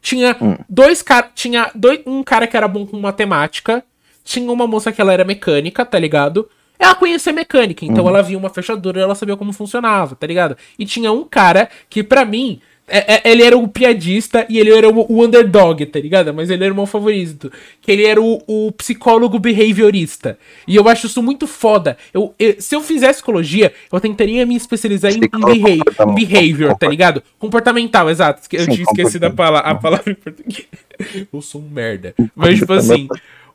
Tinha 0.00 0.36
hum. 0.40 0.56
dois 0.68 1.02
caras. 1.02 1.30
Tinha 1.34 1.70
dois, 1.74 2.00
um 2.06 2.22
cara 2.22 2.46
que 2.46 2.56
era 2.56 2.68
bom 2.68 2.86
com 2.86 2.98
matemática. 2.98 3.84
Tinha 4.24 4.50
uma 4.50 4.66
moça 4.66 4.92
que 4.92 5.00
ela 5.00 5.12
era 5.12 5.24
mecânica, 5.24 5.84
tá 5.84 5.98
ligado? 5.98 6.48
Ela 6.78 6.94
conhecia 6.94 7.32
mecânica, 7.32 7.84
então 7.84 8.04
hum. 8.04 8.08
ela 8.08 8.22
via 8.22 8.38
uma 8.38 8.50
fechadura 8.50 9.00
e 9.00 9.02
ela 9.02 9.14
sabia 9.14 9.36
como 9.36 9.52
funcionava, 9.52 10.14
tá 10.14 10.26
ligado? 10.26 10.56
E 10.78 10.86
tinha 10.86 11.10
um 11.10 11.24
cara 11.24 11.68
que, 11.90 12.04
para 12.04 12.24
mim, 12.24 12.60
é, 12.88 13.14
é, 13.14 13.30
ele 13.30 13.42
era 13.42 13.56
o 13.56 13.68
piadista 13.68 14.46
e 14.48 14.58
ele 14.58 14.70
era 14.70 14.88
o, 14.88 15.06
o, 15.08 15.24
underdog, 15.24 15.84
tá 15.86 16.00
ligado? 16.00 16.32
Mas 16.32 16.50
ele 16.50 16.64
era 16.64 16.72
o 16.72 16.76
meu 16.76 16.86
favorito. 16.86 17.52
Que 17.80 17.92
ele 17.92 18.04
era 18.04 18.20
o, 18.20 18.42
o 18.46 18.72
psicólogo 18.72 19.38
behaviorista. 19.38 20.38
E 20.66 20.76
eu 20.76 20.88
acho 20.88 21.06
isso 21.06 21.22
muito 21.22 21.46
foda. 21.46 21.96
Eu, 22.12 22.34
eu, 22.38 22.56
se 22.58 22.74
eu 22.74 22.80
fizesse 22.80 23.18
psicologia, 23.18 23.72
eu 23.92 24.00
tentaria 24.00 24.46
me 24.46 24.56
especializar 24.56 25.12
em, 25.12 25.20
behavior, 25.20 26.14
behavior, 26.14 26.76
tá 26.76 26.88
ligado? 26.88 27.22
Comportamental, 27.38 28.08
exato. 28.08 28.42
Eu 28.52 28.64
Sim, 28.64 28.70
tinha 28.72 28.82
esquecido 28.84 29.24
a, 29.24 29.30
pala 29.30 29.58
a 29.58 29.74
palavra 29.74 30.10
em 30.10 30.14
português. 30.14 30.66
Eu 31.32 31.40
sou 31.40 31.60
um 31.60 31.68
merda. 31.68 32.14
Mas, 32.34 32.58
tipo 32.58 32.72
assim. 32.72 33.08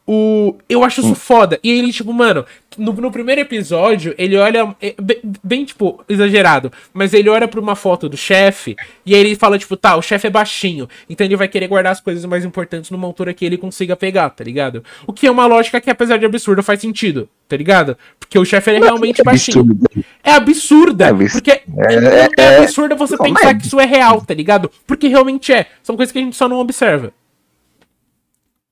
O, 0.06 0.58
eu 0.68 0.84
acho 0.84 1.00
isso 1.00 1.12
hum. 1.12 1.16
foda. 1.16 1.58
E 1.64 1.72
ele, 1.72 1.92
tipo, 1.94 2.12
mano, 2.12 2.46
no, 2.78 2.92
no 2.92 3.12
primeiro 3.12 3.40
episódio, 3.40 4.14
ele 4.18 4.36
olha. 4.36 4.76
É, 4.82 4.94
bem, 5.02 5.18
bem, 5.42 5.66
tipo, 5.66 6.04
exagerado. 6.10 6.72
Mas 6.94 7.14
ele 7.14 7.30
olha 7.30 7.48
pra 7.48 7.60
uma 7.60 7.76
foto 7.76 8.10
do 8.10 8.18
chefe. 8.18 8.76
E 9.06 9.16
aí 9.16 9.22
ele 9.22 9.36
fala, 9.36 9.58
tipo, 9.58 9.78
tá, 9.78 9.96
o 9.96 10.02
chefe 10.02 10.28
é 10.28 10.30
baixinho. 10.30 10.90
Então 11.10 11.26
ele 11.26 11.38
vai 11.38 11.48
querer 11.48 11.68
guardar 11.68 11.94
as 11.94 12.02
coisas 12.02 12.26
mais 12.26 12.44
importantes 12.44 12.92
numa 12.92 13.08
altura 13.08 13.34
que 13.34 13.46
ele 13.46 13.58
consiga 13.58 13.96
pegar, 13.96 14.30
tá 14.32 14.44
ligado? 14.44 14.84
O 15.08 15.14
que 15.14 15.26
é 15.26 15.32
uma 15.32 15.46
lógica 15.46 15.80
que, 15.80 15.90
apesar 15.90 16.18
de 16.18 16.26
absurda, 16.26 16.62
faz 16.62 16.82
sentido, 16.82 17.30
tá 17.48 17.56
ligado? 17.56 17.98
Porque 18.20 18.38
o 18.38 18.44
chefe 18.44 18.72
é 18.72 18.80
realmente 18.80 19.22
é 19.22 19.24
baixinho. 19.24 19.80
É 20.22 20.32
absurda. 20.32 21.06
É 21.08 21.14
porque 21.14 21.52
é, 21.52 21.62
é, 21.78 22.30
é 22.38 22.58
absurda 22.58 22.94
você 22.96 23.18
pensar 23.18 23.58
que 23.58 23.68
isso 23.68 23.80
é 23.80 23.86
real, 23.86 24.20
tá 24.22 24.34
ligado? 24.34 24.70
Porque 24.86 25.08
realmente 25.08 25.54
é. 25.54 25.68
São 25.82 25.96
coisas 25.96 26.12
que 26.12 26.20
a 26.20 26.22
gente 26.22 26.36
só 26.36 26.50
não 26.50 26.58
observa. 26.58 27.14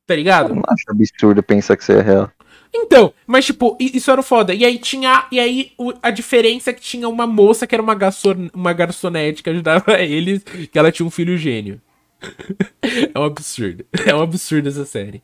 Tá 0.06 0.16
ligado? 0.16 0.50
Eu 0.50 0.56
não 0.56 0.64
acho 0.68 0.84
absurdo 0.90 1.44
pensar 1.44 1.78
que 1.78 1.84
isso 1.84 1.92
é 1.92 2.02
real. 2.02 2.32
Então, 2.74 3.14
mas 3.28 3.46
tipo, 3.46 3.78
isso 3.80 4.10
era 4.10 4.24
foda. 4.24 4.54
E 4.54 4.64
aí 4.64 4.78
tinha. 4.78 5.28
E 5.32 5.40
aí 5.40 5.72
o, 5.78 5.94
a 6.02 6.10
diferença 6.10 6.70
é 6.70 6.74
que 6.74 6.82
tinha 6.82 7.08
uma 7.08 7.28
moça 7.28 7.68
que 7.68 7.76
era 7.76 7.82
uma, 7.82 7.96
garçon, 7.96 8.50
uma 8.54 8.74
garçonete 8.74 9.44
que 9.44 9.50
ajudava 9.50 10.00
eles, 10.02 10.44
que 10.44 10.80
ela 10.80 10.92
tinha 10.92 11.06
um 11.06 11.12
filho 11.12 11.38
gênio. 11.38 11.82
é 13.14 13.20
um 13.20 13.24
absurdo. 13.24 13.86
É 14.06 14.16
um 14.16 14.22
absurdo 14.22 14.70
essa 14.70 14.86
série. 14.86 15.22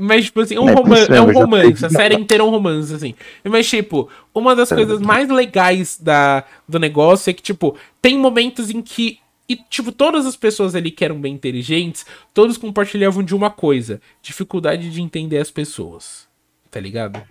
Mas, 0.00 0.26
tipo 0.26 0.40
assim, 0.40 0.58
um 0.58 0.68
é, 0.68 0.72
romance, 0.72 1.12
é 1.12 1.20
um 1.20 1.32
romance. 1.32 1.84
A 1.84 1.90
série 1.90 2.14
inteira 2.14 2.42
é 2.42 2.46
um 2.46 2.50
romance, 2.50 2.94
assim. 2.94 3.14
Mas, 3.44 3.68
tipo, 3.68 4.08
uma 4.34 4.54
das 4.54 4.68
coisas 4.68 5.00
mais 5.00 5.28
legais 5.28 5.98
da, 6.00 6.44
do 6.66 6.78
negócio 6.78 7.28
é 7.28 7.32
que, 7.32 7.42
tipo, 7.42 7.76
tem 8.00 8.16
momentos 8.16 8.70
em 8.70 8.80
que 8.80 9.18
e, 9.48 9.56
tipo, 9.56 9.90
todas 9.90 10.26
as 10.26 10.36
pessoas 10.36 10.74
ali 10.74 10.90
que 10.90 11.04
eram 11.04 11.18
bem 11.18 11.32
inteligentes, 11.32 12.04
todos 12.34 12.58
compartilhavam 12.58 13.22
de 13.22 13.34
uma 13.34 13.50
coisa: 13.50 14.00
dificuldade 14.20 14.90
de 14.90 15.00
entender 15.00 15.38
as 15.38 15.50
pessoas. 15.50 16.28
Tá 16.70 16.78
ligado? 16.78 17.22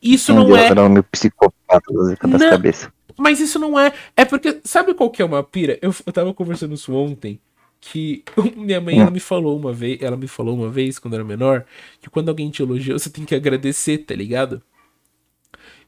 Isso 0.00 0.32
não, 0.32 0.48
não 0.48 0.56
é. 0.56 0.66
Era 0.68 0.82
um 0.82 1.02
psicopata 1.02 1.92
das 1.92 2.48
cabeças. 2.48 2.90
Mas 3.18 3.40
isso 3.40 3.58
não 3.58 3.78
é. 3.78 3.92
É 4.16 4.24
porque. 4.24 4.60
Sabe 4.64 4.94
qual 4.94 5.10
que 5.10 5.20
é 5.20 5.24
uma 5.24 5.42
pira? 5.42 5.78
Eu, 5.82 5.94
eu 6.06 6.12
tava 6.12 6.32
conversando 6.32 6.74
isso 6.74 6.94
ontem. 6.94 7.38
Que 7.78 8.24
minha 8.56 8.80
mãe 8.80 8.98
ela 8.98 9.10
me 9.10 9.20
falou 9.20 9.58
uma 9.58 9.72
vez. 9.72 10.00
Ela 10.00 10.16
me 10.16 10.26
falou 10.26 10.56
uma 10.56 10.70
vez, 10.70 10.98
quando 10.98 11.14
eu 11.14 11.20
era 11.20 11.28
menor, 11.28 11.66
que 12.00 12.08
quando 12.08 12.30
alguém 12.30 12.48
te 12.50 12.62
elogia, 12.62 12.94
você 12.94 13.10
tem 13.10 13.24
que 13.24 13.34
agradecer, 13.34 13.98
tá 13.98 14.14
ligado? 14.14 14.62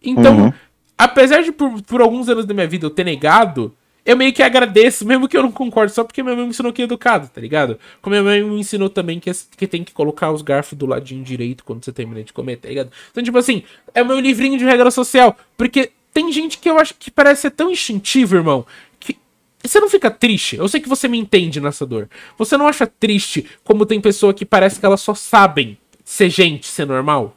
Então, 0.02 0.44
uhum. 0.44 0.52
apesar 0.96 1.42
de 1.42 1.50
por, 1.50 1.80
por 1.82 2.02
alguns 2.02 2.28
anos 2.28 2.44
da 2.44 2.52
minha 2.52 2.68
vida 2.68 2.84
eu 2.86 2.90
ter 2.90 3.04
negado, 3.04 3.74
eu 4.08 4.16
meio 4.16 4.32
que 4.32 4.42
agradeço, 4.42 5.06
mesmo 5.06 5.28
que 5.28 5.36
eu 5.36 5.42
não 5.42 5.52
concorde, 5.52 5.92
só 5.92 6.02
porque 6.02 6.22
minha 6.22 6.34
mãe 6.34 6.44
me 6.44 6.50
ensinou 6.50 6.72
que 6.72 6.80
é 6.80 6.86
educado, 6.86 7.28
tá 7.28 7.38
ligado? 7.42 7.78
Como 8.00 8.14
minha 8.14 8.22
mãe 8.22 8.42
me 8.42 8.58
ensinou 8.58 8.88
também 8.88 9.20
que, 9.20 9.30
que 9.54 9.66
tem 9.66 9.84
que 9.84 9.92
colocar 9.92 10.32
os 10.32 10.40
garfos 10.40 10.78
do 10.78 10.86
ladinho 10.86 11.22
direito 11.22 11.62
quando 11.62 11.84
você 11.84 11.92
termina 11.92 12.24
de 12.24 12.32
comer, 12.32 12.56
tá 12.56 12.70
ligado? 12.70 12.90
Então, 13.10 13.22
tipo 13.22 13.36
assim, 13.36 13.64
é 13.94 14.02
o 14.02 14.06
meu 14.06 14.18
livrinho 14.18 14.56
de 14.56 14.64
regra 14.64 14.90
social. 14.90 15.36
Porque 15.58 15.92
tem 16.10 16.32
gente 16.32 16.56
que 16.56 16.70
eu 16.70 16.78
acho 16.78 16.94
que 16.94 17.10
parece 17.10 17.42
ser 17.42 17.50
tão 17.50 17.70
instintivo, 17.70 18.34
irmão, 18.36 18.64
que 18.98 19.14
você 19.62 19.78
não 19.78 19.90
fica 19.90 20.10
triste. 20.10 20.56
Eu 20.56 20.68
sei 20.68 20.80
que 20.80 20.88
você 20.88 21.06
me 21.06 21.18
entende 21.18 21.60
nessa 21.60 21.84
dor. 21.84 22.08
Você 22.38 22.56
não 22.56 22.66
acha 22.66 22.86
triste 22.86 23.44
como 23.62 23.84
tem 23.84 24.00
pessoa 24.00 24.32
que 24.32 24.46
parece 24.46 24.80
que 24.80 24.86
elas 24.86 25.02
só 25.02 25.14
sabem 25.14 25.76
ser 26.02 26.30
gente, 26.30 26.66
ser 26.66 26.86
normal? 26.86 27.36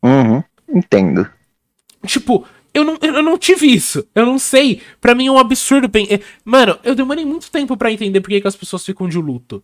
Uhum, 0.00 0.44
entendo. 0.68 1.28
Tipo, 2.06 2.46
eu 2.74 2.84
não, 2.84 2.98
eu 3.00 3.22
não 3.22 3.38
tive 3.38 3.72
isso. 3.72 4.06
Eu 4.14 4.26
não 4.26 4.38
sei. 4.38 4.82
Para 5.00 5.14
mim 5.14 5.28
é 5.28 5.30
um 5.30 5.38
absurdo. 5.38 5.88
É, 5.96 6.20
mano, 6.44 6.76
eu 6.82 6.94
demorei 6.94 7.24
muito 7.24 7.50
tempo 7.50 7.76
para 7.76 7.92
entender 7.92 8.20
por 8.20 8.28
que, 8.28 8.40
que 8.40 8.48
as 8.48 8.56
pessoas 8.56 8.84
ficam 8.84 9.08
de 9.08 9.16
luto. 9.16 9.62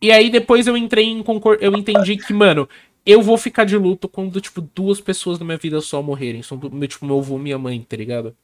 E 0.00 0.12
aí 0.12 0.30
depois 0.30 0.66
eu 0.66 0.76
entrei 0.76 1.06
em 1.06 1.22
concor... 1.22 1.58
Eu 1.60 1.74
entendi 1.74 2.16
que, 2.16 2.32
mano, 2.32 2.68
eu 3.04 3.20
vou 3.20 3.36
ficar 3.36 3.64
de 3.64 3.76
luto 3.76 4.08
quando, 4.08 4.40
tipo, 4.40 4.60
duas 4.74 5.00
pessoas 5.00 5.38
na 5.38 5.44
minha 5.44 5.58
vida 5.58 5.80
só 5.80 6.00
morrerem. 6.02 6.42
São, 6.42 6.58
tipo, 6.86 7.04
meu 7.04 7.18
avô 7.18 7.36
e 7.36 7.40
minha 7.40 7.58
mãe, 7.58 7.84
tá 7.88 7.96
ligado? 7.96 8.36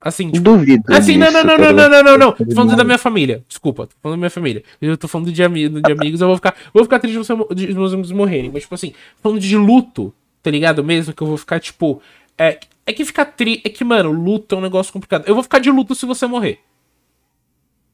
Assim, 0.00 0.30
tipo. 0.30 0.42
Duvido. 0.42 0.82
Assim, 0.88 1.18
não, 1.18 1.30
não, 1.30 1.44
não, 1.44 1.58
não, 1.58 1.72
não, 1.72 1.88
não, 1.88 2.02
não, 2.02 2.18
não. 2.18 2.32
Tô 2.32 2.54
falando 2.54 2.74
da 2.74 2.84
minha 2.84 2.96
família. 2.96 3.44
Desculpa, 3.46 3.86
tô 3.86 3.94
falando 4.02 4.16
da 4.16 4.20
minha 4.20 4.30
família. 4.30 4.64
Eu 4.80 4.96
tô 4.96 5.06
falando 5.06 5.30
de, 5.30 5.42
ami 5.42 5.68
de 5.68 5.92
amigos, 5.92 6.20
eu 6.20 6.26
vou 6.26 6.36
ficar. 6.36 6.56
Vou 6.72 6.82
ficar 6.82 6.98
triste 6.98 7.20
de 7.54 7.74
meus 7.74 7.92
amigos 7.92 8.10
morrerem. 8.10 8.50
Mas, 8.50 8.62
tipo 8.62 8.74
assim, 8.74 8.94
falando 9.22 9.40
de 9.40 9.56
luto, 9.56 10.14
tá 10.42 10.50
ligado? 10.50 10.82
Mesmo 10.82 11.12
que 11.12 11.22
eu 11.22 11.26
vou 11.26 11.36
ficar, 11.36 11.60
tipo. 11.60 12.00
É, 12.40 12.58
é 12.86 12.92
que 12.94 13.04
ficar 13.04 13.26
tri. 13.26 13.60
É 13.62 13.68
que, 13.68 13.84
mano, 13.84 14.10
luto 14.10 14.54
é 14.54 14.58
um 14.58 14.62
negócio 14.62 14.90
complicado. 14.90 15.28
Eu 15.28 15.34
vou 15.34 15.42
ficar 15.42 15.58
de 15.58 15.70
luto 15.70 15.94
se 15.94 16.06
você 16.06 16.26
morrer. 16.26 16.60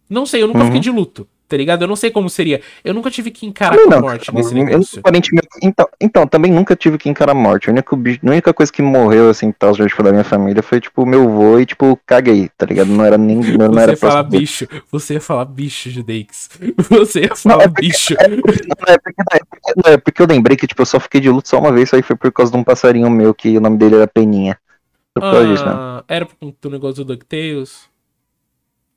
Não 0.09 0.25
sei, 0.25 0.41
eu 0.41 0.47
nunca 0.47 0.61
uhum. 0.61 0.67
fiquei 0.67 0.81
de 0.81 0.91
luto. 0.91 1.29
Tá 1.49 1.57
ligado? 1.57 1.83
Eu 1.83 1.89
não 1.89 1.95
sei 1.95 2.11
como 2.11 2.29
seria. 2.29 2.61
Eu 2.85 2.93
nunca 2.93 3.09
tive 3.11 3.31
que 3.31 3.47
encarar 3.47 3.77
com 3.77 3.83
a 3.85 3.87
não, 3.87 4.01
morte 4.01 4.27
cara, 4.27 4.39
nesse 4.39 4.53
negócio. 4.53 4.99
aparentemente- 4.99 5.47
então, 5.63 5.89
então, 6.01 6.27
também 6.27 6.51
nunca 6.51 6.75
tive 6.75 6.99
que 6.99 7.09
encarar 7.09 7.33
a 7.33 7.35
morte. 7.37 7.69
A 7.69 7.73
única, 7.73 7.95
a 7.95 8.31
única 8.31 8.53
coisa 8.53 8.73
que 8.73 8.83
morreu, 8.83 9.31
assim, 9.31 9.53
tal, 9.53 9.73
tipo, 9.75 10.03
da 10.03 10.11
minha 10.11 10.25
família 10.25 10.61
foi, 10.63 10.81
tipo, 10.81 11.07
meu 11.07 11.29
vô 11.29 11.61
e, 11.61 11.67
tipo, 11.67 11.97
caguei, 12.05 12.51
tá 12.59 12.67
ligado? 12.67 12.89
Não 12.89 13.05
era 13.05 13.17
nem. 13.17 13.37
Não, 13.37 13.69
Você 13.73 13.81
era 13.81 13.93
ia 13.93 13.97
falar 13.97 14.23
bicho. 14.25 14.67
Você 14.91 15.15
ia 15.15 15.21
falar 15.21 15.45
bicho, 15.45 15.89
Judeix. 15.89 16.51
Você 16.91 17.21
ia 17.21 17.29
Não, 17.29 17.37
falar 17.37 17.63
é 17.65 17.69
porque- 17.69 17.83
bicho. 17.83 18.15
Não, 18.19 18.25
é 18.27 18.99
porque, 18.99 19.23
não, 19.23 19.37
é 19.37 19.39
porque- 19.39 19.73
não, 19.85 19.93
é 19.93 19.97
porque 19.99 20.23
eu 20.23 20.27
lembrei 20.27 20.57
que, 20.57 20.67
tipo, 20.67 20.83
eu 20.83 20.87
só 20.87 20.99
fiquei 20.99 21.21
de 21.21 21.31
luto 21.31 21.49
só 21.49 21.61
uma 21.61 21.71
vez, 21.71 21.89
isso 21.89 21.95
aí 21.97 22.03
foi 22.03 22.17
por 22.17 22.33
causa 22.33 22.51
de 22.51 22.59
um 22.59 22.65
passarinho 22.65 23.09
meu 23.09 23.33
que 23.33 23.57
o 23.57 23.61
nome 23.61 23.77
dele 23.79 23.95
era 23.97 24.09
Peninha. 24.09 24.59
Por 25.15 25.21
causa 25.23 25.47
disso, 25.47 25.65
né? 25.65 25.73
Ah, 25.73 26.05
era 26.09 26.27
por 26.27 26.53
do 26.61 26.71
negócio 26.71 27.05
do 27.05 27.15
DuckTales? 27.15 27.83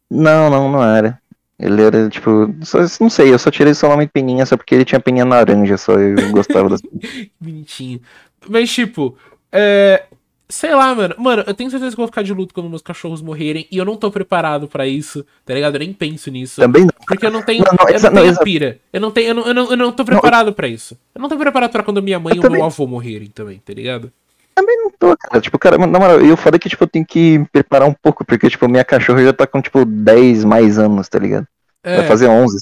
Não, 0.10 0.50
não, 0.50 0.72
não 0.72 0.84
era. 0.84 1.20
Ele 1.60 1.82
era, 1.82 2.08
tipo, 2.10 2.56
só- 2.64 2.80
não 3.02 3.10
sei, 3.10 3.34
eu 3.34 3.38
só 3.40 3.52
tirei 3.52 3.74
só 3.74 3.90
nome 3.90 4.08
Peninha 4.08 4.46
só 4.46 4.56
porque 4.56 4.74
ele 4.74 4.86
tinha 4.86 5.00
peninha 5.00 5.26
laranja, 5.26 5.78
só 5.78 5.94
eu 5.94 6.32
gostava 6.32 6.70
das. 6.70 6.82
Bonitinho. 7.40 8.00
Mas, 8.48 8.72
tipo, 8.72 9.18
é. 9.52 10.04
Sei 10.52 10.74
lá, 10.74 10.96
mano. 10.96 11.14
Mano, 11.20 11.44
eu 11.46 11.54
tenho 11.54 11.70
certeza 11.70 11.92
que 11.96 12.00
eu 12.02 12.04
vou 12.04 12.08
ficar 12.08 12.24
de 12.24 12.34
luto 12.34 12.56
quando 12.56 12.68
meus 12.70 12.82
cachorros 12.82 13.22
morrerem. 13.22 13.68
E 13.72 13.78
eu 13.78 13.86
não 13.86 13.96
tô 13.96 14.10
preparado 14.10 14.68
pra 14.68 14.88
isso, 14.88 15.24
tá 15.46 15.54
ligado? 15.54 15.76
Eu 15.76 15.80
nem 15.82 15.94
penso 15.94 16.32
nisso. 16.32 16.60
Também 16.60 16.82
não. 16.84 16.90
Porque 17.06 17.24
eu 17.24 17.30
não 17.30 17.44
tenho, 17.44 17.64
Não, 17.64 17.74
não, 17.78 17.88
eu 17.88 18.02
não 18.02 18.10
não, 18.12 18.22
tenho 18.24 18.40
pira. 18.40 18.80
Eu 18.92 19.00
não, 19.00 19.12
tenho, 19.12 19.28
eu, 19.28 19.34
não, 19.36 19.46
eu, 19.48 19.54
não, 19.54 19.70
eu 19.70 19.78
não 19.78 19.92
tô 19.92 20.04
preparado 20.04 20.52
pra 20.52 20.68
isso. 20.68 20.98
Eu 21.14 21.22
não 21.22 21.30
tô 21.30 21.38
preparado 21.38 21.70
pra 21.72 21.84
quando 21.84 22.02
minha 22.02 22.20
mãe 22.20 22.34
Eu 22.34 22.40
o 22.40 22.42
também- 22.42 22.58
meu 22.58 22.66
avô 22.66 22.88
morrerem 22.88 23.28
também, 23.28 23.60
tá 23.64 23.72
ligado? 23.74 24.12
Também 24.60 24.78
não 24.78 24.92
tô, 24.92 25.16
cara. 25.16 25.40
Tipo, 25.40 25.58
cara, 25.58 25.78
na 25.78 26.00
moral, 26.00 26.22
e 26.22 26.32
o 26.32 26.36
foda 26.36 26.58
é 26.58 26.60
que, 26.60 26.68
tipo, 26.68 26.84
eu 26.84 26.88
tenho 26.88 27.06
que 27.06 27.40
me 27.40 27.46
preparar 27.46 27.88
um 27.88 27.94
pouco, 27.94 28.26
porque, 28.26 28.50
tipo, 28.50 28.68
minha 28.68 28.84
cachorra 28.84 29.24
já 29.24 29.32
tá 29.32 29.48
com, 29.48 29.62
tipo, 29.62 29.86
10 29.86 30.44
mais 30.44 30.78
anos, 30.78 31.08
tá 31.08 31.18
ligado? 31.18 31.48
Vai 31.82 32.06
fazer 32.06 32.28
11, 32.28 32.62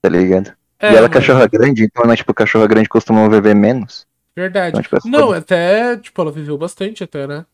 tá 0.00 0.08
ligado? 0.08 0.52
é, 0.80 0.92
e 0.92 0.96
ela 0.96 1.06
é 1.06 1.10
cachorra 1.10 1.46
grande, 1.46 1.84
então, 1.84 2.06
né, 2.06 2.16
tipo, 2.16 2.32
cachorra 2.32 2.66
grande 2.66 2.88
costuma 2.88 3.28
viver 3.28 3.54
menos. 3.54 4.06
Verdade. 4.34 4.70
Então, 4.70 4.82
tipo, 4.82 4.96
é 4.96 5.00
Não, 5.04 5.26
foda. 5.26 5.38
até, 5.38 5.96
tipo, 5.98 6.22
ela 6.22 6.32
viveu 6.32 6.56
bastante 6.56 7.04
até, 7.04 7.26
né? 7.26 7.44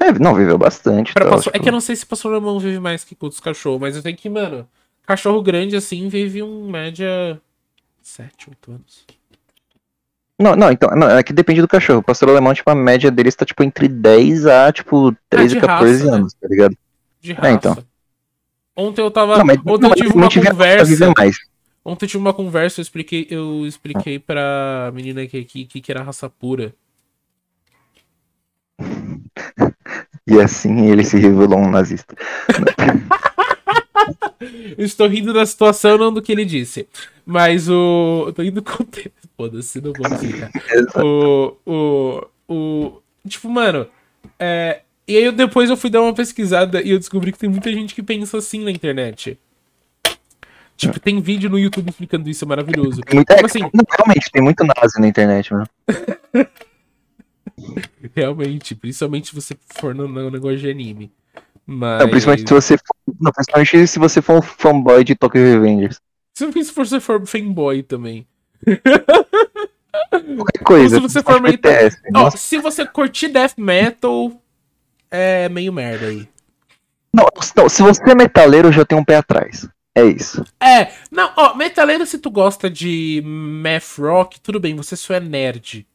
É, 0.00 0.12
não, 0.12 0.34
viveu 0.34 0.56
bastante. 0.56 1.12
Tal, 1.12 1.28
pastor- 1.28 1.50
É 1.50 1.54
tipo. 1.54 1.62
que 1.64 1.68
eu 1.68 1.72
não 1.72 1.80
sei 1.80 1.96
se 1.96 2.06
pastor 2.06 2.32
alemão 2.32 2.58
vive 2.58 2.78
mais 2.78 3.04
que 3.04 3.16
outros 3.20 3.40
cachorros, 3.40 3.80
mas 3.80 3.96
eu 3.96 4.02
tenho 4.02 4.16
que, 4.16 4.30
mano, 4.30 4.66
cachorro 5.04 5.42
grande 5.42 5.76
assim 5.76 6.08
vive 6.08 6.42
um 6.42 6.70
média 6.70 7.38
7, 8.00 8.48
8 8.48 8.70
anos. 8.70 9.04
Não, 10.38 10.54
não, 10.54 10.70
então, 10.70 10.88
não, 10.94 11.10
é 11.10 11.22
que 11.22 11.32
depende 11.32 11.60
do 11.60 11.66
cachorro. 11.66 11.98
O 11.98 12.02
pastor 12.02 12.28
alemão, 12.28 12.54
tipo, 12.54 12.70
a 12.70 12.74
média 12.74 13.10
deles 13.10 13.34
tá, 13.34 13.44
tipo, 13.44 13.62
entre 13.64 13.88
10 13.88 14.46
a, 14.46 14.72
tipo, 14.72 15.14
13, 15.28 15.54
de 15.54 15.60
14 15.60 15.92
raça, 15.92 16.10
né? 16.10 16.16
anos, 16.16 16.34
tá 16.34 16.48
ligado? 16.48 16.76
De 17.20 17.32
raça. 17.32 17.48
É, 17.48 17.52
então. 17.52 17.78
Ontem 18.76 19.02
eu 19.02 19.10
tava. 19.10 19.38
Não, 19.38 19.44
mas, 19.44 19.58
ontem 19.58 19.82
não, 19.82 19.90
eu 19.90 19.96
tive 19.96 20.14
uma 20.14 20.30
conversa. 20.30 21.12
mais. 21.16 21.36
Ontem 21.84 22.04
eu 22.04 22.08
tive 22.08 22.20
uma 22.20 22.32
conversa, 22.32 22.80
eu 22.80 22.82
expliquei, 22.82 23.26
eu 23.28 23.66
expliquei 23.66 24.20
pra 24.20 24.92
menina 24.94 25.26
que 25.26 25.38
aqui 25.38 25.64
que, 25.64 25.80
que 25.80 25.90
era 25.90 26.02
raça 26.02 26.28
pura. 26.28 26.72
E 30.30 30.38
assim 30.42 30.90
ele 30.90 31.04
se 31.04 31.16
revelou 31.18 31.58
um 31.58 31.70
nazista. 31.70 32.14
Estou 34.76 35.08
rindo 35.08 35.32
da 35.32 35.46
situação, 35.46 35.96
não 35.96 36.12
do 36.12 36.20
que 36.20 36.30
ele 36.30 36.44
disse. 36.44 36.86
Mas 37.24 37.68
o. 37.70 38.24
Eu 38.26 38.32
tô 38.34 38.42
rindo 38.42 38.60
do 38.60 38.62
contexto. 38.62 39.27
Foda-se, 39.38 39.80
não 39.80 39.92
vou 39.92 40.04
explicar. 40.04 40.50
o, 41.00 41.56
o, 41.64 42.26
o. 42.48 43.02
Tipo, 43.28 43.48
mano. 43.48 43.86
É, 44.36 44.82
e 45.06 45.16
aí 45.16 45.24
eu, 45.24 45.32
depois 45.32 45.70
eu 45.70 45.76
fui 45.76 45.88
dar 45.88 46.02
uma 46.02 46.12
pesquisada 46.12 46.82
e 46.82 46.90
eu 46.90 46.98
descobri 46.98 47.30
que 47.30 47.38
tem 47.38 47.48
muita 47.48 47.72
gente 47.72 47.94
que 47.94 48.02
pensa 48.02 48.36
assim 48.38 48.64
na 48.64 48.70
internet. 48.72 49.38
Tipo, 50.76 50.98
tem 50.98 51.20
vídeo 51.20 51.48
no 51.48 51.58
YouTube 51.58 51.88
explicando 51.88 52.28
isso, 52.28 52.44
é 52.44 52.48
maravilhoso. 52.48 53.00
Muita- 53.12 53.34
Tipo 53.36 53.46
assim, 53.46 53.60
realmente, 53.60 54.30
tem 54.32 54.42
muito 54.42 54.64
nazi 54.64 55.00
na 55.00 55.06
internet, 55.06 55.52
mano. 55.52 55.68
realmente, 58.14 58.74
principalmente 58.74 59.28
se 59.28 59.34
você 59.34 59.56
for 59.80 59.94
no, 59.94 60.08
no 60.08 60.30
negócio 60.30 60.58
de 60.58 60.68
anime. 60.68 61.12
Mas. 61.64 62.00
Não, 62.00 62.08
principalmente 62.08 62.48
se 62.48 62.54
você 62.54 62.76
for, 62.76 63.14
não, 63.20 63.30
principalmente 63.30 63.86
se 63.86 63.98
você 64.00 64.20
for 64.20 64.38
um 64.38 64.42
fanboy 64.42 65.04
de 65.04 65.14
Tokyo 65.14 65.42
Revengers. 65.42 66.00
Se 66.36 66.64
se 66.64 66.72
você 66.74 66.98
for 66.98 67.24
fanboy 67.24 67.84
também. 67.84 68.26
Qualquer 70.10 70.62
coisa. 70.64 70.96
Se 70.96 71.02
você 71.02 71.22
for 71.22 71.40
meio- 71.40 71.58
nossa. 72.10 72.36
se 72.36 72.58
você 72.58 72.86
curtir 72.86 73.28
death 73.28 73.54
metal, 73.56 74.32
é 75.10 75.48
meio 75.48 75.72
merda 75.72 76.06
aí. 76.06 76.28
Não, 77.12 77.26
não, 77.56 77.68
se 77.68 77.82
você 77.82 78.02
é 78.10 78.14
metaleiro, 78.14 78.70
já 78.70 78.84
tem 78.84 78.96
um 78.98 79.04
pé 79.04 79.16
atrás. 79.16 79.68
É 79.94 80.04
isso. 80.04 80.44
É, 80.60 80.92
não, 81.10 81.32
ó, 81.36 81.54
metaleiro 81.54 82.06
se 82.06 82.18
tu 82.18 82.30
gosta 82.30 82.70
de 82.70 83.20
math 83.24 83.98
rock, 83.98 84.40
tudo 84.40 84.60
bem, 84.60 84.76
você 84.76 84.94
só 84.94 85.14
é 85.14 85.20
nerd. 85.20 85.86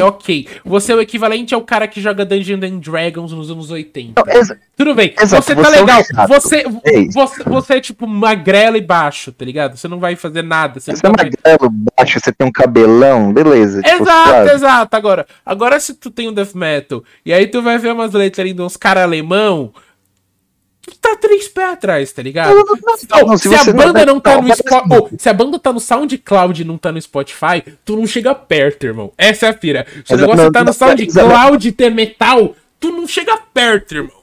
É 0.00 0.04
ok. 0.04 0.46
Você 0.64 0.92
é 0.92 0.94
o 0.94 1.00
equivalente 1.00 1.52
ao 1.54 1.60
cara 1.62 1.88
que 1.88 2.00
joga 2.00 2.24
Dungeons 2.24 2.62
and 2.62 2.78
Dragons 2.78 3.32
nos 3.32 3.50
anos 3.50 3.68
80. 3.68 4.22
Não, 4.24 4.56
Tudo 4.76 4.94
bem, 4.94 5.12
Exato, 5.20 5.42
você 5.44 5.56
tá 5.56 5.62
você 5.64 5.76
é 5.76 5.80
legal. 5.80 6.04
chato. 6.04 6.28
Você, 6.28 6.56
É 6.84 7.04
você, 7.12 7.42
você 7.44 7.74
é 7.74 7.80
tipo 7.80 8.06
magrelo 8.06 8.76
e 8.76 8.80
baixo, 8.80 9.32
tá 9.32 9.44
ligado? 9.44 9.76
Você 9.76 9.88
não 9.88 9.98
vai 9.98 10.14
fazer 10.14 10.42
nada. 10.42 10.78
Você 10.78 10.92
Você 10.94 11.04
é 11.04 11.10
vai- 11.10 11.24
magrelo, 11.24 11.70
baixo, 11.98 12.20
você 12.20 12.32
tem 12.32 12.46
um 12.46 12.52
cabelão, 12.52 13.32
beleza. 13.32 13.82
tipo, 13.82 14.02
Exato, 14.02 14.50
exato. 14.50 14.96
Agora, 14.96 15.26
agora 15.44 15.80
se 15.80 15.92
tu 15.94 16.10
tem 16.12 16.28
um 16.28 16.32
death 16.32 16.54
metal 16.54 17.02
e 17.26 17.32
aí 17.32 17.48
tu 17.48 17.60
vai 17.60 17.76
ver 17.76 17.92
umas 17.92 18.12
letras 18.12 18.44
ali 18.44 18.54
de 18.54 18.62
uns 18.62 18.76
caras 18.76 19.02
alemão, 19.02 19.72
tá 20.96 21.16
três 21.16 21.48
pés 21.48 21.72
atrás, 21.72 22.12
tá 22.12 22.22
ligado? 22.22 22.54
Não, 22.54 22.64
não, 22.64 22.64
não, 22.64 23.22
Ô, 23.22 23.26
não, 23.26 23.36
se, 23.36 23.48
se 23.48 23.70
a 23.70 23.72
banda 23.72 24.06
não, 24.06 24.20
tá 24.20 24.40
no 24.40 24.54
Spotify, 24.54 25.16
se 25.18 25.28
a 25.28 25.32
banda 25.32 25.58
tá 25.58 25.72
no 25.72 25.80
SoundCloud 25.80 26.62
e 26.62 26.64
não 26.64 26.78
tá 26.78 26.92
no 26.92 27.00
Spotify, 27.00 27.62
tu 27.84 27.96
não 27.96 28.06
chega 28.06 28.34
perto, 28.34 28.84
irmão. 28.84 29.12
Essa 29.18 29.46
é 29.46 29.48
a 29.50 29.54
pira. 29.54 29.86
Se 30.04 30.14
o 30.14 30.16
negócio 30.16 30.52
tá 30.52 30.64
no 30.64 30.72
SoundCloud 30.72 31.68
e 31.68 31.72
ter 31.72 31.90
metal, 31.90 32.54
tu 32.78 32.90
não 32.90 33.06
chega 33.06 33.36
perto, 33.52 33.94
irmão. 33.94 34.18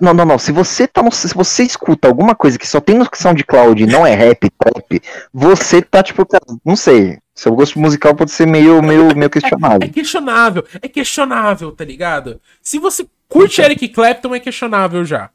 Não, 0.00 0.14
não, 0.14 0.24
não. 0.24 0.38
Se 0.38 0.52
você 0.52 0.86
tá 0.86 1.02
no, 1.02 1.12
se 1.12 1.34
você 1.34 1.62
escuta 1.62 2.08
alguma 2.08 2.34
coisa 2.34 2.58
que 2.58 2.66
só 2.66 2.80
tem 2.80 2.96
no 2.96 3.06
SoundCloud 3.12 3.82
e 3.82 3.86
não 3.86 4.06
é 4.06 4.14
rap, 4.14 4.50
trap, 4.50 5.02
você 5.32 5.82
tá 5.82 6.02
tipo, 6.02 6.24
cara, 6.24 6.44
não 6.64 6.76
sei. 6.76 7.18
Seu 7.34 7.54
gosto 7.54 7.78
musical 7.78 8.14
pode 8.14 8.30
ser 8.30 8.46
meio, 8.46 8.82
meio, 8.82 9.14
meio 9.14 9.26
É 9.26 9.28
questionável. 9.28 9.90
questionável, 9.92 10.64
é 10.80 10.88
questionável, 10.88 11.72
tá 11.72 11.84
ligado? 11.84 12.40
Se 12.62 12.78
você 12.78 13.06
curte 13.28 13.60
Eric 13.60 13.88
Clapton, 13.88 14.34
é 14.34 14.40
questionável 14.40 15.04
já. 15.04 15.28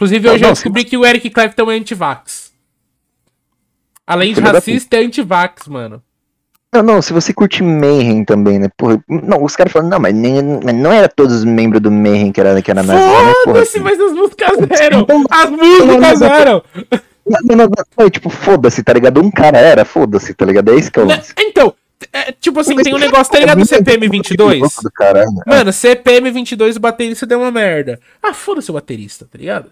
Inclusive, 0.00 0.26
Não, 0.26 0.34
hoje 0.34 0.44
eu 0.44 0.46
não, 0.46 0.54
descobri 0.54 0.84
que 0.84 0.96
o 0.96 1.04
Eric 1.04 1.28
Clapton 1.28 1.70
é 1.70 1.76
anti-vax. 1.76 2.52
Além 4.06 4.32
de 4.32 4.40
da 4.40 4.52
racista, 4.52 4.96
é 4.96 5.00
anti-vax, 5.00 5.68
mano. 5.68 6.02
Não, 6.72 6.82
não, 6.82 7.02
se 7.02 7.12
você 7.12 7.34
curte 7.34 7.62
Mayhem 7.62 8.24
também, 8.24 8.58
né? 8.58 8.68
Porra, 8.78 9.04
não, 9.06 9.44
os 9.44 9.54
caras 9.54 9.70
falam, 9.70 9.90
não, 9.90 10.00
mas, 10.00 10.14
nem, 10.14 10.40
não 10.40 10.90
era 10.90 11.06
todos 11.06 11.36
os 11.36 11.44
membros 11.44 11.82
do 11.82 11.90
Mayhem 11.90 12.32
que 12.32 12.40
era, 12.40 12.62
que 12.62 12.70
era 12.70 12.82
nazi, 12.82 12.98
né? 12.98 13.34
Foda-se, 13.44 13.80
mas 13.80 14.00
as 14.00 14.12
músicas 14.12 14.80
eram! 14.80 15.06
Não, 15.06 15.24
As 15.30 15.50
músicas 15.50 16.20
não. 16.20 16.28
eram! 16.28 16.64
Não, 17.26 17.56
não, 17.56 17.70
não, 17.98 18.08
tipo, 18.08 18.30
foda-se, 18.30 18.82
tá 18.82 18.94
ligado? 18.94 19.20
Um 19.20 19.30
cara 19.30 19.58
era, 19.58 19.84
foda-se, 19.84 20.32
tá 20.32 20.46
ligado? 20.46 20.72
É 20.72 20.76
isso 20.76 20.90
que 20.90 20.98
eu 20.98 21.04
Né? 21.04 21.20
Então, 21.38 21.74
é, 22.10 22.32
tipo 22.32 22.58
assim, 22.58 22.74
tem 22.76 22.94
um 22.94 22.98
negócio, 22.98 23.30
tá 23.30 23.38
ligado 23.38 23.58
do 23.58 23.66
CPM 23.66 24.08
22? 24.08 24.76
Do 24.82 24.90
caralho. 24.90 25.28
Mano, 25.46 25.70
CPM 25.74 26.30
22, 26.30 26.76
o 26.76 26.80
baterista 26.80 27.26
deu 27.26 27.40
uma 27.40 27.50
merda. 27.50 28.00
Ah, 28.22 28.32
foda-se 28.32 28.70
o 28.70 28.74
baterista, 28.74 29.28
tá 29.30 29.36
ligado? 29.36 29.70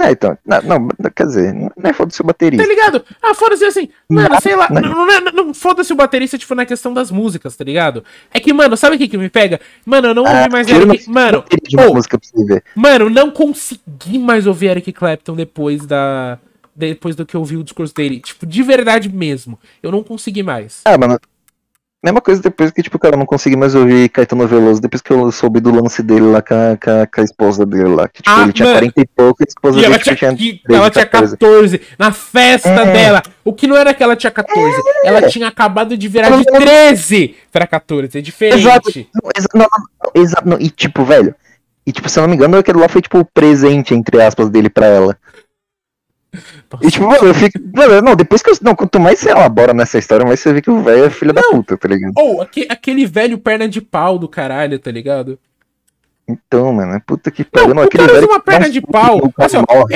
É, 0.00 0.12
então, 0.12 0.36
não, 0.46 0.78
não, 0.98 1.10
quer 1.14 1.26
dizer, 1.26 1.52
não 1.52 1.70
é 1.84 1.92
foda-se 1.92 2.20
o 2.20 2.24
Tá 2.24 2.28
baterista. 2.28 2.66
ligado? 2.66 3.04
Ah, 3.22 3.34
foda-se 3.34 3.64
assim. 3.64 3.88
Mano, 4.08 4.30
Não, 4.30 4.40
sei 4.40 4.56
lá. 4.56 4.66
não. 4.70 4.80
Não, 4.80 5.20
não, 5.20 5.32
não, 5.32 5.54
foda-se 5.54 5.92
o 5.92 5.96
baterista, 5.96 6.38
tipo, 6.38 6.54
na 6.54 6.64
questão 6.64 6.94
das 6.94 7.10
músicas, 7.10 7.54
tá 7.54 7.62
ligado? 7.64 8.02
É 8.32 8.40
que, 8.40 8.52
mano, 8.52 8.76
sabe 8.76 8.96
o 8.96 8.98
que 8.98 9.08
que 9.08 9.18
me 9.18 9.28
pega? 9.28 9.60
Mano, 9.84 10.08
eu 10.08 10.14
não 10.14 10.22
ouvi 10.24 10.48
mais 10.50 10.66
Eric. 10.68 11.06
no- 11.06 11.12
Mano, 11.14 11.44
uma 11.74 11.86
ô, 11.88 11.94
música 11.94 12.18
pra 12.18 12.26
você 12.28 12.44
ver. 12.46 12.64
mano, 12.74 13.10
não 13.10 13.30
consegui 13.30 14.18
mais 14.18 14.46
ouvir 14.46 14.68
Eric 14.68 14.92
Clapton 14.92 15.34
depois 15.36 15.84
da. 15.84 16.38
Depois 16.74 17.14
do 17.14 17.26
que 17.26 17.34
eu 17.36 17.40
ouvi 17.40 17.56
o 17.58 17.64
discurso 17.64 17.94
dele. 17.94 18.20
Tipo, 18.20 18.46
de 18.46 18.62
verdade 18.62 19.08
mesmo. 19.12 19.58
Eu 19.82 19.92
não 19.92 20.02
consegui 20.02 20.42
mais. 20.42 20.80
Ah, 20.86 20.96
mano. 20.96 21.18
Mesma 22.02 22.20
coisa 22.22 22.40
depois 22.40 22.70
que, 22.70 22.82
tipo, 22.82 22.98
cara, 22.98 23.14
eu 23.14 23.18
não 23.18 23.26
consegui 23.26 23.56
mais 23.56 23.74
ouvir 23.74 24.08
Caetano 24.08 24.48
Veloso, 24.48 24.80
depois 24.80 25.02
que 25.02 25.10
eu 25.12 25.30
soube 25.30 25.60
do 25.60 25.70
lance 25.70 26.02
dele 26.02 26.22
lá 26.30 26.40
com 26.40 26.54
a, 26.54 26.74
com 26.82 26.90
a- 27.02 27.06
com 27.06 27.20
a 27.20 27.24
esposa 27.24 27.66
dele 27.66 27.88
lá. 27.94 28.08
Que, 28.08 28.22
tipo, 28.22 28.30
Ah, 28.34 28.42
ele 28.44 28.52
tinha 28.54 28.66
mano. 28.68 28.78
40 28.78 29.00
e 29.02 29.06
pouco 29.06 29.42
e 29.42 29.44
a 29.44 29.46
esposa 29.46 29.78
E 29.78 29.82
dele 29.82 29.86
ela 29.94 30.02
tipo, 30.02 30.16
tinha, 30.16 30.34
tinha 30.34 30.52
que- 30.54 30.62
13, 30.64 30.80
ela 30.80 30.90
tinha 30.90 31.06
14. 31.06 31.36
14 31.36 31.80
na 31.98 32.10
festa 32.10 32.68
É. 32.70 32.92
dela. 32.92 33.22
O 33.44 33.52
que 33.52 33.66
não 33.66 33.76
era 33.76 33.92
que 33.92 34.02
ela 34.02 34.16
tinha 34.16 34.30
14. 34.30 34.82
Ela 35.04 35.28
tinha 35.28 35.46
acabado 35.48 35.94
de 35.94 36.08
virar 36.08 36.30
de 36.30 36.44
13 36.46 37.36
pra 37.52 37.66
14. 37.66 38.16
É 38.16 38.22
diferente. 38.22 38.60
Exato. 38.60 38.90
Não, 39.22 39.30
exa- 39.36 39.48
não, 39.54 39.66
não, 39.70 40.12
não, 40.14 40.22
exa- 40.22 40.42
não, 40.42 40.58
E 40.58 40.70
tipo, 40.70 41.04
velho. 41.04 41.34
E 41.86 41.92
tipo, 41.92 42.08
se 42.08 42.18
eu 42.18 42.22
não 42.22 42.28
me 42.30 42.36
engano, 42.36 42.56
aquele 42.56 42.78
lá 42.78 42.88
foi 42.88 43.02
tipo 43.02 43.18
o 43.18 43.24
presente, 43.26 43.94
entre 43.94 44.22
aspas, 44.22 44.48
dele 44.48 44.70
pra 44.70 44.86
ela. 44.86 45.16
E 46.82 46.90
tipo, 46.90 47.06
mano, 47.06 47.26
eu 47.26 47.34
fico. 47.34 47.58
Mano, 47.74 48.00
não, 48.00 48.14
depois 48.14 48.42
que 48.42 48.50
eu. 48.50 48.54
Não, 48.62 48.74
quanto 48.74 49.00
mais 49.00 49.18
você 49.18 49.30
elabora 49.30 49.74
nessa 49.74 49.98
história, 49.98 50.24
mais 50.24 50.38
você 50.40 50.52
vê 50.52 50.62
que 50.62 50.70
o 50.70 50.82
velho 50.82 51.04
é 51.04 51.10
filho 51.10 51.32
da 51.32 51.42
puta, 51.42 51.76
tá 51.76 51.88
ligado? 51.88 52.12
Ou 52.16 52.40
aque- 52.42 52.66
aquele 52.70 53.06
velho 53.06 53.38
perna 53.38 53.68
de 53.68 53.80
pau 53.80 54.18
do 54.18 54.28
caralho, 54.28 54.78
tá 54.78 54.90
ligado? 54.90 55.38
Então, 56.28 56.72
mano, 56.72 57.00
puta 57.04 57.30
que 57.30 57.42
pariu. 57.42 57.74
Não, 57.74 57.82
o 57.84 57.88
cara 57.88 58.12
usa 58.12 58.26
uma 58.26 58.40
perna 58.40 58.70
de 58.70 58.80
pau. 58.80 59.32
Assim, 59.36 59.56
ó, 59.68 59.86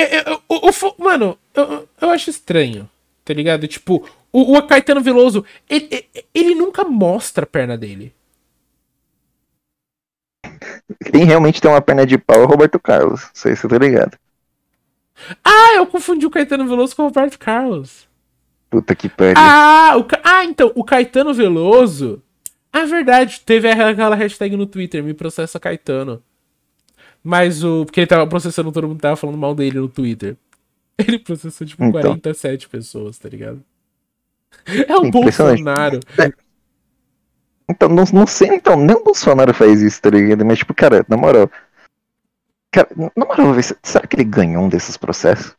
o- 0.49 0.69
o 0.69 1.03
mano, 1.03 1.37
eu, 1.53 1.87
eu 2.01 2.09
acho 2.09 2.29
estranho, 2.29 2.89
tá 3.23 3.33
ligado? 3.33 3.67
Tipo, 3.67 4.05
o, 4.33 4.57
o 4.57 4.61
Caetano 4.67 5.01
Veloso, 5.01 5.45
ele, 5.69 5.87
ele- 5.89 6.25
ele 6.33 6.55
nunca 6.55 6.83
mostra 6.83 7.43
a 7.45 7.47
perna 7.47 7.77
dele. 7.77 8.13
Quem 11.11 11.23
realmente 11.23 11.61
tem 11.61 11.71
uma 11.71 11.81
perna 11.81 12.05
de 12.05 12.17
pau 12.17 12.37
é 12.41 12.43
o 12.43 12.47
Roberto 12.47 12.79
Carlos. 12.79 13.21
Não 13.23 13.29
sei 13.33 13.55
se 13.55 13.61
você 13.61 13.67
tá 13.69 13.77
ligado. 13.77 14.17
Ah, 15.43 15.73
eu 15.75 15.85
confundi 15.87 16.25
o 16.25 16.29
Caetano 16.29 16.67
Veloso 16.67 16.95
com 16.95 17.03
o 17.03 17.05
Roberto 17.05 17.39
Carlos. 17.39 18.07
Puta 18.69 18.93
que 18.95 19.07
pariu. 19.09 19.35
Ah, 19.37 19.93
o, 19.97 20.03
Ca- 20.03 20.21
ah, 20.23 20.43
então, 20.45 20.71
o 20.75 20.83
Caetano 20.83 21.33
Veloso. 21.33 22.21
Ah, 22.73 22.85
verdade, 22.85 23.41
teve 23.45 23.69
aquela 23.69 24.15
hashtag 24.15 24.57
no 24.57 24.65
Twitter, 24.65 25.01
me 25.03 25.13
processa 25.13 25.59
Caetano. 25.59 26.21
Mas 27.23 27.63
o. 27.63 27.85
Porque 27.85 28.01
ele 28.01 28.07
tava 28.07 28.27
processando, 28.27 28.71
todo 28.71 28.87
mundo 28.87 28.99
tava 28.99 29.15
falando 29.15 29.37
mal 29.37 29.55
dele 29.55 29.79
no 29.79 29.87
Twitter. 29.87 30.35
Ele 30.97 31.19
processou, 31.19 31.65
tipo, 31.67 31.83
Então. 31.83 32.01
47 32.01 32.69
pessoas, 32.69 33.17
tá 33.17 33.27
ligado? 33.27 33.61
É 34.87 34.95
o. 34.95 35.09
Bolsonaro. 35.11 35.99
Então, 37.69 37.89
não, 37.89 38.03
não 38.13 38.27
sei, 38.27 38.49
então, 38.49 38.77
nem 38.77 38.95
o 38.95 39.03
Bolsonaro 39.03 39.53
faz 39.53 39.81
isso, 39.81 39.99
tá 40.01 40.09
ligado? 40.09 40.45
Mas, 40.45 40.59
tipo, 40.59 40.73
cara, 40.73 41.03
na 41.09 41.17
moral. 41.17 41.49
Cara, 42.75 42.89
na 43.15 43.25
moral, 43.25 43.55
será 43.81 44.05
que 44.05 44.17
ele 44.17 44.25
ganhou 44.25 44.65
um 44.65 44.67
desses 44.67 44.97
processos? 44.97 45.55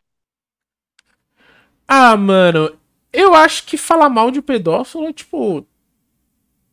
Ah, 1.88 2.14
mano, 2.14 2.70
eu 3.10 3.34
acho 3.34 3.64
que 3.64 3.78
falar 3.78 4.10
mal 4.10 4.30
de 4.30 4.42
pedófilo 4.42 5.06
é, 5.06 5.14
tipo, 5.14 5.66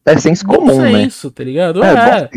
É 0.03 0.17
senso 0.17 0.45
comum, 0.45 0.81
né? 0.81 1.03
senso, 1.03 1.31
tá 1.31 1.45
ligado? 1.45 1.81
É, 1.81 2.29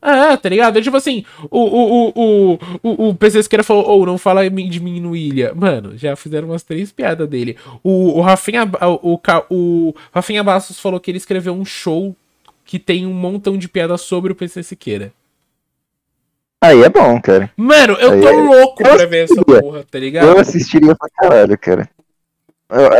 É, 0.00 0.10
é, 0.32 0.36
tá 0.36 0.48
ligado? 0.48 0.78
É 0.78 0.82
tipo 0.82 0.96
assim, 0.96 1.24
o, 1.50 1.58
o, 1.58 2.12
o, 2.14 2.58
o, 2.80 3.08
o, 3.08 3.14
PC 3.16 3.40
Esquerda 3.40 3.64
falou, 3.64 3.88
ou 3.88 4.06
não 4.06 4.18
fala 4.18 4.48
de 4.48 4.78
mim 4.80 5.00
no 5.00 5.16
Ilha. 5.16 5.52
Mano, 5.52 5.98
já 5.98 6.14
fizeram 6.14 6.46
umas 6.46 6.62
três 6.62 6.92
piadas 6.92 7.28
dele. 7.28 7.56
O, 7.82 8.18
o 8.18 8.20
Rafinha, 8.20 8.70
o, 9.02 9.20
o 9.50 9.94
Rafinha 10.12 10.44
Bastos 10.44 10.78
falou 10.78 11.00
que 11.00 11.10
ele 11.10 11.18
escreveu 11.18 11.54
um 11.54 11.64
show 11.64 12.14
que 12.64 12.78
tem 12.78 13.04
um 13.04 13.12
montão 13.12 13.58
de 13.58 13.68
piadas 13.68 14.02
sobre 14.02 14.30
o 14.30 14.36
PC 14.36 14.62
Siqueira. 14.62 15.12
Aí 16.60 16.82
é 16.82 16.88
bom, 16.88 17.20
cara. 17.20 17.50
Mano, 17.56 17.94
eu 17.94 18.20
tô 18.20 18.28
Aí- 18.28 18.36
louco 18.36 18.82
eu 18.82 18.96
pra 18.96 19.06
ver 19.06 19.24
essa 19.24 19.44
porra, 19.44 19.84
tá 19.88 19.98
ligado? 19.98 20.26
Eu 20.26 20.38
assistiria 20.38 20.94
pra 20.96 21.08
caralho, 21.08 21.56
cara. 21.58 21.88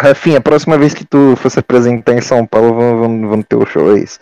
Rafinha, 0.02 0.38
a 0.38 0.40
próxima 0.40 0.78
vez 0.78 0.94
que 0.94 1.04
tu 1.04 1.34
fosse 1.36 1.58
apresentar 1.58 2.14
em 2.14 2.20
São 2.22 2.46
Paulo, 2.46 2.74
vamos, 2.74 3.00
vamos, 3.00 3.28
vamos 3.30 3.46
ter 3.46 3.56
o 3.56 3.66
show, 3.66 3.94
é 3.94 4.00
isso. 4.00 4.18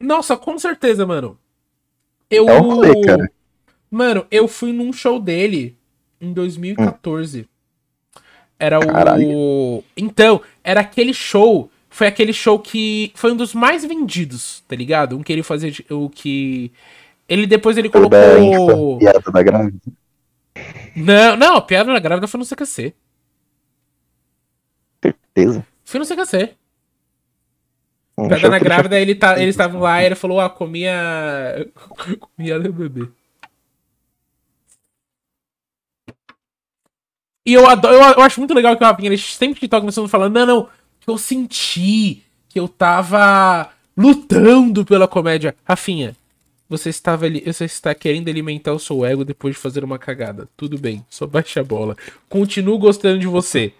Nossa, 0.00 0.36
com 0.36 0.58
certeza, 0.58 1.06
mano. 1.06 1.38
Eu. 2.28 2.48
É 2.48 2.60
um 2.60 3.00
cara. 3.02 3.30
Mano, 3.90 4.26
eu 4.30 4.48
fui 4.48 4.72
num 4.72 4.92
show 4.92 5.20
dele 5.20 5.76
em 6.20 6.32
2014. 6.32 7.46
Era 8.58 8.80
o. 8.80 8.86
Caralho. 8.86 9.84
Então, 9.96 10.40
era 10.64 10.80
aquele 10.80 11.12
show. 11.14 11.70
Foi 11.90 12.06
aquele 12.06 12.32
show 12.32 12.58
que. 12.58 13.12
Foi 13.14 13.30
um 13.32 13.36
dos 13.36 13.54
mais 13.54 13.84
vendidos, 13.84 14.64
tá 14.66 14.74
ligado? 14.74 15.16
Um 15.16 15.22
que 15.22 15.32
ele 15.32 15.42
fazia. 15.42 15.70
O 15.90 16.08
que. 16.08 16.72
Ele 17.28 17.46
depois 17.46 17.76
ele 17.76 17.88
da 17.88 17.92
colocou. 17.92 18.98
Piada 18.98 19.30
da 19.30 19.42
grávida. 19.42 19.78
Não, 20.94 21.36
não, 21.36 21.56
a 21.56 21.62
piada 21.62 21.92
da 21.92 21.98
grávida 21.98 22.26
foi 22.26 22.38
no 22.38 22.46
CQC. 22.46 22.94
Certeza. 25.02 25.66
Foi 25.84 26.00
no 26.00 26.06
CQC. 26.06 26.54
Um 28.16 28.28
Piada 28.28 28.48
na 28.50 28.58
grávida, 28.58 29.00
ele 29.00 29.14
tá, 29.14 29.40
eles 29.40 29.54
estavam 29.54 29.80
lá 29.80 30.02
e 30.02 30.06
ele 30.06 30.14
falou, 30.14 30.40
ah, 30.40 30.50
comia. 30.50 31.70
comia 32.36 32.58
meu 32.58 32.72
bebê. 32.72 33.08
E 37.44 37.54
eu, 37.54 37.66
adoro, 37.66 37.94
eu, 37.94 38.00
eu 38.00 38.20
acho 38.22 38.38
muito 38.38 38.54
legal 38.54 38.76
que 38.76 38.84
o 38.84 38.86
Rafinha, 38.86 39.08
ele 39.08 39.18
sempre 39.18 39.58
que 39.58 39.66
tá 39.66 39.80
começando 39.80 40.08
falando, 40.08 40.34
não, 40.34 40.46
não, 40.46 40.68
que 41.00 41.10
eu 41.10 41.18
senti 41.18 42.22
que 42.48 42.60
eu 42.60 42.68
tava 42.68 43.70
lutando 43.96 44.84
pela 44.84 45.08
comédia. 45.08 45.56
Rafinha, 45.64 46.14
você 46.72 46.88
estava 46.88 47.26
ali, 47.26 47.42
você 47.46 47.64
está 47.66 47.94
querendo 47.94 48.28
alimentar 48.28 48.72
o 48.72 48.78
seu 48.78 49.04
ego 49.04 49.24
depois 49.24 49.54
de 49.54 49.60
fazer 49.60 49.84
uma 49.84 49.98
cagada. 49.98 50.48
Tudo 50.56 50.78
bem, 50.78 51.04
só 51.10 51.26
baixa 51.26 51.60
a 51.60 51.64
bola. 51.64 51.96
Continuo 52.28 52.78
gostando 52.78 53.18
de 53.18 53.26
você. 53.26 53.72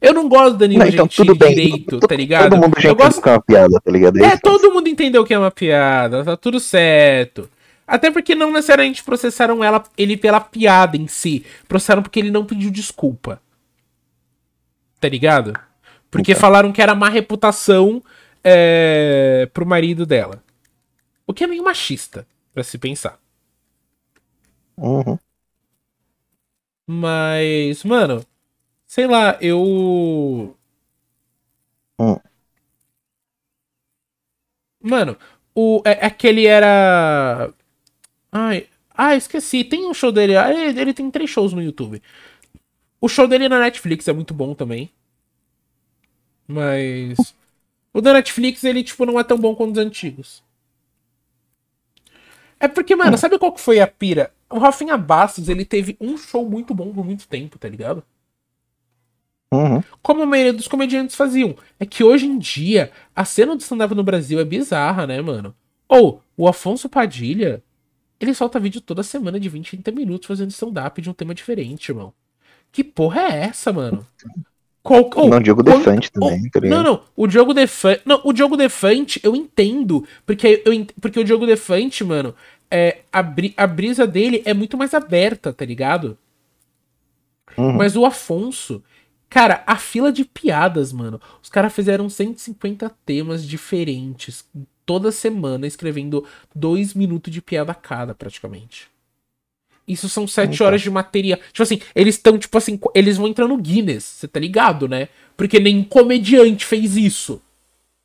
Eu 0.00 0.14
não 0.14 0.28
gosto 0.28 0.52
da 0.52 0.58
Danilo 0.60 0.80
Não, 0.80 0.88
então, 0.88 1.04
Gentili 1.06 1.28
tudo 1.28 1.38
bem. 1.38 1.54
direito, 1.54 2.00
tá 2.00 2.14
ligado? 2.14 2.50
Todo 2.50 2.60
mundo 2.60 2.80
já 2.80 2.88
eu 2.90 2.94
gosto 2.94 3.20
que 3.20 3.28
é 3.28 3.32
uma 3.32 3.42
piada, 3.42 3.80
tá 3.80 3.90
ligado? 3.90 4.18
é, 4.22 4.28
isso? 4.28 4.40
todo 4.42 4.72
mundo 4.72 4.88
entendeu 4.88 5.24
que 5.24 5.34
é 5.34 5.38
uma 5.38 5.50
piada, 5.50 6.24
tá 6.24 6.36
tudo 6.36 6.58
certo. 6.60 7.50
Até 7.86 8.10
porque 8.10 8.34
não 8.34 8.52
necessariamente 8.52 9.02
processaram 9.02 9.62
ela, 9.64 9.82
ele 9.96 10.16
pela 10.16 10.40
piada 10.40 10.96
em 10.96 11.06
si. 11.08 11.44
Processaram 11.66 12.02
porque 12.02 12.18
ele 12.20 12.30
não 12.30 12.44
pediu 12.44 12.70
desculpa. 12.70 13.40
Tá 15.00 15.08
ligado? 15.08 15.52
Porque 16.10 16.32
Então. 16.32 16.40
falaram 16.40 16.72
que 16.72 16.80
era 16.82 16.94
má 16.94 17.08
reputação 17.08 18.02
é, 18.44 19.48
pro 19.52 19.66
marido 19.66 20.06
dela. 20.06 20.42
O 21.26 21.34
que 21.34 21.44
é 21.44 21.46
meio 21.46 21.62
machista, 21.64 22.26
pra 22.58 22.64
se 22.64 22.76
pensar. 22.76 23.20
Uhum. 24.76 25.16
Mas, 26.86 27.84
mano, 27.84 28.24
sei 28.86 29.06
lá, 29.06 29.38
eu. 29.40 30.56
Hum. 32.00 32.16
Mano, 34.80 35.16
o, 35.54 35.82
é, 35.84 36.06
é 36.06 36.10
que 36.10 36.26
ele 36.26 36.46
era. 36.46 37.52
Ai, 38.32 38.68
ah, 38.90 39.14
esqueci. 39.14 39.62
Tem 39.64 39.86
um 39.86 39.94
show 39.94 40.10
dele. 40.10 40.34
Ele, 40.34 40.80
ele 40.80 40.94
tem 40.94 41.10
três 41.10 41.30
shows 41.30 41.52
no 41.52 41.62
YouTube. 41.62 42.02
O 43.00 43.08
show 43.08 43.28
dele 43.28 43.48
na 43.48 43.60
Netflix 43.60 44.08
é 44.08 44.12
muito 44.12 44.34
bom 44.34 44.54
também. 44.54 44.90
Mas. 46.48 47.34
O 47.92 48.00
da 48.00 48.12
Netflix, 48.12 48.64
ele, 48.64 48.82
tipo, 48.82 49.06
não 49.06 49.18
é 49.18 49.24
tão 49.24 49.38
bom 49.38 49.54
quanto 49.54 49.72
os 49.72 49.78
antigos. 49.78 50.47
É 52.60 52.66
porque, 52.66 52.96
mano, 52.96 53.16
sabe 53.16 53.38
qual 53.38 53.52
que 53.52 53.60
foi 53.60 53.80
a 53.80 53.86
pira? 53.86 54.32
O 54.50 54.58
Rafinha 54.58 54.96
Bastos, 54.96 55.48
ele 55.48 55.64
teve 55.64 55.96
um 56.00 56.16
show 56.16 56.48
muito 56.48 56.74
bom 56.74 56.92
por 56.92 57.04
muito 57.04 57.28
tempo, 57.28 57.58
tá 57.58 57.68
ligado? 57.68 58.02
Uhum. 59.52 59.82
Como 60.02 60.22
a 60.22 60.26
maioria 60.26 60.52
dos 60.52 60.68
comediantes 60.68 61.16
faziam. 61.16 61.56
É 61.78 61.86
que 61.86 62.04
hoje 62.04 62.26
em 62.26 62.38
dia, 62.38 62.90
a 63.14 63.24
cena 63.24 63.56
do 63.56 63.60
stand-up 63.60 63.94
no 63.94 64.04
Brasil 64.04 64.40
é 64.40 64.44
bizarra, 64.44 65.06
né, 65.06 65.20
mano? 65.20 65.54
Ou, 65.88 66.22
o 66.36 66.48
Afonso 66.48 66.88
Padilha, 66.88 67.62
ele 68.20 68.34
solta 68.34 68.60
vídeo 68.60 68.80
toda 68.80 69.02
semana 69.02 69.38
de 69.38 69.48
20, 69.48 69.70
30 69.70 69.90
minutos 69.92 70.26
fazendo 70.26 70.50
stand-up 70.50 71.00
de 71.00 71.08
um 71.08 71.14
tema 71.14 71.34
diferente, 71.34 71.90
irmão. 71.90 72.12
Que 72.70 72.84
porra 72.84 73.22
é 73.22 73.40
essa, 73.44 73.72
mano? 73.72 74.06
Qual, 74.88 75.10
ou, 75.16 75.28
não, 75.28 75.38
Diogo 75.40 75.62
Defante 75.62 76.10
também, 76.10 76.48
tá 76.48 76.60
não, 76.62 76.82
não. 76.82 77.02
O 77.14 77.26
Diogo 77.26 77.52
Defante. 77.52 78.00
Não, 78.06 78.22
o 78.24 78.32
Diogo 78.32 78.56
Defante 78.56 79.20
eu 79.22 79.36
entendo. 79.36 80.02
Porque, 80.24 80.62
eu, 80.64 80.86
porque 80.98 81.20
o 81.20 81.24
Diogo 81.24 81.44
Defante, 81.46 82.02
mano, 82.02 82.34
é, 82.70 83.00
a, 83.12 83.22
bri- 83.22 83.52
a 83.54 83.66
brisa 83.66 84.06
dele 84.06 84.42
é 84.46 84.54
muito 84.54 84.78
mais 84.78 84.94
aberta, 84.94 85.52
tá 85.52 85.62
ligado? 85.62 86.16
Uhum. 87.54 87.74
Mas 87.74 87.96
o 87.96 88.06
Afonso. 88.06 88.82
Cara, 89.28 89.62
a 89.66 89.76
fila 89.76 90.10
de 90.10 90.24
piadas, 90.24 90.90
mano. 90.90 91.20
Os 91.42 91.50
caras 91.50 91.74
fizeram 91.74 92.08
150 92.08 92.90
temas 93.04 93.44
diferentes. 93.44 94.48
Toda 94.86 95.12
semana, 95.12 95.66
escrevendo 95.66 96.24
dois 96.54 96.94
minutos 96.94 97.30
de 97.30 97.42
piada 97.42 97.74
cada, 97.74 98.14
praticamente. 98.14 98.88
Isso 99.88 100.08
são 100.08 100.26
sete 100.28 100.54
Então. 100.54 100.66
horas 100.66 100.82
de 100.82 100.90
material. 100.90 101.38
Tipo 101.52 101.62
assim, 101.62 101.80
eles 101.94 102.16
estão, 102.16 102.38
tipo 102.38 102.56
assim, 102.58 102.78
eles 102.94 103.16
vão 103.16 103.26
entrar 103.26 103.48
no 103.48 103.56
Guinness, 103.56 104.04
você 104.04 104.28
tá 104.28 104.38
ligado, 104.38 104.86
né? 104.86 105.08
Porque 105.36 105.58
nenhum 105.58 105.82
comediante 105.82 106.64
fez 106.64 106.96
isso. 106.96 107.40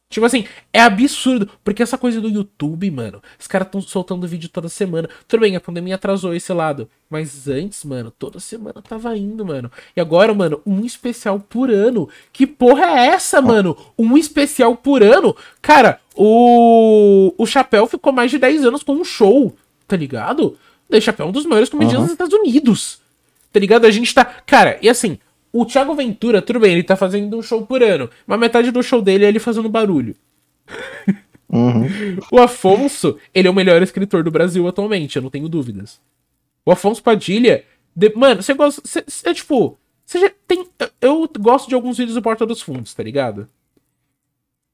Tipo 0.10 0.28
assim, 0.28 0.46
é 0.72 0.80
absurdo. 0.80 1.50
Porque 1.64 1.82
essa 1.82 1.98
coisa 1.98 2.22
do 2.22 2.30
YouTube, 2.30 2.92
mano, 2.92 3.20
os 3.40 3.48
caras 3.48 3.68
estão 3.68 3.82
soltando 3.82 4.28
vídeo 4.28 4.48
toda 4.48 4.70
semana. 4.70 5.10
Tudo 5.28 5.40
bem, 5.40 5.56
a 5.56 5.60
pandemia 5.60 5.96
atrasou 5.96 6.36
esse 6.36 6.54
lado. 6.54 6.88
Mas 7.10 7.48
antes, 7.48 7.84
mano, 7.84 8.12
toda 8.12 8.40
semana 8.40 8.80
tava 8.88 9.18
indo, 9.18 9.44
mano. 9.44 9.72
E 9.98 10.00
agora, 10.00 10.32
mano, 10.32 10.62
um 10.68 10.86
especial 10.86 11.40
por 11.40 11.72
ano. 11.72 12.08
Que 12.32 12.46
porra 12.46 12.86
é 12.86 13.08
essa, 13.08 13.42
mano? 13.42 13.76
Um 13.98 14.16
especial 14.16 14.78
por 14.78 15.02
ano? 15.02 15.36
Cara, 15.60 16.00
o. 16.16 17.34
O 17.36 17.46
Chapéu 17.48 17.88
ficou 17.88 18.14
mais 18.14 18.30
de 18.30 18.38
10 18.38 18.66
anos 18.66 18.84
com 18.84 18.94
um 18.94 19.04
show, 19.04 19.56
tá 19.88 19.98
ligado? 19.98 20.56
O 20.98 21.02
Chapéu 21.02 21.26
é 21.26 21.30
um 21.30 21.32
dos 21.32 21.46
maiores 21.46 21.70
comediantes 21.70 22.00
Uhum. 22.00 22.06
dos 22.06 22.12
Estados 22.14 22.34
Unidos. 22.34 23.02
Tá 23.52 23.60
ligado? 23.60 23.86
A 23.86 23.92
gente 23.92 24.14
tá. 24.14 24.24
Cara, 24.26 24.78
e 24.82 24.90
assim, 24.90 25.18
o 25.52 25.66
Thiago 25.66 25.94
Ventura, 25.96 26.42
tudo 26.42 26.60
bem, 26.60 26.74
ele 26.74 26.84
tá 26.84 26.96
fazendo 26.96 27.38
um 27.38 27.42
show 27.42 27.66
por 27.66 27.84
ano. 27.84 28.10
Mas 28.26 28.40
metade 28.40 28.72
do 28.72 28.82
show 28.82 29.02
dele 29.02 29.26
é 29.26 29.28
ele 29.28 29.40
fazendo 29.40 29.70
barulho. 29.70 30.16
Uhum. 31.50 31.84
O 32.32 32.40
Afonso, 32.40 33.18
ele 33.34 33.48
é 33.48 33.52
o 33.52 33.54
melhor 33.54 33.82
escritor 33.82 34.24
do 34.24 34.32
Brasil 34.32 34.68
atualmente, 34.68 35.16
eu 35.18 35.22
não 35.22 35.30
tenho 35.30 35.48
dúvidas. 35.50 36.00
O 36.66 36.72
Afonso 36.72 37.04
Padilha. 37.04 37.64
de- 37.96 38.14
Mano, 38.16 38.42
você 38.42 38.54
gosta. 38.56 38.82
Você, 38.84 39.04
é 39.26 39.34
tipo. 39.34 39.78
Você 40.06 40.20
já 40.20 40.32
tem. 40.48 40.66
eu- 40.80 40.90
Eu 41.02 41.30
gosto 41.40 41.70
de 41.70 41.76
alguns 41.76 41.98
vídeos 41.98 42.16
do 42.16 42.22
Porta 42.22 42.46
dos 42.46 42.62
Fundos, 42.62 42.94
tá 42.94 43.04
ligado? 43.04 43.48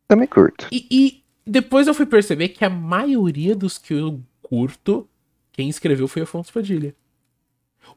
Também 0.08 0.28
curto. 0.28 0.68
E, 0.72 0.86
e 0.90 1.24
depois 1.46 1.88
eu 1.88 1.94
fui 1.94 2.06
perceber 2.06 2.50
que 2.50 2.64
a 2.64 2.70
maioria 2.70 3.56
dos 3.56 3.78
que 3.78 3.94
eu 3.94 4.22
curto, 4.42 5.08
Quem 5.60 5.68
escreveu 5.68 6.08
foi 6.08 6.22
Afonso 6.22 6.54
Padilha. 6.54 6.96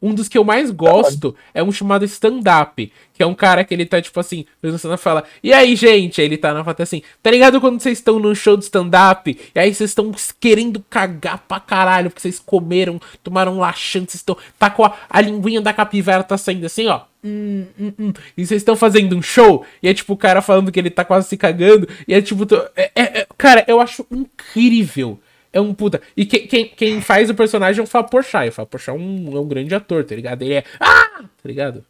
Um 0.02 0.12
dos 0.12 0.26
que 0.26 0.36
eu 0.36 0.42
mais 0.42 0.72
gosto 0.72 1.32
é 1.54 1.62
um 1.62 1.70
chamado 1.70 2.04
stand-up, 2.04 2.92
que 3.14 3.22
é 3.22 3.26
um 3.26 3.36
cara 3.36 3.62
que 3.62 3.72
ele 3.72 3.86
tá, 3.86 4.02
tipo 4.02 4.18
assim, 4.18 4.44
fazendo 4.60 4.98
fala, 4.98 5.22
e 5.40 5.52
aí, 5.52 5.76
gente? 5.76 6.20
Aí 6.20 6.26
ele 6.26 6.36
tá 6.36 6.52
na 6.52 6.64
foto 6.64 6.82
assim, 6.82 7.02
tá 7.22 7.30
ligado 7.30 7.60
quando 7.60 7.80
vocês 7.80 7.98
estão 7.98 8.18
num 8.18 8.34
show 8.34 8.56
de 8.56 8.64
stand-up, 8.64 9.38
e 9.54 9.56
aí 9.60 9.72
vocês 9.72 9.90
estão 9.90 10.10
querendo 10.40 10.84
cagar 10.90 11.38
pra 11.46 11.60
caralho, 11.60 12.10
porque 12.10 12.22
vocês 12.22 12.40
comeram, 12.40 13.00
tomaram 13.22 13.56
laxante, 13.56 14.10
vocês 14.10 14.22
estão, 14.22 14.36
tá 14.58 14.68
com 14.68 14.84
a, 14.84 14.96
a 15.08 15.20
linguinha 15.20 15.60
da 15.60 15.72
capivara 15.72 16.24
tá 16.24 16.36
saindo 16.36 16.66
assim, 16.66 16.88
ó, 16.88 17.02
Hum, 17.24 17.66
hum, 17.78 17.92
hum. 17.96 18.12
E 18.36 18.44
vocês 18.44 18.60
estão 18.60 18.74
fazendo 18.74 19.16
um 19.16 19.22
show, 19.22 19.64
e 19.80 19.88
é 19.88 19.94
tipo 19.94 20.14
o 20.14 20.16
cara 20.16 20.42
falando 20.42 20.72
que 20.72 20.80
ele 20.80 20.90
tá 20.90 21.04
quase 21.04 21.28
se 21.28 21.36
cagando, 21.36 21.88
e 22.08 22.12
é 22.12 22.20
tipo. 22.20 22.44
É, 22.74 22.90
é, 22.96 23.20
é, 23.20 23.26
cara, 23.38 23.64
eu 23.68 23.80
acho 23.80 24.04
incrível 24.10 25.20
é 25.52 25.60
um 25.60 25.74
puta. 25.74 26.00
E 26.16 26.24
que, 26.24 26.40
quem, 26.40 26.68
quem 26.68 27.00
faz 27.00 27.28
o 27.28 27.34
personagem 27.34 27.80
é 27.80 27.84
o 27.84 27.86
Fábio 27.86 28.10
Porchat. 28.10 28.48
O 28.48 28.52
Fábio 28.52 28.70
Porchat 28.70 28.96
é 28.96 29.00
um, 29.00 29.36
é 29.36 29.40
um 29.40 29.46
grande 29.46 29.74
ator, 29.74 30.04
tá 30.04 30.14
ligado? 30.14 30.42
Ele 30.42 30.54
é. 30.54 30.64
Ah! 30.80 31.20
Tá 31.20 31.44
ligado? 31.44 31.84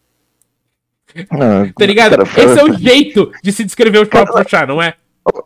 Não, 1.31 1.71
tá 1.73 1.87
ligado? 1.87 2.17
Cara, 2.17 2.23
Esse 2.23 2.59
é 2.59 2.65
o 2.65 2.75
jeito 2.75 3.31
de 3.43 3.53
se 3.53 3.65
descrever 3.65 3.99
o 3.99 4.07
Fábio 4.07 4.33
Porchat, 4.33 4.67
não 4.67 4.83
é? 4.83 4.95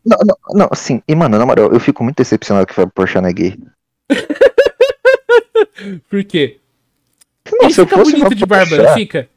Não, 0.05 0.19
não, 0.25 0.37
não, 0.55 0.69
assim, 0.71 1.03
e 1.07 1.15
mano, 1.15 1.39
na 1.39 1.45
moral, 1.45 1.73
eu 1.73 1.81
fico 1.81 2.03
muito 2.03 2.17
decepcionado 2.17 2.67
que 2.67 2.73
o 2.73 2.77
Fábio 2.77 2.93
Porchat 2.95 3.21
não 3.21 3.29
é 3.29 3.33
gay. 3.33 3.59
Por 6.09 6.25
quê? 6.25 6.59
Não, 7.53 7.65
ele 7.65 7.75
fica 7.75 7.97
bonito 7.97 8.35
de 8.35 8.47
barba, 8.47 8.77
não 8.77 8.95
fica? 8.95 9.29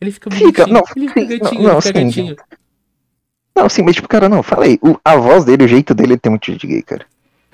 Ele 0.00 0.10
fica 0.10 0.30
bonitinho. 0.30 0.52
Fica, 0.52 0.66
não, 0.66 0.82
ele 0.96 1.08
fica 1.08 1.38
gatinho, 1.38 1.62
não, 1.62 1.80
fica 1.80 2.02
gatinho. 2.02 2.36
Não, 3.54 3.68
sim, 3.68 3.82
mas 3.82 3.94
tipo, 3.94 4.08
cara, 4.08 4.28
não, 4.28 4.42
falei. 4.42 4.80
A 5.04 5.16
voz 5.16 5.44
dele, 5.44 5.64
o 5.64 5.68
jeito 5.68 5.94
dele, 5.94 6.14
ele 6.14 6.18
tem 6.18 6.30
muito 6.30 6.56
de 6.56 6.66
gay, 6.66 6.82
cara. 6.82 7.06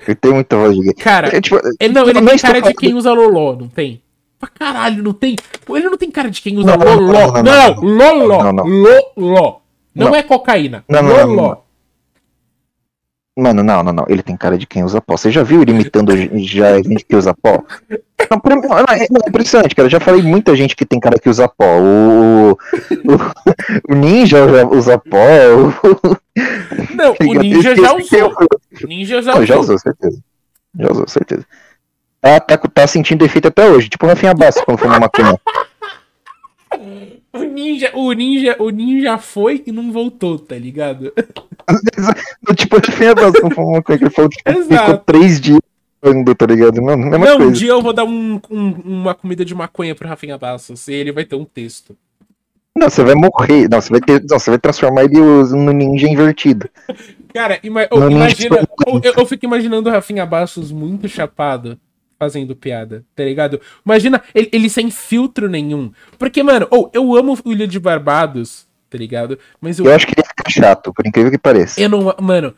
Ele 0.07 0.15
tem 0.15 0.33
muita 0.33 0.55
voz 0.55 0.75
de 0.75 0.83
gay. 0.83 0.93
Cara, 0.93 1.35
é, 1.35 1.41
tipo, 1.41 1.59
ele, 1.79 1.93
não, 1.93 2.03
ele 2.03 2.21
não 2.21 2.27
tem 2.27 2.37
cara 2.37 2.61
de 2.61 2.73
quem 2.73 2.93
usa 2.93 3.11
loló, 3.11 3.55
não 3.55 3.67
tem? 3.67 4.01
Pra 4.39 4.47
caralho, 4.47 5.03
não 5.03 5.13
tem? 5.13 5.35
Ele 5.69 5.89
não 5.89 5.97
tem 5.97 6.09
cara 6.09 6.29
de 6.29 6.41
quem 6.41 6.57
usa 6.57 6.77
não, 6.77 6.95
loló. 6.95 7.43
Não, 7.43 7.43
não, 7.43 7.81
não, 7.81 8.25
loló. 8.25 8.53
Não, 8.53 8.63
loló. 9.17 9.59
Não, 9.93 10.15
é 10.15 10.23
cocaína. 10.23 10.83
Não, 10.87 11.01
loló. 11.01 11.57
Mano, 13.39 13.63
não, 13.63 13.81
não, 13.81 13.93
não. 13.93 14.05
Ele 14.09 14.21
tem 14.21 14.35
cara 14.35 14.57
de 14.57 14.67
quem 14.67 14.83
usa 14.83 14.99
pó. 14.99 15.15
Você 15.15 15.31
já 15.31 15.43
viu 15.43 15.61
ele 15.61 15.71
imitando 15.71 16.11
já 16.43 16.75
gente 16.81 17.05
que 17.05 17.15
usa 17.15 17.33
pó? 17.33 17.63
Não, 18.29 18.39
não, 18.67 18.77
é, 18.93 19.03
é 19.03 19.29
impressionante, 19.29 19.73
cara. 19.73 19.85
Eu 19.85 19.91
já 19.91 19.99
falei 19.99 20.21
muita 20.21 20.55
gente 20.55 20.75
que 20.75 20.85
tem 20.85 20.99
cara 20.99 21.17
que 21.17 21.29
usa 21.29 21.47
pó. 21.47 21.79
O, 21.79 22.51
o, 22.51 23.93
o 23.93 23.95
Ninja 23.95 24.45
usa 24.67 24.99
pó. 24.99 25.17
O, 25.17 26.17
não, 26.95 27.15
o 27.21 27.33
Ninja 27.33 27.75
já 27.75 27.93
usou. 27.93 28.33
O 28.83 28.87
Ninja 28.87 29.21
já 29.21 29.33
usou. 29.33 29.45
Já 29.45 29.57
usou, 29.57 29.79
certeza. 29.79 30.19
Já 30.77 30.91
usou, 30.91 31.07
certeza. 31.07 31.45
Ah, 32.21 32.39
tá, 32.41 32.57
tá 32.57 32.85
sentindo 32.85 33.23
efeito 33.23 33.47
até 33.47 33.69
hoje. 33.69 33.87
Tipo 33.87 34.05
o 34.05 34.09
Rafinha 34.09 34.33
Basso 34.33 34.63
quando 34.65 34.77
foi 34.77 34.89
na 34.89 34.99
maconha. 34.99 35.39
O 37.31 37.43
ninja, 37.43 37.91
o 37.93 38.11
ninja, 38.11 38.55
o 38.59 38.69
ninja 38.69 39.17
foi 39.17 39.63
e 39.65 39.71
não 39.71 39.91
voltou, 39.91 40.39
tá 40.39 40.55
ligado? 40.55 41.13
tipo, 42.55 42.77
o 42.77 42.79
Rafinha 42.79 43.13
Basso 43.13 43.39
quando 43.39 43.55
foi 43.55 43.63
uma 43.63 43.83
coisa 43.83 43.99
que 43.99 44.05
ele 44.05 44.13
falou, 44.13 44.29
tipo, 44.29 44.63
ficou 44.63 44.97
três 44.97 45.39
dias 45.39 45.59
tá 46.37 46.45
ligado? 46.45 46.81
Não, 46.81 47.37
um 47.39 47.51
dia 47.51 47.71
eu 47.71 47.81
vou 47.81 47.93
dar 47.93 48.05
um, 48.05 48.39
um, 48.49 48.69
uma 48.85 49.13
comida 49.13 49.43
de 49.43 49.53
maconha 49.53 49.93
pro 49.93 50.07
Rafinha 50.07 50.37
Bastos 50.37 50.87
e 50.87 50.93
ele 50.93 51.11
vai 51.11 51.25
ter 51.25 51.35
um 51.35 51.45
texto. 51.45 51.95
Não, 52.75 52.89
você 52.89 53.03
vai 53.03 53.15
morrer. 53.15 53.67
Não, 53.69 53.81
você 53.81 53.89
vai 53.89 53.99
ter. 53.99 54.21
Não, 54.21 54.39
você 54.39 54.49
vai 54.49 54.59
transformar 54.59 55.03
ele 55.03 55.19
no 55.19 55.73
ninja 55.73 56.07
invertido. 56.07 56.69
Cara, 57.33 57.59
ima 57.61 57.85
oh, 57.91 58.07
imagina. 58.09 58.65
Oh, 58.87 59.01
eu, 59.03 59.13
eu, 59.17 59.25
fico 59.25 59.45
imaginando 59.45 59.89
o 59.89 59.91
Rafinha 59.91 60.25
Bastos 60.25 60.71
muito 60.71 61.09
chapado 61.09 61.77
fazendo 62.19 62.55
piada, 62.55 63.05
tá 63.15 63.23
ligado? 63.23 63.61
Imagina 63.85 64.21
ele, 64.35 64.49
ele 64.51 64.69
sem 64.69 64.91
filtro 64.91 65.49
nenhum. 65.49 65.91
Porque, 66.17 66.43
mano, 66.43 66.67
oh, 66.69 66.89
eu 66.93 67.15
amo 67.15 67.39
o 67.45 67.51
Ilha 67.51 67.65
de 67.65 67.79
Barbados, 67.79 68.67
tá 68.89 68.97
ligado? 68.97 69.39
Mas 69.61 69.79
eu... 69.79 69.85
eu 69.85 69.95
acho 69.95 70.05
que 70.05 70.13
ele 70.15 70.27
fica 70.27 70.49
chato, 70.49 70.93
por 70.93 71.07
incrível 71.07 71.31
que 71.31 71.37
pareça. 71.37 71.79
Eu 71.79 71.87
não. 71.87 72.13
Mano, 72.21 72.53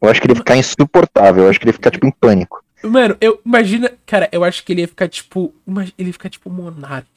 eu 0.00 0.08
acho 0.08 0.20
que 0.20 0.26
ele 0.26 0.32
ia 0.32 0.38
ficar 0.38 0.56
insuportável. 0.56 1.44
Eu 1.44 1.50
acho 1.50 1.60
que 1.60 1.64
ele 1.64 1.70
ia 1.70 1.74
ficar, 1.74 1.90
tipo, 1.90 2.06
em 2.06 2.10
pânico. 2.10 2.64
Mano, 2.82 3.16
eu 3.20 3.40
imagina. 3.44 3.92
Cara, 4.06 4.28
eu 4.32 4.42
acho 4.42 4.64
que 4.64 4.72
ele 4.72 4.80
ia 4.80 4.88
ficar, 4.88 5.08
tipo. 5.08 5.54
Ele 5.98 6.08
ia 6.08 6.12
ficar, 6.12 6.30
tipo, 6.30 6.48
monarque. 6.48 7.10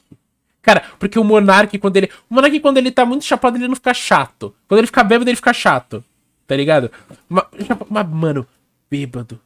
Cara, 0.62 0.82
porque 0.98 1.18
o 1.18 1.24
Monark, 1.24 1.78
quando 1.78 1.96
ele. 1.96 2.10
O 2.28 2.34
Monark, 2.34 2.60
quando 2.60 2.76
ele 2.76 2.90
tá 2.90 3.06
muito 3.06 3.24
chapado, 3.24 3.56
ele 3.56 3.66
não 3.66 3.74
fica 3.74 3.94
chato. 3.94 4.54
Quando 4.68 4.80
ele 4.80 4.86
fica 4.86 5.02
bêbado, 5.02 5.30
ele 5.30 5.36
fica 5.36 5.54
chato. 5.54 6.04
Tá 6.46 6.54
ligado? 6.54 6.90
Mas, 7.28 7.44
mas 7.88 8.08
mano, 8.08 8.46
bêbado. 8.90 9.40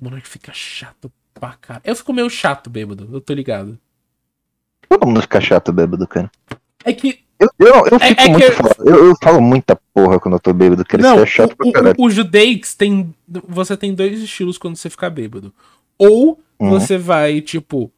O 0.00 0.04
Monark 0.04 0.28
fica 0.28 0.52
chato 0.52 1.10
pra. 1.34 1.58
Eu 1.84 1.96
fico 1.96 2.12
meio 2.12 2.30
chato 2.30 2.70
bêbado, 2.70 3.08
eu 3.12 3.20
tô 3.20 3.34
ligado. 3.34 3.78
Todo 4.88 5.06
mundo 5.06 5.20
fica 5.20 5.40
chato 5.40 5.72
bêbado, 5.72 6.06
cara. 6.06 6.30
É 6.84 6.92
que 6.92 7.24
eu, 7.38 7.48
eu, 7.58 7.74
eu 7.90 8.00
fico 8.00 8.20
é, 8.20 8.24
é 8.24 8.28
muito. 8.28 8.44
Eu... 8.78 8.86
eu... 8.86 9.06
Eu, 9.08 9.14
falo 9.22 9.40
muita 9.40 9.78
porra 9.92 10.20
quando 10.20 10.34
eu 10.34 10.40
tô 10.40 10.52
bêbado, 10.52 10.84
que 10.84 10.96
não, 10.96 11.20
é 11.20 11.26
chato 11.26 11.52
o, 11.52 11.56
pra 11.56 11.72
caralho. 11.72 11.94
O, 11.98 12.06
o 12.06 12.10
Judeix 12.10 12.74
tem. 12.74 13.14
Você 13.48 13.76
tem 13.76 13.94
dois 13.94 14.20
estilos 14.20 14.56
quando 14.56 14.76
você 14.76 14.88
fica 14.88 15.10
bêbado. 15.10 15.52
Ou 15.98 16.40
uhum. 16.58 16.70
você 16.70 16.96
vai, 16.96 17.40
tipo, 17.40 17.90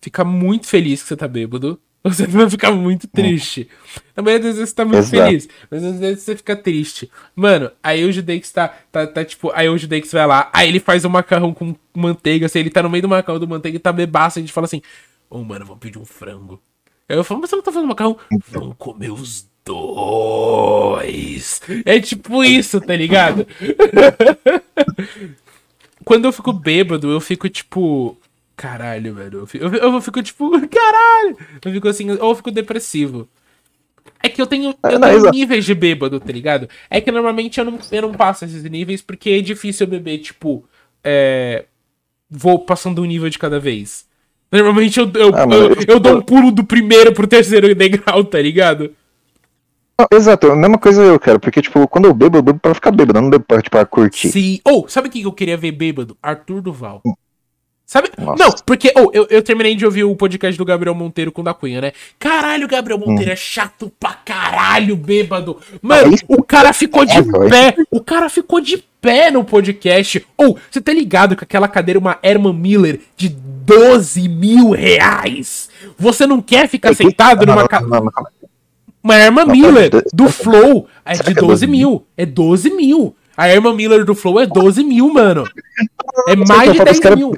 ficar 0.00 0.24
muito 0.24 0.66
feliz 0.66 1.02
que 1.02 1.08
você 1.08 1.16
tá 1.16 1.28
bêbado. 1.28 1.80
Você 2.02 2.26
vai 2.26 2.48
ficar 2.48 2.72
muito 2.72 3.06
triste. 3.06 3.68
Na 4.16 4.22
maioria 4.22 4.46
das 4.46 4.56
vezes 4.56 4.70
você 4.70 4.74
tá 4.74 4.84
muito 4.84 4.98
Exato. 4.98 5.22
feliz. 5.22 5.48
Mas 5.70 5.84
às 5.84 6.00
vezes 6.00 6.22
você 6.22 6.34
fica 6.34 6.56
triste. 6.56 7.10
Mano, 7.36 7.70
aí 7.82 8.04
o 8.04 8.12
Judeix 8.12 8.50
tá, 8.50 8.68
tá, 8.90 9.06
tá 9.06 9.22
tipo. 9.24 9.50
Aí 9.54 9.68
o 9.68 9.76
Judeix 9.76 10.10
vai 10.10 10.26
lá, 10.26 10.48
aí 10.52 10.68
ele 10.68 10.80
faz 10.80 11.04
um 11.04 11.10
macarrão 11.10 11.52
com 11.52 11.74
manteiga. 11.94 12.46
Assim, 12.46 12.60
ele 12.60 12.70
tá 12.70 12.82
no 12.82 12.88
meio 12.88 13.02
do 13.02 13.08
macarrão 13.08 13.38
do 13.38 13.46
manteiga 13.46 13.76
e 13.76 13.80
tá 13.80 13.92
bebaço. 13.92 14.38
A 14.38 14.42
gente 14.42 14.52
fala 14.52 14.64
assim: 14.64 14.80
Ô, 15.28 15.38
oh, 15.38 15.44
mano, 15.44 15.66
vamos 15.66 15.80
pedir 15.80 15.98
um 15.98 16.04
frango. 16.04 16.60
Aí 17.08 17.16
eu 17.16 17.24
falo, 17.24 17.40
mas 17.40 17.50
você 17.50 17.56
não 17.56 17.62
tá 17.62 17.72
fazendo 17.72 17.88
macarrão? 17.88 18.16
Vamos 18.48 18.76
comer 18.78 19.10
os 19.10 19.46
dois. 19.64 21.60
É 21.84 22.00
tipo 22.00 22.42
isso, 22.42 22.80
tá 22.80 22.96
ligado? 22.96 23.46
Quando 26.04 26.24
eu 26.24 26.32
fico 26.32 26.52
bêbado, 26.52 27.10
eu 27.10 27.20
fico 27.20 27.48
tipo. 27.48 28.16
Caralho, 28.60 29.14
velho. 29.14 29.38
Eu 29.38 29.46
fico, 29.46 29.64
eu 29.64 30.02
fico 30.02 30.22
tipo. 30.22 30.50
Caralho! 30.68 31.38
Eu 31.64 31.72
fico 31.72 31.88
assim, 31.88 32.10
ou 32.10 32.28
eu 32.28 32.34
fico 32.34 32.50
depressivo. 32.50 33.26
É 34.22 34.28
que 34.28 34.40
eu 34.40 34.46
tenho, 34.46 34.74
eu 34.84 35.00
tenho 35.00 35.30
níveis 35.30 35.64
de 35.64 35.74
bêbado, 35.74 36.20
tá 36.20 36.30
ligado? 36.30 36.68
É 36.90 37.00
que 37.00 37.10
normalmente 37.10 37.58
eu 37.58 37.64
não, 37.64 37.78
eu 37.90 38.02
não 38.02 38.12
passo 38.12 38.44
esses 38.44 38.62
níveis 38.64 39.00
porque 39.00 39.30
é 39.30 39.40
difícil 39.40 39.86
eu 39.86 39.90
beber, 39.90 40.18
tipo. 40.18 40.62
É, 41.02 41.64
vou 42.28 42.58
passando 42.58 43.00
um 43.00 43.06
nível 43.06 43.30
de 43.30 43.38
cada 43.38 43.58
vez. 43.58 44.04
Normalmente 44.52 45.00
eu, 45.00 45.10
eu, 45.14 45.34
ah, 45.34 45.46
eu, 45.50 45.94
eu, 45.94 45.98
dou 45.98 46.18
um 46.18 46.20
pulo 46.20 46.52
do 46.52 46.62
primeiro 46.62 47.14
pro 47.14 47.26
terceiro 47.26 47.72
degrau, 47.74 48.22
tá 48.24 48.42
ligado? 48.42 48.94
exato, 50.12 50.50
a 50.50 50.56
mesma 50.56 50.78
coisa 50.78 51.02
eu 51.02 51.18
quero, 51.18 51.40
porque, 51.40 51.62
tipo, 51.62 51.86
quando 51.88 52.06
eu 52.06 52.14
bebo, 52.14 52.38
eu 52.38 52.42
bebo 52.42 52.58
pra 52.58 52.74
ficar 52.74 52.90
bêbado, 52.90 53.18
eu 53.18 53.22
não 53.22 53.30
bebo 53.30 53.44
pra, 53.44 53.62
tipo, 53.62 53.70
pra 53.70 53.86
curtir. 53.86 54.30
Sim. 54.30 54.60
Ou, 54.64 54.84
oh, 54.84 54.88
sabe 54.88 55.08
o 55.08 55.10
que 55.10 55.22
eu 55.22 55.32
queria 55.32 55.56
ver 55.56 55.72
bêbado? 55.72 56.16
Arthur 56.22 56.60
Duval. 56.60 57.02
Sabe? 57.90 58.08
Nossa. 58.16 58.44
Não, 58.44 58.54
porque 58.64 58.92
oh, 58.94 59.10
eu, 59.12 59.26
eu 59.28 59.42
terminei 59.42 59.74
de 59.74 59.84
ouvir 59.84 60.04
o 60.04 60.14
podcast 60.14 60.56
do 60.56 60.64
Gabriel 60.64 60.94
Monteiro 60.94 61.32
com 61.32 61.40
o 61.40 61.44
da 61.44 61.52
Cunha, 61.52 61.80
né? 61.80 61.92
Caralho, 62.20 62.66
o 62.66 62.68
Gabriel 62.68 63.00
Monteiro 63.00 63.30
hum. 63.30 63.32
é 63.32 63.36
chato 63.36 63.92
pra 63.98 64.12
caralho, 64.12 64.94
bêbado. 64.94 65.56
Mano, 65.82 66.14
ah, 66.14 66.24
o 66.28 66.40
cara 66.40 66.72
ficou 66.72 67.04
de 67.04 67.18
é, 67.18 67.48
pé. 67.48 67.74
O 67.90 68.00
cara 68.00 68.28
ficou 68.28 68.60
de 68.60 68.78
pé 69.00 69.32
no 69.32 69.42
podcast. 69.42 70.24
Ou, 70.36 70.50
oh, 70.50 70.58
você 70.70 70.80
tá 70.80 70.92
ligado 70.92 71.34
que 71.34 71.42
aquela 71.42 71.66
cadeira 71.66 71.98
é 71.98 72.00
uma 72.00 72.16
Herman 72.22 72.54
Miller 72.54 73.00
de 73.16 73.28
12 73.28 74.28
mil 74.28 74.70
reais? 74.70 75.68
Você 75.98 76.28
não 76.28 76.40
quer 76.40 76.68
ficar 76.68 76.94
sentado 76.94 77.44
numa 77.44 77.66
cadeira. 77.66 78.04
Uma 79.02 79.16
Herman 79.16 79.46
Miller 79.46 79.90
do 80.14 80.28
Flow 80.28 80.86
é 81.04 81.14
de 81.14 81.34
12 81.34 81.66
mil. 81.66 82.06
É 82.16 82.24
12 82.24 82.70
mil. 82.70 83.16
A 83.36 83.48
Herman 83.48 83.74
Miller 83.74 84.04
do 84.04 84.14
Flow 84.14 84.38
é 84.38 84.46
12 84.46 84.84
mil, 84.84 85.12
mano. 85.12 85.42
É 86.28 86.36
mais 86.36 86.72
de 86.72 86.84
10 86.84 87.00
mil. 87.16 87.34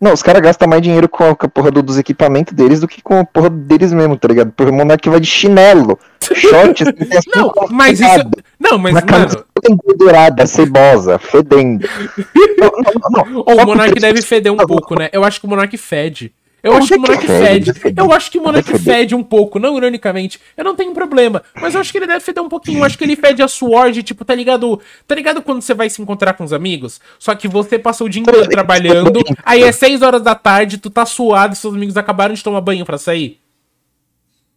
Não, 0.00 0.14
os 0.14 0.22
caras 0.22 0.40
gastam 0.40 0.66
mais 0.66 0.80
dinheiro 0.80 1.06
com 1.08 1.24
a, 1.24 1.36
com 1.36 1.44
a 1.44 1.48
porra 1.48 1.70
do, 1.70 1.82
dos 1.82 1.98
equipamentos 1.98 2.54
deles 2.54 2.80
do 2.80 2.88
que 2.88 3.02
com 3.02 3.20
a 3.20 3.24
porra 3.24 3.50
deles 3.50 3.92
mesmo, 3.92 4.16
tá 4.16 4.28
ligado? 4.28 4.50
Porque 4.50 4.70
o 4.70 4.74
Monark 4.74 5.06
vai 5.10 5.20
de 5.20 5.26
chinelo, 5.26 5.98
short, 6.34 6.84
assim, 6.84 7.30
Não, 7.36 7.52
mas 7.70 8.00
isso. 8.00 8.30
Não, 8.58 8.78
mas, 8.78 8.94
na 8.94 9.02
mano. 9.02 9.44
Engordurada, 9.68 10.46
cebosa, 10.46 11.18
fedendo. 11.18 11.86
não, 12.56 12.72
não, 13.10 13.24
não, 13.26 13.42
o 13.42 13.66
Monark 13.66 14.00
deve 14.00 14.22
feder 14.22 14.50
um 14.50 14.56
pouco, 14.56 14.98
né? 14.98 15.10
Eu 15.12 15.22
acho 15.22 15.38
que 15.38 15.46
o 15.46 15.50
Monark 15.50 15.76
fede. 15.76 16.32
Eu 16.62 16.74
acho 16.74 16.88
que 16.88 16.96
o 16.96 17.00
Monark 17.00 17.26
fede. 17.26 17.72
Eu 17.96 18.12
acho 18.12 18.30
que 18.30 18.38
o 18.38 18.42
Monark 18.42 18.78
fede 18.78 19.14
um 19.14 19.22
pouco, 19.22 19.58
não 19.58 19.76
ironicamente. 19.76 20.40
Eu 20.56 20.64
não 20.64 20.76
tenho 20.76 20.92
problema. 20.92 21.42
Mas 21.60 21.74
eu 21.74 21.80
acho 21.80 21.90
que 21.90 21.98
ele 21.98 22.06
deve 22.06 22.20
feder 22.20 22.42
um 22.42 22.48
pouquinho. 22.48 22.80
Eu 22.80 22.84
acho 22.84 22.98
que 22.98 23.04
ele 23.04 23.16
fede 23.16 23.42
a 23.42 23.48
suor 23.48 23.90
de, 23.90 24.02
tipo, 24.02 24.24
tá 24.24 24.34
ligado? 24.34 24.80
Tá 25.06 25.14
ligado 25.14 25.42
quando 25.42 25.62
você 25.62 25.74
vai 25.74 25.88
se 25.88 26.00
encontrar 26.02 26.34
com 26.34 26.44
os 26.44 26.52
amigos? 26.52 27.00
Só 27.18 27.34
que 27.34 27.48
você 27.48 27.78
passou 27.78 28.06
o 28.06 28.10
dia 28.10 28.22
inteiro 28.22 28.48
trabalhando, 28.48 29.20
aí 29.44 29.62
é 29.62 29.72
6 29.72 30.02
horas 30.02 30.22
da 30.22 30.34
tarde, 30.34 30.78
tu 30.78 30.90
tá 30.90 31.06
suado 31.06 31.54
e 31.54 31.56
seus 31.56 31.74
amigos 31.74 31.96
acabaram 31.96 32.34
de 32.34 32.42
tomar 32.42 32.60
banho 32.60 32.84
pra 32.84 32.98
sair. 32.98 33.38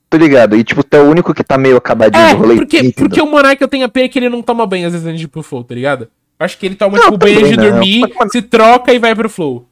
Tô 0.09 0.17
ligado. 0.17 0.55
E, 0.55 0.63
tipo, 0.63 0.84
tu 0.84 0.95
é 0.95 1.01
o 1.01 1.09
único 1.09 1.34
que 1.34 1.43
tá 1.43 1.57
meio 1.57 1.77
acabadinho 1.77 2.23
é, 2.23 2.35
do 2.35 2.41
rolê. 2.41 2.55
Porque, 2.55 2.91
porque 2.91 3.21
o 3.21 3.25
Monark 3.25 3.59
eu 3.59 3.67
tenho 3.67 3.85
a 3.85 3.89
pena 3.89 4.07
que 4.07 4.19
ele 4.19 4.30
não 4.30 4.43
toma 4.43 4.65
banho 4.65 4.85
às 4.85 4.93
vezes 4.93 5.07
antes 5.07 5.19
de 5.19 5.25
ir 5.25 5.30
pro 5.30 5.41
flow, 5.41 5.63
tá 5.63 5.73
ligado? 5.73 6.07
Acho 6.38 6.57
que 6.57 6.65
ele 6.65 6.75
toma, 6.75 6.97
não, 6.97 7.05
tipo, 7.05 7.17
banho 7.17 7.47
de 7.47 7.55
dormir, 7.55 8.03
se 8.31 8.41
troca 8.41 8.93
e 8.93 8.99
vai 8.99 9.15
pro 9.15 9.30
flow. 9.30 9.67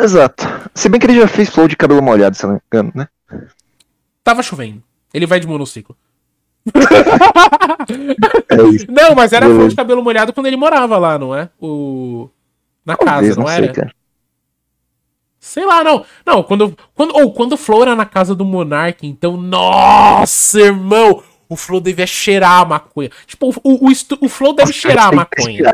Exato. 0.00 0.44
Se 0.74 0.88
bem 0.88 0.98
que 1.00 1.06
ele 1.06 1.20
já 1.20 1.28
fez 1.28 1.48
flow 1.48 1.68
de 1.68 1.76
cabelo 1.76 2.02
molhado, 2.02 2.36
se 2.36 2.44
não 2.46 2.54
me 2.54 2.60
engano, 2.72 2.92
né? 2.94 3.08
Tava 4.24 4.42
chovendo. 4.42 4.82
Ele 5.12 5.26
vai 5.26 5.38
de 5.40 5.46
monociclo. 5.46 5.96
É 8.48 8.62
isso. 8.74 8.86
Não, 8.90 9.14
mas 9.14 9.32
era 9.32 9.46
flow 9.46 9.68
de 9.68 9.74
cabelo 9.74 10.02
molhado 10.02 10.32
quando 10.32 10.46
ele 10.46 10.56
morava 10.56 10.98
lá, 10.98 11.18
não 11.18 11.34
é? 11.34 11.48
O... 11.60 12.28
Na 12.84 12.96
Talvez, 12.96 13.34
casa, 13.34 13.40
não, 13.40 13.46
sei, 13.48 13.64
era? 13.64 13.72
cara. 13.72 13.92
Sei 15.40 15.64
lá, 15.64 15.82
não. 15.82 16.04
Não, 16.24 16.42
quando. 16.42 16.76
quando 16.94 17.14
ou 17.16 17.32
quando 17.32 17.52
o 17.52 17.56
Flow 17.56 17.82
era 17.82 17.96
na 17.96 18.04
casa 18.06 18.34
do 18.34 18.44
Monark, 18.44 19.06
então. 19.06 19.36
Nossa, 19.36 20.60
irmão! 20.60 21.22
O 21.48 21.56
Flow 21.56 21.80
devia 21.80 22.06
cheirar 22.06 22.60
a 22.60 22.64
maconha. 22.64 23.10
Tipo, 23.26 23.48
o, 23.50 23.54
o, 23.64 23.88
o, 23.88 23.92
o 24.20 24.28
Flow 24.28 24.52
deve 24.54 24.72
cheirar 24.72 25.08
a 25.08 25.12
maconha. 25.12 25.72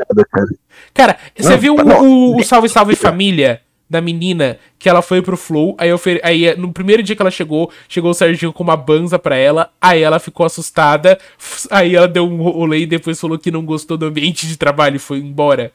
cara. 0.93 1.17
Você 1.37 1.55
viu 1.57 1.75
não. 1.75 2.03
o- 2.03 2.39
o 2.39 2.43
Salve 2.43 2.67
Salve 2.67 2.95
Família 2.95 3.61
da 3.89 3.99
menina 4.01 4.59
que 4.77 4.87
ela 4.87 5.01
foi 5.01 5.21
pro 5.21 5.35
Flow, 5.35 5.75
aí, 5.79 5.89
aí 6.23 6.55
no 6.55 6.71
primeiro 6.71 7.01
dia 7.01 7.15
que 7.15 7.21
ela 7.21 7.31
chegou, 7.31 7.71
chegou 7.87 8.11
o 8.11 8.13
Serginho 8.13 8.53
com 8.53 8.63
uma 8.63 8.77
banza 8.77 9.17
pra 9.17 9.35
ela, 9.35 9.71
aí 9.81 10.01
ela 10.03 10.19
ficou 10.19 10.45
assustada, 10.45 11.17
aí 11.71 11.95
ela 11.95 12.07
deu 12.07 12.23
um 12.25 12.37
rolê 12.43 12.81
e 12.81 12.85
depois 12.85 13.19
falou 13.19 13.39
que 13.39 13.49
não 13.51 13.65
gostou 13.65 13.97
do 13.97 14.05
ambiente 14.05 14.45
de 14.47 14.57
trabalho 14.57 14.97
e 14.97 14.99
foi 14.99 15.17
embora. 15.19 15.71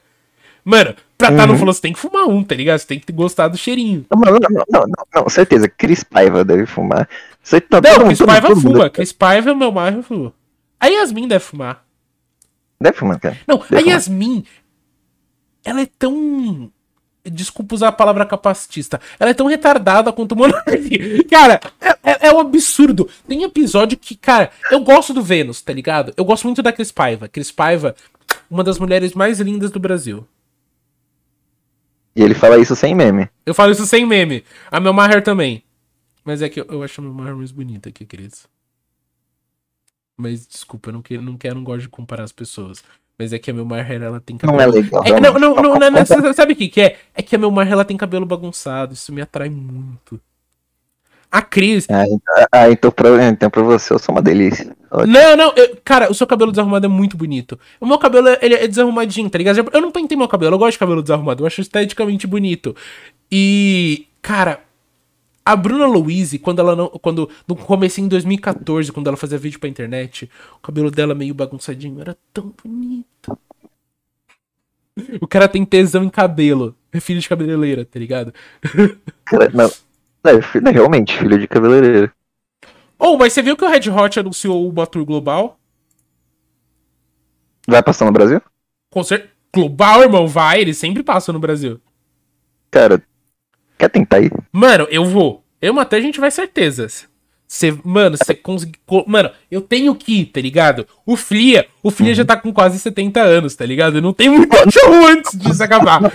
Mano, 0.65 0.95
pra 1.19 1.31
tá 1.31 1.47
no 1.47 1.53
Uhum. 1.53 1.59
Flow 1.59 1.75
você 1.75 1.81
tem 1.83 1.93
que 1.93 1.99
fumar 1.99 2.25
um, 2.27 2.43
tá 2.43 2.55
ligado? 2.55 2.79
Você 2.79 2.87
tem 2.87 2.99
que 2.99 3.13
gostar 3.13 3.49
do 3.49 3.59
cheirinho. 3.59 4.07
Não, 4.11 4.19
não, 4.21 4.39
não, 4.39 4.65
não, 4.87 5.05
não, 5.15 5.29
certeza. 5.29 5.69
Cris 5.69 6.03
Paiva 6.03 6.43
deve 6.45 6.65
fumar. 6.65 7.07
Aí 7.53 7.61
tá 7.61 7.81
Não, 7.83 8.07
mundo- 8.07 8.17
todo- 8.17 8.27
Paiva 8.27 8.49
todo 8.49 8.57
mundo 8.63 8.73
fuma. 8.77 8.89
Chris 8.91 9.13
Paiva 9.13 9.51
é 9.51 9.55
meu 9.55 9.71
bairro 9.71 10.03
fuma. 10.03 10.33
A 10.81 10.87
Yasmin 10.87 11.29
deve 11.29 11.45
fumar. 11.45 11.85
Deve 12.81 12.97
fumar, 12.97 13.21
cara. 13.21 13.37
Não, 13.47 13.57
a 13.57 13.59
Deve 13.59 13.83
fumar. 13.83 13.87
Yasmin, 13.95 14.45
ela 15.65 15.83
é 15.83 15.87
tão. 15.99 16.71
Desculpa 17.25 17.75
usar 17.75 17.89
a 17.89 17.93
palavra 17.93 18.27
capacitista. 18.27 19.01
Ela 19.19 19.31
é 19.31 19.35
tão 19.35 19.47
retardada 19.47 20.13
quanto 20.13 20.33
o 20.33 20.37
Monark. 20.37 21.25
Cara, 21.31 21.59
é, 21.81 22.11
é- 22.11 22.27
é 22.29 22.33
um 22.35 22.41
absurdo. 22.41 23.09
Tem 23.27 23.43
episódio 23.43 23.97
que, 23.97 24.15
cara, 24.15 24.51
eu 24.71 24.81
gosto 24.81 25.15
do 25.15 25.23
Vênus, 25.23 25.63
tá 25.63 25.73
ligado? 25.73 26.13
Eu 26.17 26.25
gosto 26.25 26.45
muito 26.45 26.63
da 26.63 26.73
Cris 26.73 26.93
Paiva. 26.93 27.27
Cris 27.29 27.51
Paiva, 27.51 27.95
uma 28.51 28.63
das 28.63 28.79
mulheres 28.79 29.15
mais 29.15 29.41
lindas 29.41 29.71
do 29.71 29.81
Brasil. 29.81 30.27
E 32.15 32.23
ele 32.23 32.35
fala 32.35 32.59
isso 32.59 32.77
sem 32.77 32.95
meme. 32.95 33.29
Eu 33.45 33.55
falo 33.55 33.73
isso 33.73 33.87
sem 33.87 34.07
meme. 34.07 34.45
A 34.71 34.79
Mel 34.79 34.93
Maher 34.93 35.23
também. 35.23 35.65
Mas 36.25 36.43
é 36.43 36.49
que 36.49 36.61
eu, 36.61 36.67
eu 36.69 36.83
acho 36.83 37.01
a 37.01 37.05
Mel 37.05 37.13
Maher 37.15 37.35
mais 37.37 37.51
bonita 37.51 37.91
que 37.91 38.05
a 38.05 38.07
Cris. 38.07 38.47
Mas 40.17 40.47
desculpa, 40.47 40.91
eu 40.91 40.93
não 40.93 41.03
quero, 41.03 41.23
não 41.23 41.37
quero, 41.37 41.57
não 41.57 41.65
gosto 41.65 41.81
de 41.83 41.89
comparar 41.89 42.23
as 42.25 42.33
pessoas. 42.33 42.85
Mas 43.19 43.33
é 43.33 43.39
que 43.39 43.51
a 43.51 43.55
Mel 43.55 43.65
Maher, 43.65 44.03
ela 44.03 44.21
tem 44.21 44.37
Não 44.43 44.61
é 44.61 44.67
legal. 44.67 45.03
É, 45.05 45.21
não, 45.21 45.35
não, 45.35 45.55
não, 45.55 45.63
não, 45.63 45.79
não, 45.79 45.91
não, 46.23 46.33
sabe- 46.35 46.53
o 46.53 46.57
que, 46.57 46.69
que 46.69 46.81
é? 46.81 46.97
É 47.15 47.23
que 47.23 47.37
a 47.37 47.39
Mel 47.39 47.51
Maher, 47.51 47.73
ela 47.73 47.85
tem 47.85 47.97
cabelo 47.97 48.27
bagunçado. 48.27 48.93
Isso 48.93 49.13
me 49.13 49.23
atrai 49.23 49.49
muito. 49.49 50.21
A 51.31 51.43
Cris. 51.43 51.87
Ah, 51.91 52.05
então, 52.07 52.47
ah, 52.53 52.71
então, 52.71 52.91
pra, 52.93 53.25
então 53.27 53.51
pra 53.51 53.63
você 53.63 53.93
eu 53.93 53.99
sou 53.99 54.15
uma 54.15 54.23
delícia. 54.23 54.77
Não, 55.07 55.37
não, 55.37 55.53
eu- 55.57 55.77
cara, 55.85 56.11
o 56.11 56.15
seu 56.15 56.27
cabelo 56.27 56.53
desarrumado 56.53 56.87
é 56.87 56.89
muito 56.89 57.17
bonito. 57.17 57.59
O 57.81 57.87
meu 57.87 57.99
cabelo, 57.99 58.29
ele 58.41 58.55
é 58.55 58.69
desarrumadinho, 58.69 59.29
tá 59.29 59.39
ligado? 59.39 59.69
Eu 59.73 59.81
não 59.81 59.91
pentei 59.91 60.17
meu 60.17 60.29
cabelo, 60.29 60.55
eu 60.55 60.59
gosto 60.59 60.73
de 60.73 60.79
cabelo 60.79 61.03
desarrumado, 61.03 61.43
eu 61.43 61.47
acho 61.47 61.61
esteticamente 61.61 62.27
bonito. 62.27 62.75
E, 63.31 64.07
cara, 64.23 64.61
a 65.45 65.55
Bruna 65.57 65.87
Louise, 65.87 66.39
quando 66.39 66.61
ela 66.61 66.75
não. 66.75 66.89
Quando. 66.89 67.29
No 67.47 67.55
comecinho 67.55 68.07
em 68.07 68.09
2014, 68.09 68.91
quando 68.93 69.09
ela 69.09 69.17
fazia 69.17 69.39
vídeo 69.39 69.61
pra 69.61 69.69
internet, 69.69 70.31
o 70.57 70.61
cabelo 70.61 70.91
dela 70.91 71.15
meio 71.15 71.35
bagunçadinho, 71.35 72.01
era 72.01 72.17
tão 72.33 72.55
bonito. 72.63 73.39
O 75.21 75.27
cara 75.27 75.49
tem 75.49 75.65
tesão 75.65 76.05
em 76.05 76.09
cabelo. 76.09 76.77
É 76.93 77.01
filho 77.01 77.21
de 77.21 77.29
cabeleireira, 77.29 77.85
tá 77.85 77.99
ligado? 77.99 78.33
Cara, 79.25 79.51
não, 79.53 79.71
é, 80.25 80.41
filho- 80.41 80.71
realmente, 80.73 81.19
filho 81.19 81.39
de 81.39 81.49
cabeleireiro. 81.49 82.13
Oh, 82.99 83.17
mas 83.19 83.33
você 83.33 83.43
viu 83.43 83.57
que 83.57 83.65
o 83.65 83.69
Red 83.69 83.91
Hot 83.91 84.21
anunciou 84.21 84.69
uma 84.69 84.87
tour 84.87 85.05
global? 85.05 85.59
Vai 87.67 87.83
passar 87.83 88.05
no 88.05 88.13
Brasil? 88.13 88.41
Concert... 88.91 89.29
Global, 89.53 90.03
irmão, 90.03 90.27
vai, 90.27 90.61
eles 90.61 90.79
sempre 90.79 91.03
passam 91.03 91.33
no 91.33 91.39
Brasil. 91.39 91.81
Cara, 92.71 93.01
quer 93.85 93.89
tentar 93.91 94.21
ir? 94.21 94.33
Mano, 94.53 94.87
eu 94.91 95.05
vou. 95.05 95.45
Eu 95.61 95.79
até 95.79 95.97
a 95.97 96.01
gente 96.01 96.21
vai 96.21 96.31
certeza. 96.31 96.89
Cê, 97.47 97.77
mano, 97.85 98.17
você 98.17 98.35
conseguir. 98.35 98.79
Mano, 99.07 99.31
eu 99.51 99.61
tenho 99.61 99.95
que 99.95 100.21
ir, 100.21 100.27
tá 100.27 100.41
ligado? 100.41 100.87
O 101.07 101.15
Flia, 101.15 101.67
o 101.83 101.91
Flia 101.91 102.15
já 102.15 102.25
tá 102.25 102.37
com 102.37 102.53
quase 102.53 102.79
70 102.79 103.21
anos, 103.21 103.55
tá 103.55 103.65
ligado? 103.65 104.01
Não 104.01 104.13
tem 104.13 104.29
muito 104.29 104.49
show 104.73 105.07
antes 105.07 105.39
disso 105.39 105.63
acabar. 105.63 106.01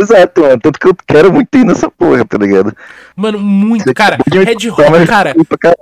Exato, 0.00 0.42
mano. 0.42 0.60
Tanto 0.60 0.78
que 0.78 0.86
eu 0.86 0.94
quero 1.06 1.32
muito 1.32 1.52
ir 1.56 1.64
nessa 1.64 1.90
porra, 1.90 2.24
tá 2.24 2.38
ligado? 2.38 2.76
Mano, 3.16 3.38
muito. 3.38 3.92
Cara, 3.94 4.18
Red 4.30 4.70
Hot, 4.70 5.06
cara. 5.06 5.34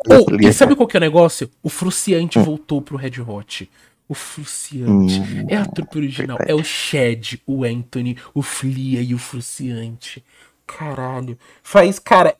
Oh, 0.08 0.26
e 0.40 0.52
sabe 0.52 0.74
qual 0.76 0.86
que 0.86 0.96
é 0.96 0.98
o 0.98 1.00
negócio? 1.00 1.50
O 1.62 1.68
Fruciante 1.68 2.38
voltou 2.38 2.80
pro 2.80 2.96
Red 2.96 3.20
Hot. 3.20 3.68
O 4.06 4.14
Fruciante. 4.14 5.20
Hum, 5.20 5.46
é 5.48 5.56
a 5.56 5.64
trupe 5.64 5.98
original. 5.98 6.38
É 6.46 6.54
o 6.54 6.62
Shed, 6.62 7.40
o 7.46 7.64
Anthony, 7.64 8.16
o 8.34 8.42
Flia 8.42 9.00
e 9.00 9.14
o 9.14 9.18
Fruciante. 9.18 10.22
Caralho. 10.66 11.38
Faz, 11.62 11.98
cara. 11.98 12.36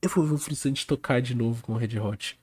Eu 0.00 0.10
vou 0.10 0.24
ver 0.24 0.34
o 0.34 0.38
Fruciante 0.38 0.86
tocar 0.86 1.20
de 1.22 1.34
novo 1.34 1.62
com 1.62 1.72
o 1.72 1.76
Red 1.76 1.98
Hot. 1.98 2.38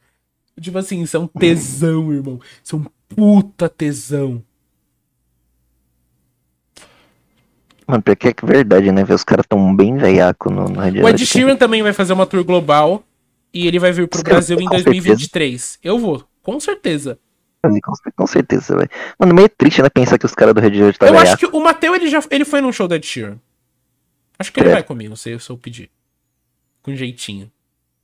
Tipo 0.59 0.77
assim, 0.77 1.01
isso 1.01 1.15
é 1.15 1.19
um 1.19 1.27
tesão, 1.27 2.11
irmão. 2.11 2.39
Isso 2.63 2.76
é 2.76 2.80
um 2.80 2.85
puta 3.09 3.69
tesão. 3.69 4.43
Mano, 7.88 8.01
pior 8.03 8.15
que 8.15 8.27
é 8.30 8.34
que 8.34 8.45
é 8.45 8.47
verdade, 8.47 8.91
né? 8.91 9.03
velho? 9.03 9.15
Os 9.15 9.23
caras 9.23 9.45
tão 9.47 9.76
bem 9.76 9.97
veiaco 9.97 10.49
no, 10.51 10.69
no 10.69 10.80
Red 10.80 11.01
O 11.01 11.09
Ed 11.09 11.23
Hot, 11.23 11.26
Sheeran 11.26 11.55
também 11.55 11.84
vai 11.84 11.93
fazer 11.93 12.13
uma 12.13 12.26
tour 12.26 12.43
global. 12.43 13.03
E 13.53 13.68
ele 13.68 13.80
vai 13.80 13.91
vir 13.91 14.07
pro 14.07 14.23
cara 14.23 14.35
Brasil 14.35 14.57
em 14.59 14.65
com 14.65 14.76
certeza. 14.76 14.91
2023. 14.91 15.80
Eu 15.84 15.99
vou, 15.99 16.23
com 16.41 16.59
certeza. 16.59 17.19
Com, 18.15 18.26
certeza, 18.26 18.76
velho. 18.76 18.89
Mano, 19.19 19.35
meio 19.35 19.49
triste, 19.49 19.84
né? 19.84 19.89
Pensar 19.89 20.18
que 20.18 20.26
os 20.26 20.34
caras 20.34 20.53
do 20.53 20.61
Red 20.61 20.81
Hot 20.81 20.97
tá 20.97 21.07
eu 21.07 21.13
acho 21.15 21.23
veiaco. 21.23 21.39
que 21.39 21.45
o 21.45 21.59
Mateu 21.59 21.93
ele 21.93 22.07
já 22.07 22.23
ele 22.31 22.45
foi 22.45 22.61
num 22.61 22.72
show 22.72 22.88
da 22.88 22.95
Ed 22.95 23.05
Sheeran. 23.05 23.38
Acho 24.41 24.51
que 24.51 24.59
ele 24.59 24.69
É. 24.69 24.73
vai 24.73 24.84
comigo, 24.84 25.15
se 25.15 25.30
eu, 25.30 25.39
se 25.39 25.49
eu 25.49 25.57
pedir. 25.57 25.89
Com 26.81 26.95
jeitinho. 26.95 27.51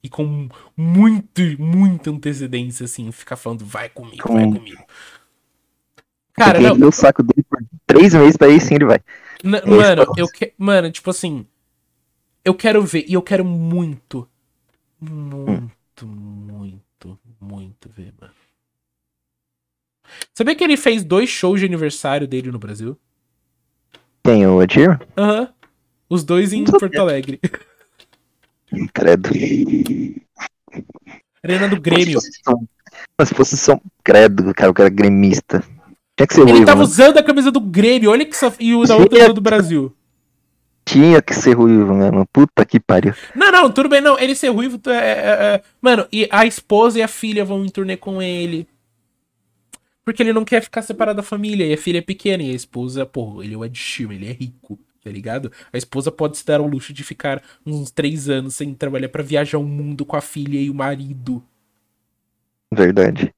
E 0.04 0.10
com 0.10 0.48
muito, 0.78 1.42
muita 1.60 2.12
antecedência, 2.12 2.86
assim, 2.86 3.12
ficar 3.12 3.36
falando, 3.36 3.66
vai 3.66 3.90
comigo, 3.90 4.24
Com- 4.24 4.34
vai 4.34 4.48
comigo. 4.48 4.86
Cara, 6.34 6.60
não, 6.62 6.88
o 6.88 6.92
saco 6.92 7.24
dele 7.24 7.44
por 7.50 7.60
três 7.88 8.14
meses 8.14 8.38
ir, 8.40 8.62
sim, 8.62 8.76
ele 8.76 8.86
vai. 8.86 9.00
na- 9.44 9.60
isso, 9.66 9.70
mano, 9.70 10.06
eu 10.16 10.28
que, 10.30 10.54
mano, 10.58 10.92
tipo 10.92 11.10
assim, 11.10 11.46
eu 12.46 12.56
quero 12.56 12.84
ver, 12.84 13.06
e 13.08 13.14
eu 13.14 13.22
quero 13.22 13.46
muito, 13.46 14.30
muito, 15.02 16.08
muito, 16.08 17.20
muito 17.42 17.90
ver, 17.90 18.14
mano. 18.20 18.34
Sabia 20.34 20.56
que 20.56 20.64
ele 20.64 20.78
fez 20.78 21.04
dois 21.04 21.30
shows 21.30 21.60
de 21.60 21.66
aniversário 21.66 22.28
dele 22.28 22.52
no 22.52 22.60
Brasil? 22.60 22.98
Quem? 24.24 24.46
O 24.46 24.62
Sheeran? 24.70 25.00
Aham. 25.18 25.54
Os 26.10 26.24
dois 26.24 26.54
em. 26.54 26.64
Porto 26.64 27.00
Alegre. 27.00 27.40
Credo. 28.94 29.30
Arena 31.44 31.70
do 31.70 31.80
Grêmio. 31.80 32.20
Mas 33.18 33.30
se 33.30 33.36
fosse 33.36 33.58
só 33.58 33.80
credo, 34.04 34.54
cara, 34.54 34.72
o 34.72 34.74
cara 34.74 34.88
é 34.88 34.92
gremista. 34.92 35.64
Que 36.16 36.34
ser 36.34 36.42
Ele 36.42 36.52
ruivo, 36.52 36.66
tava 36.66 36.80
mano. 36.80 36.90
usando 36.90 37.18
a 37.18 37.24
camisa 37.24 37.52
do 37.52 37.60
Grêmio, 37.60 38.10
olha 38.10 38.26
que 38.26 38.36
saf... 38.36 38.58
E 38.60 38.74
o 38.74 38.84
da 38.84 38.98
outra 38.98 39.34
do 39.34 39.40
Brasil. 39.42 39.96
Tinha 40.84 41.22
que 41.22 41.34
ser 41.34 41.54
ruivo, 41.54 41.94
mano. 41.94 42.26
Puta 42.34 42.66
que 42.66 42.80
pariu. 42.80 43.14
Não, 43.36 43.52
não, 43.52 43.72
tudo 43.72 43.88
bem, 43.90 44.02
não. 44.02 44.18
Ele 44.18 44.34
ser 44.36 44.50
ruivo. 44.50 44.80
É, 44.88 44.92
é, 44.92 44.96
é- 45.56 45.62
Mano, 45.82 46.08
e 46.12 46.28
a 46.32 46.46
esposa 46.46 46.98
e 46.98 47.04
a 47.04 47.08
filha 47.08 47.46
vão 47.46 47.64
em 47.66 47.70
turnê 47.70 47.98
com 47.98 48.22
ele. 48.22 48.68
Porque 50.04 50.24
ele 50.24 50.34
não 50.34 50.46
quer 50.46 50.62
ficar 50.64 50.82
separado 50.82 51.18
da 51.18 51.24
família. 51.24 51.66
E 51.68 51.74
a 51.74 51.78
filha 51.78 51.98
é 52.00 52.02
pequena. 52.02 52.42
E 52.42 52.52
a 52.52 52.56
esposa, 52.56 53.06
pô, 53.06 53.44
ele 53.44 53.54
é 53.54 53.58
o 53.58 53.66
Ed 53.66 53.78
Sheeran, 53.78 54.14
ele 54.14 54.30
é 54.30 54.32
rico, 54.32 54.80
tá 55.04 55.10
ligado? 55.10 55.52
A 55.72 55.78
esposa 55.78 56.12
pode 56.12 56.38
se 56.38 56.46
dar 56.46 56.60
ao 56.60 56.68
luxo 56.68 56.94
de 56.94 57.04
ficar 57.04 57.42
uns 57.66 57.92
três 57.92 58.30
anos 58.30 58.56
sem 58.56 58.74
trabalhar 58.74 59.10
pra 59.10 59.24
viajar 59.24 59.58
o 59.58 59.64
mundo 59.64 60.06
com 60.06 60.16
a 60.16 60.22
filha 60.22 60.60
e 60.60 60.70
o 60.70 60.74
marido. 60.74 61.44
Verdade. 62.74 63.34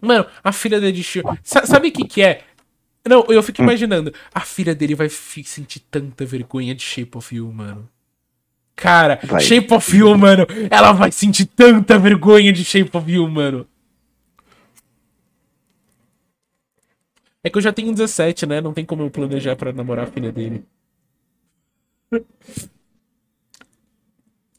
Mano, 0.00 0.26
a 0.42 0.52
filha 0.52 0.80
dele. 0.80 1.02
Sa 1.42 1.66
sabe 1.66 1.88
o 1.88 1.92
que 1.92 2.04
que 2.04 2.22
é? 2.22 2.44
Não, 3.06 3.24
eu 3.28 3.42
fico 3.42 3.62
imaginando. 3.62 4.12
A 4.32 4.40
filha 4.40 4.74
dele 4.74 4.94
vai 4.94 5.08
sentir 5.08 5.80
tanta 5.90 6.24
vergonha 6.24 6.74
de 6.74 6.82
Shape 6.82 7.16
of 7.16 7.34
You, 7.34 7.50
mano. 7.52 7.88
Cara, 8.76 9.18
Vai. 9.24 9.40
Shape 9.40 9.72
of 9.74 9.96
You, 9.96 10.16
mano. 10.16 10.46
Ela 10.70 10.92
vai 10.92 11.10
sentir 11.10 11.46
tanta 11.46 11.98
vergonha 11.98 12.52
de 12.52 12.64
Shape 12.64 12.96
of 12.96 13.10
You, 13.10 13.28
mano. 13.28 13.66
É 17.42 17.50
que 17.50 17.56
eu 17.56 17.62
já 17.62 17.72
tenho 17.72 17.92
17, 17.92 18.46
né? 18.46 18.60
Não 18.60 18.72
tem 18.72 18.84
como 18.84 19.02
eu 19.02 19.10
planejar 19.10 19.56
pra 19.56 19.72
namorar 19.72 20.06
a 20.06 20.10
filha 20.10 20.30
dele. 20.30 20.64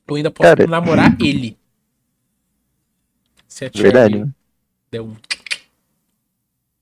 Eu 0.08 0.16
ainda 0.16 0.32
posso 0.32 0.48
Cara. 0.50 0.68
namorar 0.68 1.16
ele. 1.22 1.58
Se 3.48 3.66
a 3.66 3.70
tia 3.70 3.84
Verdade, 3.84 4.14
dele 4.14 4.26
né? 4.26 4.32
der 4.92 5.02
um 5.02 5.16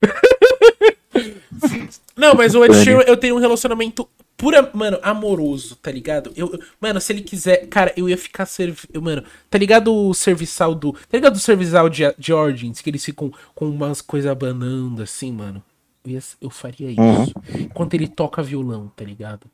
Não, 2.15 2.33
mas 2.35 2.55
o 2.55 2.63
Ed 2.65 2.73
Sheeran, 2.83 3.01
eu 3.01 3.17
tenho 3.17 3.35
um 3.35 3.39
relacionamento 3.39 4.07
pura, 4.35 4.69
mano, 4.73 4.99
amoroso, 5.01 5.75
tá 5.75 5.91
ligado? 5.91 6.31
Eu, 6.35 6.51
eu- 6.53 6.59
mano, 6.79 6.99
se 7.01 7.11
ele 7.13 7.21
quiser, 7.21 7.67
cara, 7.67 7.93
eu 7.97 8.07
ia 8.09 8.17
ficar 8.17 8.45
servi... 8.45 8.87
eu, 8.93 9.01
Mano, 9.01 9.23
tá 9.49 9.57
ligado 9.57 9.93
o 9.93 10.13
serviçal 10.13 10.73
do. 10.75 10.93
Tá 10.93 10.99
ligado 11.17 11.35
o 11.35 11.39
serviçal 11.39 11.89
de, 11.89 12.03
de 12.17 12.33
Origins, 12.33 12.81
que 12.81 12.89
eles 12.89 13.03
ficam 13.03 13.31
com 13.55 13.69
umas 13.69 14.01
coisas 14.01 14.29
abanando 14.31 15.01
assim, 15.03 15.31
mano? 15.31 15.63
Eu, 16.05 16.11
ia- 16.11 16.19
eu 16.41 16.49
faria 16.49 16.89
isso. 16.91 17.33
Enquanto 17.59 17.93
ele 17.93 18.07
toca 18.07 18.41
violão, 18.43 18.91
tá 18.95 19.03
ligado? 19.03 19.47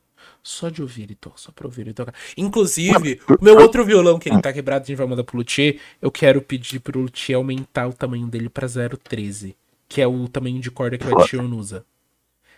Só 0.46 0.68
de 0.68 0.82
ouvir 0.82 1.04
ele 1.04 1.14
toca, 1.14 1.38
só 1.38 1.50
pra 1.50 1.66
ouvir 1.66 1.80
ele 1.80 1.94
tocar. 1.94 2.14
Inclusive, 2.36 3.18
o 3.40 3.42
meu 3.42 3.56
outro 3.56 3.82
violão 3.82 4.18
que 4.18 4.28
ele 4.28 4.42
tá 4.42 4.52
quebrado, 4.52 4.82
a 4.82 4.86
gente 4.86 4.98
vai 4.98 5.06
mandar 5.06 5.24
pro 5.24 5.38
Luthier. 5.38 5.80
Eu 6.02 6.12
quero 6.12 6.42
pedir 6.42 6.80
pro 6.80 7.00
Luthier 7.00 7.38
aumentar 7.38 7.88
o 7.88 7.94
tamanho 7.94 8.26
dele 8.26 8.50
pra 8.50 8.66
0,13. 8.66 9.54
Que 9.88 10.02
é 10.02 10.06
o 10.06 10.28
tamanho 10.28 10.60
de 10.60 10.70
corda 10.70 10.98
que 10.98 11.06
o 11.06 11.22
Ed 11.22 11.36
usa. 11.54 11.86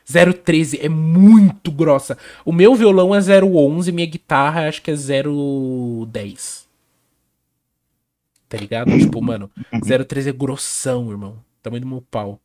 0,13 0.04 0.80
é 0.82 0.88
muito 0.88 1.70
grossa. 1.70 2.18
O 2.44 2.52
meu 2.52 2.74
violão 2.74 3.14
é 3.14 3.20
0,11, 3.20 3.92
minha 3.92 4.06
guitarra 4.06 4.68
acho 4.68 4.82
que 4.82 4.90
é 4.90 4.94
0,10. 4.94 6.66
Tá 8.48 8.56
ligado? 8.58 8.98
Tipo, 8.98 9.22
mano, 9.22 9.48
0,13 9.74 10.28
é 10.28 10.32
grossão, 10.32 11.08
irmão. 11.08 11.38
Tamanho 11.62 11.82
do 11.82 11.88
meu 11.88 12.02
pau. 12.02 12.40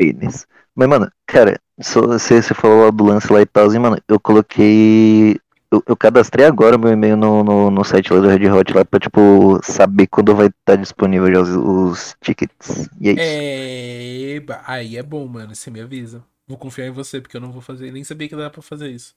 Pênis. 0.00 0.46
Mas, 0.74 0.88
mano, 0.88 1.12
cara, 1.26 1.60
você, 1.76 2.40
você 2.40 2.54
falou 2.54 2.90
do 2.90 3.04
lance 3.04 3.30
lá 3.30 3.42
e 3.42 3.46
tal, 3.46 3.70
e, 3.72 3.78
mano, 3.78 3.98
eu 4.08 4.18
coloquei. 4.18 5.38
Eu, 5.70 5.82
eu 5.86 5.96
cadastrei 5.96 6.46
agora 6.46 6.78
meu 6.78 6.90
e-mail 6.90 7.16
no, 7.16 7.44
no, 7.44 7.70
no 7.70 7.84
site 7.84 8.12
lá 8.12 8.18
do 8.18 8.28
Red 8.28 8.48
Hot 8.50 8.72
lá 8.72 8.84
pra, 8.84 8.98
tipo, 8.98 9.60
saber 9.62 10.06
quando 10.06 10.34
vai 10.34 10.46
estar 10.46 10.76
disponível 10.76 11.32
já 11.32 11.40
os, 11.42 11.50
os 11.50 12.16
tickets. 12.20 12.88
E 12.98 13.10
é 13.10 13.12
isso. 13.12 14.36
Eba, 14.36 14.62
aí 14.66 14.96
é 14.96 15.02
bom, 15.02 15.26
mano. 15.26 15.54
Você 15.54 15.70
me 15.70 15.80
avisa. 15.80 16.24
Vou 16.48 16.56
confiar 16.56 16.86
em 16.86 16.90
você, 16.90 17.20
porque 17.20 17.36
eu 17.36 17.40
não 17.40 17.52
vou 17.52 17.60
fazer. 17.60 17.92
Nem 17.92 18.02
sabia 18.02 18.26
que 18.26 18.34
dava 18.34 18.50
pra 18.50 18.62
fazer 18.62 18.88
isso. 18.88 19.14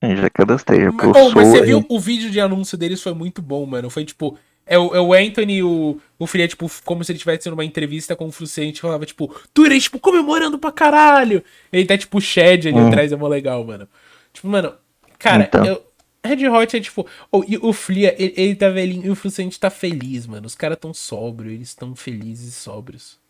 Eu 0.00 0.16
já 0.16 0.30
cadastrei, 0.30 0.80
já 0.80 0.92
Mas, 0.92 1.16
oh, 1.16 1.30
mas 1.30 1.48
você 1.48 1.62
viu 1.62 1.84
o 1.88 2.00
vídeo 2.00 2.30
de 2.30 2.40
anúncio 2.40 2.76
deles 2.76 3.02
foi 3.02 3.14
muito 3.14 3.42
bom, 3.42 3.64
mano. 3.66 3.90
Foi 3.90 4.04
tipo. 4.04 4.38
É 4.66 4.76
o, 4.78 4.94
é 4.94 5.00
o 5.00 5.12
Anthony 5.14 5.58
e 5.58 5.62
o, 5.62 6.00
o 6.18 6.26
Free, 6.26 6.42
é, 6.42 6.48
tipo, 6.48 6.68
como 6.84 7.04
se 7.04 7.12
ele 7.12 7.18
estivesse 7.18 7.48
numa 7.48 7.64
entrevista 7.64 8.16
com 8.16 8.26
o 8.26 8.32
Fruciante, 8.32 8.80
falava, 8.80 9.06
tipo, 9.06 9.32
Twitter, 9.54 9.80
tipo, 9.80 10.00
comemorando 10.00 10.58
pra 10.58 10.72
caralho. 10.72 11.42
Ele 11.72 11.86
tá, 11.86 11.96
tipo, 11.96 12.18
o 12.18 12.20
Shed 12.20 12.66
ali 12.68 12.76
Uhum. 12.76 12.88
atrás, 12.88 13.12
é 13.12 13.16
mó 13.16 13.28
legal, 13.28 13.64
mano. 13.64 13.88
Tipo, 14.32 14.48
mano, 14.48 14.74
cara, 15.18 15.44
Então. 15.44 15.64
eu, 15.64 15.86
Red 16.24 16.48
Hot 16.48 16.76
é 16.76 16.80
tipo. 16.80 17.06
Oh, 17.30 17.44
e 17.46 17.56
o 17.58 17.72
Flia, 17.72 18.12
ele, 18.20 18.34
ele 18.36 18.54
tá 18.56 18.68
velhinho 18.68 19.06
e 19.06 19.10
o 19.10 19.14
Fruciante 19.14 19.60
tá 19.60 19.70
feliz, 19.70 20.26
mano. 20.26 20.44
Os 20.48 20.56
caras 20.56 20.76
tão 20.80 20.92
sóbrios, 20.92 21.52
eles 21.54 21.72
tão 21.72 21.94
felizes 21.94 22.48
e 22.48 22.52
sóbrios. 22.52 23.20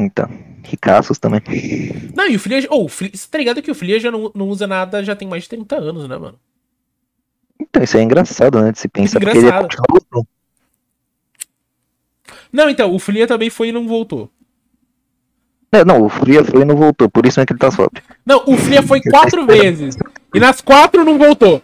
Então, 0.00 0.28
ricaços 0.64 1.18
também. 1.18 1.40
Não, 2.16 2.26
e 2.26 2.34
o 2.34 2.40
Flia. 2.40 2.66
Oh, 2.70 2.84
o 2.86 2.88
Flia, 2.88 3.10
você 3.14 3.28
tá 3.30 3.38
ligado 3.38 3.62
que 3.62 3.70
o 3.70 3.74
Flia 3.74 4.00
já 4.00 4.10
não, 4.10 4.32
não 4.34 4.48
usa 4.48 4.66
nada 4.66 5.04
já 5.04 5.14
tem 5.14 5.28
mais 5.28 5.44
de 5.44 5.50
30 5.50 5.76
anos, 5.76 6.08
né, 6.08 6.16
mano? 6.16 6.40
Então, 7.60 7.82
isso 7.82 7.96
é 7.96 8.02
engraçado, 8.02 8.60
né? 8.62 8.72
De 8.72 8.78
se 8.78 8.88
pensar, 8.88 9.20
ele 9.20 9.30
Engraçado. 9.30 9.68
Não, 12.52 12.68
então, 12.68 12.94
o 12.94 12.98
Flia 12.98 13.26
também 13.26 13.50
foi 13.50 13.68
e 13.68 13.72
não 13.72 13.86
voltou. 13.86 14.30
É, 15.72 15.84
não, 15.84 16.02
o 16.02 16.08
Fria 16.08 16.44
foi 16.44 16.62
e 16.62 16.64
não 16.64 16.74
voltou, 16.74 17.08
por 17.08 17.24
isso 17.26 17.40
é 17.40 17.46
que 17.46 17.52
ele 17.52 17.60
tá 17.60 17.70
sóbrio. 17.70 18.02
Não, 18.26 18.42
o 18.46 18.56
Flia 18.56 18.82
foi 18.82 19.00
quatro 19.08 19.46
vezes. 19.46 19.96
E 20.34 20.40
nas 20.40 20.60
quatro 20.60 21.04
não 21.04 21.16
voltou. 21.16 21.62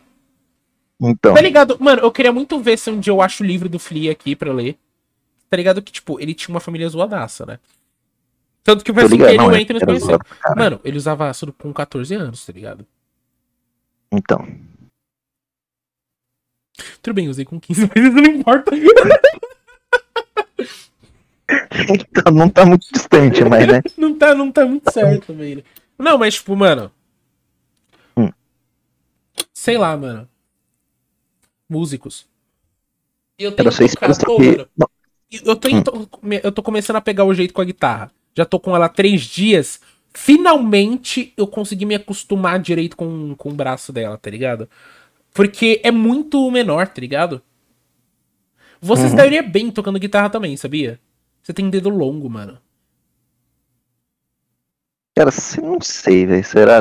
Então, 1.00 1.34
Tá 1.34 1.40
ligado? 1.40 1.76
Mano, 1.80 2.02
eu 2.02 2.12
queria 2.12 2.32
muito 2.32 2.58
ver 2.60 2.78
se 2.78 2.90
um 2.90 3.00
dia 3.00 3.12
eu 3.12 3.20
acho 3.20 3.42
o 3.42 3.46
livro 3.46 3.68
do 3.68 3.78
Flia 3.78 4.12
aqui 4.12 4.36
pra 4.36 4.52
ler. 4.52 4.78
Tá 5.50 5.56
ligado 5.56 5.82
que, 5.82 5.92
tipo, 5.92 6.20
ele 6.20 6.34
tinha 6.34 6.54
uma 6.54 6.60
família 6.60 6.88
zoadaça, 6.88 7.44
né? 7.46 7.58
Tanto 8.62 8.84
que 8.84 8.92
que 8.92 9.00
ligado, 9.00 9.28
ele 9.28 9.34
e 9.34 9.38
não, 9.38 9.46
o 9.46 9.96
é, 9.96 9.98
zoado 9.98 10.24
pra 10.24 10.36
caralho. 10.36 10.58
Mano, 10.58 10.80
ele 10.84 10.96
usava 10.96 11.28
ácido 11.28 11.52
com 11.52 11.72
14 11.72 12.14
anos, 12.14 12.44
tá 12.44 12.52
ligado? 12.52 12.86
Então, 14.10 14.46
Tudo 17.02 17.14
bem, 17.14 17.28
usei 17.28 17.44
com 17.44 17.58
15, 17.60 17.88
mas 17.94 18.04
isso 18.04 18.14
não 18.16 18.24
importa. 18.30 18.70
então 21.88 22.32
não 22.32 22.48
tá 22.48 22.64
muito 22.66 22.86
distante, 22.92 23.44
mas, 23.44 23.66
né? 23.66 23.82
não, 23.96 24.14
tá, 24.16 24.34
não 24.34 24.50
tá 24.50 24.64
muito 24.66 24.90
certo 24.90 25.32
né? 25.32 25.62
Não, 25.98 26.18
mas, 26.18 26.34
tipo, 26.34 26.54
mano. 26.56 26.90
Hum. 28.16 28.30
Sei 29.54 29.78
lá, 29.78 29.96
mano. 29.96 30.28
Músicos. 31.68 32.26
Eu 33.38 33.54
Era 33.56 33.70
só 33.70 33.86
tocar- 33.86 34.10
isso 34.10 34.22
Ô, 34.30 34.36
que... 34.36 34.42
mano, 34.76 34.90
Eu 35.30 35.56
tô, 35.56 35.82
tô- 35.82 36.08
eu 36.42 36.52
tô 36.52 36.62
começando 36.62 36.96
a 36.96 37.00
pegar 37.00 37.24
o 37.24 37.34
jeito 37.34 37.54
com 37.54 37.60
a 37.60 37.64
guitarra. 37.64 38.10
Já 38.36 38.44
tô 38.44 38.60
com 38.60 38.74
ela 38.74 38.86
há 38.86 38.90
três 38.90 39.22
dias. 39.22 39.80
Finalmente 40.14 41.32
eu 41.36 41.46
consegui 41.46 41.84
me 41.84 41.94
acostumar 41.94 42.58
direito 42.58 42.96
com, 42.96 43.34
com 43.36 43.50
o 43.50 43.54
braço 43.54 43.92
dela, 43.92 44.16
tá 44.16 44.30
ligado? 44.30 44.68
Porque 45.36 45.80
é 45.84 45.90
muito 45.92 46.50
menor, 46.50 46.88
tá 46.88 47.00
ligado? 47.00 47.42
Você 48.80 49.06
Uhum. 49.06 49.08
estaria 49.08 49.42
bem 49.42 49.70
tocando 49.70 49.98
guitarra 49.98 50.30
também, 50.30 50.56
sabia? 50.56 51.00
Você 51.42 51.52
tem 51.52 51.70
dedo 51.70 51.88
longo, 51.88 52.28
mano. 52.28 52.58
cara, 55.16 55.30
você 55.30 55.60
não 55.60 55.80
sei, 55.80 56.26
velho, 56.26 56.44
será? 56.44 56.80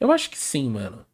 Eu 0.00 0.12
acho 0.12 0.30
que 0.30 0.38
sim, 0.38 0.68
mano. 0.68 1.06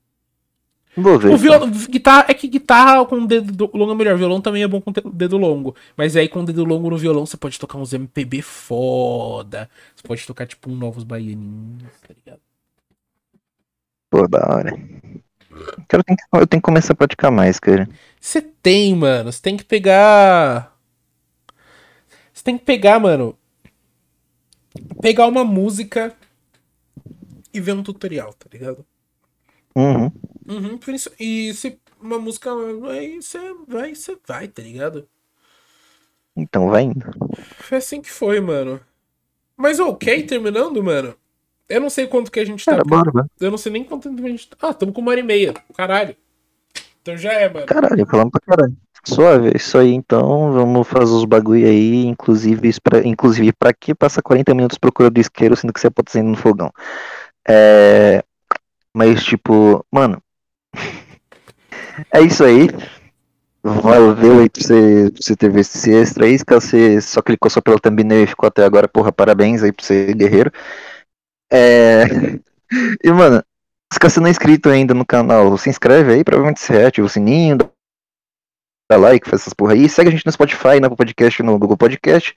Vou 0.96 1.18
ver. 1.18 1.30
O 1.30 1.36
violão, 1.36 1.70
guitarra, 1.70 2.26
é 2.28 2.34
que 2.34 2.48
guitarra 2.48 3.04
com 3.04 3.26
dedo 3.26 3.52
do- 3.52 3.70
longo 3.76 3.92
é 3.92 3.94
melhor. 3.94 4.16
Violão 4.16 4.40
também 4.40 4.62
é 4.62 4.68
bom 4.68 4.80
com 4.80 4.90
dedo 5.12 5.36
longo. 5.36 5.76
Mas 5.96 6.16
aí 6.16 6.28
com 6.28 6.44
dedo 6.44 6.64
longo 6.64 6.88
no 6.90 6.96
violão 6.96 7.26
você 7.26 7.36
pode 7.36 7.58
tocar 7.58 7.76
uns 7.78 7.92
MPB 7.92 8.40
foda. 8.40 9.68
Você 9.94 10.02
pode 10.06 10.26
tocar 10.26 10.46
tipo 10.46 10.70
um 10.70 10.76
Novos 10.76 11.04
Baianinhos, 11.04 11.92
tá 12.06 12.14
ligado? 12.14 12.40
Pô, 14.10 14.26
da 14.28 14.38
hora. 14.54 14.72
Cara, 15.88 16.00
eu 16.00 16.04
tenho, 16.04 16.16
que, 16.16 16.24
eu 16.32 16.46
tenho 16.46 16.62
que 16.62 16.66
começar 16.66 16.92
a 16.92 16.96
praticar 16.96 17.30
mais, 17.30 17.58
cara. 17.58 17.88
Você 18.20 18.40
tem, 18.40 18.94
mano. 18.94 19.32
Você 19.32 19.40
tem 19.40 19.56
que 19.56 19.64
pegar. 19.64 20.76
Você 22.32 22.44
tem 22.44 22.58
que 22.58 22.64
pegar, 22.64 22.98
mano. 22.98 23.36
Pegar 25.00 25.26
uma 25.26 25.44
música 25.44 26.14
e 27.52 27.60
ver 27.60 27.72
um 27.72 27.82
tutorial, 27.82 28.32
tá 28.34 28.46
ligado? 28.52 28.84
Uhum. 29.74 30.10
Uhum, 30.48 30.78
e 31.20 31.52
se 31.54 31.78
uma 32.00 32.18
música. 32.18 32.50
Aí 32.90 33.20
você 33.20 33.38
vai, 33.66 33.94
você 33.94 34.16
vai, 34.26 34.48
tá 34.48 34.62
ligado? 34.62 35.08
Então 36.36 36.68
vai 36.68 36.84
indo. 36.84 37.06
Foi 37.58 37.78
assim 37.78 38.00
que 38.00 38.10
foi, 38.10 38.40
mano. 38.40 38.80
Mas 39.56 39.80
ok, 39.80 40.22
terminando, 40.22 40.82
mano. 40.82 41.16
Eu 41.68 41.80
não 41.80 41.90
sei 41.90 42.06
quanto 42.06 42.30
que 42.30 42.40
a 42.40 42.44
gente 42.44 42.64
tá. 42.64 42.72
Cara, 42.72 42.84
bora. 42.84 43.26
Eu 43.38 43.50
não 43.50 43.58
sei 43.58 43.70
nem 43.70 43.84
quanto 43.84 44.08
tempo 44.08 44.26
a 44.26 44.30
gente 44.30 44.48
tá. 44.48 44.56
Ah, 44.62 44.74
tamo 44.74 44.92
com 44.92 45.00
uma 45.00 45.10
hora 45.10 45.20
e 45.20 45.22
meia. 45.22 45.52
Caralho. 45.76 46.16
Então 47.02 47.16
já 47.16 47.32
é, 47.32 47.48
mano. 47.48 47.66
Caralho, 47.66 48.06
falando 48.06 48.30
pra 48.30 48.40
caralho. 48.40 48.76
Suave, 49.04 49.48
é 49.48 49.56
isso 49.56 49.76
aí 49.76 49.92
então. 49.92 50.52
Vamos 50.52 50.88
fazer 50.88 51.12
os 51.12 51.24
bagulho 51.24 51.66
aí. 51.66 52.06
Inclusive, 52.06 52.72
pra, 52.82 53.06
inclusive 53.06 53.52
pra 53.52 53.72
que 53.72 53.94
passa 53.94 54.22
40 54.22 54.54
minutos 54.54 54.78
procurando 54.78 55.18
isqueiro, 55.18 55.56
sendo 55.56 55.72
que 55.72 55.80
você 55.80 55.90
pode 55.90 56.10
sair 56.10 56.22
no 56.22 56.36
fogão? 56.36 56.70
É. 57.46 58.22
Mas, 58.94 59.22
tipo, 59.22 59.84
mano. 59.92 60.22
é 62.12 62.20
isso 62.22 62.44
aí. 62.44 62.68
Valeu 63.62 64.40
aí 64.40 64.48
pra 64.48 64.62
você, 64.62 65.10
pra 65.12 65.22
você 65.22 65.36
ter 65.36 65.50
visto 65.50 65.74
esse 65.74 65.92
extra 65.92 66.24
aí. 66.24 66.38
Caso 66.44 66.66
você 66.66 67.00
só 67.02 67.20
clicou 67.20 67.50
só 67.50 67.60
pelo 67.60 67.78
thumbnail 67.78 68.24
e 68.24 68.26
ficou 68.26 68.46
até 68.46 68.64
agora, 68.64 68.88
porra, 68.88 69.12
parabéns 69.12 69.62
aí 69.62 69.72
pra 69.72 69.84
você, 69.84 70.14
guerreiro. 70.14 70.50
É. 71.50 72.04
E, 73.02 73.10
mano, 73.10 73.42
se 73.90 73.98
você 73.98 74.20
não 74.20 74.26
é 74.26 74.30
inscrito 74.30 74.68
ainda 74.68 74.92
no 74.92 75.06
canal, 75.06 75.56
se 75.56 75.70
inscreve 75.70 76.12
aí, 76.12 76.22
provavelmente 76.22 76.60
você 76.60 76.84
ativa 76.84 77.06
o 77.06 77.08
sininho, 77.08 77.56
dá 78.90 78.98
like, 78.98 79.28
faz 79.28 79.42
essas 79.42 79.54
porra 79.54 79.74
aí. 79.74 79.88
Segue 79.88 80.08
a 80.08 80.12
gente 80.12 80.26
no 80.26 80.32
Spotify, 80.32 80.80
no 80.80 80.94
Podcast, 80.94 81.42
no 81.42 81.58
Google 81.58 81.76
Podcast. 81.76 82.34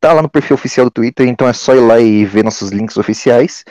Tá 0.00 0.12
lá 0.12 0.22
no 0.22 0.28
perfil 0.28 0.54
oficial 0.54 0.86
do 0.86 0.90
Twitter, 0.90 1.26
então 1.28 1.48
é 1.48 1.52
só 1.52 1.74
ir 1.74 1.80
lá 1.80 2.00
e 2.00 2.24
ver 2.24 2.44
nossos 2.44 2.70
links 2.70 2.96
oficiais. 2.96 3.64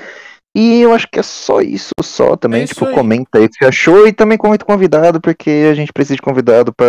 E 0.56 0.82
eu 0.82 0.94
acho 0.94 1.08
que 1.12 1.20
é 1.20 1.24
só 1.24 1.62
isso, 1.62 1.92
só 2.02 2.36
também. 2.36 2.62
É 2.62 2.64
isso 2.66 2.76
tipo, 2.76 2.86
aí. 2.86 2.94
comenta 2.94 3.40
aí 3.40 3.46
o 3.46 3.50
que 3.50 3.58
você 3.58 3.66
achou 3.66 4.08
e 4.08 4.14
também 4.14 4.38
comenta 4.38 4.64
o 4.64 4.68
convidado, 4.68 5.20
porque 5.20 5.68
a 5.72 5.74
gente 5.74 5.92
precisa 5.92 6.16
de 6.16 6.22
convidado 6.22 6.72
pra 6.72 6.86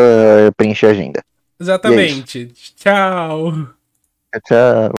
preencher 0.56 0.86
a 0.86 0.90
agenda. 0.90 1.24
Exatamente. 1.58 2.52
Tchau. 2.76 3.68
Tchau. 4.46 4.92